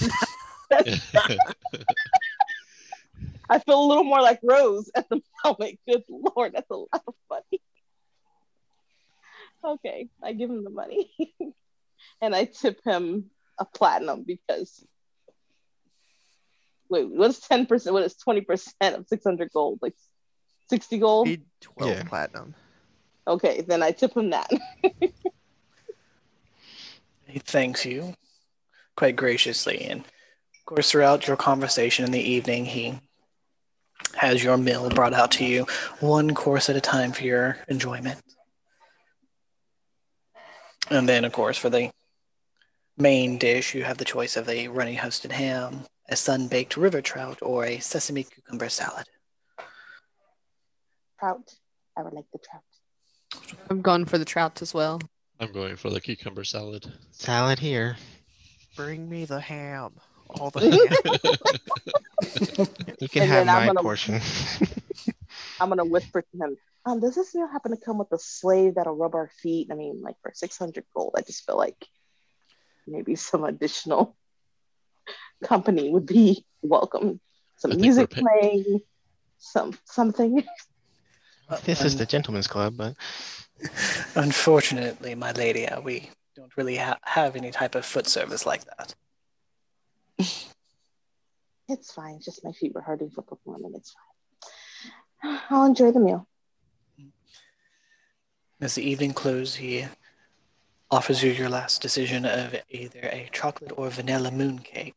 feel 3.60 3.80
a 3.80 3.86
little 3.86 4.02
more 4.02 4.20
like 4.20 4.40
Rose 4.42 4.90
at 4.96 5.08
the 5.08 5.20
moment. 5.44 5.78
Good 5.88 6.02
lord, 6.10 6.54
that's 6.54 6.68
a 6.68 6.74
lot 6.74 7.02
of 7.06 7.14
money. 7.30 7.62
Okay, 9.64 10.08
I 10.20 10.32
give 10.32 10.50
him 10.50 10.64
the 10.64 10.70
money. 10.70 11.08
and 12.20 12.34
I 12.34 12.46
tip 12.46 12.80
him 12.84 13.30
a 13.60 13.64
platinum 13.64 14.24
because 14.26 14.84
wait, 16.90 17.08
what's 17.08 17.46
ten 17.46 17.66
percent? 17.66 17.94
What 17.94 18.02
is 18.02 18.16
twenty 18.16 18.40
percent 18.40 18.96
of 18.96 19.06
six 19.06 19.22
hundred 19.22 19.52
gold? 19.52 19.78
Like 19.80 19.94
sixty 20.68 20.98
gold? 20.98 21.28
12 21.60 21.96
Yeah. 21.96 22.02
platinum. 22.02 22.56
Okay, 23.24 23.60
then 23.60 23.84
I 23.84 23.92
tip 23.92 24.16
him 24.16 24.30
that. 24.30 24.50
He 27.30 27.40
thanks 27.40 27.84
you 27.84 28.14
quite 28.98 29.14
graciously. 29.14 29.84
And 29.84 30.00
of 30.00 30.64
course, 30.66 30.90
throughout 30.90 31.28
your 31.28 31.36
conversation 31.36 32.04
in 32.04 32.10
the 32.10 32.20
evening, 32.20 32.64
he 32.64 32.98
has 34.14 34.42
your 34.42 34.56
meal 34.56 34.90
brought 34.90 35.14
out 35.14 35.30
to 35.32 35.44
you 35.44 35.66
one 36.00 36.34
course 36.34 36.68
at 36.68 36.74
a 36.74 36.80
time 36.80 37.12
for 37.12 37.22
your 37.22 37.58
enjoyment. 37.68 38.20
And 40.90 41.08
then, 41.08 41.24
of 41.24 41.32
course, 41.32 41.56
for 41.56 41.70
the 41.70 41.92
main 42.96 43.38
dish, 43.38 43.72
you 43.72 43.84
have 43.84 43.98
the 43.98 44.04
choice 44.04 44.36
of 44.36 44.48
a 44.48 44.66
runny 44.66 44.96
hosted 44.96 45.30
ham, 45.30 45.84
a 46.08 46.16
sun 46.16 46.48
baked 46.48 46.76
river 46.76 47.00
trout, 47.00 47.38
or 47.40 47.66
a 47.66 47.78
sesame 47.78 48.24
cucumber 48.24 48.68
salad. 48.68 49.06
Trout. 51.20 51.54
I 51.96 52.02
would 52.02 52.14
like 52.14 52.24
the 52.32 52.38
trout. 52.38 53.52
I'm 53.70 53.80
going 53.80 54.06
for 54.06 54.18
the 54.18 54.24
trout 54.24 54.60
as 54.60 54.74
well. 54.74 55.00
I'm 55.38 55.52
going 55.52 55.76
for 55.76 55.90
the 55.90 56.00
cucumber 56.00 56.42
salad. 56.42 56.92
Salad 57.12 57.60
here. 57.60 57.96
Bring 58.78 59.08
me 59.10 59.24
the 59.24 59.40
ham. 59.40 59.90
All 60.30 60.50
the 60.50 60.60
ham. 60.70 62.66
You 63.00 63.08
can 63.08 63.22
And 63.22 63.30
have 63.32 63.48
I'm 63.48 63.56
my 63.62 63.66
gonna- 63.66 63.82
portion. 63.82 64.20
I'm 65.60 65.68
gonna 65.68 65.84
whisper 65.84 66.22
to 66.22 66.28
him. 66.44 66.56
Um, 66.86 67.00
does 67.00 67.16
this 67.16 67.34
meal 67.34 67.48
happen 67.48 67.72
to 67.72 67.76
come 67.76 67.98
with 67.98 68.12
a 68.12 68.18
slave 68.20 68.76
that'll 68.76 68.94
rub 68.96 69.16
our 69.16 69.30
feet? 69.42 69.68
I 69.72 69.74
mean, 69.74 70.00
like 70.00 70.14
for 70.22 70.30
600 70.32 70.84
gold, 70.94 71.14
I 71.16 71.22
just 71.22 71.44
feel 71.44 71.56
like 71.56 71.76
maybe 72.86 73.16
some 73.16 73.42
additional 73.42 74.16
company 75.42 75.90
would 75.90 76.06
be 76.06 76.44
welcome. 76.62 77.18
Some 77.56 77.76
music 77.80 78.10
playing, 78.10 78.80
some 79.38 79.76
something. 79.86 80.44
this 81.64 81.82
is 81.84 81.96
the 81.96 82.06
gentleman's 82.06 82.46
club, 82.46 82.76
but 82.76 82.94
Unfortunately, 84.14 85.16
my 85.16 85.32
lady, 85.32 85.66
we 85.82 86.10
don't 86.38 86.56
really 86.56 86.76
ha- 86.76 86.98
have 87.02 87.34
any 87.34 87.50
type 87.50 87.74
of 87.74 87.84
foot 87.84 88.06
service 88.06 88.46
like 88.46 88.64
that. 88.64 88.94
It's 91.70 91.92
fine. 91.92 92.18
Just 92.24 92.42
my 92.44 92.52
feet 92.52 92.74
were 92.74 92.80
hurting 92.80 93.10
for 93.10 93.20
performing. 93.20 93.74
It's 93.74 93.94
fine. 95.22 95.38
I'll 95.50 95.66
enjoy 95.66 95.92
the 95.92 96.00
meal. 96.00 96.26
Mm-hmm. 96.98 98.64
As 98.64 98.74
the 98.74 98.88
evening 98.88 99.12
closes, 99.12 99.56
he 99.56 99.84
offers 100.90 101.22
you 101.22 101.30
your 101.30 101.50
last 101.50 101.82
decision 101.82 102.24
of 102.24 102.54
either 102.70 103.00
a 103.02 103.28
chocolate 103.32 103.72
or 103.76 103.90
vanilla 103.90 104.30
mooncake. 104.30 104.94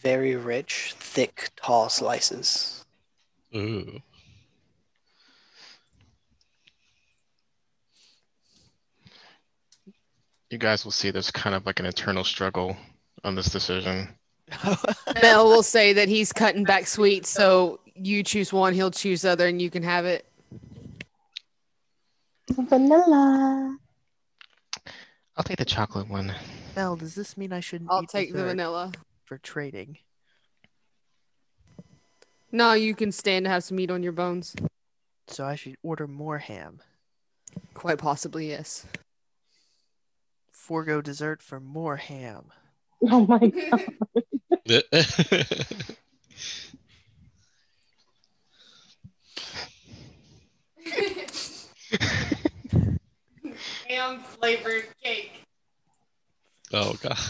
Very 0.00 0.36
rich, 0.36 0.94
thick, 0.98 1.50
tall 1.54 1.90
slices. 1.90 2.86
Ooh. 3.54 4.00
You 10.50 10.58
guys 10.58 10.84
will 10.84 10.92
see 10.92 11.10
there's 11.10 11.30
kind 11.30 11.54
of 11.54 11.66
like 11.66 11.80
an 11.80 11.86
eternal 11.86 12.24
struggle 12.24 12.76
on 13.24 13.34
this 13.34 13.50
decision. 13.50 14.08
Mel 15.22 15.46
will 15.46 15.62
say 15.62 15.92
that 15.94 16.08
he's 16.08 16.32
cutting 16.32 16.64
back 16.64 16.86
sweets, 16.86 17.30
so 17.30 17.80
you 17.94 18.22
choose 18.22 18.52
one, 18.52 18.74
he'll 18.74 18.90
choose 18.90 19.22
the 19.22 19.30
other, 19.30 19.46
and 19.46 19.60
you 19.60 19.70
can 19.70 19.82
have 19.82 20.04
it. 20.04 20.26
Vanilla. 22.50 23.78
I'll 25.36 25.44
take 25.44 25.56
the 25.56 25.64
chocolate 25.64 26.08
one. 26.08 26.32
Mel, 26.76 26.96
does 26.96 27.14
this 27.14 27.36
mean 27.36 27.52
I 27.52 27.60
shouldn't 27.60 27.90
I'll 27.90 28.02
eat 28.02 28.08
take 28.08 28.32
the 28.32 28.44
vanilla. 28.44 28.92
for 29.24 29.38
trading? 29.38 29.98
No, 32.52 32.72
you 32.74 32.94
can 32.94 33.10
stand 33.10 33.46
to 33.46 33.50
have 33.50 33.64
some 33.64 33.76
meat 33.76 33.90
on 33.90 34.02
your 34.02 34.12
bones. 34.12 34.54
So 35.26 35.44
I 35.44 35.56
should 35.56 35.76
order 35.82 36.06
more 36.06 36.38
ham. 36.38 36.80
Quite 37.72 37.98
possibly, 37.98 38.50
yes. 38.50 38.86
Forgo 40.64 41.00
dessert 41.02 41.42
for 41.42 41.60
more 41.60 41.96
ham. 41.96 42.46
Oh 43.10 43.26
my 43.26 43.48
god. 43.48 43.84
Ham 53.90 54.22
flavored 54.22 54.86
cake. 55.02 55.42
oh 56.72 56.94
god. 57.02 57.18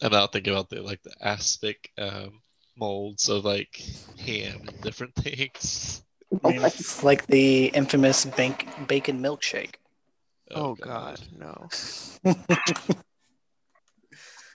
and 0.00 0.14
I'll 0.14 0.28
think 0.28 0.46
about 0.46 0.70
the 0.70 0.80
like 0.80 1.02
the 1.02 1.16
aspic 1.20 1.90
um, 1.98 2.40
molds 2.76 3.28
of 3.28 3.44
like 3.44 3.82
ham 4.16 4.60
and 4.68 4.80
different 4.80 5.16
things. 5.16 6.04
I 6.44 6.52
mean, 6.52 6.64
it's 6.64 7.02
like 7.02 7.26
the 7.26 7.64
infamous 7.66 8.26
bank- 8.26 8.68
bacon 8.86 9.20
milkshake. 9.20 9.74
Oh, 10.54 10.74
god. 10.74 11.20
no. 11.36 11.68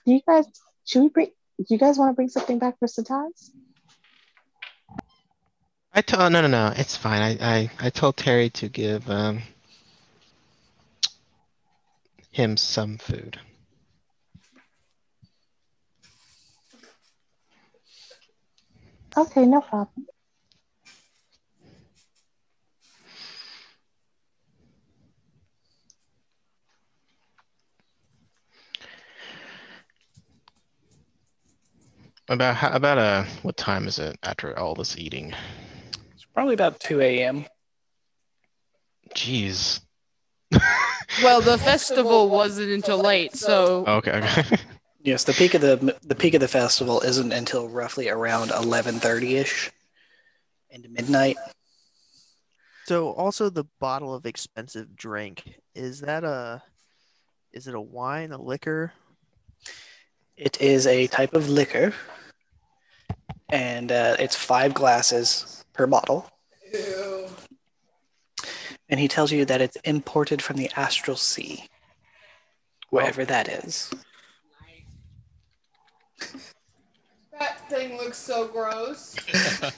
Do 0.06 0.12
you 0.12 0.20
guys 0.26 0.44
should 0.84 1.02
we 1.02 1.08
bring 1.08 1.30
do 1.58 1.66
you 1.70 1.78
guys 1.78 1.98
want 1.98 2.10
to 2.10 2.14
bring 2.14 2.28
something 2.28 2.58
back 2.58 2.78
for 2.78 2.86
Zataz? 2.86 3.50
I 5.92 6.02
told 6.02 6.22
oh, 6.22 6.28
no 6.28 6.42
no 6.42 6.48
no 6.48 6.72
it's 6.76 6.96
fine. 6.96 7.22
I, 7.22 7.56
I 7.56 7.70
I 7.80 7.90
told 7.90 8.16
Terry 8.16 8.50
to 8.50 8.68
give 8.68 9.08
um 9.08 9.42
him 12.30 12.56
some 12.56 12.98
food. 12.98 13.38
Okay, 19.16 19.46
no 19.46 19.60
problem. 19.60 20.06
About 32.28 32.56
how, 32.56 32.70
about 32.72 32.98
uh 32.98 33.24
what 33.42 33.56
time 33.56 33.86
is 33.86 33.98
it 33.98 34.16
after 34.22 34.58
all 34.58 34.74
this 34.74 34.96
eating? 34.96 35.34
It's 36.14 36.24
probably 36.32 36.54
about 36.54 36.80
2 36.80 37.00
a.m. 37.02 37.44
Jeez. 39.14 39.80
Well, 41.22 41.40
the 41.42 41.58
festival 41.64 42.30
wasn't 42.30 42.70
until 42.70 42.98
late, 42.98 43.36
so 43.36 43.84
Okay. 43.86 44.12
okay. 44.12 44.42
Yes, 45.02 45.24
the 45.24 45.34
peak 45.34 45.52
of 45.52 45.60
the 45.60 45.98
the 46.02 46.14
peak 46.14 46.32
of 46.32 46.40
the 46.40 46.48
festival 46.48 47.02
isn't 47.02 47.30
until 47.30 47.68
roughly 47.68 48.08
around 48.08 48.48
11:30 48.48 49.36
ish, 49.36 49.70
into 50.70 50.88
midnight. 50.88 51.36
So 52.86 53.10
also 53.10 53.50
the 53.50 53.66
bottle 53.80 54.14
of 54.14 54.24
expensive 54.24 54.96
drink 54.96 55.60
is 55.74 56.00
that 56.00 56.24
a 56.24 56.62
is 57.52 57.68
it 57.68 57.74
a 57.74 57.80
wine 57.80 58.32
a 58.32 58.40
liquor? 58.40 58.94
It 60.36 60.60
is 60.60 60.86
a 60.86 61.06
type 61.06 61.34
of 61.34 61.48
liquor, 61.48 61.94
and 63.50 63.92
uh, 63.92 64.16
it's 64.18 64.34
five 64.34 64.74
glasses 64.74 65.64
per 65.72 65.86
bottle. 65.86 66.28
Ew. 66.72 67.28
And 68.88 68.98
he 68.98 69.06
tells 69.06 69.30
you 69.30 69.44
that 69.44 69.60
it's 69.60 69.76
imported 69.84 70.42
from 70.42 70.56
the 70.56 70.70
Astral 70.76 71.16
Sea, 71.16 71.64
wherever 72.90 73.24
that 73.24 73.48
is. 73.48 73.90
That 77.38 77.68
thing 77.68 77.96
looks 77.96 78.18
so 78.18 78.48
gross. 78.48 79.16
Ugh, 79.32 79.72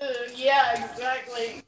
yeah, 0.34 0.90
exactly. 0.90 1.62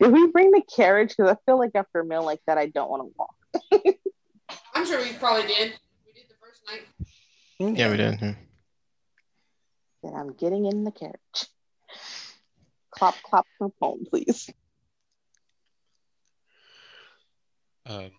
Did 0.00 0.12
we 0.12 0.26
bring 0.28 0.50
the 0.50 0.62
carriage? 0.74 1.10
Because 1.16 1.32
I 1.32 1.36
feel 1.46 1.58
like 1.58 1.72
after 1.74 2.00
a 2.00 2.04
meal 2.04 2.24
like 2.24 2.40
that, 2.46 2.58
I 2.58 2.66
don't 2.66 2.90
want 2.90 3.02
to 3.02 3.14
walk. 3.16 3.34
I'm 4.78 4.86
sure 4.86 5.00
we 5.02 5.12
probably 5.14 5.42
did. 5.48 5.72
We 6.06 6.12
did 6.12 6.24
the 6.28 6.36
first 6.40 6.62
night. 6.70 7.76
yeah, 7.76 7.90
we 7.90 7.96
did. 7.96 8.20
yeah. 8.20 8.34
Then 10.04 10.14
I'm 10.14 10.32
getting 10.34 10.66
in 10.66 10.84
the 10.84 10.92
carriage. 10.92 11.16
Clap, 12.92 13.16
clap 13.24 13.44
for 13.58 13.72
home, 13.80 14.04
please. 14.08 14.48
Um, 17.86 18.10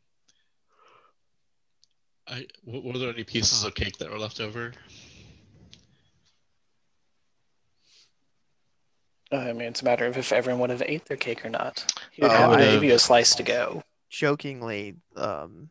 I 2.27 2.45
w- 2.65 2.86
were 2.91 2.99
there 2.99 3.10
any 3.14 3.23
pieces 3.23 3.64
of 3.64 3.73
cake 3.76 3.98
that 3.99 4.11
were 4.11 4.19
left 4.19 4.41
over? 4.41 4.73
Uh, 9.31 9.38
I 9.38 9.53
mean, 9.53 9.61
it's 9.69 9.81
a 9.81 9.86
matter 9.86 10.07
of 10.07 10.18
if 10.18 10.34
everyone 10.34 10.60
would 10.60 10.69
have 10.72 10.84
ate 10.86 11.06
their 11.06 11.15
cake 11.15 11.45
or 11.45 11.49
not. 11.49 11.86
He 12.11 12.22
would 12.22 12.31
Oh, 12.31 12.36
happily 12.36 12.68
I- 12.68 12.72
give 12.72 12.84
you 12.84 12.95
a 12.95 12.99
slice 12.99 13.34
to 13.36 13.44
go. 13.44 13.81
Jokingly, 14.10 14.95
um, 15.15 15.69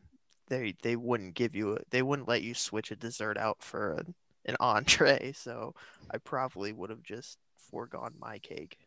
they 0.49 0.75
they 0.83 0.97
wouldn't 0.97 1.35
give 1.35 1.55
you 1.55 1.77
a, 1.77 1.79
they 1.91 2.03
wouldn't 2.03 2.29
let 2.29 2.43
you 2.43 2.55
switch 2.55 2.91
a 2.91 2.97
dessert 2.97 3.37
out 3.37 3.63
for 3.63 3.93
a, 3.93 4.05
an 4.47 4.57
entree. 4.61 5.33
So 5.33 5.75
I 6.11 6.19
probably 6.19 6.73
would 6.73 6.91
have 6.91 7.03
just 7.03 7.39
foregone 7.71 8.15
my 8.19 8.39
cake. 8.39 8.79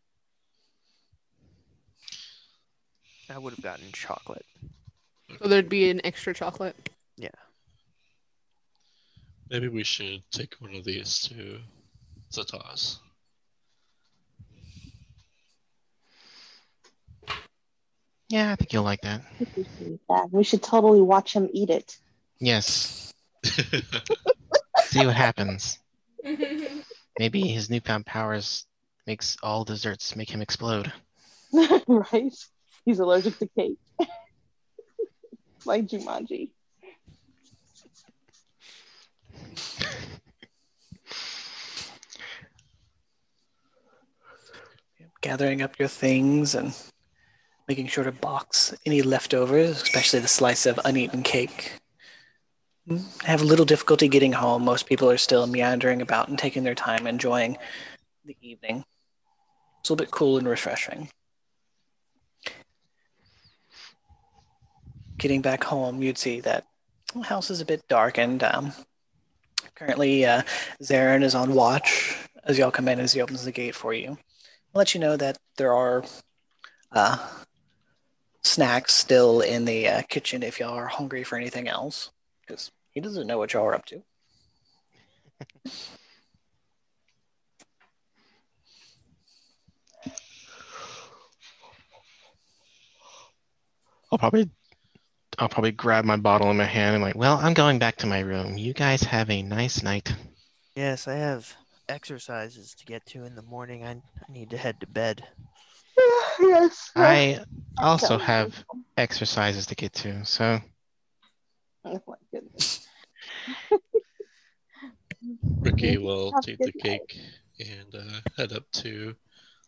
I 3.29 3.37
would 3.37 3.53
have 3.53 3.63
gotten 3.63 3.91
chocolate. 3.93 4.45
So 5.41 5.47
there'd 5.47 5.69
be 5.69 5.89
an 5.89 6.01
extra 6.03 6.33
chocolate. 6.33 6.89
Yeah. 7.15 7.29
Maybe 9.49 9.69
we 9.69 9.83
should 9.83 10.21
take 10.31 10.55
one 10.59 10.75
of 10.75 10.83
these 10.83 11.19
to 11.29 11.59
Zataz. 12.31 12.97
Yeah, 18.31 18.53
I 18.53 18.55
think 18.55 18.71
you'll 18.71 18.83
like 18.83 19.01
that. 19.01 19.21
We 20.31 20.45
should 20.45 20.63
totally 20.63 21.01
watch 21.01 21.33
him 21.33 21.49
eat 21.51 21.69
it. 21.69 21.97
Yes. 22.39 23.11
See 23.43 25.05
what 25.05 25.15
happens. 25.15 25.77
Maybe 27.19 27.41
his 27.41 27.69
newfound 27.69 28.05
powers 28.05 28.65
makes 29.05 29.35
all 29.43 29.65
desserts 29.65 30.15
make 30.15 30.29
him 30.29 30.41
explode. 30.41 30.93
right? 31.87 32.33
He's 32.85 32.99
allergic 32.99 33.37
to 33.39 33.49
cake. 33.49 33.77
like 35.65 35.87
Jumanji. 35.87 36.51
Gathering 45.19 45.61
up 45.61 45.77
your 45.77 45.89
things 45.89 46.55
and 46.55 46.73
making 47.71 47.87
sure 47.87 48.03
to 48.03 48.11
box 48.11 48.75
any 48.85 49.01
leftovers, 49.01 49.81
especially 49.81 50.19
the 50.19 50.27
slice 50.27 50.65
of 50.65 50.77
uneaten 50.83 51.23
cake. 51.23 51.71
Mm, 52.85 53.05
I 53.23 53.27
have 53.27 53.41
a 53.41 53.45
little 53.45 53.63
difficulty 53.63 54.09
getting 54.09 54.33
home. 54.33 54.65
Most 54.65 54.87
people 54.87 55.09
are 55.09 55.17
still 55.17 55.47
meandering 55.47 56.01
about 56.01 56.27
and 56.27 56.37
taking 56.37 56.65
their 56.65 56.75
time 56.75 57.07
enjoying 57.07 57.57
the 58.25 58.35
evening. 58.41 58.83
It's 59.79 59.89
a 59.89 59.93
little 59.93 60.03
bit 60.05 60.11
cool 60.11 60.37
and 60.37 60.49
refreshing. 60.49 61.07
Getting 65.17 65.41
back 65.41 65.63
home, 65.63 66.03
you'd 66.03 66.17
see 66.17 66.41
that 66.41 66.65
the 67.15 67.21
house 67.21 67.49
is 67.49 67.61
a 67.61 67.65
bit 67.65 67.87
darkened. 67.87 68.43
Um, 68.43 68.73
currently, 69.75 70.25
uh, 70.25 70.41
Zarin 70.83 71.23
is 71.23 71.35
on 71.35 71.53
watch 71.53 72.17
as 72.43 72.57
y'all 72.57 72.69
come 72.69 72.89
in 72.89 72.99
as 72.99 73.13
he 73.13 73.21
opens 73.21 73.45
the 73.45 73.53
gate 73.53 73.75
for 73.75 73.93
you. 73.93 74.09
I'll 74.09 74.79
let 74.79 74.93
you 74.93 74.99
know 74.99 75.15
that 75.15 75.37
there 75.55 75.73
are 75.73 76.03
uh, 76.91 77.17
snacks 78.43 78.93
still 78.93 79.41
in 79.41 79.65
the 79.65 79.87
uh, 79.87 80.01
kitchen 80.03 80.43
if 80.43 80.59
y'all 80.59 80.73
are 80.73 80.87
hungry 80.87 81.23
for 81.23 81.37
anything 81.37 81.67
else, 81.67 82.11
because 82.41 82.71
he 82.91 82.99
doesn't 82.99 83.27
know 83.27 83.37
what 83.37 83.53
y'all 83.53 83.65
are 83.65 83.75
up 83.75 83.85
to. 83.85 84.03
I'll 94.11 94.17
probably 94.17 94.49
I'll 95.39 95.49
probably 95.49 95.71
grab 95.71 96.03
my 96.03 96.17
bottle 96.17 96.51
in 96.51 96.57
my 96.57 96.65
hand 96.65 96.95
and 96.95 97.03
like, 97.03 97.15
well, 97.15 97.37
I'm 97.37 97.53
going 97.53 97.79
back 97.79 97.95
to 97.97 98.07
my 98.07 98.19
room. 98.19 98.57
You 98.57 98.73
guys 98.73 99.01
have 99.03 99.29
a 99.29 99.41
nice 99.41 99.81
night. 99.81 100.13
Yes, 100.75 101.07
I 101.07 101.15
have 101.15 101.55
exercises 101.87 102.75
to 102.75 102.85
get 102.85 103.05
to 103.07 103.23
in 103.23 103.35
the 103.35 103.41
morning. 103.41 103.85
I, 103.85 103.91
I 103.91 104.31
need 104.31 104.49
to 104.49 104.57
head 104.57 104.79
to 104.81 104.87
bed. 104.87 105.23
yes. 106.39 106.91
I 106.95 107.39
also 107.77 108.17
have 108.17 108.63
exercises 108.97 109.65
to 109.67 109.75
get 109.75 109.93
to, 109.93 110.23
so 110.25 110.59
Oh 111.83 111.99
my 112.07 112.15
goodness. 112.31 112.87
Ricky 115.61 115.97
will 115.97 116.31
Have 116.33 116.43
take 116.43 116.57
the 116.59 116.71
night. 116.83 117.01
cake 117.09 117.19
and 117.59 117.95
uh, 117.95 118.19
head 118.37 118.53
up 118.53 118.63
to 118.71 119.15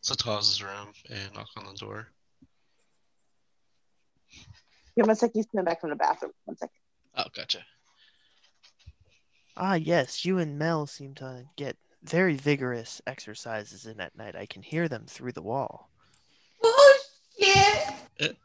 Zataz's 0.03 0.61
room 0.61 0.91
and 1.09 1.33
knock 1.33 1.47
on 1.57 1.65
the 1.65 1.73
door. 1.73 2.07
Give 4.95 5.07
me 5.07 5.13
a 5.13 5.15
second. 5.15 5.33
He's 5.39 5.45
coming 5.47 5.65
back 5.65 5.81
from 5.81 5.89
the 5.91 5.95
bathroom. 5.95 6.31
One 6.45 6.57
second. 6.57 6.75
Oh, 7.15 7.25
gotcha. 7.35 7.65
Ah, 9.55 9.75
yes, 9.75 10.25
you 10.25 10.37
and 10.39 10.57
Mel 10.57 10.87
seem 10.87 11.13
to 11.15 11.45
get 11.57 11.77
very 12.03 12.35
vigorous 12.35 13.01
exercises 13.07 13.85
in 13.85 13.99
at 13.99 14.17
night. 14.17 14.35
I 14.35 14.45
can 14.45 14.61
hear 14.63 14.87
them 14.87 15.05
through 15.07 15.31
the 15.33 15.41
wall. 15.43 15.89
Oh 16.63 16.99
shit! 17.39 18.37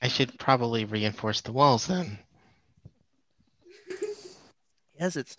I 0.00 0.08
should 0.08 0.38
probably 0.38 0.84
reinforce 0.84 1.40
the 1.40 1.52
walls 1.52 1.86
then. 1.86 2.18
Yes, 4.98 5.16
it's 5.16 5.36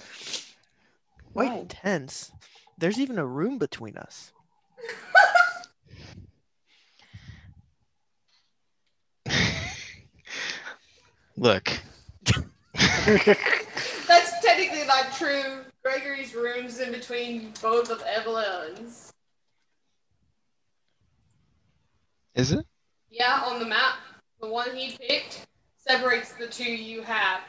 quite 1.33 1.49
Why? 1.51 1.57
intense. 1.57 2.31
There's 2.77 2.99
even 2.99 3.17
a 3.17 3.25
room 3.25 3.57
between 3.57 3.97
us. 3.97 4.31
Look, 11.37 11.71
That's 14.07 14.41
technically 14.43 14.85
not 14.85 15.13
true. 15.17 15.61
Gregory's 15.89 16.35
room's 16.35 16.79
in 16.79 16.91
between 16.91 17.51
both 17.63 17.89
of 17.89 18.03
Evelyn's. 18.03 19.11
is 22.35 22.51
it? 22.51 22.63
Yeah, 23.09 23.41
on 23.43 23.57
the 23.57 23.65
map, 23.65 23.95
the 24.39 24.47
one 24.47 24.75
he 24.75 24.95
picked 24.97 25.47
separates 25.77 26.33
the 26.33 26.45
two 26.45 26.71
you 26.71 27.01
have, 27.01 27.41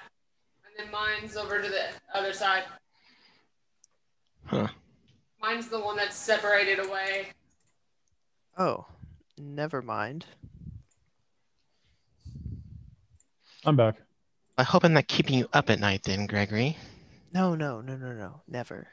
and 0.64 0.72
then 0.78 0.90
mine's 0.90 1.36
over 1.36 1.60
to 1.60 1.68
the 1.68 1.88
other 2.14 2.32
side. 2.32 2.62
Huh. 4.46 4.68
Mine's 5.42 5.68
the 5.68 5.78
one 5.78 5.98
that's 5.98 6.16
separated 6.16 6.78
away. 6.78 7.26
Oh, 8.56 8.86
never 9.36 9.82
mind. 9.82 10.24
I'm 13.66 13.76
back. 13.76 13.96
I 14.56 14.62
hope 14.62 14.82
I'm 14.82 14.94
not 14.94 15.08
keeping 15.08 15.38
you 15.38 15.46
up 15.52 15.68
at 15.68 15.78
night 15.78 16.04
then, 16.04 16.24
Gregory. 16.26 16.78
No, 17.32 17.54
no, 17.54 17.80
no, 17.80 17.96
no, 17.96 18.12
no, 18.12 18.42
never. 18.48 18.88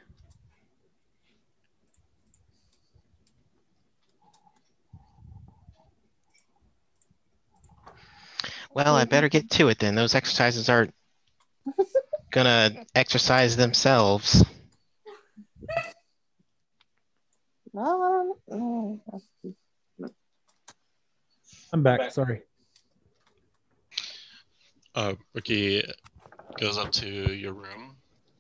Well, 8.73 8.95
I 8.95 9.05
better 9.05 9.27
get 9.27 9.49
to 9.51 9.69
it 9.69 9.79
then. 9.79 9.95
Those 9.95 10.13
exercises 10.13 10.69
aren't 10.69 10.93
gonna 12.31 12.85
exercise 12.93 13.55
themselves. 13.55 14.45
I'm 21.73 21.83
back. 21.83 22.11
Sorry. 22.11 22.41
Uh, 24.93 25.13
Ricky 25.33 25.83
goes 26.59 26.77
up 26.77 26.91
to 26.91 27.07
your 27.07 27.53
room 27.53 27.86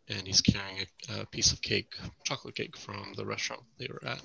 and 0.09 0.25
he's 0.27 0.41
carrying 0.41 0.85
a, 1.09 1.21
a 1.21 1.25
piece 1.25 1.51
of 1.51 1.61
cake, 1.61 1.95
chocolate 2.23 2.55
cake 2.55 2.77
from 2.77 3.13
the 3.15 3.25
restaurant 3.25 3.63
they 3.77 3.87
were 3.87 4.01
at. 4.07 4.21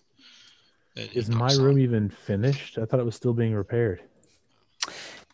And 0.96 1.09
Is 1.14 1.28
my 1.28 1.38
knocks 1.38 1.59
on- 1.59 1.64
room 1.64 1.78
even 1.78 2.10
finished? 2.10 2.78
I 2.78 2.84
thought 2.84 3.00
it 3.00 3.06
was 3.06 3.16
still 3.16 3.32
being 3.32 3.54
repaired. 3.54 4.02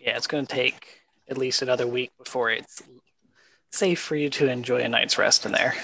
Yeah, 0.00 0.16
it's 0.16 0.26
going 0.26 0.46
to 0.46 0.54
take 0.54 1.02
at 1.28 1.36
least 1.36 1.62
another 1.62 1.86
week 1.86 2.10
before 2.22 2.50
it's 2.50 2.82
safe 3.72 3.98
for 4.00 4.16
you 4.16 4.30
to 4.30 4.48
enjoy 4.50 4.80
a 4.80 4.88
night's 4.88 5.18
rest 5.18 5.44
in 5.44 5.52
there. 5.52 5.74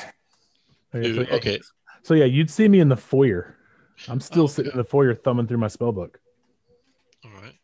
Okay, 0.94 1.08
Ooh, 1.08 1.14
so, 1.16 1.20
yeah, 1.22 1.34
okay. 1.36 1.60
so 2.02 2.14
yeah, 2.14 2.24
you'd 2.24 2.50
see 2.50 2.68
me 2.68 2.80
in 2.80 2.88
the 2.88 2.96
foyer. 2.96 3.56
I'm 4.08 4.20
still 4.20 4.48
sitting 4.48 4.72
in 4.72 4.78
the 4.78 4.84
foyer 4.84 5.14
thumbing 5.14 5.46
through 5.48 5.58
my 5.58 5.68
spell 5.68 5.92
book. 5.92 6.18
All 7.24 7.30
right. 7.42 7.54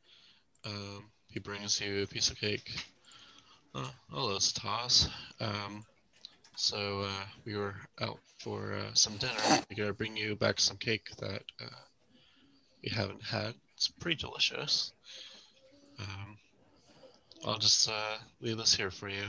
Um, 0.65 1.05
he 1.29 1.39
brings 1.41 1.81
you 1.81 2.03
a 2.03 2.07
piece 2.07 2.31
of 2.31 2.37
cake. 2.39 2.71
Oh, 3.75 3.91
hello, 4.11 4.39
Stas. 4.41 5.09
Um, 5.41 5.85
so 6.61 7.01
uh, 7.07 7.25
we 7.47 7.57
were 7.57 7.75
out 8.03 8.19
for 8.39 8.75
uh, 8.75 8.93
some 8.93 9.17
dinner. 9.17 9.33
We 9.71 9.77
gotta 9.77 9.95
bring 9.95 10.15
you 10.15 10.37
back 10.37 10.61
some 10.61 10.77
cake 10.77 11.09
that 11.19 11.43
uh, 11.59 11.81
we 12.83 12.91
haven't 12.91 13.23
had. 13.23 13.55
It's 13.75 13.89
pretty 13.89 14.17
delicious. 14.17 14.93
Um, 15.99 16.37
I'll 17.47 17.57
just 17.57 17.89
uh, 17.89 18.19
leave 18.43 18.59
this 18.59 18.75
here 18.75 18.91
for 18.91 19.09
you. 19.09 19.25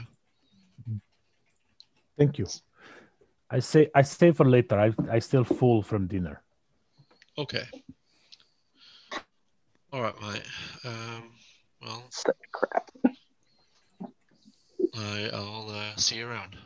Thank 2.17 2.37
you. 2.37 2.47
I 3.49 3.59
say 3.59 3.89
I 3.95 4.01
stay 4.01 4.31
for 4.33 4.45
later. 4.45 4.77
I 4.77 4.93
I 5.09 5.19
still 5.19 5.45
full 5.45 5.81
from 5.81 6.07
dinner. 6.07 6.41
Okay. 7.37 7.63
All 9.93 10.01
right, 10.01 10.21
mate. 10.21 10.43
Um, 10.83 11.31
well, 11.81 12.03
crap. 12.51 12.91
I, 14.97 15.29
I'll 15.33 15.69
uh, 15.69 15.95
see 15.95 16.17
you 16.17 16.27
around. 16.27 16.57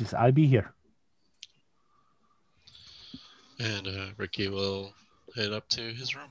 Just 0.00 0.14
I'll 0.14 0.32
be 0.32 0.46
here. 0.46 0.72
And 3.58 3.86
uh, 3.86 4.06
Ricky 4.16 4.48
will 4.48 4.94
head 5.36 5.52
up 5.52 5.68
to 5.68 5.82
his 5.92 6.16
room. 6.16 6.30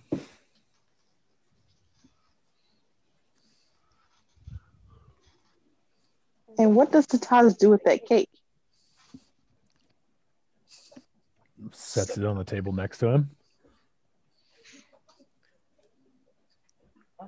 And 6.57 6.75
what 6.75 6.91
does 6.91 7.05
Zataz 7.05 7.59
do 7.59 7.69
with 7.69 7.83
that 7.83 8.07
cake? 8.07 8.31
Sets 11.71 12.17
it 12.17 12.25
on 12.25 12.39
the 12.39 12.43
table 12.43 12.73
next 12.73 12.97
to 12.97 13.09
him. 13.09 13.29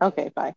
Okay, 0.02 0.32
bye. 0.34 0.56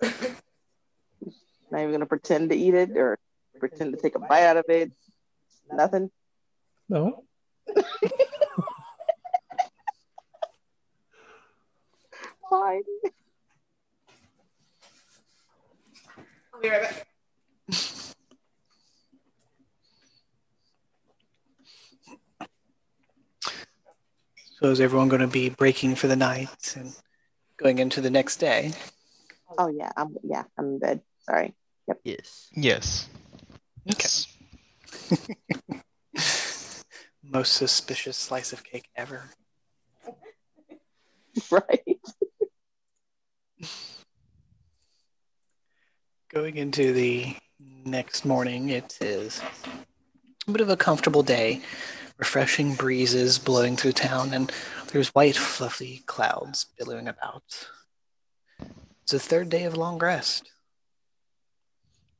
Not 1.70 1.80
even 1.80 1.92
gonna 1.92 2.06
pretend 2.06 2.50
to 2.50 2.56
eat 2.56 2.74
it 2.74 2.96
or 2.96 3.18
pretend 3.58 3.92
to 3.92 4.00
take 4.00 4.16
a 4.16 4.18
bite 4.18 4.44
out 4.44 4.56
of 4.56 4.64
it. 4.68 4.92
Nothing. 5.72 6.10
No. 6.88 7.24
Fine. 12.50 12.82
I'll 16.52 16.60
be 16.60 16.68
right 16.68 16.82
back. 16.82 17.06
So 24.60 24.66
is 24.66 24.80
everyone 24.80 25.08
going 25.08 25.22
to 25.22 25.26
be 25.26 25.48
breaking 25.48 25.94
for 25.94 26.06
the 26.06 26.16
night 26.16 26.74
and 26.76 26.94
going 27.56 27.78
into 27.78 28.02
the 28.02 28.10
next 28.10 28.36
day? 28.36 28.72
Oh 29.56 29.68
yeah, 29.68 29.90
I'm 29.96 30.14
yeah, 30.22 30.42
I'm 30.58 30.66
in 30.66 30.78
bed. 30.78 31.00
Sorry. 31.20 31.54
Yes. 32.04 32.48
Yes. 32.52 33.08
Yes. 33.84 34.26
Most 37.22 37.52
suspicious 37.52 38.16
slice 38.16 38.52
of 38.52 38.64
cake 38.64 38.88
ever. 38.96 39.30
Right. 41.50 42.00
Going 46.28 46.56
into 46.56 46.92
the 46.92 47.36
next 47.58 48.24
morning, 48.24 48.70
it 48.70 48.98
is 49.00 49.40
a 50.46 50.50
bit 50.50 50.60
of 50.60 50.70
a 50.70 50.76
comfortable 50.76 51.22
day. 51.22 51.60
Refreshing 52.18 52.74
breezes 52.74 53.38
blowing 53.38 53.76
through 53.76 53.92
town, 53.92 54.34
and 54.34 54.52
there's 54.92 55.08
white, 55.08 55.36
fluffy 55.36 56.02
clouds 56.06 56.66
billowing 56.78 57.08
about. 57.08 57.42
It's 59.02 59.12
the 59.12 59.18
third 59.18 59.48
day 59.48 59.64
of 59.64 59.76
long 59.76 59.98
rest. 59.98 60.50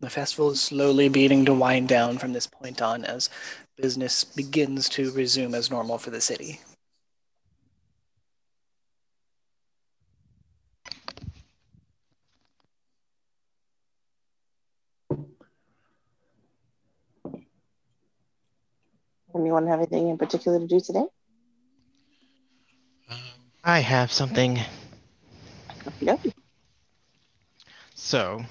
The 0.00 0.08
festival 0.08 0.50
is 0.52 0.62
slowly 0.62 1.10
beginning 1.10 1.44
to 1.44 1.52
wind 1.52 1.88
down 1.88 2.16
from 2.16 2.32
this 2.32 2.46
point 2.46 2.80
on 2.80 3.04
as 3.04 3.28
business 3.76 4.24
begins 4.24 4.88
to 4.90 5.12
resume 5.12 5.54
as 5.54 5.70
normal 5.70 5.98
for 5.98 6.08
the 6.08 6.22
city. 6.22 6.60
Anyone 19.34 19.66
have 19.66 19.80
anything 19.80 20.08
in 20.08 20.16
particular 20.16 20.58
to 20.58 20.66
do 20.66 20.80
today? 20.80 21.04
Um, 23.10 23.18
I 23.62 23.80
have 23.80 24.10
something. 24.10 24.58
Okey-dokey. 25.86 26.32
So, 27.94 28.44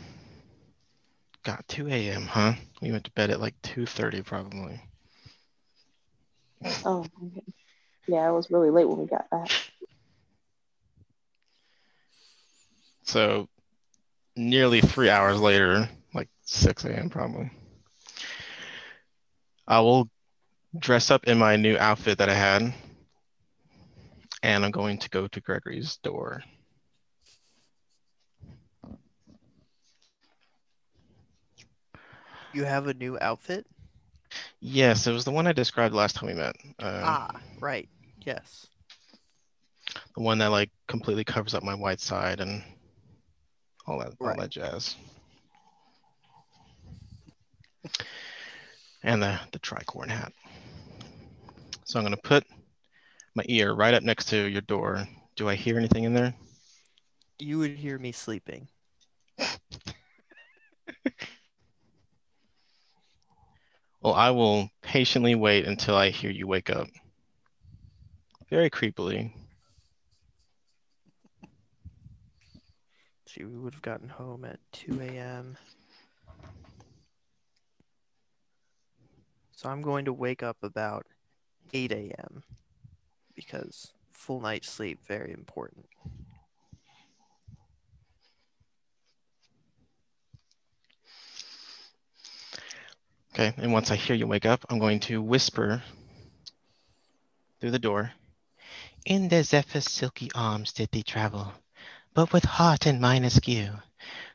got 1.50 1.68
2 1.68 1.88
a.m., 1.88 2.28
huh? 2.28 2.54
We 2.80 2.92
went 2.92 3.06
to 3.06 3.12
bed 3.12 3.32
at 3.32 3.40
like 3.40 3.60
2:30 3.64 4.24
probably. 4.24 4.80
Oh, 6.86 7.00
okay. 7.00 7.42
yeah, 8.08 8.30
it 8.30 8.34
was 8.34 8.52
really 8.52 8.70
late 8.70 8.88
when 8.88 9.00
we 9.00 9.06
got 9.08 9.30
back. 9.30 9.50
So, 13.04 13.50
nearly 14.36 14.82
three 14.82 15.10
hours 15.10 15.40
later, 15.40 15.90
like 16.14 16.30
6 16.44 16.86
a.m. 16.86 17.10
probably, 17.10 17.50
I 19.68 19.80
will 19.80 20.08
dress 20.78 21.10
up 21.10 21.24
in 21.24 21.40
my 21.40 21.56
new 21.56 21.76
outfit 21.78 22.20
that 22.20 22.30
I 22.30 22.36
had, 22.36 22.74
and 24.44 24.64
I'm 24.66 24.72
going 24.72 25.00
to 25.00 25.10
go 25.10 25.28
to 25.28 25.42
Gregory's 25.42 25.98
door. 26.04 26.44
You 32.54 32.64
have 32.66 32.88
a 32.88 32.94
new 32.94 33.18
outfit? 33.22 33.66
Yes, 34.62 35.08
it 35.08 35.12
was 35.12 35.26
the 35.26 35.32
one 35.32 35.48
I 35.48 35.54
described 35.54 35.94
last 35.94 36.16
time 36.16 36.28
we 36.28 36.36
met. 36.36 36.56
Um, 36.80 37.02
ah, 37.04 37.30
right. 37.60 37.88
Yes. 38.26 38.68
the 40.16 40.22
one 40.22 40.38
that 40.40 40.48
like 40.48 40.70
completely 40.88 41.24
covers 41.24 41.54
up 41.54 41.64
my 41.64 41.76
white 41.76 42.00
side 42.00 42.42
and 42.42 42.62
all 43.88 44.00
that 44.00 44.14
all 44.22 44.28
Right. 44.28 44.40
that 44.40 44.50
jazz. 44.50 44.96
And 49.04 49.22
the 49.24 49.40
the 49.52 49.60
tricorn 49.60 50.10
hat. 50.10 50.34
So 51.86 51.98
I'm 52.00 52.06
gonna 52.06 52.18
put 52.18 52.44
my 53.36 53.44
ear 53.48 53.74
right 53.74 53.94
up 53.94 54.04
next 54.04 54.26
to 54.30 54.38
your 54.50 54.62
door. 54.62 55.08
Do 55.36 55.48
I 55.48 55.56
hear 55.56 55.78
anything 55.78 56.04
in 56.04 56.14
there? 56.14 56.34
You 57.40 57.60
would 57.60 57.72
hear 57.78 57.98
me 57.98 58.12
sleeping. 58.12 58.68
Well, 64.02 64.14
I 64.14 64.30
will 64.30 64.70
patiently 64.82 65.36
wait 65.36 65.66
until 65.66 65.96
I 65.96 66.10
hear 66.10 66.32
you 66.32 66.48
wake 66.48 66.70
up. 66.70 66.88
Very 68.50 68.70
creepily. 68.70 69.34
See, 73.28 73.44
we 73.44 73.58
would 73.58 73.74
have 73.74 73.82
gotten 73.82 74.10
home 74.10 74.46
at 74.46 74.60
2 74.72 75.02
a.m. 75.02 75.58
So 79.52 79.70
I'm 79.70 79.82
going 79.82 80.06
to 80.06 80.14
wake 80.14 80.42
up 80.42 80.58
about 80.64 81.06
8 81.74 81.92
a.m. 81.92 82.44
because 83.36 83.92
full 84.14 84.40
night 84.40 84.64
sleep 84.64 85.00
very 85.06 85.34
important. 85.34 85.86
Okay, 93.34 93.54
and 93.58 93.72
once 93.72 93.92
I 93.92 93.96
hear 93.96 94.16
you 94.16 94.28
wake 94.28 94.46
up, 94.46 94.66
I'm 94.70 94.80
going 94.80 95.00
to 95.02 95.22
whisper 95.22 95.84
through 97.60 97.72
the 97.72 97.80
door. 97.80 98.12
In 99.06 99.30
the 99.30 99.44
Zephyr's 99.44 99.90
silky 99.90 100.32
arms 100.34 100.74
did 100.74 100.90
they 100.92 101.02
travel, 101.02 101.54
but 102.14 102.34
with 102.34 102.44
heart 102.44 102.86
and 102.86 103.00
mind 103.00 103.26
askew. 103.26 103.72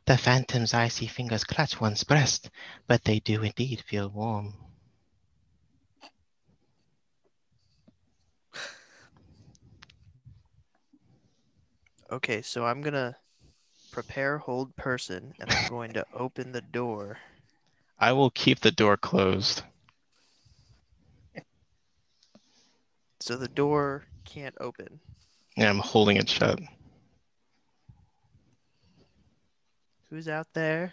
The 0.07 0.17
phantom's 0.19 0.75
icy 0.75 1.07
fingers 1.07 1.45
clutch 1.45 1.81
one's 1.81 2.05
breast, 2.05 2.51
but 2.87 3.05
they 3.05 3.21
do 3.21 3.43
indeed 3.43 3.83
feel 3.87 4.09
warm. 4.09 4.55
Okay, 12.11 12.43
so 12.43 12.65
I'm 12.67 12.81
gonna 12.83 13.17
prepare 13.91 14.39
hold 14.39 14.77
person 14.77 15.35
and 15.41 15.51
I'm 15.51 15.67
going 15.67 15.93
to 15.95 16.07
open 16.15 16.53
the 16.53 16.61
door. 16.63 17.19
I 18.05 18.13
will 18.13 18.29
keep 18.29 18.61
the 18.61 18.71
door 18.71 18.99
closed. 18.99 19.63
So 23.21 23.37
the 23.37 23.49
door 23.49 24.05
can't 24.27 24.55
open. 24.61 25.01
And 25.57 25.67
I'm 25.67 25.79
holding 25.79 26.19
it 26.19 26.29
shut. 26.29 26.61
Who's 30.11 30.29
out 30.29 30.49
there? 30.53 30.93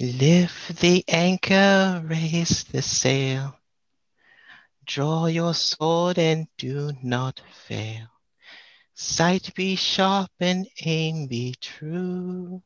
Lift 0.00 0.80
the 0.80 1.04
anchor, 1.06 2.02
raise 2.04 2.64
the 2.64 2.82
sail. 2.82 3.56
Draw 4.86 5.26
your 5.26 5.54
sword 5.54 6.18
and 6.18 6.48
do 6.58 6.90
not 7.00 7.40
fail. 7.52 8.08
Sight 8.92 9.54
be 9.54 9.76
sharp 9.76 10.32
and 10.40 10.66
aim 10.84 11.28
be 11.28 11.54
true. 11.60 12.60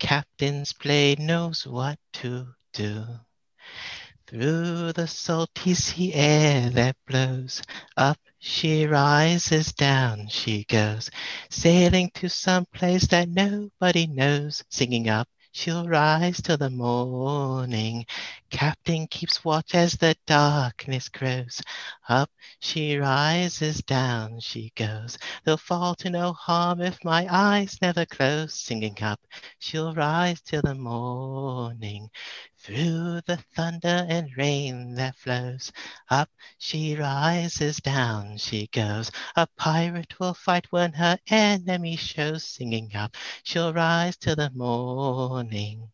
Captain's 0.00 0.72
blade 0.72 1.18
knows 1.18 1.66
what 1.66 1.98
to 2.14 2.48
do. 2.72 3.04
Through 4.26 4.94
the 4.94 5.06
salty 5.06 5.74
sea 5.74 6.14
air 6.14 6.70
that 6.70 6.96
blows, 7.06 7.62
up 7.96 8.18
she 8.38 8.86
rises, 8.86 9.72
down 9.72 10.28
she 10.28 10.64
goes, 10.64 11.10
sailing 11.50 12.10
to 12.14 12.28
some 12.30 12.64
place 12.72 13.06
that 13.08 13.28
nobody 13.28 14.06
knows, 14.06 14.64
singing 14.70 15.08
up. 15.08 15.28
She'll 15.52 15.86
rise 15.86 16.40
till 16.40 16.56
the 16.56 16.70
morning. 16.70 18.06
Captain 18.50 19.06
keeps 19.06 19.44
watch 19.44 19.76
as 19.76 19.92
the 19.92 20.16
darkness 20.26 21.08
grows. 21.08 21.62
Up 22.08 22.30
she 22.58 22.96
rises, 22.96 23.80
down 23.82 24.40
she 24.40 24.72
goes. 24.74 25.16
They'll 25.44 25.56
fall 25.56 25.94
to 25.96 26.10
no 26.10 26.32
harm 26.32 26.80
if 26.80 27.04
my 27.04 27.28
eyes 27.30 27.78
never 27.80 28.04
close. 28.04 28.52
Singing 28.54 29.00
up, 29.02 29.20
she'll 29.60 29.94
rise 29.94 30.40
till 30.40 30.62
the 30.62 30.74
morning. 30.74 32.10
Through 32.58 33.20
the 33.26 33.36
thunder 33.54 34.04
and 34.08 34.36
rain 34.36 34.94
that 34.94 35.16
flows, 35.16 35.70
up 36.08 36.28
she 36.58 36.96
rises, 36.96 37.76
down 37.76 38.36
she 38.36 38.66
goes. 38.66 39.12
A 39.36 39.46
pirate 39.56 40.18
will 40.18 40.34
fight 40.34 40.66
when 40.70 40.92
her 40.94 41.18
enemy 41.28 41.96
shows. 41.96 42.44
Singing 42.44 42.94
up, 42.96 43.16
she'll 43.44 43.72
rise 43.72 44.16
till 44.16 44.36
the 44.36 44.50
morning. 44.50 45.92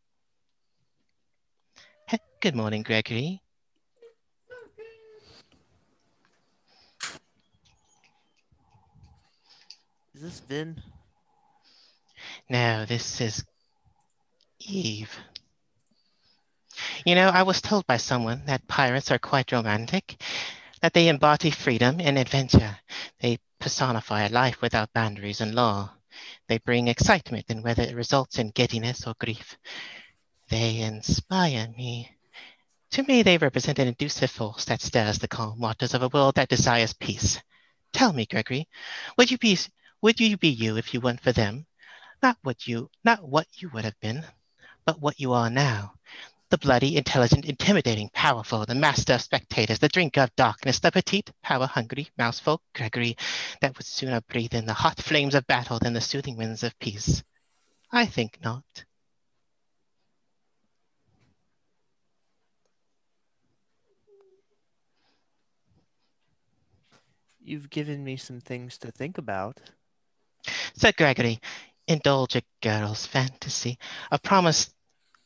Good 2.47 2.55
morning, 2.55 2.85
Gregory. 2.85 3.43
Is 10.15 10.23
this 10.23 10.39
Vin? 10.49 10.81
No, 12.49 12.85
this 12.85 13.21
is 13.21 13.45
Eve. 14.61 15.11
You 17.05 17.17
know, 17.17 17.31
I 17.31 17.43
was 17.43 17.61
told 17.61 17.85
by 17.89 17.97
someone 17.97 18.43
that 18.47 18.69
pirates 18.69 19.11
are 19.11 19.19
quite 19.19 19.51
romantic, 19.51 20.23
that 20.83 20.93
they 20.93 21.09
embody 21.09 21.51
freedom 21.51 21.97
and 21.99 22.17
adventure. 22.17 22.79
They 23.19 23.39
personify 23.59 24.27
a 24.27 24.29
life 24.29 24.63
without 24.63 24.93
boundaries 24.93 25.41
and 25.41 25.53
law. 25.53 25.91
They 26.47 26.59
bring 26.59 26.87
excitement 26.87 27.47
in 27.49 27.63
whether 27.63 27.83
it 27.83 27.97
results 27.97 28.39
in 28.39 28.51
giddiness 28.51 29.05
or 29.05 29.15
grief. 29.19 29.59
They 30.49 30.79
inspire 30.83 31.67
me. 31.77 32.16
To 32.97 33.03
me, 33.03 33.23
they 33.23 33.37
represent 33.37 33.79
an 33.79 33.89
inducive 33.89 34.31
force 34.31 34.65
that 34.65 34.81
stirs 34.81 35.19
the 35.19 35.29
calm 35.29 35.61
waters 35.61 35.93
of 35.93 36.03
a 36.03 36.09
world 36.09 36.37
that 36.37 36.49
desires 36.49 36.95
peace. 36.95 37.39
Tell 37.93 38.11
me, 38.11 38.25
Gregory, 38.25 38.69
would 39.19 39.31
you 39.31 39.37
be 39.37 39.59
would 40.01 40.19
you 40.19 40.39
be 40.39 40.49
you 40.49 40.79
if 40.79 40.95
you 40.95 41.03
weren't 41.03 41.21
for 41.21 41.33
them? 41.33 41.67
Not 42.23 42.39
what 42.41 42.67
you 42.67 42.91
not 43.05 43.23
what 43.23 43.49
you 43.61 43.69
would 43.69 43.85
have 43.85 44.01
been, 44.01 44.25
but 44.87 44.99
what 44.99 45.21
you 45.21 45.35
are 45.35 45.51
now. 45.51 45.93
The 46.49 46.57
bloody, 46.57 46.97
intelligent, 46.97 47.45
intimidating, 47.45 48.09
powerful, 48.15 48.65
the 48.65 48.75
master 48.75 49.13
of 49.13 49.21
spectators, 49.21 49.79
the 49.79 49.91
drinker 49.91 50.23
of 50.23 50.35
darkness, 50.35 50.79
the 50.79 50.91
petite, 50.91 51.31
power-hungry, 51.43 52.09
mouseful 52.17 52.63
Gregory 52.75 53.19
that 53.61 53.77
would 53.77 53.85
sooner 53.85 54.23
breathe 54.23 54.55
in 54.55 54.65
the 54.65 54.73
hot 54.73 55.03
flames 55.03 55.35
of 55.35 55.47
battle 55.47 55.79
than 55.79 55.93
the 55.93 56.01
soothing 56.01 56.39
winds 56.39 56.63
of 56.63 56.79
peace. 56.79 57.23
I 57.93 58.07
think 58.07 58.39
not. 58.43 58.65
You've 67.47 67.71
given 67.71 68.03
me 68.03 68.17
some 68.17 68.41
things 68.41 68.77
to 68.79 68.91
think 68.91 69.19
about. 69.19 69.61
Sir 70.75 70.91
Gregory, 70.91 71.39
indulge 71.87 72.35
a 72.35 72.43
girl's 72.61 73.07
fantasy. 73.07 73.79
A 74.11 74.19
promise 74.19 74.75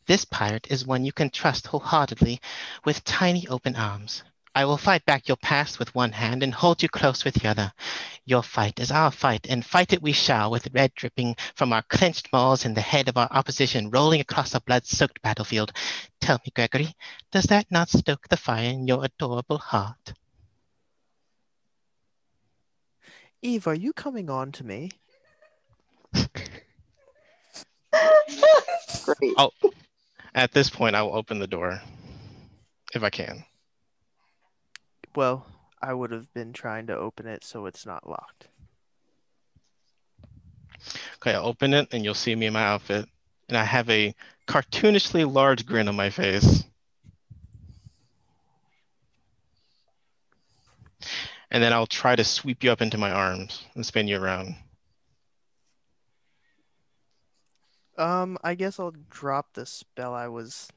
this 0.06 0.26
pirate 0.26 0.66
is 0.68 0.86
one 0.86 1.06
you 1.06 1.12
can 1.12 1.30
trust 1.30 1.66
wholeheartedly 1.66 2.42
with 2.84 3.04
tiny 3.04 3.48
open 3.48 3.74
arms. 3.74 4.22
I 4.54 4.66
will 4.66 4.76
fight 4.76 5.06
back 5.06 5.28
your 5.28 5.38
past 5.38 5.78
with 5.78 5.94
one 5.94 6.12
hand 6.12 6.42
and 6.42 6.52
hold 6.52 6.82
you 6.82 6.90
close 6.90 7.24
with 7.24 7.36
the 7.36 7.48
other. 7.48 7.72
Your 8.26 8.42
fight 8.42 8.80
is 8.80 8.90
our 8.90 9.10
fight, 9.10 9.46
and 9.48 9.64
fight 9.64 9.94
it 9.94 10.02
we 10.02 10.12
shall, 10.12 10.50
with 10.50 10.74
red 10.74 10.92
dripping 10.94 11.36
from 11.54 11.72
our 11.72 11.82
clenched 11.88 12.28
maws 12.34 12.66
and 12.66 12.76
the 12.76 12.82
head 12.82 13.08
of 13.08 13.16
our 13.16 13.28
opposition 13.30 13.88
rolling 13.88 14.20
across 14.20 14.54
a 14.54 14.60
blood-soaked 14.60 15.22
battlefield. 15.22 15.72
Tell 16.20 16.38
me, 16.44 16.52
Gregory, 16.54 16.92
does 17.32 17.44
that 17.44 17.70
not 17.70 17.88
stoke 17.88 18.28
the 18.28 18.36
fire 18.36 18.68
in 18.68 18.86
your 18.86 19.06
adorable 19.06 19.56
heart? 19.56 20.12
Eve, 23.42 23.66
are 23.66 23.74
you 23.74 23.92
coming 23.92 24.28
on 24.28 24.52
to 24.52 24.64
me? 24.64 24.90
Great. 29.04 29.34
Oh, 29.36 29.50
at 30.34 30.52
this 30.52 30.68
point, 30.68 30.94
I 30.94 31.02
will 31.02 31.16
open 31.16 31.38
the 31.38 31.46
door 31.46 31.80
if 32.94 33.02
I 33.02 33.10
can. 33.10 33.44
Well, 35.16 35.46
I 35.82 35.94
would 35.94 36.10
have 36.10 36.32
been 36.34 36.52
trying 36.52 36.86
to 36.88 36.96
open 36.96 37.26
it 37.26 37.42
so 37.42 37.66
it's 37.66 37.86
not 37.86 38.08
locked. 38.08 38.48
Okay, 41.16 41.34
I'll 41.34 41.46
open 41.46 41.74
it 41.74 41.88
and 41.92 42.04
you'll 42.04 42.14
see 42.14 42.34
me 42.34 42.46
in 42.46 42.52
my 42.52 42.64
outfit. 42.64 43.06
And 43.48 43.56
I 43.56 43.64
have 43.64 43.88
a 43.90 44.14
cartoonishly 44.46 45.30
large 45.30 45.66
grin 45.66 45.88
on 45.88 45.96
my 45.96 46.10
face. 46.10 46.64
And 51.50 51.62
then 51.62 51.72
I'll 51.72 51.86
try 51.86 52.14
to 52.16 52.24
sweep 52.24 52.62
you 52.62 52.70
up 52.70 52.80
into 52.80 52.98
my 52.98 53.10
arms 53.10 53.64
and 53.74 53.84
spin 53.84 54.08
you 54.08 54.22
around. 54.22 54.54
Um, 57.98 58.38
I 58.42 58.54
guess 58.54 58.80
I'll 58.80 58.94
drop 59.10 59.52
the 59.52 59.66
spell 59.66 60.14
I 60.14 60.28
was 60.28 60.68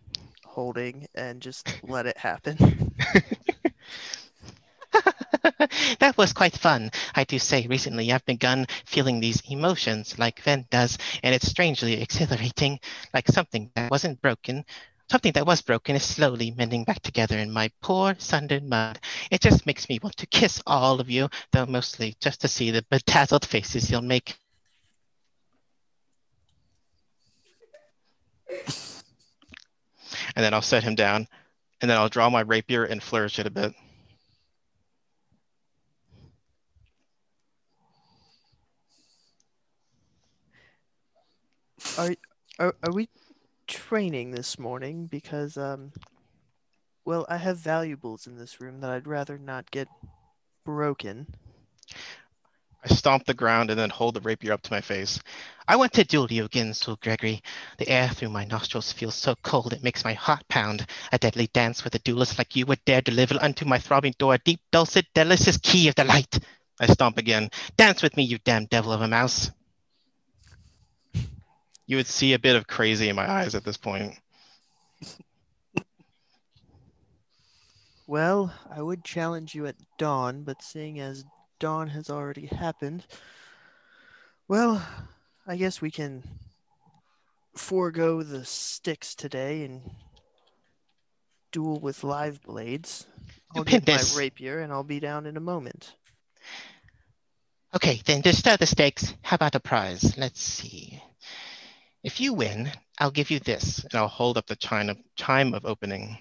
holding 0.44 1.08
and 1.16 1.41
just 1.41 1.68
let 1.84 2.06
it 2.06 2.18
happen. 2.18 2.58
that 6.00 6.18
was 6.18 6.34
quite 6.34 6.54
fun. 6.54 6.91
I 7.16 7.24
do 7.24 7.40
say 7.40 7.66
recently 7.68 8.12
I've 8.12 8.26
begun 8.26 8.66
feeling 8.86 9.20
these 9.20 9.41
emotions 9.50 10.20
like 10.20 10.41
Ven 10.41 10.66
does, 10.70 10.98
and 11.24 11.34
it's 11.34 11.48
strangely 11.48 12.02
exhilarating, 12.02 12.80
like 13.14 13.28
something 13.28 13.72
that 13.76 13.90
wasn't 13.90 14.22
broken. 14.22 14.66
Something 15.14 15.34
that 15.34 15.45
was 15.45 15.61
broken 15.61 15.95
is 15.95 16.03
slowly 16.03 16.49
mending 16.49 16.85
back 16.85 16.99
together 17.03 17.38
in 17.38 17.52
my 17.52 17.69
poor 17.84 18.15
sundered 18.18 18.68
mud. 18.68 18.99
It 19.30 19.41
just 19.41 19.68
makes 19.68 19.88
me 19.88 19.99
want 20.02 20.18
to 20.18 20.26
kiss 20.26 20.60
all 20.65 20.99
of 20.99 21.07
you, 21.07 21.30
though 21.52 21.68
mostly 21.68 22.15
just 22.19 22.41
to 22.41 22.48
see 22.48 22.72
the 22.72 22.84
bedazzled 22.90 23.45
faces 23.45 23.91
you'll 23.91 24.02
make. 24.02 24.35
And 30.35 30.44
then 30.44 30.52
I'll 30.52 30.64
set 30.64 30.81
him 30.81 30.95
down. 30.95 31.27
And 31.80 31.91
then 31.91 31.99
I'll 31.99 32.10
draw 32.10 32.31
my 32.31 32.41
rapier 32.41 32.85
and 32.85 33.03
flourish 33.03 33.38
it 33.38 33.45
a 33.45 33.52
bit. 33.52 33.76
Are, 41.99 42.15
are 42.57 42.76
are 42.81 42.91
we 42.91 43.07
training 43.68 44.31
this 44.31 44.57
morning? 44.60 45.07
Because 45.07 45.57
um, 45.57 45.91
well, 47.06 47.26
I 47.27 47.38
have 47.38 47.57
valuables 47.57 48.27
in 48.27 48.38
this 48.38 48.61
room 48.61 48.80
that 48.81 48.90
I'd 48.90 49.07
rather 49.07 49.38
not 49.38 49.72
get 49.72 49.88
broken. 50.65 51.27
I 52.85 52.94
stomp 52.94 53.26
the 53.26 53.34
ground 53.34 53.69
and 53.69 53.80
then 53.80 53.90
hold 53.90 54.14
the 54.14 54.22
rapier 54.22 54.52
up 54.52 54.61
to 54.64 54.72
my 54.72 54.81
face. 54.81 55.19
I 55.68 55.77
want 55.77 55.94
to 55.94 56.03
duel 56.03 56.31
you 56.31 56.44
again, 56.45 56.73
Sir 56.73 56.95
Gregory. 57.02 57.41
The 57.77 57.88
air 57.88 58.10
through 58.10 58.30
my 58.30 58.44
nostrils 58.44 58.91
feels 58.91 59.15
so 59.15 59.35
cold 59.41 59.72
it 59.72 59.84
makes 59.84 60.03
my 60.03 60.14
heart 60.14 60.45
pound. 60.49 60.85
A 61.11 61.18
deadly 61.18 61.48
dance 61.48 61.84
with 61.84 61.95
a 61.95 61.99
duelist 61.99 62.38
like 62.38 62.56
you 62.56 62.65
would 62.65 62.84
dare 62.85 63.02
deliver 63.02 63.38
unto 63.41 63.65
my 63.65 63.80
throbbing 63.80 64.15
door 64.18 64.34
a 64.34 64.38
deep, 64.40 64.60
dulcet, 64.72 65.06
delicious 65.14 65.57
key 65.57 65.88
of 65.88 65.95
delight. 65.95 66.40
I 66.80 66.88
stomp 66.88 67.18
again. 67.18 67.52
Dance 67.77 68.02
with 68.02 68.18
me, 68.18 68.23
you 68.23 68.38
damn 68.40 68.65
devil 68.65 68.91
of 68.91 69.02
a 69.02 69.07
mouse. 69.07 69.49
You 71.85 71.97
would 71.97 72.07
see 72.07 72.34
a 72.34 72.39
bit 72.39 72.55
of 72.55 72.68
crazy 72.68 73.10
in 73.10 73.15
my 73.15 73.30
eyes 73.30 73.55
at 73.55 73.64
this 73.64 73.77
point. 73.77 74.18
Well, 78.07 78.53
I 78.69 78.81
would 78.81 79.03
challenge 79.03 79.55
you 79.55 79.65
at 79.65 79.76
dawn, 79.97 80.43
but 80.43 80.61
seeing 80.61 80.99
as 80.99 81.23
dawn 81.60 81.88
has 81.89 82.10
already 82.10 82.47
happened, 82.47 83.05
well, 84.47 84.85
I 85.47 85.55
guess 85.55 85.81
we 85.81 85.89
can 85.91 86.23
forego 87.55 88.23
the 88.23 88.43
sticks 88.45 89.15
today 89.15 89.64
and 89.64 89.81
duel 91.51 91.80
with 91.80 92.03
live 92.03 92.41
blades. 92.41 93.05
I'll 93.55 93.64
get 93.64 93.88
my 93.88 94.03
rapier 94.15 94.60
and 94.60 94.73
I'll 94.73 94.84
be 94.84 94.99
down 94.99 95.26
in 95.26 95.38
a 95.38 95.41
moment. 95.41 95.95
Okay, 97.76 98.01
then 98.05 98.22
to 98.23 98.34
stir 98.34 98.57
the 98.57 98.65
stakes, 98.65 99.14
how 99.22 99.35
about 99.35 99.55
a 99.55 99.60
prize? 99.60 100.18
Let's 100.18 100.41
see. 100.41 101.01
If 102.03 102.19
you 102.19 102.34
win, 102.34 102.71
I'll 102.99 103.11
give 103.11 103.31
you 103.31 103.39
this. 103.39 103.84
And 103.84 103.95
I'll 103.95 104.07
hold 104.07 104.38
up 104.38 104.47
the 104.47 104.55
chime 104.55 104.89
of, 104.89 104.97
chime 105.15 105.53
of 105.53 105.65
opening. 105.65 106.17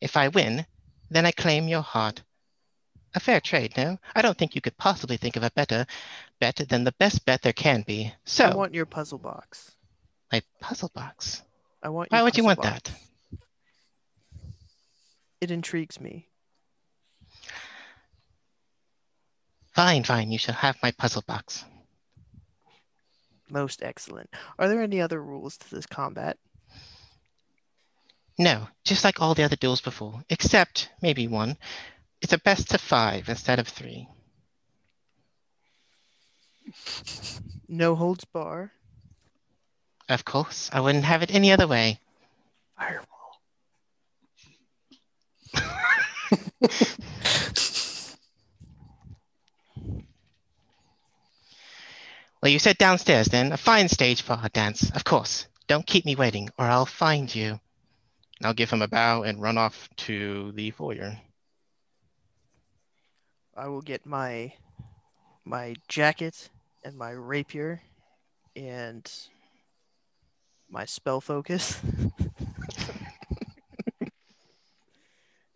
If 0.00 0.16
I 0.16 0.28
win, 0.28 0.64
then 1.10 1.26
I 1.26 1.32
claim 1.32 1.68
your 1.68 1.82
heart. 1.82 2.22
A 3.14 3.20
fair 3.20 3.40
trade, 3.40 3.74
no? 3.76 3.98
I 4.14 4.22
don't 4.22 4.36
think 4.36 4.54
you 4.54 4.60
could 4.60 4.76
possibly 4.76 5.16
think 5.16 5.36
of 5.36 5.42
a 5.42 5.50
better 5.50 5.86
bet 6.40 6.56
than 6.68 6.84
the 6.84 6.92
best 6.92 7.24
bet 7.24 7.42
there 7.42 7.52
can 7.52 7.82
be. 7.82 8.12
So 8.24 8.44
I 8.44 8.54
want 8.54 8.74
your 8.74 8.86
puzzle 8.86 9.18
box. 9.18 9.72
my 10.30 10.42
puzzle 10.60 10.90
box. 10.94 11.42
I 11.82 11.88
want. 11.88 12.10
Why 12.10 12.22
would 12.22 12.36
you 12.36 12.44
want 12.44 12.60
box. 12.60 12.90
that? 12.90 12.92
It 15.40 15.50
intrigues 15.50 16.00
me. 16.00 16.28
Fine, 19.72 20.04
fine, 20.04 20.32
you 20.32 20.38
shall 20.38 20.56
have 20.56 20.76
my 20.82 20.90
puzzle 20.90 21.22
box. 21.26 21.64
Most 23.50 23.82
excellent. 23.82 24.30
Are 24.58 24.68
there 24.68 24.82
any 24.82 25.00
other 25.00 25.22
rules 25.22 25.56
to 25.58 25.74
this 25.74 25.86
combat? 25.86 26.36
No, 28.38 28.68
just 28.84 29.04
like 29.04 29.20
all 29.20 29.34
the 29.34 29.42
other 29.42 29.56
duels 29.56 29.80
before, 29.80 30.22
except 30.28 30.90
maybe 31.02 31.26
one. 31.26 31.56
It's 32.20 32.32
a 32.32 32.38
best 32.38 32.72
of 32.74 32.80
five 32.80 33.28
instead 33.28 33.58
of 33.58 33.66
three. 33.66 34.08
No 37.68 37.96
holds 37.96 38.24
bar. 38.24 38.72
Of 40.08 40.24
course, 40.24 40.70
I 40.72 40.80
wouldn't 40.80 41.04
have 41.04 41.22
it 41.22 41.34
any 41.34 41.52
other 41.52 41.66
way. 41.66 41.98
Fireball. 42.76 43.06
Well, 52.40 52.52
you 52.52 52.58
said 52.58 52.78
downstairs 52.78 53.26
then. 53.26 53.52
A 53.52 53.56
fine 53.56 53.88
stage 53.88 54.22
for 54.22 54.34
our 54.34 54.48
dance. 54.48 54.90
Of 54.90 55.04
course. 55.04 55.46
Don't 55.66 55.86
keep 55.86 56.04
me 56.04 56.14
waiting, 56.14 56.48
or 56.56 56.66
I'll 56.66 56.86
find 56.86 57.34
you. 57.34 57.60
I'll 58.42 58.54
give 58.54 58.70
him 58.70 58.80
a 58.80 58.88
bow 58.88 59.22
and 59.22 59.42
run 59.42 59.58
off 59.58 59.88
to 60.06 60.52
the 60.52 60.70
foyer. 60.70 61.18
I 63.56 63.66
will 63.66 63.82
get 63.82 64.06
my 64.06 64.52
my 65.44 65.74
jacket 65.88 66.48
and 66.84 66.96
my 66.96 67.10
rapier 67.10 67.82
and 68.54 69.10
my 70.70 70.84
spell 70.84 71.20
focus. 71.20 71.80
and 74.00 74.10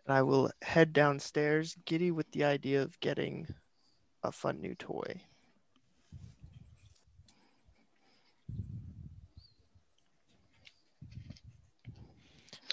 I 0.07 0.23
will 0.23 0.51
head 0.61 0.91
downstairs, 0.91 1.77
giddy 1.85 2.11
with 2.11 2.29
the 2.31 2.43
idea 2.43 2.81
of 2.81 2.99
getting 2.99 3.47
a 4.21 4.33
fun 4.33 4.59
new 4.59 4.75
toy. 4.75 5.21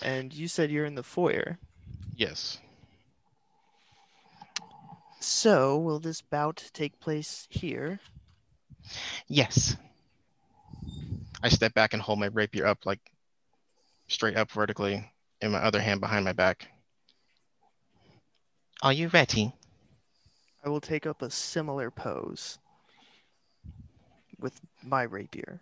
And 0.02 0.32
you 0.32 0.48
said 0.48 0.70
you're 0.70 0.86
in 0.86 0.94
the 0.94 1.02
foyer. 1.02 1.58
Yes. 2.16 2.58
So, 5.20 5.76
will 5.76 5.98
this 5.98 6.22
bout 6.22 6.70
take 6.72 6.98
place 6.98 7.46
here? 7.50 8.00
Yes. 9.28 9.76
I 11.42 11.48
step 11.48 11.74
back 11.74 11.92
and 11.92 12.02
hold 12.02 12.18
my 12.18 12.26
rapier 12.26 12.66
up, 12.66 12.86
like 12.86 13.00
straight 14.08 14.36
up 14.36 14.50
vertically, 14.50 15.10
and 15.40 15.52
my 15.52 15.58
other 15.58 15.80
hand 15.80 16.00
behind 16.00 16.24
my 16.24 16.32
back. 16.32 16.68
Are 18.82 18.92
you 18.92 19.08
ready? 19.08 19.52
I 20.64 20.68
will 20.68 20.80
take 20.80 21.06
up 21.06 21.22
a 21.22 21.30
similar 21.30 21.90
pose 21.90 22.58
with 24.38 24.60
my 24.82 25.02
rapier. 25.02 25.60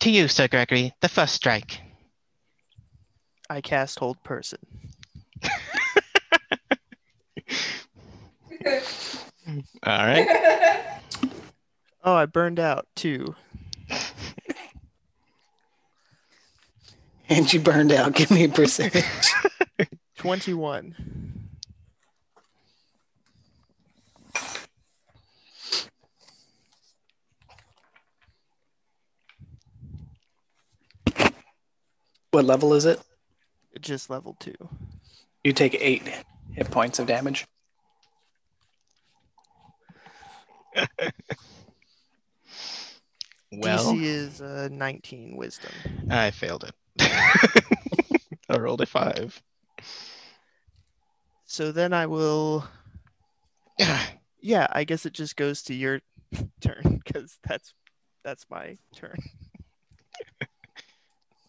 To 0.00 0.10
you, 0.10 0.28
Sir 0.28 0.48
Gregory, 0.48 0.92
the 1.00 1.08
first 1.08 1.34
strike. 1.34 1.80
I 3.50 3.60
cast 3.60 3.98
hold 3.98 4.22
person. 4.22 4.58
All 9.84 10.06
right. 10.06 10.84
Oh, 12.04 12.14
I 12.14 12.26
burned 12.26 12.60
out 12.60 12.86
too. 12.94 13.34
And 17.30 17.52
you 17.52 17.60
burned 17.60 17.92
out. 17.92 18.14
Give 18.14 18.30
me 18.30 18.44
a 18.44 18.48
percentage. 18.48 19.04
21. 20.16 20.94
what 32.30 32.44
level 32.44 32.74
is 32.74 32.84
it? 32.84 33.00
Just 33.80 34.10
level 34.10 34.36
two. 34.38 34.54
You 35.44 35.52
take 35.52 35.76
eight 35.80 36.02
hit 36.52 36.70
points 36.70 36.98
of 36.98 37.06
damage. 37.06 37.46
Well, 43.50 43.94
DC 43.94 44.02
is 44.02 44.42
uh, 44.42 44.68
19 44.70 45.36
wisdom. 45.36 45.72
I 46.10 46.30
failed 46.30 46.64
it. 46.64 46.74
I 48.48 48.58
rolled 48.58 48.82
a 48.82 48.86
five. 48.86 49.42
So 51.46 51.72
then 51.72 51.92
I 51.92 52.06
will. 52.06 52.66
Yeah, 54.40 54.68
I 54.70 54.84
guess 54.84 55.04
it 55.04 55.14
just 55.14 55.34
goes 55.34 55.62
to 55.64 55.74
your 55.74 56.00
turn 56.60 57.00
because 57.04 57.38
that's 57.42 57.74
that's 58.22 58.46
my 58.48 58.76
turn. 58.94 59.18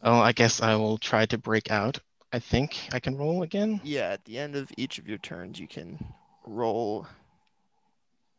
Oh, 0.01 0.19
I 0.19 0.31
guess 0.31 0.59
I 0.59 0.75
will 0.75 0.97
try 0.97 1.27
to 1.27 1.37
break 1.37 1.69
out. 1.69 1.99
I 2.31 2.39
think 2.39 2.77
I 2.93 2.99
can 2.99 3.17
roll 3.17 3.43
again. 3.43 3.81
Yeah, 3.83 4.09
at 4.09 4.25
the 4.25 4.37
end 4.37 4.55
of 4.55 4.71
each 4.77 4.99
of 4.99 5.07
your 5.07 5.17
turns, 5.17 5.59
you 5.59 5.67
can 5.67 5.97
roll 6.45 7.07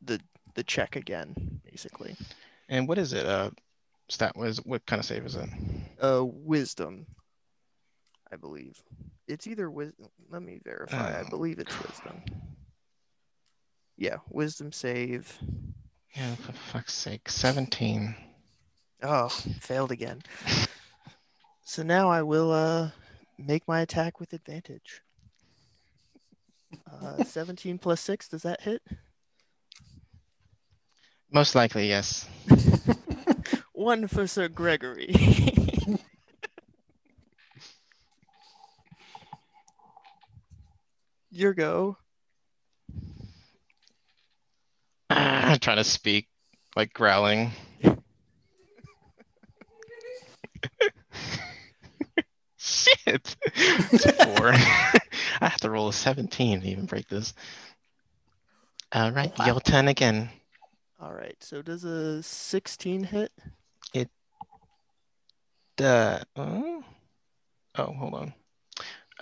the 0.02 0.20
the 0.54 0.62
check 0.64 0.96
again, 0.96 1.60
basically. 1.70 2.16
And 2.68 2.86
what 2.88 2.98
is 2.98 3.12
it? 3.12 3.26
Uh, 3.26 3.50
stat 4.08 4.36
was 4.36 4.58
what 4.64 4.84
kind 4.86 5.00
of 5.00 5.06
save 5.06 5.26
is 5.26 5.34
it? 5.36 5.48
Uh, 6.00 6.24
wisdom, 6.24 7.06
I 8.32 8.36
believe. 8.36 8.80
It's 9.26 9.46
either 9.46 9.70
wisdom. 9.70 10.08
Let 10.28 10.42
me 10.42 10.60
verify. 10.64 11.18
I 11.18 11.22
Oh. 11.22 11.28
believe 11.30 11.58
it's 11.58 11.76
wisdom. 11.78 12.22
Yeah, 13.96 14.16
wisdom 14.28 14.72
save. 14.72 15.38
Yeah, 16.16 16.34
for 16.36 16.52
fuck's 16.52 16.94
sake, 16.94 17.28
seventeen. 17.28 18.14
Oh, 19.02 19.28
failed 19.28 19.90
again. 19.90 20.22
So 21.62 21.84
now 21.84 22.10
I 22.10 22.22
will 22.22 22.50
uh 22.50 22.90
make 23.46 23.66
my 23.66 23.80
attack 23.80 24.20
with 24.20 24.32
advantage. 24.32 25.02
Uh, 26.90 27.24
17 27.24 27.78
plus 27.78 28.00
6, 28.00 28.28
does 28.28 28.42
that 28.42 28.60
hit? 28.62 28.82
Most 31.32 31.54
likely, 31.54 31.88
yes. 31.88 32.28
One 33.72 34.08
for 34.08 34.26
Sir 34.26 34.48
Gregory. 34.48 35.14
Your 41.30 41.54
go. 41.54 41.96
I'm 45.08 45.60
trying 45.60 45.76
to 45.76 45.84
speak, 45.84 46.26
like 46.76 46.92
growling. 46.92 47.52
Shit! 52.70 53.36
Four. 53.56 54.52
I 54.52 55.00
have 55.48 55.60
to 55.62 55.70
roll 55.70 55.88
a 55.88 55.92
17 55.92 56.60
to 56.60 56.68
even 56.68 56.86
break 56.86 57.08
this. 57.08 57.34
All 58.92 59.10
right, 59.12 59.36
Wow. 59.38 59.46
your 59.46 59.60
turn 59.60 59.88
again. 59.88 60.30
All 61.00 61.12
right. 61.12 61.36
So 61.40 61.62
does 61.62 61.84
a 61.84 62.22
16 62.22 63.04
hit? 63.04 63.32
It. 63.94 64.08
uh, 65.80 66.20
oh, 66.36 66.82
hold 67.76 68.14
on. 68.14 68.34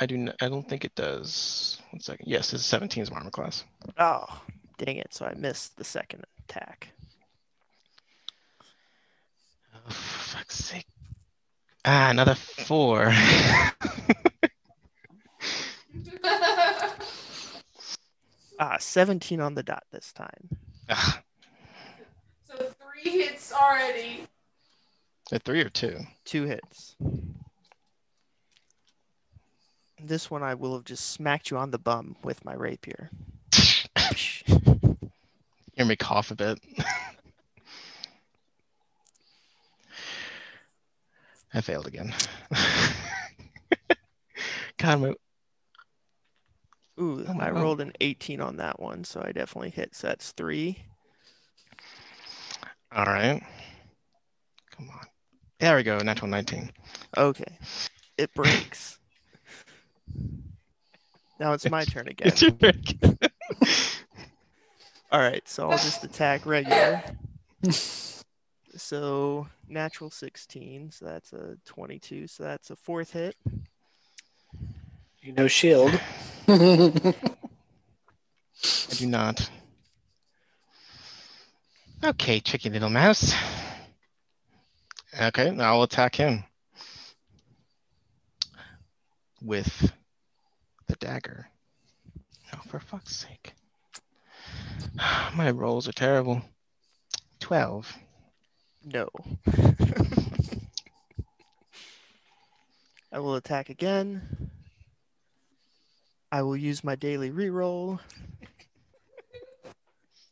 I 0.01 0.07
do. 0.07 0.15
N- 0.17 0.35
I 0.41 0.49
don't 0.49 0.69
think 0.69 0.85
it 0.85 0.95
does. 0.95 1.81
One 1.91 2.01
second. 2.01 2.27
Yes, 2.29 2.53
it's 2.53 2.65
17 2.65 3.03
is 3.05 3.11
armor 3.11 3.31
class. 3.31 3.65
Oh, 3.99 4.25
dang 4.79 4.97
it. 4.97 5.13
So 5.15 5.25
I 5.27 5.35
missed 5.35 5.77
the 5.77 5.85
second 5.85 6.25
attack. 6.49 6.89
Oh, 9.75 9.91
fuck's 9.91 10.57
sake. 10.57 10.87
Ah, 11.91 12.11
another 12.11 12.35
four. 12.35 13.15
Ah, 18.61 18.77
17 18.79 19.41
on 19.41 19.55
the 19.55 19.63
dot 19.63 19.85
this 19.93 20.13
time. 20.13 20.49
Ugh, 20.89 21.15
so 22.43 22.57
three 22.57 23.09
hits 23.09 23.53
already. 23.53 24.27
a 25.31 25.39
three 25.39 25.61
or 25.61 25.69
two. 25.69 26.01
Two 26.25 26.43
hits. 26.45 26.97
This 30.03 30.29
one 30.29 30.43
I 30.43 30.55
will 30.55 30.75
have 30.75 30.85
just 30.85 31.13
smacked 31.13 31.53
you 31.53 31.57
on 31.57 31.71
the 31.71 31.79
bum 31.79 32.17
with 32.25 32.45
my 32.45 32.55
rapier. 32.55 33.11
Hear 34.47 35.87
me 35.87 35.95
cough 35.95 36.33
a 36.33 36.35
bit. 36.35 36.59
I 41.55 41.61
failed 41.61 41.87
again. 41.87 42.15
God, 44.79 45.01
my, 45.01 45.13
Ooh, 47.01 47.25
Oh 47.29 47.39
I 47.39 47.51
rolled 47.51 47.81
an 47.81 47.93
18 48.01 48.41
on 48.41 48.57
that 48.57 48.81
one, 48.81 49.05
so 49.05 49.23
I 49.25 49.33
definitely 49.33 49.71
hit. 49.71 49.95
So 49.95 50.09
that's 50.09 50.33
three. 50.33 50.85
all 52.93 53.05
right. 53.05 53.43
Come 54.77 54.91
on. 54.91 55.07
There 55.61 55.77
we 55.77 55.83
go. 55.83 55.99
Natural 55.99 56.31
19. 56.31 56.71
Okay. 57.17 57.59
It 58.17 58.35
breaks. 58.35 58.99
now 61.41 61.53
it's 61.53 61.69
my 61.71 61.85
turn 61.85 62.09
again. 62.09 62.29
It's 62.29 62.43
your 62.43 62.53
pick. 62.53 62.97
All 65.11 65.21
right, 65.21 65.49
so 65.49 65.71
I'll 65.71 65.79
just 65.79 66.05
attack 66.05 66.45
regular. 66.45 67.03
So 68.79 69.47
natural 69.69 70.11
16, 70.11 70.91
so 70.91 71.05
that's 71.05 71.33
a 71.33 71.57
22, 71.65 72.27
so 72.27 72.45
that's 72.45 72.71
a 72.71 72.77
fourth 72.77 73.13
hit. 73.13 73.37
You 75.21 75.33
know, 75.33 75.49
shield. 75.49 75.99
I 76.49 77.15
do 78.91 79.07
not. 79.07 79.51
Okay, 82.03 82.41
tricky 82.41 82.71
little 82.71 82.91
mouse. 82.91 83.35
Okay, 85.21 85.51
now 85.51 85.75
I'll 85.75 85.83
attack 85.83 86.15
him 86.15 86.45
with 89.43 89.93
the 90.87 90.97
dagger. 90.97 91.49
Oh, 92.55 92.61
for 92.69 92.79
fuck's 92.79 93.17
sake. 93.17 93.53
My 95.35 95.51
rolls 95.51 95.89
are 95.89 95.93
terrible. 95.93 96.43
12. 97.41 97.97
No. 98.93 99.09
I 103.13 103.19
will 103.19 103.35
attack 103.35 103.69
again. 103.69 104.51
I 106.33 106.43
will 106.43 106.57
use 106.57 106.83
my 106.85 106.95
daily 106.97 107.31
reroll. 107.31 108.01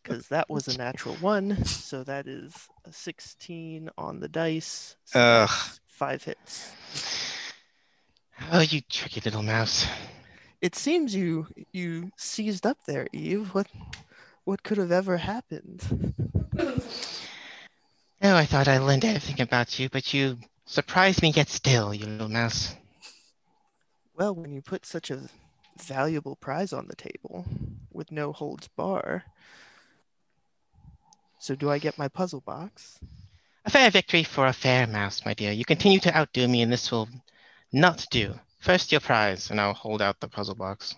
Because 0.03 0.29
that 0.29 0.49
was 0.49 0.69
a 0.69 0.79
natural 0.79 1.17
one. 1.17 1.65
So 1.65 2.05
that 2.05 2.29
is 2.29 2.69
a 2.85 2.93
16 2.93 3.91
on 3.99 4.21
the 4.21 4.29
dice. 4.29 4.95
So 5.05 5.19
Ugh. 5.19 5.51
five 5.89 6.23
hits. 6.23 6.71
Oh, 8.53 8.61
you 8.61 8.83
tricky 8.83 9.21
little 9.21 9.43
mouse. 9.43 9.85
It 10.61 10.77
seems 10.77 11.13
you 11.13 11.49
you 11.73 12.13
seized 12.17 12.67
up 12.67 12.79
there, 12.87 13.09
Eve. 13.13 13.53
What 13.53 13.67
what 14.45 14.63
could 14.63 14.79
have 14.79 14.93
ever 14.93 15.17
happened? 15.17 16.15
Oh, 18.29 18.35
I 18.35 18.45
thought 18.45 18.67
I 18.67 18.79
learned 18.79 19.05
everything 19.05 19.41
about 19.41 19.79
you, 19.79 19.89
but 19.89 20.13
you 20.13 20.39
surprised 20.65 21.23
me 21.23 21.31
yet 21.31 21.49
still, 21.49 21.95
you 21.95 22.07
little 22.07 22.29
mouse. 22.29 22.75
Well, 24.17 24.35
when 24.35 24.53
you 24.53 24.61
put 24.63 24.85
such 24.85 25.13
a 25.13 25.29
valuable 25.79 26.35
prize 26.35 26.73
on 26.73 26.89
the 26.89 26.97
table 26.97 27.45
with 27.93 28.11
no 28.11 28.33
holds 28.33 28.67
bar, 28.67 29.23
So 31.39 31.55
do 31.55 31.71
I 31.71 31.79
get 31.79 31.99
my 31.99 32.09
puzzle 32.09 32.41
box? 32.41 32.99
A 33.65 33.71
fair 33.71 33.91
victory 33.91 34.25
for 34.25 34.49
a 34.49 34.53
fair 34.53 34.89
mouse, 34.89 35.25
my 35.25 35.35
dear. 35.35 35.53
You 35.53 35.65
continue 35.65 36.01
to 36.01 36.17
outdo 36.17 36.49
me, 36.49 36.63
and 36.63 36.73
this 36.73 36.91
will 36.91 37.09
not 37.73 38.09
do. 38.11 38.35
First, 38.59 38.91
your 38.91 39.01
prize, 39.01 39.53
and 39.53 39.61
I'll 39.61 39.73
hold 39.73 40.03
out 40.03 40.19
the 40.19 40.27
puzzle 40.27 40.57
box. 40.57 40.97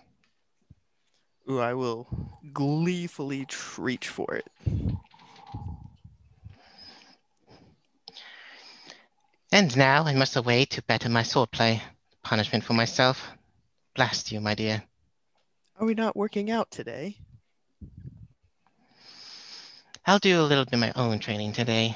Ooh, 1.47 1.59
I 1.59 1.75
will 1.75 2.07
gleefully 2.53 3.45
reach 3.77 4.07
for 4.07 4.33
it. 4.33 4.47
And 9.51 9.75
now 9.75 10.03
I 10.03 10.13
must 10.13 10.35
away 10.35 10.65
to 10.65 10.81
better 10.83 11.09
my 11.09 11.23
swordplay. 11.23 11.81
Punishment 12.23 12.63
for 12.63 12.73
myself. 12.73 13.31
Blast 13.95 14.31
you, 14.31 14.39
my 14.39 14.53
dear. 14.53 14.83
Are 15.79 15.85
we 15.85 15.95
not 15.95 16.15
working 16.15 16.51
out 16.51 16.69
today? 16.69 17.17
I'll 20.05 20.19
do 20.19 20.39
a 20.39 20.43
little 20.43 20.65
bit 20.65 20.73
of 20.73 20.79
my 20.79 20.91
own 20.95 21.19
training 21.19 21.53
today. 21.53 21.95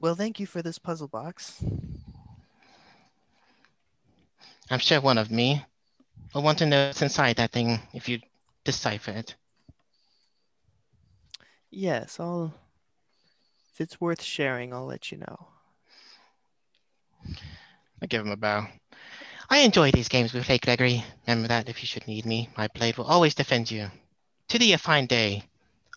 Well, 0.00 0.14
thank 0.14 0.40
you 0.40 0.46
for 0.46 0.60
this 0.60 0.78
puzzle 0.78 1.08
box. 1.08 1.62
I'm 4.70 4.78
sure 4.78 5.00
one 5.00 5.18
of 5.18 5.30
me 5.30 5.64
will 6.34 6.42
want 6.42 6.58
to 6.58 6.66
know 6.66 6.88
what's 6.88 7.02
inside 7.02 7.36
that 7.36 7.52
thing 7.52 7.80
if 7.92 8.08
you 8.08 8.20
decipher 8.64 9.12
it. 9.12 9.34
Yes, 11.76 12.20
I'll. 12.20 12.54
If 13.72 13.80
it's 13.80 14.00
worth 14.00 14.22
sharing, 14.22 14.72
I'll 14.72 14.86
let 14.86 15.10
you 15.10 15.18
know. 15.18 15.48
I 18.00 18.06
give 18.06 18.24
him 18.24 18.30
a 18.30 18.36
bow. 18.36 18.68
I 19.50 19.58
enjoy 19.58 19.90
these 19.90 20.08
games 20.08 20.32
with 20.32 20.48
Lake 20.48 20.62
Gregory. 20.62 21.04
Remember 21.26 21.48
that 21.48 21.68
if 21.68 21.82
you 21.82 21.86
should 21.88 22.06
need 22.06 22.24
me, 22.26 22.48
my 22.56 22.68
blade 22.68 22.96
will 22.96 23.06
always 23.06 23.34
defend 23.34 23.70
you. 23.70 23.90
To 24.48 24.58
thee 24.58 24.72
a 24.72 24.78
fine 24.78 25.06
day. 25.06 25.42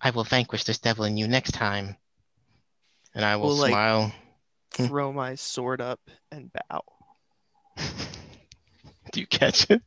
I 0.02 0.10
will 0.10 0.24
vanquish 0.24 0.64
this 0.64 0.80
devil 0.80 1.06
in 1.06 1.18
you 1.18 1.28
next 1.28 1.52
time. 1.52 1.96
And 3.14 3.24
I 3.24 3.36
will 3.36 3.56
like- 3.56 3.72
smile. 3.72 4.12
Hmm. 4.76 4.86
Throw 4.86 5.14
my 5.14 5.36
sword 5.36 5.80
up 5.82 6.00
and 6.32 6.52
bow. 6.54 6.82
Do 9.12 9.20
you 9.20 9.28
catch 9.28 9.70
it? 9.70 9.82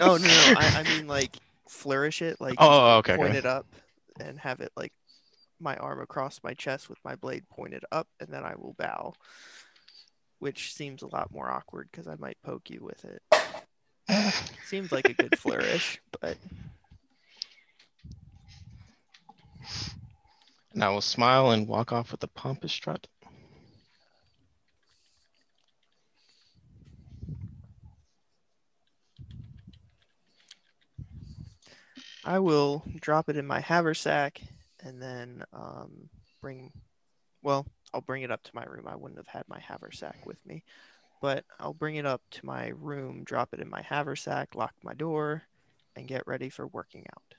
Oh 0.00 0.16
no, 0.16 0.18
no, 0.18 0.54
I, 0.56 0.80
I 0.80 0.82
mean 0.96 1.06
like 1.06 1.36
flourish 1.68 2.22
it, 2.22 2.40
like 2.40 2.54
Oh, 2.58 2.98
okay, 2.98 3.16
point 3.16 3.30
okay. 3.30 3.38
it 3.38 3.46
up, 3.46 3.66
and 4.20 4.38
have 4.38 4.60
it 4.60 4.72
like 4.76 4.92
my 5.62 5.76
arm 5.76 6.00
across 6.00 6.40
my 6.42 6.54
chest 6.54 6.88
with 6.88 6.98
my 7.04 7.14
blade 7.14 7.48
pointed 7.48 7.84
up, 7.92 8.08
and 8.20 8.28
then 8.28 8.44
I 8.44 8.54
will 8.56 8.74
bow. 8.78 9.14
Which 10.38 10.74
seems 10.74 11.02
a 11.02 11.06
lot 11.06 11.32
more 11.32 11.48
awkward 11.48 11.88
because 11.90 12.08
I 12.08 12.16
might 12.16 12.36
poke 12.42 12.68
you 12.68 12.80
with 12.82 13.04
it. 13.04 13.22
Seems 14.66 14.90
like 14.90 15.08
a 15.08 15.14
good 15.14 15.38
flourish, 15.38 16.00
but 16.20 16.36
And 20.74 20.82
I 20.82 20.88
will 20.88 21.02
smile 21.02 21.50
and 21.50 21.68
walk 21.68 21.92
off 21.92 22.12
with 22.12 22.22
a 22.24 22.28
pompous 22.28 22.72
strut. 22.72 23.06
I 32.24 32.38
will 32.38 32.84
drop 33.00 33.28
it 33.28 33.36
in 33.36 33.46
my 33.46 33.60
haversack 33.60 34.40
and 34.82 35.00
then 35.00 35.44
um, 35.52 36.08
bring. 36.40 36.72
Well, 37.42 37.66
I'll 37.92 38.00
bring 38.00 38.22
it 38.22 38.30
up 38.30 38.42
to 38.44 38.50
my 38.54 38.64
room. 38.64 38.86
I 38.86 38.96
wouldn't 38.96 39.18
have 39.18 39.26
had 39.28 39.44
my 39.48 39.58
haversack 39.60 40.26
with 40.26 40.44
me, 40.46 40.62
but 41.20 41.44
I'll 41.60 41.74
bring 41.74 41.96
it 41.96 42.06
up 42.06 42.22
to 42.32 42.46
my 42.46 42.68
room, 42.68 43.24
drop 43.24 43.50
it 43.52 43.60
in 43.60 43.68
my 43.70 43.82
haversack, 43.82 44.54
lock 44.54 44.74
my 44.82 44.94
door, 44.94 45.42
and 45.96 46.06
get 46.08 46.26
ready 46.26 46.48
for 46.50 46.66
working 46.68 47.04
out. 47.16 47.34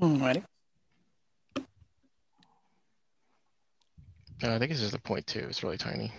Alrighty. 0.00 0.44
Uh, 4.42 4.54
I 4.54 4.58
think 4.58 4.70
this 4.70 4.80
is 4.80 4.92
the 4.92 4.98
point 4.98 5.26
point 5.26 5.26
too. 5.26 5.46
It's 5.48 5.62
really 5.64 5.78
tiny. 5.78 6.12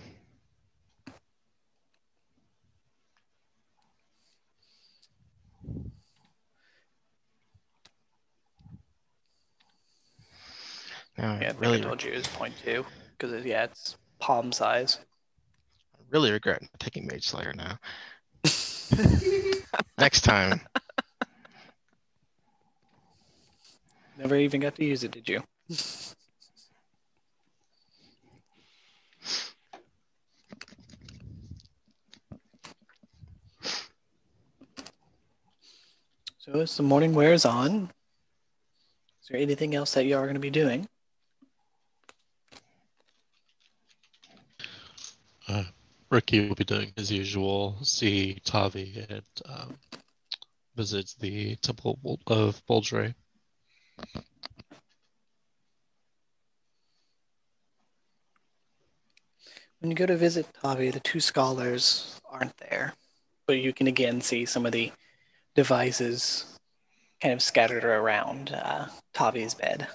Now, 11.18 11.38
Yeah, 11.41 11.50
I 11.50 11.54
I 11.54 11.54
think 11.54 11.68
really, 11.80 11.88
I 11.88 11.89
told 11.89 12.03
you 12.03 12.11
it 12.11 12.18
was 12.18 12.27
point 12.27 12.53
two 12.64 12.85
because 13.18 13.45
yeah, 13.45 13.64
it's 13.65 13.97
palm 14.19 14.51
size. 14.51 14.99
I 15.95 15.99
really 16.10 16.31
regret 16.31 16.61
taking 16.80 17.07
Mage 17.07 17.27
Slayer 17.27 17.53
now. 17.53 17.77
Next 19.97 20.22
time. 20.22 20.61
Never 24.18 24.35
even 24.35 24.60
got 24.60 24.76
to 24.76 24.85
use 24.85 25.03
it, 25.03 25.11
did 25.11 25.30
you? 25.30 25.43
So 36.39 36.61
as 36.61 36.76
the 36.76 36.84
morning 36.84 37.14
wears 37.14 37.45
on, 37.45 37.91
is 39.22 39.30
there 39.30 39.39
anything 39.39 39.76
else 39.76 39.93
that 39.93 40.06
you 40.06 40.18
are 40.18 40.23
going 40.23 40.34
to 40.34 40.39
be 40.39 40.49
doing? 40.49 40.88
Uh, 45.50 45.64
Ricky 46.12 46.48
will 46.48 46.56
be 46.56 46.64
doing 46.64 46.94
his 46.96 47.12
usual, 47.12 47.76
see 47.82 48.40
Tavi 48.46 49.06
and 49.10 49.24
um, 49.46 49.76
visit 50.76 51.16
the 51.20 51.56
Temple 51.56 52.20
of 52.28 52.62
Bul- 52.68 52.84
When 59.80 59.92
you 59.92 59.96
go 59.96 60.06
to 60.06 60.18
visit 60.18 60.46
Tavi, 60.62 60.92
the 60.92 61.00
two 61.00 61.20
scholars 61.20 62.20
aren't 62.30 62.56
there, 62.58 62.94
but 63.48 63.58
you 63.58 63.74
can 63.74 63.88
again 63.88 64.22
see 64.22 64.46
some 64.46 64.68
of 64.68 64.72
the 64.72 64.92
devices 65.56 66.46
kind 67.22 67.34
of 67.34 67.42
scattered 67.42 67.86
around 67.86 68.52
uh, 68.52 68.88
Tavi's 69.14 69.56
bed. 69.56 69.88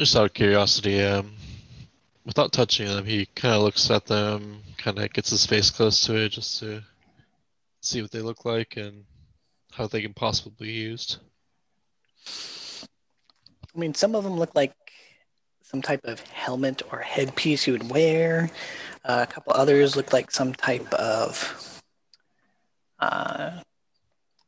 Just 0.00 0.16
out 0.16 0.24
of 0.24 0.32
curiosity, 0.32 1.02
um, 1.02 1.30
without 2.24 2.52
touching 2.52 2.86
them, 2.86 3.04
he 3.04 3.26
kind 3.34 3.54
of 3.54 3.60
looks 3.60 3.90
at 3.90 4.06
them, 4.06 4.62
kind 4.78 4.98
of 4.98 5.12
gets 5.12 5.28
his 5.28 5.44
face 5.44 5.68
close 5.68 6.00
to 6.06 6.16
it 6.16 6.30
just 6.30 6.58
to 6.60 6.82
see 7.82 8.00
what 8.00 8.10
they 8.10 8.22
look 8.22 8.46
like 8.46 8.78
and 8.78 9.04
how 9.72 9.86
they 9.86 10.00
can 10.00 10.14
possibly 10.14 10.68
be 10.68 10.72
used. 10.72 11.18
I 12.26 13.78
mean, 13.78 13.92
some 13.92 14.14
of 14.14 14.24
them 14.24 14.38
look 14.38 14.54
like 14.54 14.72
some 15.62 15.82
type 15.82 16.00
of 16.04 16.22
helmet 16.22 16.80
or 16.90 17.00
headpiece 17.00 17.66
you 17.66 17.74
would 17.74 17.90
wear. 17.90 18.50
Uh, 19.04 19.26
a 19.28 19.30
couple 19.30 19.52
others 19.52 19.96
look 19.96 20.14
like 20.14 20.30
some 20.30 20.54
type 20.54 20.90
of 20.94 21.82
uh, 23.00 23.50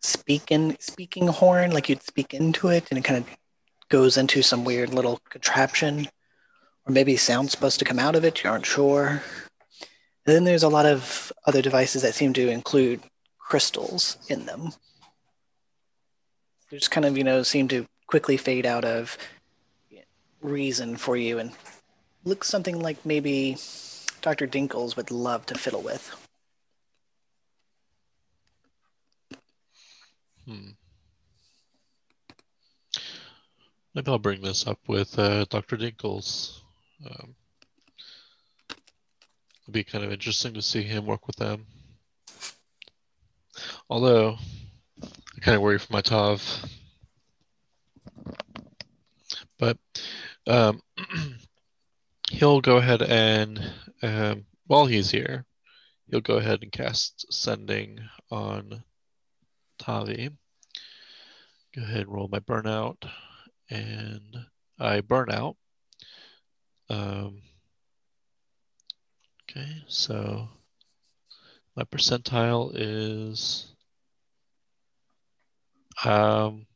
speaking 0.00 0.78
speaking 0.80 1.26
horn, 1.26 1.72
like 1.72 1.90
you'd 1.90 2.02
speak 2.02 2.32
into 2.32 2.68
it, 2.68 2.86
and 2.88 2.98
it 2.98 3.04
kind 3.04 3.22
of 3.22 3.36
goes 3.92 4.16
into 4.16 4.40
some 4.40 4.64
weird 4.64 4.94
little 4.94 5.20
contraption, 5.28 6.08
or 6.86 6.92
maybe 6.92 7.14
sound's 7.14 7.52
supposed 7.52 7.78
to 7.78 7.84
come 7.84 7.98
out 7.98 8.16
of 8.16 8.24
it. 8.24 8.42
You 8.42 8.48
aren't 8.48 8.64
sure. 8.64 9.22
And 10.24 10.34
then 10.34 10.44
there's 10.44 10.62
a 10.62 10.68
lot 10.70 10.86
of 10.86 11.30
other 11.46 11.60
devices 11.60 12.00
that 12.00 12.14
seem 12.14 12.32
to 12.32 12.48
include 12.48 13.02
crystals 13.38 14.16
in 14.28 14.46
them. 14.46 14.70
They 16.70 16.78
just 16.78 16.90
kind 16.90 17.04
of, 17.04 17.18
you 17.18 17.24
know, 17.24 17.42
seem 17.42 17.68
to 17.68 17.86
quickly 18.06 18.38
fade 18.38 18.64
out 18.64 18.86
of 18.86 19.18
reason 20.40 20.96
for 20.96 21.14
you 21.14 21.38
and 21.38 21.52
looks 22.24 22.48
something 22.48 22.80
like 22.80 23.04
maybe 23.04 23.58
Dr. 24.22 24.46
Dinkles 24.46 24.96
would 24.96 25.10
love 25.10 25.44
to 25.46 25.54
fiddle 25.54 25.82
with. 25.82 26.16
Hmm. 30.46 30.70
Maybe 33.94 34.10
I'll 34.10 34.18
bring 34.18 34.40
this 34.40 34.66
up 34.66 34.78
with 34.88 35.18
uh, 35.18 35.44
Dr. 35.50 35.76
Dinkles. 35.76 36.60
Um, 37.04 37.34
it'd 39.62 39.74
be 39.74 39.84
kind 39.84 40.02
of 40.02 40.12
interesting 40.12 40.54
to 40.54 40.62
see 40.62 40.82
him 40.82 41.04
work 41.04 41.26
with 41.26 41.36
them. 41.36 41.66
Although, 43.90 44.38
I 45.02 45.40
kind 45.40 45.56
of 45.56 45.60
worry 45.60 45.78
for 45.78 45.92
my 45.92 46.00
Tav. 46.00 46.42
But 49.58 49.76
um, 50.46 50.80
he'll 52.30 52.62
go 52.62 52.78
ahead 52.78 53.02
and, 53.02 53.60
um, 54.02 54.46
while 54.66 54.86
he's 54.86 55.10
here, 55.10 55.44
he'll 56.10 56.22
go 56.22 56.38
ahead 56.38 56.62
and 56.62 56.72
cast 56.72 57.30
Sending 57.30 58.00
on 58.30 58.82
Tavi. 59.78 60.30
Go 61.76 61.82
ahead 61.82 62.00
and 62.00 62.12
roll 62.12 62.28
my 62.32 62.40
burnout. 62.40 62.96
And 63.72 64.36
I 64.78 65.00
burn 65.00 65.30
out. 65.30 65.56
Um, 66.90 67.40
okay, 69.48 69.82
so 69.86 70.46
my 71.74 71.84
percentile 71.84 72.72
is 72.74 73.72
um, 76.04 76.66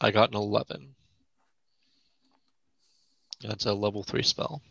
I 0.00 0.12
got 0.12 0.30
an 0.30 0.36
11. 0.36 0.94
That's 3.42 3.66
a 3.66 3.74
level 3.74 4.04
3 4.04 4.22
spell. 4.22 4.62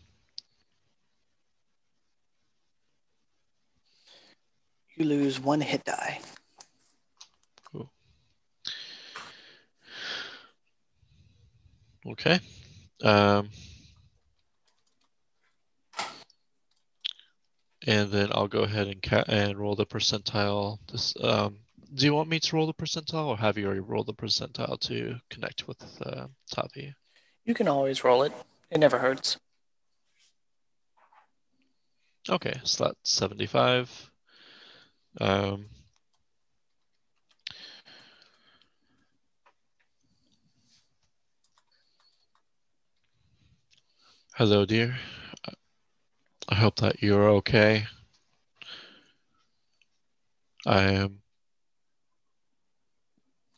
You 4.95 5.03
lose 5.03 5.37
one 5.37 5.59
hit 5.59 5.83
die. 5.83 6.21
Okay. 12.11 12.39
Um, 13.03 13.49
and 17.85 18.11
then 18.11 18.29
I'll 18.31 18.47
go 18.47 18.61
ahead 18.61 18.87
and 18.87 19.25
and 19.27 19.57
roll 19.57 19.75
the 19.75 19.85
percentile. 19.85 20.79
This 20.91 21.13
um, 21.21 21.57
do 21.93 22.05
you 22.05 22.13
want 22.13 22.29
me 22.29 22.39
to 22.39 22.55
roll 22.55 22.67
the 22.67 22.73
percentile, 22.73 23.27
or 23.27 23.37
have 23.37 23.57
you 23.57 23.65
already 23.65 23.79
rolled 23.79 24.07
the 24.07 24.13
percentile 24.13 24.79
to 24.81 25.15
connect 25.29 25.67
with 25.67 25.81
uh, 26.05 26.27
Tavi? 26.51 26.93
You 27.45 27.53
can 27.53 27.67
always 27.67 28.03
roll 28.03 28.23
it. 28.23 28.33
It 28.69 28.79
never 28.79 28.99
hurts. 28.99 29.37
Okay, 32.29 32.59
so 32.63 32.85
that's 32.85 32.97
75. 33.03 34.11
Um, 35.21 35.67
hello, 44.37 44.65
dear. 44.65 44.95
I 46.47 46.53
hope 46.53 46.75
that 46.75 47.01
you're 47.01 47.27
okay. 47.37 47.87
I 50.63 50.91
am. 50.91 51.21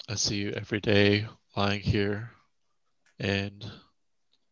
I 0.07 0.15
see 0.15 0.37
you 0.37 0.51
every 0.51 0.79
day 0.79 1.27
lying 1.53 1.81
here, 1.81 2.31
and 3.19 3.69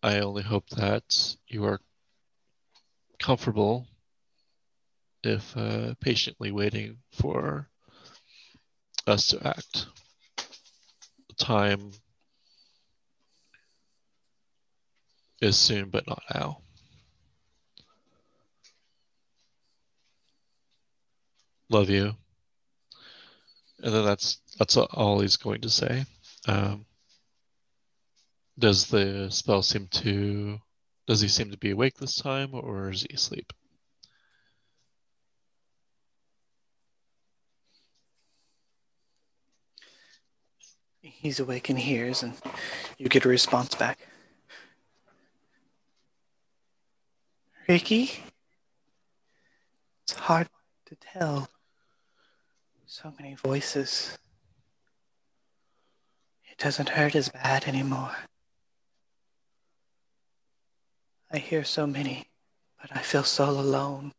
I 0.03 0.19
only 0.19 0.43
hope 0.43 0.67
that 0.71 1.37
you 1.47 1.63
are 1.63 1.79
comfortable 3.19 3.87
if 5.23 5.55
uh, 5.55 5.93
patiently 6.01 6.51
waiting 6.51 6.97
for 7.13 7.69
us 9.07 9.27
to 9.27 9.47
act. 9.47 9.85
Time 11.37 11.91
is 15.41 15.57
soon, 15.57 15.89
but 15.89 16.07
not 16.07 16.23
now. 16.33 16.59
Love 21.69 21.89
you. 21.89 22.15
And 23.83 23.93
then 23.93 24.05
that's 24.05 24.39
that's 24.57 24.77
all 24.77 25.19
he's 25.19 25.37
going 25.37 25.61
to 25.61 25.69
say. 25.69 26.05
Um, 26.47 26.85
does 28.57 28.87
the 28.87 29.27
spell 29.29 29.61
seem 29.61 29.87
to? 29.87 30.59
Does 31.05 31.21
he 31.21 31.27
seem 31.27 31.51
to 31.51 31.57
be 31.57 31.71
awake 31.71 31.97
this 31.97 32.15
time, 32.15 32.49
or 32.53 32.89
is 32.89 33.03
he 33.03 33.13
asleep? 33.13 33.53
He's 41.01 41.39
awake 41.39 41.69
and 41.69 41.79
hears, 41.79 42.23
and 42.23 42.33
you 42.97 43.07
get 43.09 43.25
a 43.25 43.29
response 43.29 43.75
back. 43.75 43.99
Ricky? 47.67 48.11
It's 50.03 50.13
hard 50.13 50.47
to 50.85 50.95
tell. 50.95 51.49
So 52.85 53.13
many 53.19 53.35
voices. 53.35 54.17
It 56.49 56.57
doesn't 56.57 56.87
hurt 56.89 57.13
as 57.13 57.27
bad 57.27 57.67
anymore. 57.67 58.15
I 61.29 61.39
hear 61.39 61.65
so 61.65 61.85
many, 61.85 62.27
but 62.81 62.95
I 62.95 63.01
feel 63.01 63.23
so 63.23 63.49
alone. 63.49 64.13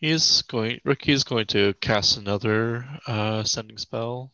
He's 0.00 0.42
going. 0.42 0.80
Ricky 0.84 1.10
is 1.10 1.24
going 1.24 1.46
to 1.46 1.74
cast 1.80 2.18
another 2.18 2.86
uh, 3.08 3.42
sending 3.42 3.78
spell, 3.78 4.30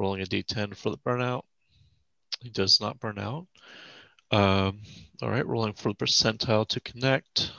rolling 0.00 0.22
a 0.22 0.24
d10 0.24 0.74
for 0.74 0.88
the 0.88 0.96
burnout. 0.96 1.42
He 2.40 2.48
does 2.48 2.80
not 2.80 2.98
burn 2.98 3.18
out. 3.18 3.46
Um, 4.30 4.80
all 5.20 5.28
right, 5.28 5.46
rolling 5.46 5.74
for 5.74 5.90
the 5.90 5.94
percentile 5.94 6.66
to 6.68 6.80
connect, 6.80 7.52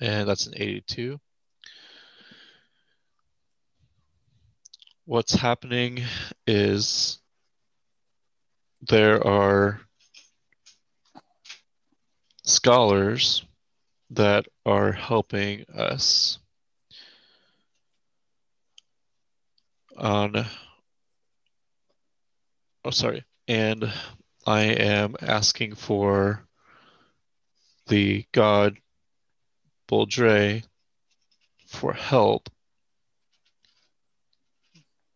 and 0.00 0.28
that's 0.28 0.48
an 0.48 0.54
82. 0.56 1.20
What's 5.04 5.34
happening 5.34 6.02
is 6.46 7.20
there 8.88 9.24
are 9.24 9.80
scholars 12.42 13.44
that 14.10 14.46
are 14.66 14.90
helping 14.90 15.64
us 15.72 16.38
on 19.96 20.46
oh 22.84 22.90
sorry 22.90 23.24
and 23.48 23.90
i 24.46 24.62
am 24.62 25.16
asking 25.20 25.74
for 25.74 26.44
the 27.88 28.24
god 28.32 28.76
Boldre 29.88 30.64
for 31.66 31.92
help 31.92 32.48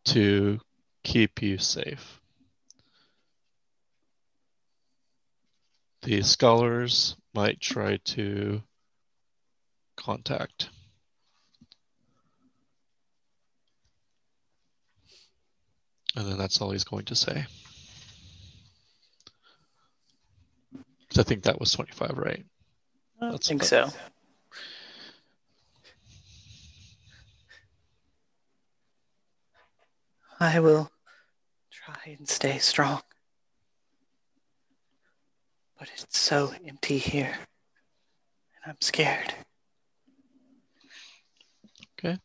to 0.05 0.61
keep 1.05 1.43
you 1.43 1.59
safe 1.59 2.21
the 6.03 6.23
scholars 6.23 7.17
might 7.35 7.61
try 7.61 7.99
to 8.05 8.63
contact. 9.97 10.71
And 16.17 16.27
then 16.27 16.39
that's 16.39 16.61
all 16.61 16.71
he's 16.71 16.85
going 16.85 17.05
to 17.07 17.15
say. 17.15 17.47
I 21.17 21.23
think 21.23 21.45
that 21.45 21.59
was 21.59 21.73
25, 21.73 22.19
right? 22.19 22.45
I 23.21 23.31
That's 23.31 23.49
think 23.49 23.65
so. 23.65 23.91
I 30.39 30.61
will 30.61 30.91
try 31.73 31.97
and 32.17 32.29
stay 32.29 32.59
strong. 32.59 33.01
But 35.79 35.91
it's 35.95 36.19
so 36.19 36.53
empty 36.67 36.99
here. 36.99 37.35
And 38.63 38.73
I'm 38.73 38.81
scared. 38.81 39.35
Okay. 41.99 42.19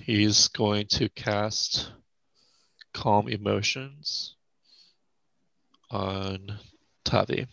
He's 0.00 0.48
going 0.48 0.86
to 0.92 1.08
cast 1.10 1.92
Calm 2.94 3.28
Emotions 3.28 4.36
on 5.92 6.58
Tavi. 7.04 7.46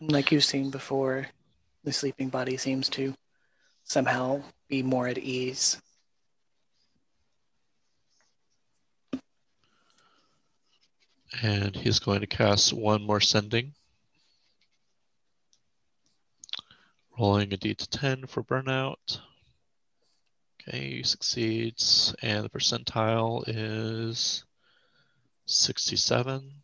Like 0.00 0.32
you've 0.32 0.44
seen 0.44 0.70
before, 0.70 1.28
the 1.84 1.92
sleeping 1.92 2.28
body 2.28 2.56
seems 2.56 2.88
to 2.90 3.14
somehow 3.84 4.42
be 4.68 4.82
more 4.82 5.08
at 5.08 5.18
ease. 5.18 5.80
And 11.42 11.76
he's 11.76 11.98
going 11.98 12.20
to 12.20 12.26
cast 12.26 12.72
one 12.72 13.02
more 13.02 13.20
sending. 13.20 13.74
Rolling 17.18 17.52
a 17.52 17.56
d 17.56 17.74
to 17.74 17.88
10 17.88 18.26
for 18.26 18.42
burnout. 18.42 19.20
Okay, 20.68 21.02
succeeds, 21.02 22.14
and 22.20 22.44
the 22.44 22.50
percentile 22.50 23.42
is 23.46 24.44
67. 25.46 26.62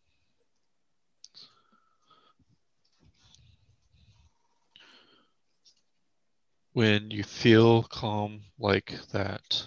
When 6.75 7.11
you 7.11 7.23
feel 7.23 7.85
calm 7.85 8.43
like 8.59 8.95
that, 9.13 9.67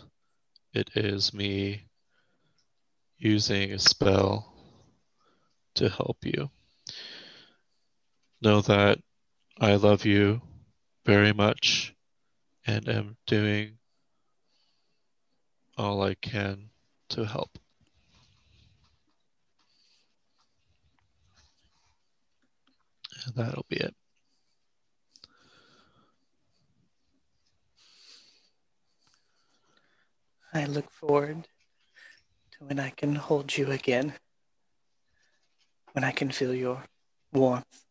it 0.72 0.92
is 0.94 1.34
me 1.34 1.88
using 3.18 3.72
a 3.72 3.80
spell 3.80 4.54
to 5.76 5.90
help 5.90 6.18
you. 6.22 6.52
Know 8.42 8.62
that 8.62 9.00
I 9.60 9.78
love 9.78 10.06
you 10.06 10.44
very 11.08 11.34
much 11.34 11.96
and 12.68 12.88
am 12.88 13.18
doing 13.26 13.80
all 15.78 16.02
I 16.02 16.16
can 16.16 16.70
to 17.10 17.26
help. 17.26 17.58
And 23.26 23.36
that'll 23.36 23.66
be 23.70 23.78
it. 23.78 23.96
I 30.54 30.66
look 30.66 30.90
forward 30.92 31.48
to 32.52 32.66
when 32.66 32.80
I 32.80 32.90
can 32.90 33.16
hold 33.16 33.56
you 33.56 33.72
again, 33.72 34.14
when 35.92 36.04
I 36.04 36.12
can 36.12 36.32
feel 36.32 36.54
your 36.54 36.84
warmth 37.32 37.84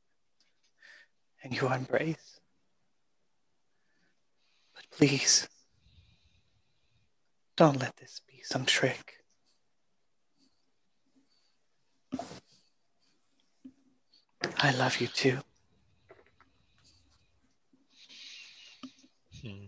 and 1.43 1.55
your 1.55 1.73
embrace. 1.73 2.41
But 4.75 4.85
please, 4.91 5.49
don't 7.57 7.81
let 7.81 7.97
this 7.97 8.21
be 8.29 8.43
some 8.43 8.67
trick. 8.67 9.15
I 14.59 14.73
love 14.73 15.01
you 15.01 15.07
too. 15.07 15.39
Hmm. 19.43 19.67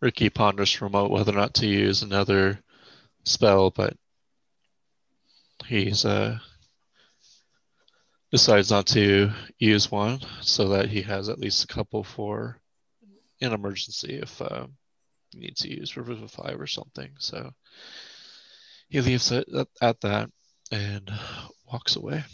Ricky 0.00 0.30
ponders 0.30 0.72
for 0.72 0.88
whether 0.88 1.32
or 1.32 1.34
not 1.34 1.54
to 1.54 1.66
use 1.66 2.02
another 2.02 2.60
spell, 3.24 3.70
but 3.70 3.94
he's 5.66 6.04
uh 6.04 6.38
decides 8.30 8.70
not 8.70 8.86
to 8.86 9.30
use 9.58 9.90
one 9.90 10.20
so 10.42 10.68
that 10.68 10.88
he 10.88 11.02
has 11.02 11.28
at 11.28 11.38
least 11.38 11.64
a 11.64 11.66
couple 11.66 12.04
for 12.04 12.60
an 13.40 13.52
emergency 13.52 14.18
if 14.22 14.42
uh, 14.42 14.66
he 15.30 15.40
needs 15.40 15.62
to 15.62 15.70
use 15.70 15.96
Revivify 15.96 16.52
or 16.58 16.66
something. 16.66 17.10
So 17.18 17.50
he 18.88 19.00
leaves 19.00 19.30
it 19.32 19.48
at, 19.54 19.68
at 19.80 20.00
that 20.02 20.30
and 20.70 21.10
walks 21.70 21.96
away. 21.96 22.24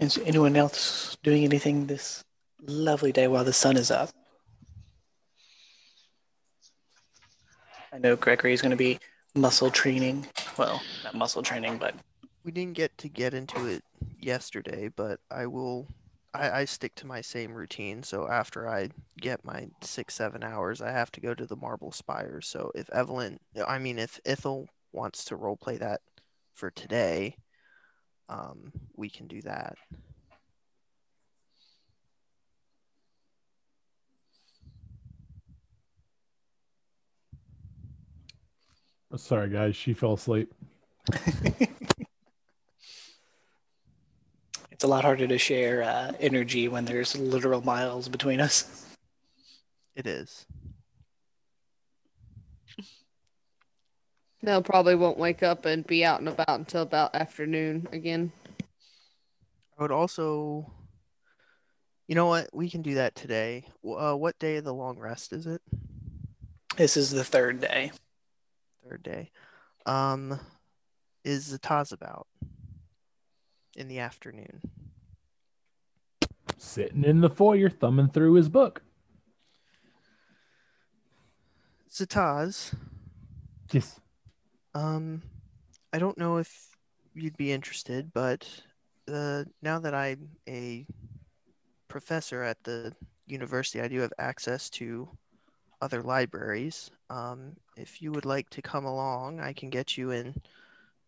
Is 0.00 0.16
anyone 0.24 0.56
else 0.56 1.18
doing 1.22 1.44
anything 1.44 1.86
this 1.86 2.24
lovely 2.62 3.12
day 3.12 3.28
while 3.28 3.44
the 3.44 3.52
sun 3.52 3.76
is 3.76 3.90
up? 3.90 4.08
I 7.92 7.98
know 7.98 8.16
Gregory 8.16 8.54
is 8.54 8.62
going 8.62 8.70
to 8.70 8.78
be 8.78 8.98
muscle 9.34 9.70
training. 9.70 10.26
Well, 10.56 10.80
not 11.04 11.14
muscle 11.14 11.42
training, 11.42 11.76
but 11.76 11.94
We 12.44 12.50
didn't 12.50 12.78
get 12.78 12.96
to 12.96 13.10
get 13.10 13.34
into 13.34 13.66
it 13.66 13.84
yesterday, 14.18 14.88
but 14.88 15.20
I 15.30 15.46
will. 15.46 15.86
I, 16.32 16.60
I 16.60 16.64
stick 16.64 16.94
to 16.94 17.06
my 17.06 17.20
same 17.20 17.52
routine. 17.52 18.02
So 18.02 18.26
after 18.26 18.66
I 18.66 18.88
get 19.20 19.44
my 19.44 19.68
six 19.82 20.14
seven 20.14 20.42
hours, 20.42 20.80
I 20.80 20.92
have 20.92 21.10
to 21.12 21.20
go 21.20 21.34
to 21.34 21.44
the 21.44 21.56
Marble 21.56 21.92
Spires. 21.92 22.48
So 22.48 22.72
if 22.74 22.88
Evelyn, 22.90 23.38
I 23.66 23.78
mean 23.78 23.98
if 23.98 24.18
Ithel 24.24 24.68
wants 24.92 25.26
to 25.26 25.36
role 25.36 25.58
play 25.58 25.76
that 25.76 26.00
for 26.54 26.70
today, 26.70 27.36
um, 28.30 28.72
we 28.96 29.10
can 29.10 29.26
do 29.26 29.42
that. 29.42 29.76
Sorry, 39.16 39.50
guys. 39.50 39.74
She 39.74 39.92
fell 39.92 40.12
asleep. 40.12 40.54
it's 44.70 44.84
a 44.84 44.86
lot 44.86 45.02
harder 45.04 45.26
to 45.26 45.36
share 45.36 45.82
uh, 45.82 46.12
energy 46.20 46.68
when 46.68 46.84
there's 46.84 47.18
literal 47.18 47.60
miles 47.62 48.08
between 48.08 48.40
us. 48.40 48.86
It 49.96 50.06
is. 50.06 50.46
They'll 54.42 54.62
probably 54.62 54.94
won't 54.94 55.18
wake 55.18 55.42
up 55.42 55.66
and 55.66 55.86
be 55.86 56.04
out 56.04 56.20
and 56.20 56.28
about 56.28 56.58
until 56.58 56.82
about 56.82 57.14
afternoon 57.14 57.86
again. 57.92 58.32
I 59.78 59.82
would 59.82 59.90
also. 59.92 60.70
You 62.08 62.14
know 62.14 62.26
what? 62.26 62.48
We 62.52 62.68
can 62.68 62.82
do 62.82 62.94
that 62.94 63.14
today. 63.14 63.66
Uh, 63.84 64.14
what 64.14 64.38
day 64.38 64.56
of 64.56 64.64
the 64.64 64.74
long 64.74 64.98
rest 64.98 65.32
is 65.32 65.46
it? 65.46 65.60
This 66.76 66.96
is 66.96 67.10
the 67.10 67.22
third 67.22 67.60
day. 67.60 67.92
Third 68.88 69.02
day. 69.02 69.30
Um, 69.86 70.40
is 71.24 71.52
Zataz 71.52 71.92
about 71.92 72.26
in 73.76 73.88
the 73.88 74.00
afternoon? 74.00 74.60
Sitting 76.56 77.04
in 77.04 77.20
the 77.20 77.30
foyer, 77.30 77.70
thumbing 77.70 78.08
through 78.08 78.34
his 78.34 78.48
book. 78.48 78.82
Zataz, 81.90 82.74
Yes. 83.72 84.00
Um, 84.74 85.22
I 85.92 85.98
don't 85.98 86.18
know 86.18 86.38
if 86.38 86.76
you'd 87.14 87.36
be 87.36 87.52
interested, 87.52 88.12
but 88.12 88.48
uh, 89.12 89.44
now 89.62 89.78
that 89.80 89.94
I'm 89.94 90.28
a 90.48 90.86
professor 91.88 92.42
at 92.42 92.62
the 92.62 92.92
university, 93.26 93.80
I 93.80 93.88
do 93.88 94.00
have 94.00 94.12
access 94.18 94.70
to 94.70 95.08
other 95.82 96.02
libraries. 96.02 96.90
Um, 97.08 97.56
if 97.76 98.02
you 98.02 98.12
would 98.12 98.26
like 98.26 98.48
to 98.50 98.62
come 98.62 98.84
along, 98.84 99.40
I 99.40 99.52
can 99.52 99.70
get 99.70 99.96
you 99.96 100.10
in 100.10 100.34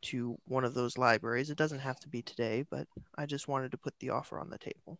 to 0.02 0.36
one 0.46 0.64
of 0.64 0.74
those 0.74 0.98
libraries. 0.98 1.50
It 1.50 1.58
doesn't 1.58 1.78
have 1.78 2.00
to 2.00 2.08
be 2.08 2.22
today, 2.22 2.64
but 2.68 2.88
I 3.16 3.26
just 3.26 3.48
wanted 3.48 3.70
to 3.72 3.78
put 3.78 3.94
the 4.00 4.10
offer 4.10 4.38
on 4.38 4.50
the 4.50 4.58
table. 4.58 4.98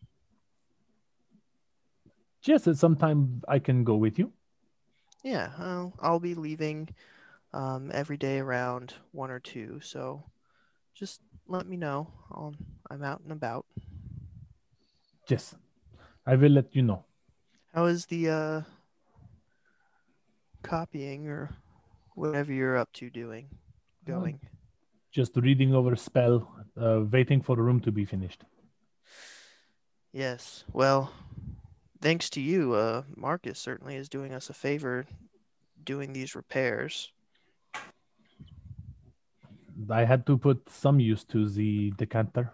Yes, 2.45 2.67
at 2.67 2.77
some 2.77 2.97
time 2.97 3.43
I 3.49 3.59
can 3.59 3.85
go 3.85 3.97
with 3.97 4.19
you. 4.19 4.33
Yeah, 5.23 5.51
I'll, 5.59 5.95
I'll 6.01 6.21
be 6.21 6.35
leaving 6.35 6.89
um, 7.53 7.91
every 7.93 8.17
day 8.17 8.39
around 8.39 8.95
one 9.13 9.31
or 9.31 9.41
two, 9.41 9.81
so 9.83 10.25
just 10.95 11.21
let 11.47 11.67
me 11.67 11.77
know. 11.77 12.09
I'll, 12.31 12.55
I'm 12.91 13.03
out 13.03 13.21
and 13.23 13.33
about. 13.33 13.67
Yes. 15.29 15.55
I 16.27 16.37
will 16.37 16.53
let 16.53 16.75
you 16.75 16.83
know. 16.83 17.05
How 17.75 17.87
is 17.87 18.07
the 18.07 18.31
uh, 18.31 18.61
copying 20.63 21.29
or 21.29 21.51
whatever 22.15 22.53
you're 22.53 22.77
up 22.77 22.93
to 22.95 23.11
doing 23.11 23.49
going? 24.07 24.41
Just 25.11 25.37
reading 25.37 25.75
over 25.75 25.97
spell, 25.97 26.49
uh, 26.81 27.03
waiting 27.11 27.43
for 27.43 27.57
the 27.57 27.63
room 27.63 27.81
to 27.81 27.93
be 27.93 28.05
finished. 28.05 28.45
Yes, 30.13 30.65
well, 30.73 31.13
thanks 32.01 32.29
to 32.31 32.41
you, 32.41 32.75
uh, 32.75 33.03
Marcus 33.17 33.59
certainly 33.59 33.97
is 33.97 34.09
doing 34.09 34.33
us 34.33 34.51
a 34.51 34.55
favor 34.55 35.07
doing 35.85 36.13
these 36.13 36.35
repairs. 36.37 37.13
I 39.91 40.05
had 40.05 40.27
to 40.27 40.39
put 40.39 40.69
some 40.69 41.01
use 41.01 41.25
to 41.25 41.49
the 41.49 41.93
decanter. 41.97 42.53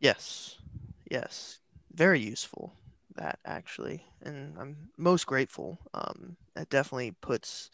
Yes, 0.00 0.58
yes, 1.10 1.60
very 1.92 2.20
useful 2.20 2.74
that 3.16 3.38
actually, 3.44 4.04
and 4.22 4.58
I'm 4.58 4.90
most 4.96 5.26
grateful. 5.26 5.78
Um, 5.94 6.36
it 6.54 6.68
definitely 6.68 7.12
puts 7.20 7.70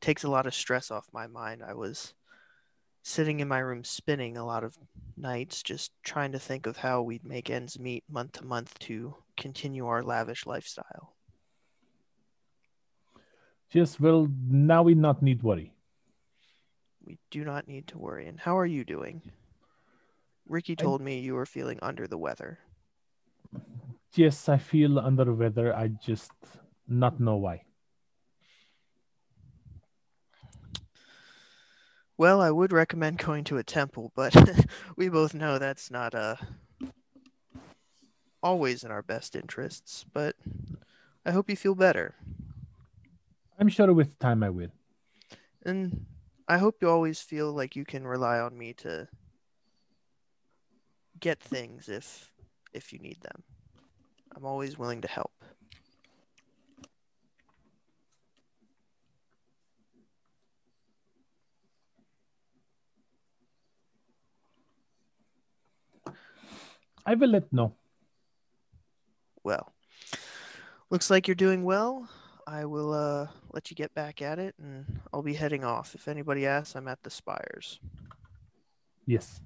takes 0.00 0.24
a 0.24 0.30
lot 0.30 0.46
of 0.46 0.54
stress 0.54 0.90
off 0.90 1.06
my 1.12 1.26
mind. 1.26 1.62
I 1.62 1.74
was 1.74 2.14
sitting 3.02 3.40
in 3.40 3.48
my 3.48 3.58
room 3.58 3.84
spinning 3.84 4.36
a 4.36 4.44
lot 4.44 4.64
of 4.64 4.76
nights, 5.16 5.62
just 5.62 5.92
trying 6.02 6.32
to 6.32 6.38
think 6.38 6.66
of 6.66 6.78
how 6.78 7.02
we'd 7.02 7.24
make 7.24 7.50
ends 7.50 7.78
meet 7.78 8.04
month 8.08 8.32
to 8.32 8.44
month 8.44 8.78
to 8.80 9.14
continue 9.36 9.86
our 9.86 10.02
lavish 10.02 10.46
lifestyle. 10.46 11.14
Yes, 13.72 14.00
well, 14.00 14.28
now 14.48 14.82
we 14.82 14.94
not 14.94 15.22
need 15.22 15.42
worry. 15.42 15.72
We 17.04 17.18
do 17.30 17.44
not 17.44 17.66
need 17.66 17.86
to 17.88 17.98
worry. 17.98 18.26
And 18.26 18.38
how 18.38 18.58
are 18.58 18.66
you 18.66 18.84
doing? 18.84 19.22
Ricky 20.46 20.72
I- 20.78 20.82
told 20.82 21.00
me 21.00 21.18
you 21.20 21.34
were 21.34 21.46
feeling 21.46 21.78
under 21.82 22.06
the 22.06 22.18
weather. 22.18 22.58
Yes, 24.14 24.48
I 24.48 24.58
feel 24.58 24.98
under 24.98 25.24
the 25.24 25.34
weather. 25.34 25.74
I 25.74 25.88
just 25.88 26.32
not 26.88 27.20
know 27.20 27.36
why. 27.36 27.62
Well, 32.18 32.40
I 32.42 32.50
would 32.50 32.72
recommend 32.72 33.18
going 33.18 33.44
to 33.44 33.56
a 33.56 33.64
temple, 33.64 34.12
but 34.14 34.34
we 34.96 35.08
both 35.08 35.32
know 35.32 35.58
that's 35.58 35.90
not 35.90 36.14
uh 36.14 36.36
always 38.42 38.84
in 38.84 38.90
our 38.90 39.02
best 39.02 39.36
interests, 39.36 40.04
but 40.12 40.36
I 41.24 41.30
hope 41.30 41.48
you 41.48 41.56
feel 41.56 41.74
better. 41.74 42.14
I'm 43.58 43.68
sure 43.68 43.92
with 43.92 44.18
time 44.18 44.42
I 44.42 44.50
will. 44.50 44.70
And 45.64 46.06
I 46.50 46.58
hope 46.58 46.82
you 46.82 46.90
always 46.90 47.20
feel 47.20 47.52
like 47.52 47.76
you 47.76 47.84
can 47.84 48.04
rely 48.04 48.40
on 48.40 48.58
me 48.58 48.72
to 48.78 49.06
get 51.20 51.38
things 51.38 51.88
if 51.88 52.32
if 52.72 52.92
you 52.92 52.98
need 52.98 53.20
them. 53.20 53.44
I'm 54.34 54.44
always 54.44 54.76
willing 54.76 55.00
to 55.02 55.06
help. 55.06 55.30
I 67.06 67.14
will 67.14 67.30
let 67.30 67.52
know. 67.52 67.76
Well, 69.44 69.72
looks 70.90 71.10
like 71.10 71.28
you're 71.28 71.36
doing 71.36 71.62
well. 71.62 72.08
I 72.50 72.64
will 72.64 72.92
uh, 72.92 73.28
let 73.52 73.70
you 73.70 73.76
get 73.76 73.94
back 73.94 74.20
at 74.20 74.40
it, 74.40 74.56
and 74.60 75.00
I'll 75.12 75.22
be 75.22 75.34
heading 75.34 75.62
off. 75.62 75.94
If 75.94 76.08
anybody 76.08 76.46
asks, 76.46 76.74
I'm 76.74 76.88
at 76.88 77.00
the 77.04 77.10
Spires. 77.10 77.78
Yes. 79.06 79.40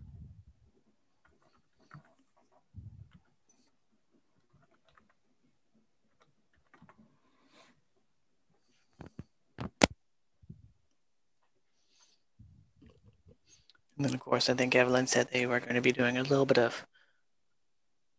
And 13.97 14.07
then, 14.07 14.15
of 14.15 14.21
course, 14.21 14.49
I 14.49 14.55
think 14.55 14.75
Evelyn 14.75 15.07
said 15.07 15.29
they 15.31 15.45
were 15.45 15.61
going 15.61 15.75
to 15.75 15.83
be 15.83 15.93
doing 15.93 16.17
a 16.17 16.23
little 16.23 16.47
bit 16.47 16.59
of 16.59 16.87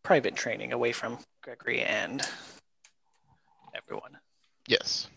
private 0.03 0.35
training 0.35 0.73
away 0.73 0.91
from 0.91 1.17
Gregory 1.41 1.81
and 1.81 2.21
everyone. 3.75 4.19
Yes. 4.67 5.07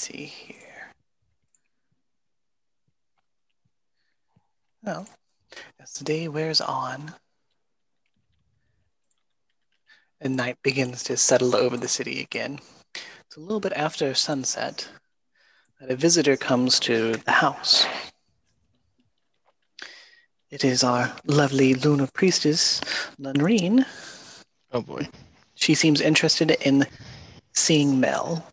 see 0.00 0.24
here. 0.24 0.92
Oh, 4.86 4.90
well, 4.92 5.08
as 5.80 5.92
the 5.94 6.04
day 6.04 6.28
wears 6.28 6.60
on, 6.60 7.14
and 10.20 10.36
night 10.36 10.58
begins 10.62 11.02
to 11.04 11.16
settle 11.16 11.56
over 11.56 11.76
the 11.76 11.88
city 11.88 12.20
again, 12.20 12.58
it's 12.94 13.36
a 13.36 13.40
little 13.40 13.60
bit 13.60 13.72
after 13.74 14.12
sunset 14.14 14.88
that 15.80 15.90
a 15.90 15.96
visitor 15.96 16.36
comes 16.36 16.78
to 16.80 17.12
the 17.12 17.30
house. 17.30 17.86
It 20.50 20.64
is 20.64 20.82
our 20.82 21.12
lovely 21.26 21.74
lunar 21.74 22.08
priestess, 22.12 22.80
Lunreen. 23.20 23.86
Oh 24.72 24.82
boy. 24.82 25.08
She 25.54 25.74
seems 25.74 26.00
interested 26.00 26.50
in 26.62 26.86
seeing 27.52 28.00
Mel. 28.00 28.44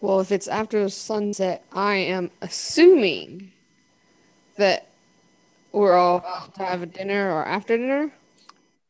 Well, 0.00 0.20
if 0.20 0.30
it's 0.30 0.46
after 0.46 0.88
sunset, 0.88 1.64
I 1.72 1.94
am 1.96 2.30
assuming 2.40 3.52
that 4.56 4.88
we're 5.76 5.94
all 5.94 6.16
about 6.16 6.54
to 6.54 6.64
have 6.64 6.82
a 6.82 6.86
dinner 6.86 7.30
or 7.30 7.44
after 7.44 7.76
dinner. 7.76 8.10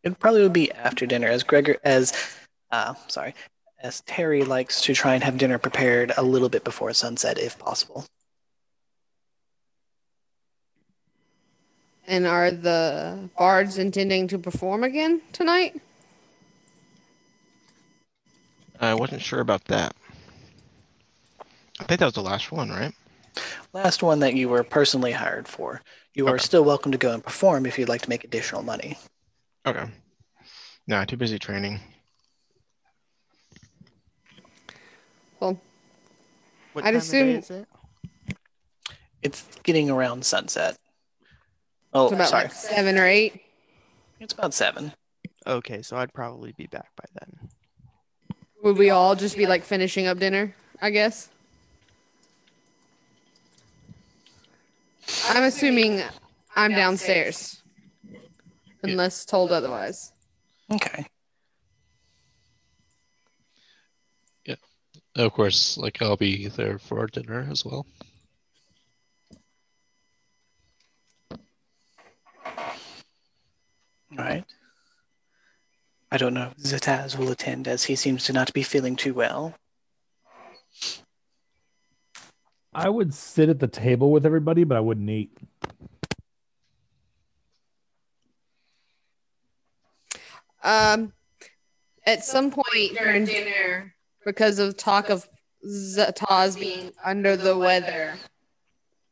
It 0.05 0.19
probably 0.21 0.43
would 0.43 0.53
be 0.53 0.71
after 0.73 1.05
dinner, 1.05 1.27
as 1.27 1.43
Gregor, 1.43 1.77
as 1.83 2.13
uh, 2.71 2.95
sorry, 3.09 3.35
as 3.81 4.03
Terry 4.03 4.45
likes 4.45 4.81
to 4.83 4.95
try 4.95 5.15
and 5.15 5.25
have 5.25 5.37
dinner 5.37 5.59
prepared 5.59 6.13
a 6.17 6.23
little 6.23 6.49
bit 6.49 6.63
before 6.63 6.93
sunset, 6.93 7.39
if 7.39 7.59
possible. 7.59 8.07
And 12.07 12.25
are 12.25 12.53
the 12.53 13.29
bards 13.37 13.79
intending 13.79 14.29
to 14.29 14.39
perform 14.39 14.85
again 14.85 15.21
tonight? 15.33 15.81
I 18.81 18.95
wasn't 18.95 19.23
sure 19.23 19.41
about 19.41 19.65
that. 19.65 19.97
I 21.81 21.85
think 21.85 21.99
that 21.99 22.07
was 22.07 22.15
the 22.15 22.23
last 22.23 22.53
one, 22.53 22.71
right? 22.71 22.95
Last 23.73 24.05
one 24.05 24.21
that 24.21 24.35
you 24.35 24.49
were 24.49 24.63
personally 24.63 25.13
hired 25.13 25.49
for. 25.49 25.83
You 26.17 26.27
are 26.29 26.37
Okay. 26.37 26.45
still 26.45 26.65
welcome 26.65 26.93
to 26.93 26.99
go 26.99 27.13
and 27.13 27.23
perform 27.23 27.67
if 27.67 27.79
you'd 27.79 27.91
like 27.91 28.01
to 28.01 28.09
make 28.09 28.25
additional 28.25 28.63
money. 28.63 28.97
Okay. 29.67 29.85
Nah, 30.87 31.05
too 31.05 31.19
busy 31.19 31.39
training. 31.39 31.79
Well, 35.39 35.61
What 36.73 36.87
I'd 36.87 36.93
time 36.93 36.97
assume- 36.97 37.21
of 37.21 37.27
day 37.35 37.39
is 37.39 37.51
it? 37.51 37.69
It's 39.21 39.45
getting 39.63 39.91
around 39.91 40.25
sunset. 40.25 40.79
Oh, 41.93 42.05
it's 42.05 42.15
about 42.15 42.29
sorry. 42.31 42.45
like 42.45 42.53
seven 42.53 42.97
or 42.97 43.05
eight. 43.07 43.43
It's 44.19 44.33
about 44.33 44.55
seven. 44.55 44.95
Okay, 45.47 45.83
so 45.83 45.99
I'd 45.99 46.15
probably 46.15 46.53
be 46.53 46.67
back 46.67 46.89
by 46.97 47.05
then. 47.21 47.51
Would 48.63 48.79
we 48.79 48.89
all 48.89 49.15
just 49.17 49.37
be 49.37 49.47
like 49.47 49.65
finishing 49.65 50.07
up 50.07 50.19
dinner? 50.19 50.55
I 50.81 50.89
guess. 50.89 51.29
I'm 55.29 55.45
assuming 55.45 56.03
I'm 56.55 56.73
downstairs, 56.73 57.63
unless 58.83 59.25
told 59.25 59.53
otherwise. 59.53 60.13
Okay. 60.73 61.07
Yeah. 64.45 64.57
Of 65.15 65.33
course, 65.33 65.77
like 65.79 66.01
I'll 66.03 66.17
be 66.17 66.49
there 66.49 66.79
for 66.79 67.01
our 67.01 67.07
dinner 67.07 67.47
as 67.51 67.65
well. 67.65 67.87
All 74.19 74.25
right. 74.25 74.45
I 76.11 76.17
don't 76.17 76.35
know 76.35 76.53
if 76.57 76.65
Zataz 76.65 77.19
will 77.19 77.31
attend 77.31 77.69
as 77.69 77.85
he 77.85 77.97
seems 77.97 78.25
to 78.25 78.33
not 78.33 78.53
be 78.53 78.63
feeling 78.63 78.97
too 78.97 79.13
well. 79.13 79.55
I 82.77 82.91
would 82.91 83.15
sit 83.15 83.49
at 83.49 83.59
the 83.59 83.67
table 83.67 84.13
with 84.13 84.27
everybody, 84.27 84.63
but 84.65 84.77
I 84.77 84.81
wouldn't 84.81 85.09
eat. 85.09 85.35
Um, 90.63 91.15
at 92.05 92.23
some 92.23 92.51
point 92.51 92.99
during 92.99 93.25
dinner, 93.25 93.95
because 94.27 94.59
of 94.59 94.77
talk 94.77 95.09
of 95.09 95.27
Zataz 95.67 96.61
being 96.61 96.93
under 97.03 97.35
the 97.35 97.57
weather, 97.57 98.13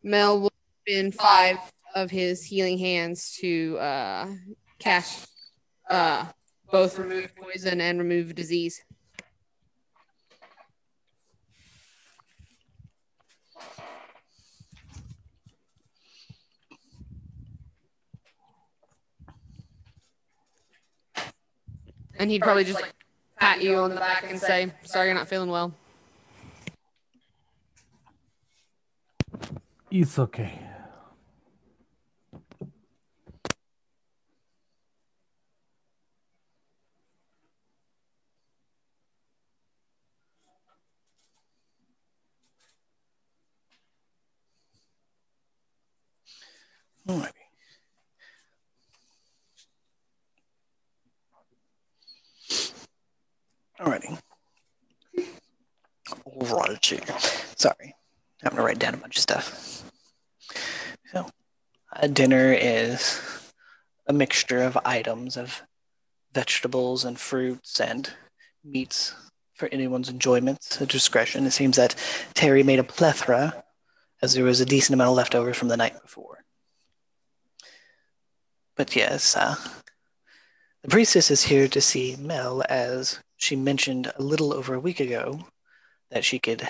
Mel 0.02 0.42
will 0.42 0.52
spend 0.86 1.14
five 1.14 1.56
of 1.94 2.10
his 2.10 2.44
healing 2.44 2.76
hands 2.76 3.34
to 3.40 3.78
uh, 3.78 4.26
cast 4.78 5.26
uh, 5.88 6.26
both 6.70 6.98
remove 6.98 7.34
poison 7.34 7.80
and 7.80 7.98
remove 7.98 8.34
disease. 8.34 8.84
And 22.18 22.30
he'd 22.30 22.42
probably 22.42 22.64
just 22.64 22.80
like 22.80 22.92
pat 23.38 23.62
you 23.62 23.76
on 23.76 23.90
the 23.90 23.96
back 23.96 24.24
and 24.28 24.40
say, 24.40 24.72
"Sorry, 24.82 25.08
you're 25.08 25.14
not 25.14 25.28
feeling 25.28 25.50
well." 25.50 25.74
It's 29.90 30.18
okay. 30.18 30.58
Alrighty. 47.06 47.43
Alrighty. 53.80 54.18
Alrighty. 56.26 57.58
Sorry. 57.58 57.94
I'm 58.42 58.50
gonna 58.50 58.62
write 58.62 58.78
down 58.78 58.94
a 58.94 58.98
bunch 58.98 59.16
of 59.16 59.22
stuff. 59.22 59.82
So, 61.12 61.26
uh, 61.94 62.06
dinner 62.08 62.52
is 62.52 63.20
a 64.06 64.12
mixture 64.12 64.62
of 64.62 64.78
items 64.84 65.36
of 65.36 65.62
vegetables 66.32 67.04
and 67.04 67.18
fruits 67.18 67.80
and 67.80 68.10
meats 68.62 69.14
for 69.54 69.68
anyone's 69.72 70.08
enjoyment 70.08 70.76
and 70.78 70.88
discretion. 70.88 71.46
It 71.46 71.52
seems 71.52 71.76
that 71.76 71.94
Terry 72.34 72.62
made 72.62 72.80
a 72.80 72.84
plethora 72.84 73.64
as 74.20 74.34
there 74.34 74.44
was 74.44 74.60
a 74.60 74.66
decent 74.66 74.94
amount 74.94 75.16
left 75.16 75.34
over 75.34 75.54
from 75.54 75.68
the 75.68 75.76
night 75.76 76.00
before. 76.02 76.44
But 78.76 78.94
yes, 78.96 79.36
uh, 79.36 79.54
The 80.84 80.90
priestess 80.90 81.30
is 81.30 81.44
here 81.44 81.66
to 81.68 81.80
see 81.80 82.14
Mel, 82.16 82.62
as 82.68 83.18
she 83.44 83.56
mentioned 83.56 84.10
a 84.16 84.22
little 84.22 84.54
over 84.54 84.74
a 84.74 84.80
week 84.80 85.00
ago 85.00 85.46
that 86.10 86.24
she 86.24 86.38
could 86.38 86.66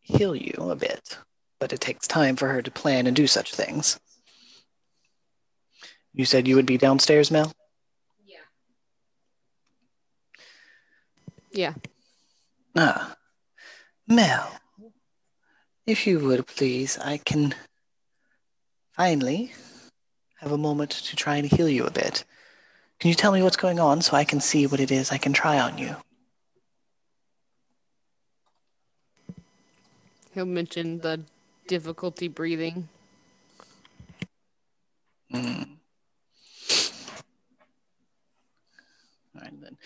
heal 0.00 0.34
you 0.34 0.54
a 0.58 0.76
bit, 0.76 1.18
but 1.60 1.72
it 1.72 1.80
takes 1.80 2.06
time 2.08 2.34
for 2.34 2.48
her 2.48 2.62
to 2.62 2.70
plan 2.70 3.06
and 3.06 3.14
do 3.14 3.26
such 3.26 3.54
things. 3.54 4.00
You 6.14 6.24
said 6.24 6.48
you 6.48 6.56
would 6.56 6.66
be 6.66 6.78
downstairs, 6.78 7.30
Mel? 7.30 7.52
Yeah. 8.24 8.38
Yeah. 11.52 11.74
Ah, 12.76 13.16
Mel, 14.08 14.50
if 15.86 16.06
you 16.06 16.20
would 16.20 16.46
please, 16.46 16.98
I 16.98 17.18
can 17.18 17.54
finally 18.92 19.52
have 20.40 20.52
a 20.52 20.58
moment 20.58 20.90
to 20.90 21.16
try 21.16 21.36
and 21.36 21.46
heal 21.46 21.68
you 21.68 21.84
a 21.84 21.90
bit. 21.90 22.24
Can 23.02 23.08
you 23.08 23.16
tell 23.16 23.32
me 23.32 23.42
what's 23.42 23.56
going 23.56 23.80
on 23.80 24.00
so 24.00 24.16
I 24.16 24.22
can 24.22 24.38
see 24.38 24.68
what 24.68 24.78
it 24.78 24.92
is 24.92 25.10
I 25.10 25.18
can 25.18 25.32
try 25.32 25.58
on 25.58 25.76
you? 25.76 25.96
He'll 30.32 30.44
mention 30.44 31.00
the 31.00 31.22
difficulty 31.66 32.28
breathing. 32.28 32.88
Mm. 35.34 35.78
All 39.34 39.42
right, 39.42 39.60
then 39.60 39.76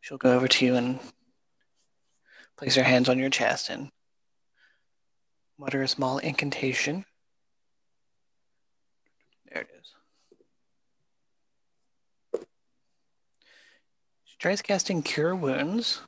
she'll 0.00 0.16
go 0.16 0.32
over 0.32 0.48
to 0.48 0.64
you 0.64 0.74
and 0.74 0.98
place 2.56 2.76
her 2.76 2.84
hands 2.84 3.10
on 3.10 3.18
your 3.18 3.28
chest 3.28 3.68
and 3.68 3.90
mutter 5.58 5.82
a 5.82 5.88
small 5.88 6.16
incantation. 6.16 7.04
There 9.52 9.60
it 9.60 9.68
is. 9.78 9.92
Tries 14.42 14.60
casting 14.60 15.04
Cure 15.04 15.36
Wounds 15.36 16.00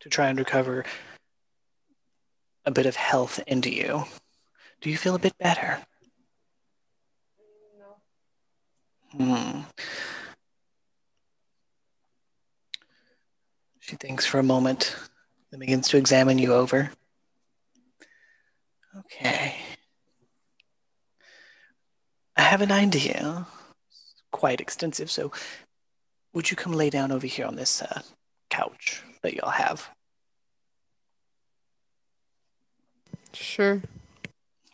to 0.00 0.08
try 0.08 0.28
and 0.28 0.38
recover 0.38 0.86
a 2.64 2.70
bit 2.70 2.86
of 2.86 2.96
health 2.96 3.38
into 3.46 3.70
you. 3.70 4.04
Do 4.80 4.88
you 4.88 4.96
feel 4.96 5.14
a 5.14 5.18
bit 5.18 5.36
better? 5.36 5.80
No. 9.18 9.26
Hmm. 9.26 9.60
She 13.80 13.96
thinks 13.96 14.24
for 14.24 14.38
a 14.38 14.42
moment, 14.42 14.96
then 15.50 15.60
begins 15.60 15.88
to 15.90 15.98
examine 15.98 16.38
you 16.38 16.54
over. 16.54 16.90
Okay. 19.00 19.54
I 22.38 22.40
have 22.40 22.62
an 22.62 22.72
idea. 22.72 23.46
Quite 24.30 24.62
extensive, 24.62 25.10
so 25.10 25.30
would 26.36 26.50
you 26.50 26.56
come 26.56 26.74
lay 26.74 26.90
down 26.90 27.10
over 27.10 27.26
here 27.26 27.46
on 27.46 27.56
this 27.56 27.80
uh, 27.80 28.02
couch 28.50 29.02
that 29.22 29.32
y'all 29.32 29.48
have? 29.48 29.88
Sure. 33.32 33.80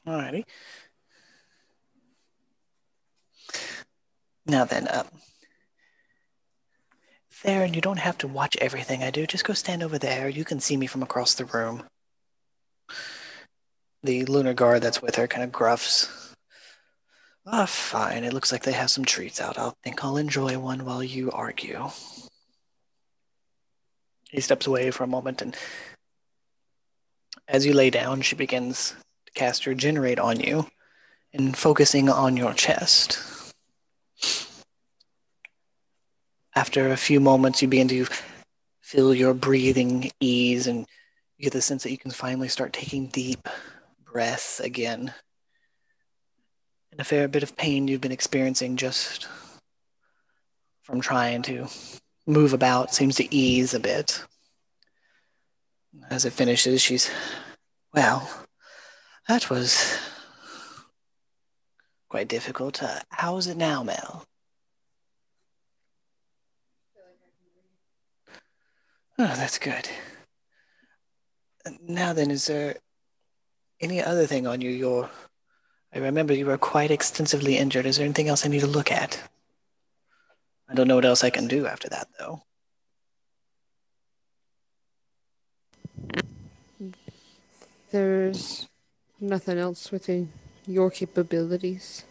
Alrighty. 0.04 0.42
Now 4.44 4.64
then, 4.64 4.88
uh, 4.88 5.04
Theron, 7.30 7.74
you 7.74 7.80
don't 7.80 8.00
have 8.00 8.18
to 8.18 8.26
watch 8.26 8.56
everything 8.60 9.04
I 9.04 9.12
do. 9.12 9.24
Just 9.24 9.44
go 9.44 9.52
stand 9.52 9.84
over 9.84 9.98
there. 9.98 10.28
You 10.28 10.44
can 10.44 10.58
see 10.58 10.76
me 10.76 10.88
from 10.88 11.04
across 11.04 11.34
the 11.34 11.44
room. 11.44 11.84
The 14.02 14.24
lunar 14.24 14.52
guard 14.52 14.82
that's 14.82 15.00
with 15.00 15.14
her 15.14 15.28
kind 15.28 15.44
of 15.44 15.52
gruffs. 15.52 16.31
Ah, 17.44 17.66
fine. 17.66 18.22
It 18.24 18.32
looks 18.32 18.52
like 18.52 18.62
they 18.62 18.72
have 18.72 18.90
some 18.90 19.04
treats 19.04 19.40
out. 19.40 19.58
I'll 19.58 19.76
think 19.82 20.04
I'll 20.04 20.16
enjoy 20.16 20.58
one 20.58 20.84
while 20.84 21.02
you 21.02 21.30
argue. 21.32 21.90
He 24.30 24.40
steps 24.40 24.66
away 24.66 24.90
for 24.90 25.04
a 25.04 25.08
moment, 25.08 25.42
and 25.42 25.56
as 27.48 27.66
you 27.66 27.74
lay 27.74 27.90
down, 27.90 28.22
she 28.22 28.36
begins 28.36 28.94
to 29.26 29.32
cast 29.32 29.66
Regenerate 29.66 30.18
on 30.18 30.40
you 30.40 30.66
and 31.34 31.56
focusing 31.56 32.08
on 32.08 32.36
your 32.36 32.54
chest. 32.54 33.18
After 36.54 36.90
a 36.90 36.96
few 36.96 37.18
moments, 37.18 37.60
you 37.60 37.68
begin 37.68 37.88
to 37.88 38.06
feel 38.82 39.14
your 39.14 39.34
breathing 39.34 40.10
ease 40.20 40.66
and 40.66 40.86
you 41.38 41.44
get 41.44 41.52
the 41.52 41.62
sense 41.62 41.82
that 41.82 41.90
you 41.90 41.98
can 41.98 42.10
finally 42.10 42.48
start 42.48 42.72
taking 42.72 43.06
deep 43.08 43.48
breaths 44.04 44.60
again. 44.60 45.12
And 46.92 47.00
a 47.00 47.04
fair 47.04 47.26
bit 47.26 47.42
of 47.42 47.56
pain 47.56 47.88
you've 47.88 48.02
been 48.02 48.12
experiencing 48.12 48.76
just 48.76 49.26
from 50.82 51.00
trying 51.00 51.40
to 51.42 51.66
move 52.26 52.52
about 52.52 52.94
seems 52.94 53.16
to 53.16 53.34
ease 53.34 53.72
a 53.72 53.80
bit. 53.80 54.22
As 56.10 56.26
it 56.26 56.34
finishes, 56.34 56.82
she's, 56.82 57.10
well, 57.94 58.28
that 59.26 59.48
was 59.48 59.98
quite 62.10 62.28
difficult. 62.28 62.82
Uh, 62.82 63.00
how 63.08 63.38
is 63.38 63.46
it 63.46 63.56
now, 63.56 63.82
Mel? 63.82 64.26
Oh, 69.18 69.34
that's 69.36 69.58
good. 69.58 69.88
Now 71.80 72.12
then, 72.12 72.30
is 72.30 72.46
there 72.48 72.76
any 73.80 74.02
other 74.02 74.26
thing 74.26 74.46
on 74.46 74.60
you? 74.60 74.70
Your, 74.70 75.08
I 75.94 75.98
remember 75.98 76.32
you 76.32 76.46
were 76.46 76.58
quite 76.58 76.90
extensively 76.90 77.58
injured. 77.58 77.84
Is 77.84 77.96
there 77.96 78.04
anything 78.04 78.28
else 78.28 78.46
I 78.46 78.48
need 78.48 78.60
to 78.60 78.66
look 78.66 78.90
at? 78.90 79.22
I 80.68 80.74
don't 80.74 80.88
know 80.88 80.94
what 80.94 81.04
else 81.04 81.22
I 81.22 81.30
can 81.30 81.48
do 81.48 81.66
after 81.66 81.88
that, 81.90 82.08
though. 82.18 82.42
There's 87.90 88.68
nothing 89.20 89.58
else 89.58 89.92
within 89.92 90.32
your 90.66 90.90
capabilities. 90.90 92.04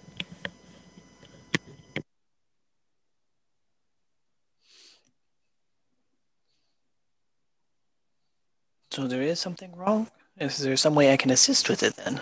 So 8.91 9.07
there 9.07 9.23
is 9.23 9.39
something 9.39 9.75
wrong? 9.75 10.11
Is 10.37 10.57
there 10.59 10.77
some 10.77 10.93
way 10.93 11.11
I 11.11 11.17
can 11.17 11.31
assist 11.31 11.67
with 11.67 11.81
it 11.81 11.95
then? 11.95 12.21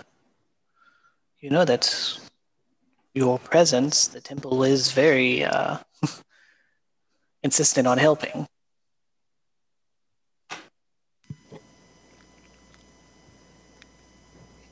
You 1.42 1.50
know 1.50 1.64
that 1.64 2.20
your 3.14 3.40
presence, 3.40 4.08
the 4.08 4.20
temple 4.20 4.64
is 4.64 4.92
very 4.92 5.46
uh, 5.46 5.78
insistent 7.44 7.88
on 7.88 7.98
helping. 7.98 8.46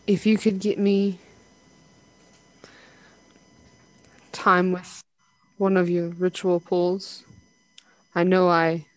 If 0.08 0.26
you 0.26 0.38
could 0.38 0.60
get 0.60 0.78
me 0.78 1.20
time 4.34 4.74
with 4.74 5.02
one 5.58 5.78
of 5.78 5.90
your 5.90 6.10
ritual 6.10 6.60
pools, 6.60 7.24
I 8.14 8.24
know 8.24 8.50
I 8.50 8.88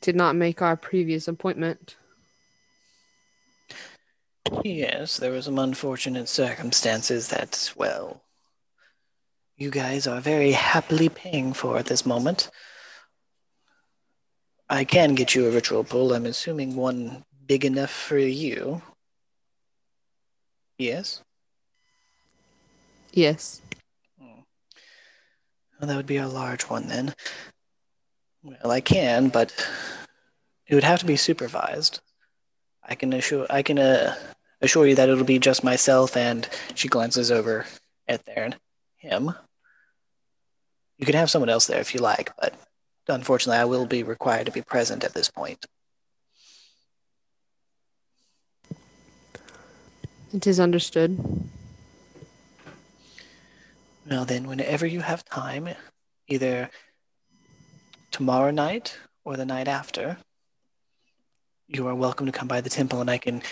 did 0.00 0.14
not 0.14 0.36
make 0.36 0.62
our 0.62 0.76
previous 0.76 1.26
appointment. 1.26 1.96
Yes, 4.62 5.16
there 5.16 5.30
were 5.30 5.42
some 5.42 5.58
unfortunate 5.58 6.28
circumstances 6.28 7.28
that, 7.28 7.72
well, 7.76 8.22
you 9.56 9.70
guys 9.70 10.06
are 10.06 10.20
very 10.20 10.52
happily 10.52 11.08
paying 11.08 11.52
for 11.52 11.78
at 11.78 11.86
this 11.86 12.04
moment. 12.04 12.50
I 14.68 14.84
can 14.84 15.14
get 15.14 15.34
you 15.34 15.46
a 15.46 15.50
ritual 15.50 15.84
pool. 15.84 16.12
I'm 16.12 16.26
assuming 16.26 16.76
one 16.76 17.24
big 17.46 17.64
enough 17.64 17.90
for 17.90 18.18
you. 18.18 18.82
Yes? 20.78 21.22
Yes. 23.12 23.62
Well, 24.18 25.88
that 25.88 25.96
would 25.96 26.06
be 26.06 26.16
a 26.16 26.28
large 26.28 26.62
one 26.62 26.88
then. 26.88 27.14
Well, 28.42 28.70
I 28.70 28.80
can, 28.80 29.28
but 29.28 29.52
it 30.66 30.74
would 30.74 30.84
have 30.84 31.00
to 31.00 31.06
be 31.06 31.16
supervised. 31.16 32.00
I 32.82 32.94
can 32.94 33.12
assure 33.12 33.46
I 33.48 33.62
can 33.62 33.78
uh, 33.78 34.14
assure 34.60 34.86
you 34.86 34.94
that 34.94 35.08
it'll 35.08 35.24
be 35.24 35.38
just 35.38 35.64
myself 35.64 36.16
and 36.16 36.48
she 36.74 36.88
glances 36.88 37.30
over 37.30 37.66
at 38.08 38.24
Theron. 38.24 38.54
Him. 38.96 39.34
You 40.96 41.04
can 41.04 41.14
have 41.14 41.30
someone 41.30 41.50
else 41.50 41.66
there 41.66 41.80
if 41.80 41.94
you 41.94 42.00
like, 42.00 42.32
but 42.40 42.54
unfortunately 43.06 43.58
I 43.58 43.66
will 43.66 43.84
be 43.84 44.02
required 44.02 44.46
to 44.46 44.52
be 44.52 44.62
present 44.62 45.04
at 45.04 45.12
this 45.12 45.28
point. 45.28 45.66
It 50.32 50.46
is 50.46 50.58
understood. 50.58 51.18
Well, 54.10 54.24
then, 54.24 54.48
whenever 54.48 54.84
you 54.84 55.00
have 55.00 55.24
time, 55.24 55.68
either 56.26 56.70
tomorrow 58.10 58.50
night 58.50 58.98
or 59.24 59.36
the 59.36 59.46
night 59.46 59.68
after, 59.68 60.16
you 61.68 61.86
are 61.86 61.94
welcome 61.94 62.26
to 62.26 62.32
come 62.32 62.48
by 62.48 62.60
the 62.60 62.68
temple, 62.68 63.00
and 63.00 63.10
I 63.10 63.18
can 63.18 63.42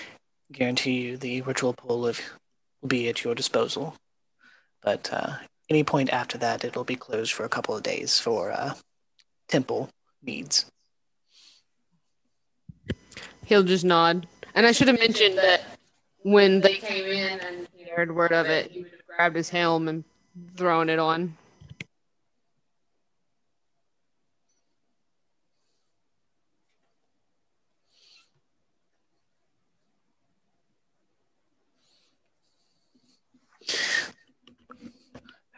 guarantee 0.52 1.00
you 1.00 1.16
the 1.16 1.42
ritual 1.42 1.72
pool 1.72 2.00
will 2.00 2.14
be 2.86 3.08
at 3.08 3.24
your 3.24 3.34
disposal. 3.34 3.96
But 4.82 5.12
uh, 5.12 5.34
Any 5.72 5.84
point 5.84 6.10
after 6.12 6.36
that, 6.38 6.64
it'll 6.64 6.84
be 6.84 6.96
closed 6.96 7.32
for 7.32 7.44
a 7.44 7.48
couple 7.48 7.74
of 7.74 7.82
days 7.82 8.18
for 8.18 8.52
uh, 8.52 8.74
temple 9.48 9.88
needs. 10.22 10.66
He'll 13.46 13.62
just 13.62 13.84
nod. 13.84 14.26
And 14.54 14.66
I 14.66 14.72
should 14.72 14.88
have 14.88 14.98
mentioned 14.98 15.38
that 15.38 15.62
when 16.24 16.60
they 16.60 16.74
came 16.74 17.06
in 17.06 17.40
and 17.40 17.68
he 17.74 17.88
heard 17.88 18.14
word 18.14 18.32
of 18.32 18.46
it, 18.46 18.70
he 18.70 18.82
would 18.82 18.90
have 18.90 19.06
grabbed 19.16 19.36
his 19.36 19.48
helm 19.48 19.88
and 19.88 20.04
thrown 20.56 20.90
it 20.90 20.98
on. 20.98 21.38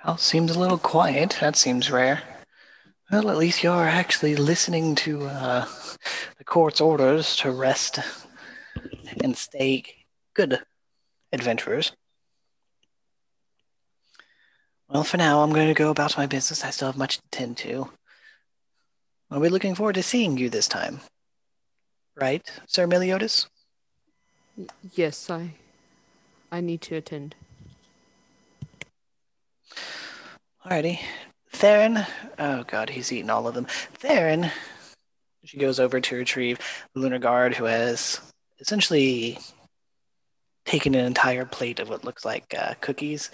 House 0.04 0.22
seems 0.22 0.54
a 0.54 0.58
little 0.58 0.76
quiet. 0.76 1.38
That 1.40 1.56
seems 1.56 1.90
rare. 1.90 2.22
Well, 3.10 3.30
at 3.30 3.38
least 3.38 3.62
you're 3.62 3.88
actually 3.88 4.36
listening 4.36 4.96
to 4.96 5.22
uh, 5.26 5.64
the 6.36 6.44
court's 6.44 6.82
orders 6.82 7.36
to 7.36 7.50
rest 7.50 8.00
and 9.22 9.34
stay 9.34 9.82
good 10.34 10.60
adventurers. 11.32 11.92
Well, 14.90 15.04
for 15.04 15.16
now, 15.16 15.42
I'm 15.42 15.54
going 15.54 15.68
to 15.68 15.74
go 15.74 15.88
about 15.88 16.18
my 16.18 16.26
business. 16.26 16.62
I 16.62 16.68
still 16.68 16.88
have 16.88 16.98
much 16.98 17.16
to 17.16 17.22
tend 17.30 17.56
to. 17.58 17.90
I'll 19.30 19.40
be 19.40 19.48
looking 19.48 19.74
forward 19.74 19.94
to 19.94 20.02
seeing 20.02 20.36
you 20.36 20.50
this 20.50 20.68
time. 20.68 21.00
Right, 22.14 22.46
Sir 22.66 22.86
Meliodas? 22.86 23.48
Yes, 24.92 25.30
I 25.30 25.54
I 26.52 26.60
need 26.60 26.82
to 26.82 26.94
attend. 26.96 27.36
Alrighty. 30.64 30.98
Theron. 31.50 31.98
Oh 32.38 32.64
god, 32.64 32.88
he's 32.88 33.12
eaten 33.12 33.28
all 33.28 33.46
of 33.46 33.54
them. 33.54 33.66
Theron. 33.94 34.50
She 35.44 35.58
goes 35.58 35.78
over 35.78 36.00
to 36.00 36.16
retrieve 36.16 36.58
the 36.94 37.00
lunar 37.00 37.18
guard 37.18 37.54
who 37.54 37.64
has 37.64 38.18
essentially 38.58 39.38
taken 40.64 40.94
an 40.94 41.04
entire 41.04 41.44
plate 41.44 41.80
of 41.80 41.90
what 41.90 42.04
looks 42.04 42.24
like 42.24 42.54
uh, 42.58 42.74
cookies 42.80 43.30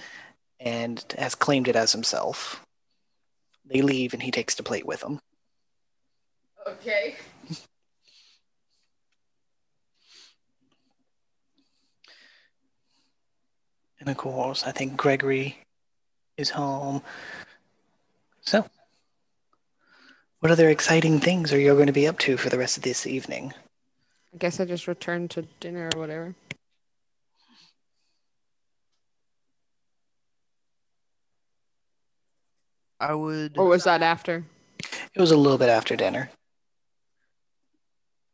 and 0.59 1.05
has 1.19 1.37
claimed 1.37 1.69
it 1.69 1.77
as 1.77 1.93
himself. 1.93 2.65
They 3.65 3.81
leave 3.81 4.13
and 4.13 4.23
he 4.23 4.33
takes 4.33 4.57
the 4.57 4.65
plate 4.65 4.85
with 4.85 5.01
him. 5.01 5.21
Okay. 6.67 7.15
And 14.01 14.09
of 14.09 14.17
course, 14.17 14.65
I 14.65 14.73
think 14.73 14.97
Gregory 14.97 15.59
is 16.41 16.51
home. 16.51 17.03
So, 18.41 18.67
what 20.41 20.51
other 20.51 20.71
exciting 20.71 21.21
things 21.21 21.53
are 21.53 21.59
you 21.61 21.75
going 21.75 21.87
to 21.87 21.93
be 21.93 22.09
up 22.09 22.19
to 22.21 22.37
for 22.37 22.49
the 22.49 22.59
rest 22.59 22.77
of 22.77 22.83
this 22.83 23.07
evening? 23.07 23.53
I 24.35 24.39
guess 24.39 24.59
I 24.59 24.65
just 24.65 24.89
returned 24.89 25.31
to 25.33 25.43
dinner 25.61 25.91
or 25.95 26.01
whatever. 26.01 26.35
I 32.99 33.15
would 33.15 33.57
Or 33.57 33.67
was 33.67 33.85
that 33.85 34.03
after? 34.03 34.45
It 35.15 35.21
was 35.21 35.31
a 35.31 35.37
little 35.37 35.59
bit 35.59 35.69
after 35.69 35.97
dinner. 35.97 36.31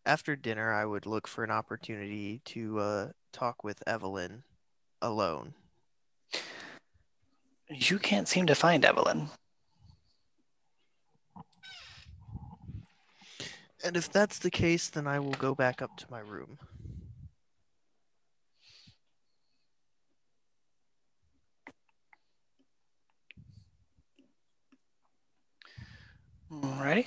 after 0.04 0.36
dinner 0.36 0.72
I 0.72 0.84
would 0.84 1.06
look 1.06 1.26
for 1.26 1.42
an 1.42 1.50
opportunity 1.50 2.40
to 2.46 2.78
uh, 2.78 3.08
talk 3.32 3.64
with 3.64 3.82
Evelyn 3.88 4.44
alone. 5.02 5.54
You 7.68 7.98
can't 7.98 8.28
seem 8.28 8.46
to 8.46 8.54
find 8.54 8.84
Evelyn. 8.84 9.28
And 13.84 13.96
if 13.96 14.10
that's 14.10 14.38
the 14.38 14.50
case, 14.50 14.88
then 14.88 15.06
I 15.06 15.18
will 15.18 15.32
go 15.32 15.54
back 15.54 15.82
up 15.82 15.96
to 15.98 16.06
my 16.10 16.20
room. 16.20 16.58
Alrighty. 26.50 27.06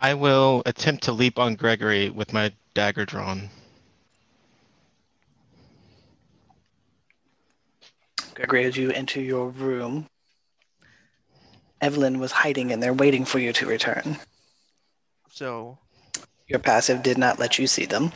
I 0.00 0.14
will 0.14 0.62
attempt 0.64 1.04
to 1.04 1.12
leap 1.12 1.38
on 1.38 1.56
Gregory 1.56 2.08
with 2.08 2.32
my 2.32 2.52
dagger 2.72 3.04
drawn. 3.04 3.50
Gregory, 8.34 8.64
as 8.64 8.76
you 8.78 8.90
enter 8.90 9.20
your 9.20 9.50
room, 9.50 10.06
Evelyn 11.82 12.18
was 12.18 12.32
hiding 12.32 12.70
in 12.70 12.80
there 12.80 12.94
waiting 12.94 13.26
for 13.26 13.38
you 13.38 13.52
to 13.52 13.66
return. 13.66 14.16
So 15.30 15.78
Your 16.46 16.58
passive 16.58 17.02
did 17.02 17.18
not 17.18 17.38
let 17.38 17.58
you 17.58 17.66
see 17.66 17.84
them. 17.84 18.12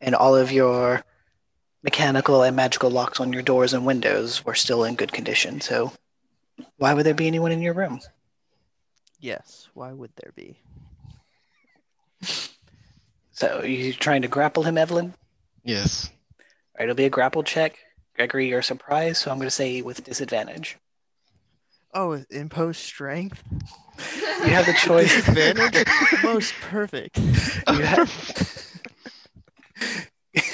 And 0.00 0.14
all 0.14 0.36
of 0.36 0.52
your 0.52 1.02
mechanical 1.82 2.42
and 2.42 2.54
magical 2.54 2.90
locks 2.90 3.18
on 3.18 3.32
your 3.32 3.42
doors 3.42 3.72
and 3.72 3.86
windows 3.86 4.44
were 4.44 4.54
still 4.54 4.84
in 4.84 4.94
good 4.94 5.12
condition. 5.12 5.60
So, 5.60 5.92
why 6.76 6.92
would 6.92 7.06
there 7.06 7.14
be 7.14 7.26
anyone 7.26 7.52
in 7.52 7.62
your 7.62 7.74
room? 7.74 8.00
Yes, 9.20 9.68
why 9.74 9.92
would 9.92 10.10
there 10.16 10.32
be? 10.34 10.58
So, 13.30 13.62
you 13.62 13.92
trying 13.92 14.22
to 14.22 14.28
grapple 14.28 14.64
him, 14.64 14.76
Evelyn? 14.76 15.14
Yes. 15.62 16.10
All 16.10 16.44
right, 16.80 16.84
it'll 16.84 16.96
be 16.96 17.04
a 17.04 17.10
grapple 17.10 17.44
check. 17.44 17.78
Gregory, 18.16 18.48
you're 18.48 18.62
surprised, 18.62 19.18
so 19.18 19.30
I'm 19.30 19.36
going 19.38 19.46
to 19.46 19.50
say 19.50 19.80
with 19.80 20.02
disadvantage. 20.02 20.76
Oh, 21.94 22.24
impose 22.30 22.78
strength. 22.78 23.42
You 24.44 24.50
have 24.50 24.66
the 24.66 24.72
choice. 24.72 25.14
Disadvantage. 25.24 25.86
Most 26.22 26.52
perfect. 26.60 27.16
You 27.18 27.82
have, 27.82 28.82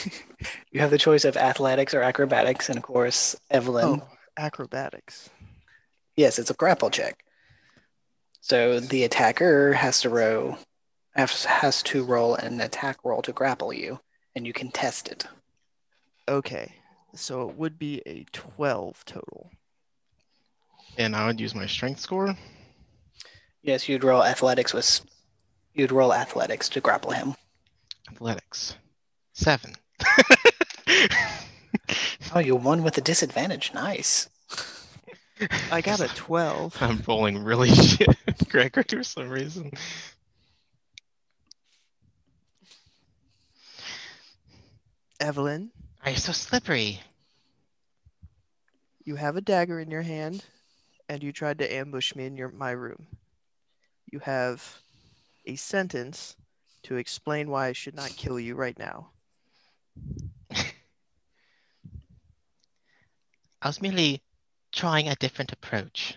you 0.70 0.80
have 0.80 0.90
the 0.90 0.98
choice 0.98 1.24
of 1.24 1.36
athletics 1.36 1.94
or 1.94 2.02
acrobatics, 2.02 2.68
and 2.68 2.76
of 2.76 2.82
course, 2.82 3.34
Evelyn. 3.50 4.02
Oh, 4.02 4.08
acrobatics. 4.36 5.30
Yes, 6.16 6.38
it's 6.38 6.50
a 6.50 6.54
grapple 6.54 6.90
check. 6.90 7.23
So 8.44 8.78
the 8.78 9.04
attacker 9.04 9.72
has 9.72 10.02
to 10.02 10.10
roll 10.10 10.58
has, 11.16 11.46
has 11.46 11.82
to 11.84 12.04
roll 12.04 12.34
an 12.34 12.60
attack 12.60 12.98
roll 13.02 13.22
to 13.22 13.32
grapple 13.32 13.72
you, 13.72 14.00
and 14.36 14.46
you 14.46 14.52
can 14.52 14.70
test 14.70 15.08
it. 15.08 15.26
Okay, 16.28 16.74
so 17.14 17.48
it 17.48 17.56
would 17.56 17.78
be 17.78 18.02
a 18.04 18.26
twelve 18.32 19.02
total. 19.06 19.50
And 20.98 21.16
I 21.16 21.26
would 21.26 21.40
use 21.40 21.54
my 21.54 21.64
strength 21.64 22.00
score. 22.00 22.36
Yes, 23.62 23.88
you'd 23.88 24.04
roll 24.04 24.22
athletics 24.22 24.74
with 24.74 25.00
you'd 25.72 25.90
roll 25.90 26.12
athletics 26.12 26.68
to 26.68 26.82
grapple 26.82 27.12
him. 27.12 27.34
Athletics. 28.12 28.76
Seven. 29.32 29.72
Oh, 32.34 32.40
you 32.40 32.56
won 32.56 32.82
with 32.82 32.98
a 32.98 33.00
disadvantage. 33.00 33.72
Nice. 33.74 34.28
I 35.70 35.80
got 35.80 36.00
a 36.00 36.08
twelve. 36.14 36.76
I'm 36.80 37.02
rolling 37.06 37.38
really 37.42 37.70
shit, 37.74 38.16
Gregory, 38.50 38.84
for 38.84 39.02
some 39.04 39.28
reason. 39.30 39.72
Evelyn, 45.20 45.72
Are 46.04 46.10
you 46.10 46.16
so 46.18 46.32
slippery? 46.32 47.00
you 49.04 49.16
have 49.16 49.36
a 49.36 49.40
dagger 49.40 49.78
in 49.80 49.90
your 49.90 50.02
hand, 50.02 50.44
and 51.08 51.22
you 51.22 51.32
tried 51.32 51.58
to 51.58 51.72
ambush 51.72 52.14
me 52.14 52.26
in 52.26 52.36
your 52.36 52.50
my 52.50 52.70
room. 52.70 53.08
You 54.10 54.20
have 54.20 54.82
a 55.44 55.56
sentence 55.56 56.36
to 56.84 56.96
explain 56.96 57.50
why 57.50 57.68
I 57.68 57.72
should 57.72 57.94
not 57.94 58.16
kill 58.16 58.38
you 58.38 58.54
right 58.54 58.78
now. 58.78 59.12
I 63.62 63.68
was 63.68 63.80
merely 63.80 64.22
trying 64.72 65.08
a 65.08 65.16
different 65.16 65.52
approach 65.52 66.16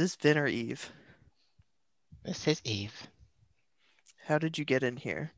this 0.00 0.16
Vin 0.16 0.38
or 0.38 0.46
Eve? 0.46 0.90
This 2.24 2.48
is 2.48 2.62
Eve. 2.64 3.06
How 4.24 4.38
did 4.38 4.56
you 4.56 4.64
get 4.64 4.82
in 4.82 4.96
here? 4.96 5.32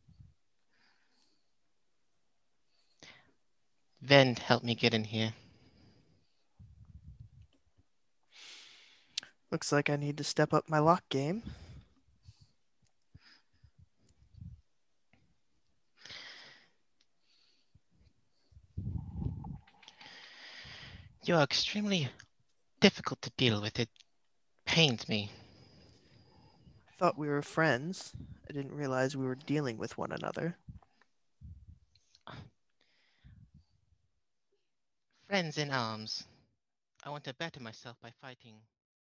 Vin 4.01 4.37
helped 4.37 4.65
me 4.65 4.77
get 4.77 4.95
in 4.95 5.03
here. 5.03 5.33
Looks 9.51 9.73
like 9.73 9.91
I 9.91 9.97
need 9.97 10.17
to 10.19 10.25
step 10.25 10.55
up 10.55 10.69
my 10.69 10.79
lock 10.79 11.03
game. 11.09 11.43
You 21.25 21.35
are 21.35 21.43
extremely 21.43 22.09
difficult 22.81 23.21
to 23.23 23.31
deal 23.37 23.61
with. 23.61 23.81
It 23.81 23.89
pains 24.73 25.07
me. 25.07 25.31
I 26.89 26.93
thought 26.97 27.19
we 27.19 27.29
were 27.29 27.43
friends. 27.43 28.15
I 28.49 28.55
didn't 28.55 28.75
realize 28.75 29.15
we 29.15 29.27
were 29.27 29.35
dealing 29.35 29.77
with 29.77 29.99
one 29.99 30.13
another. 30.13 30.57
Friends 35.29 35.59
in 35.59 35.71
arms. 35.71 36.25
I 37.05 37.11
want 37.11 37.25
to 37.25 37.35
better 37.35 37.61
myself 37.61 37.99
by 38.01 38.13
fighting 38.23 38.55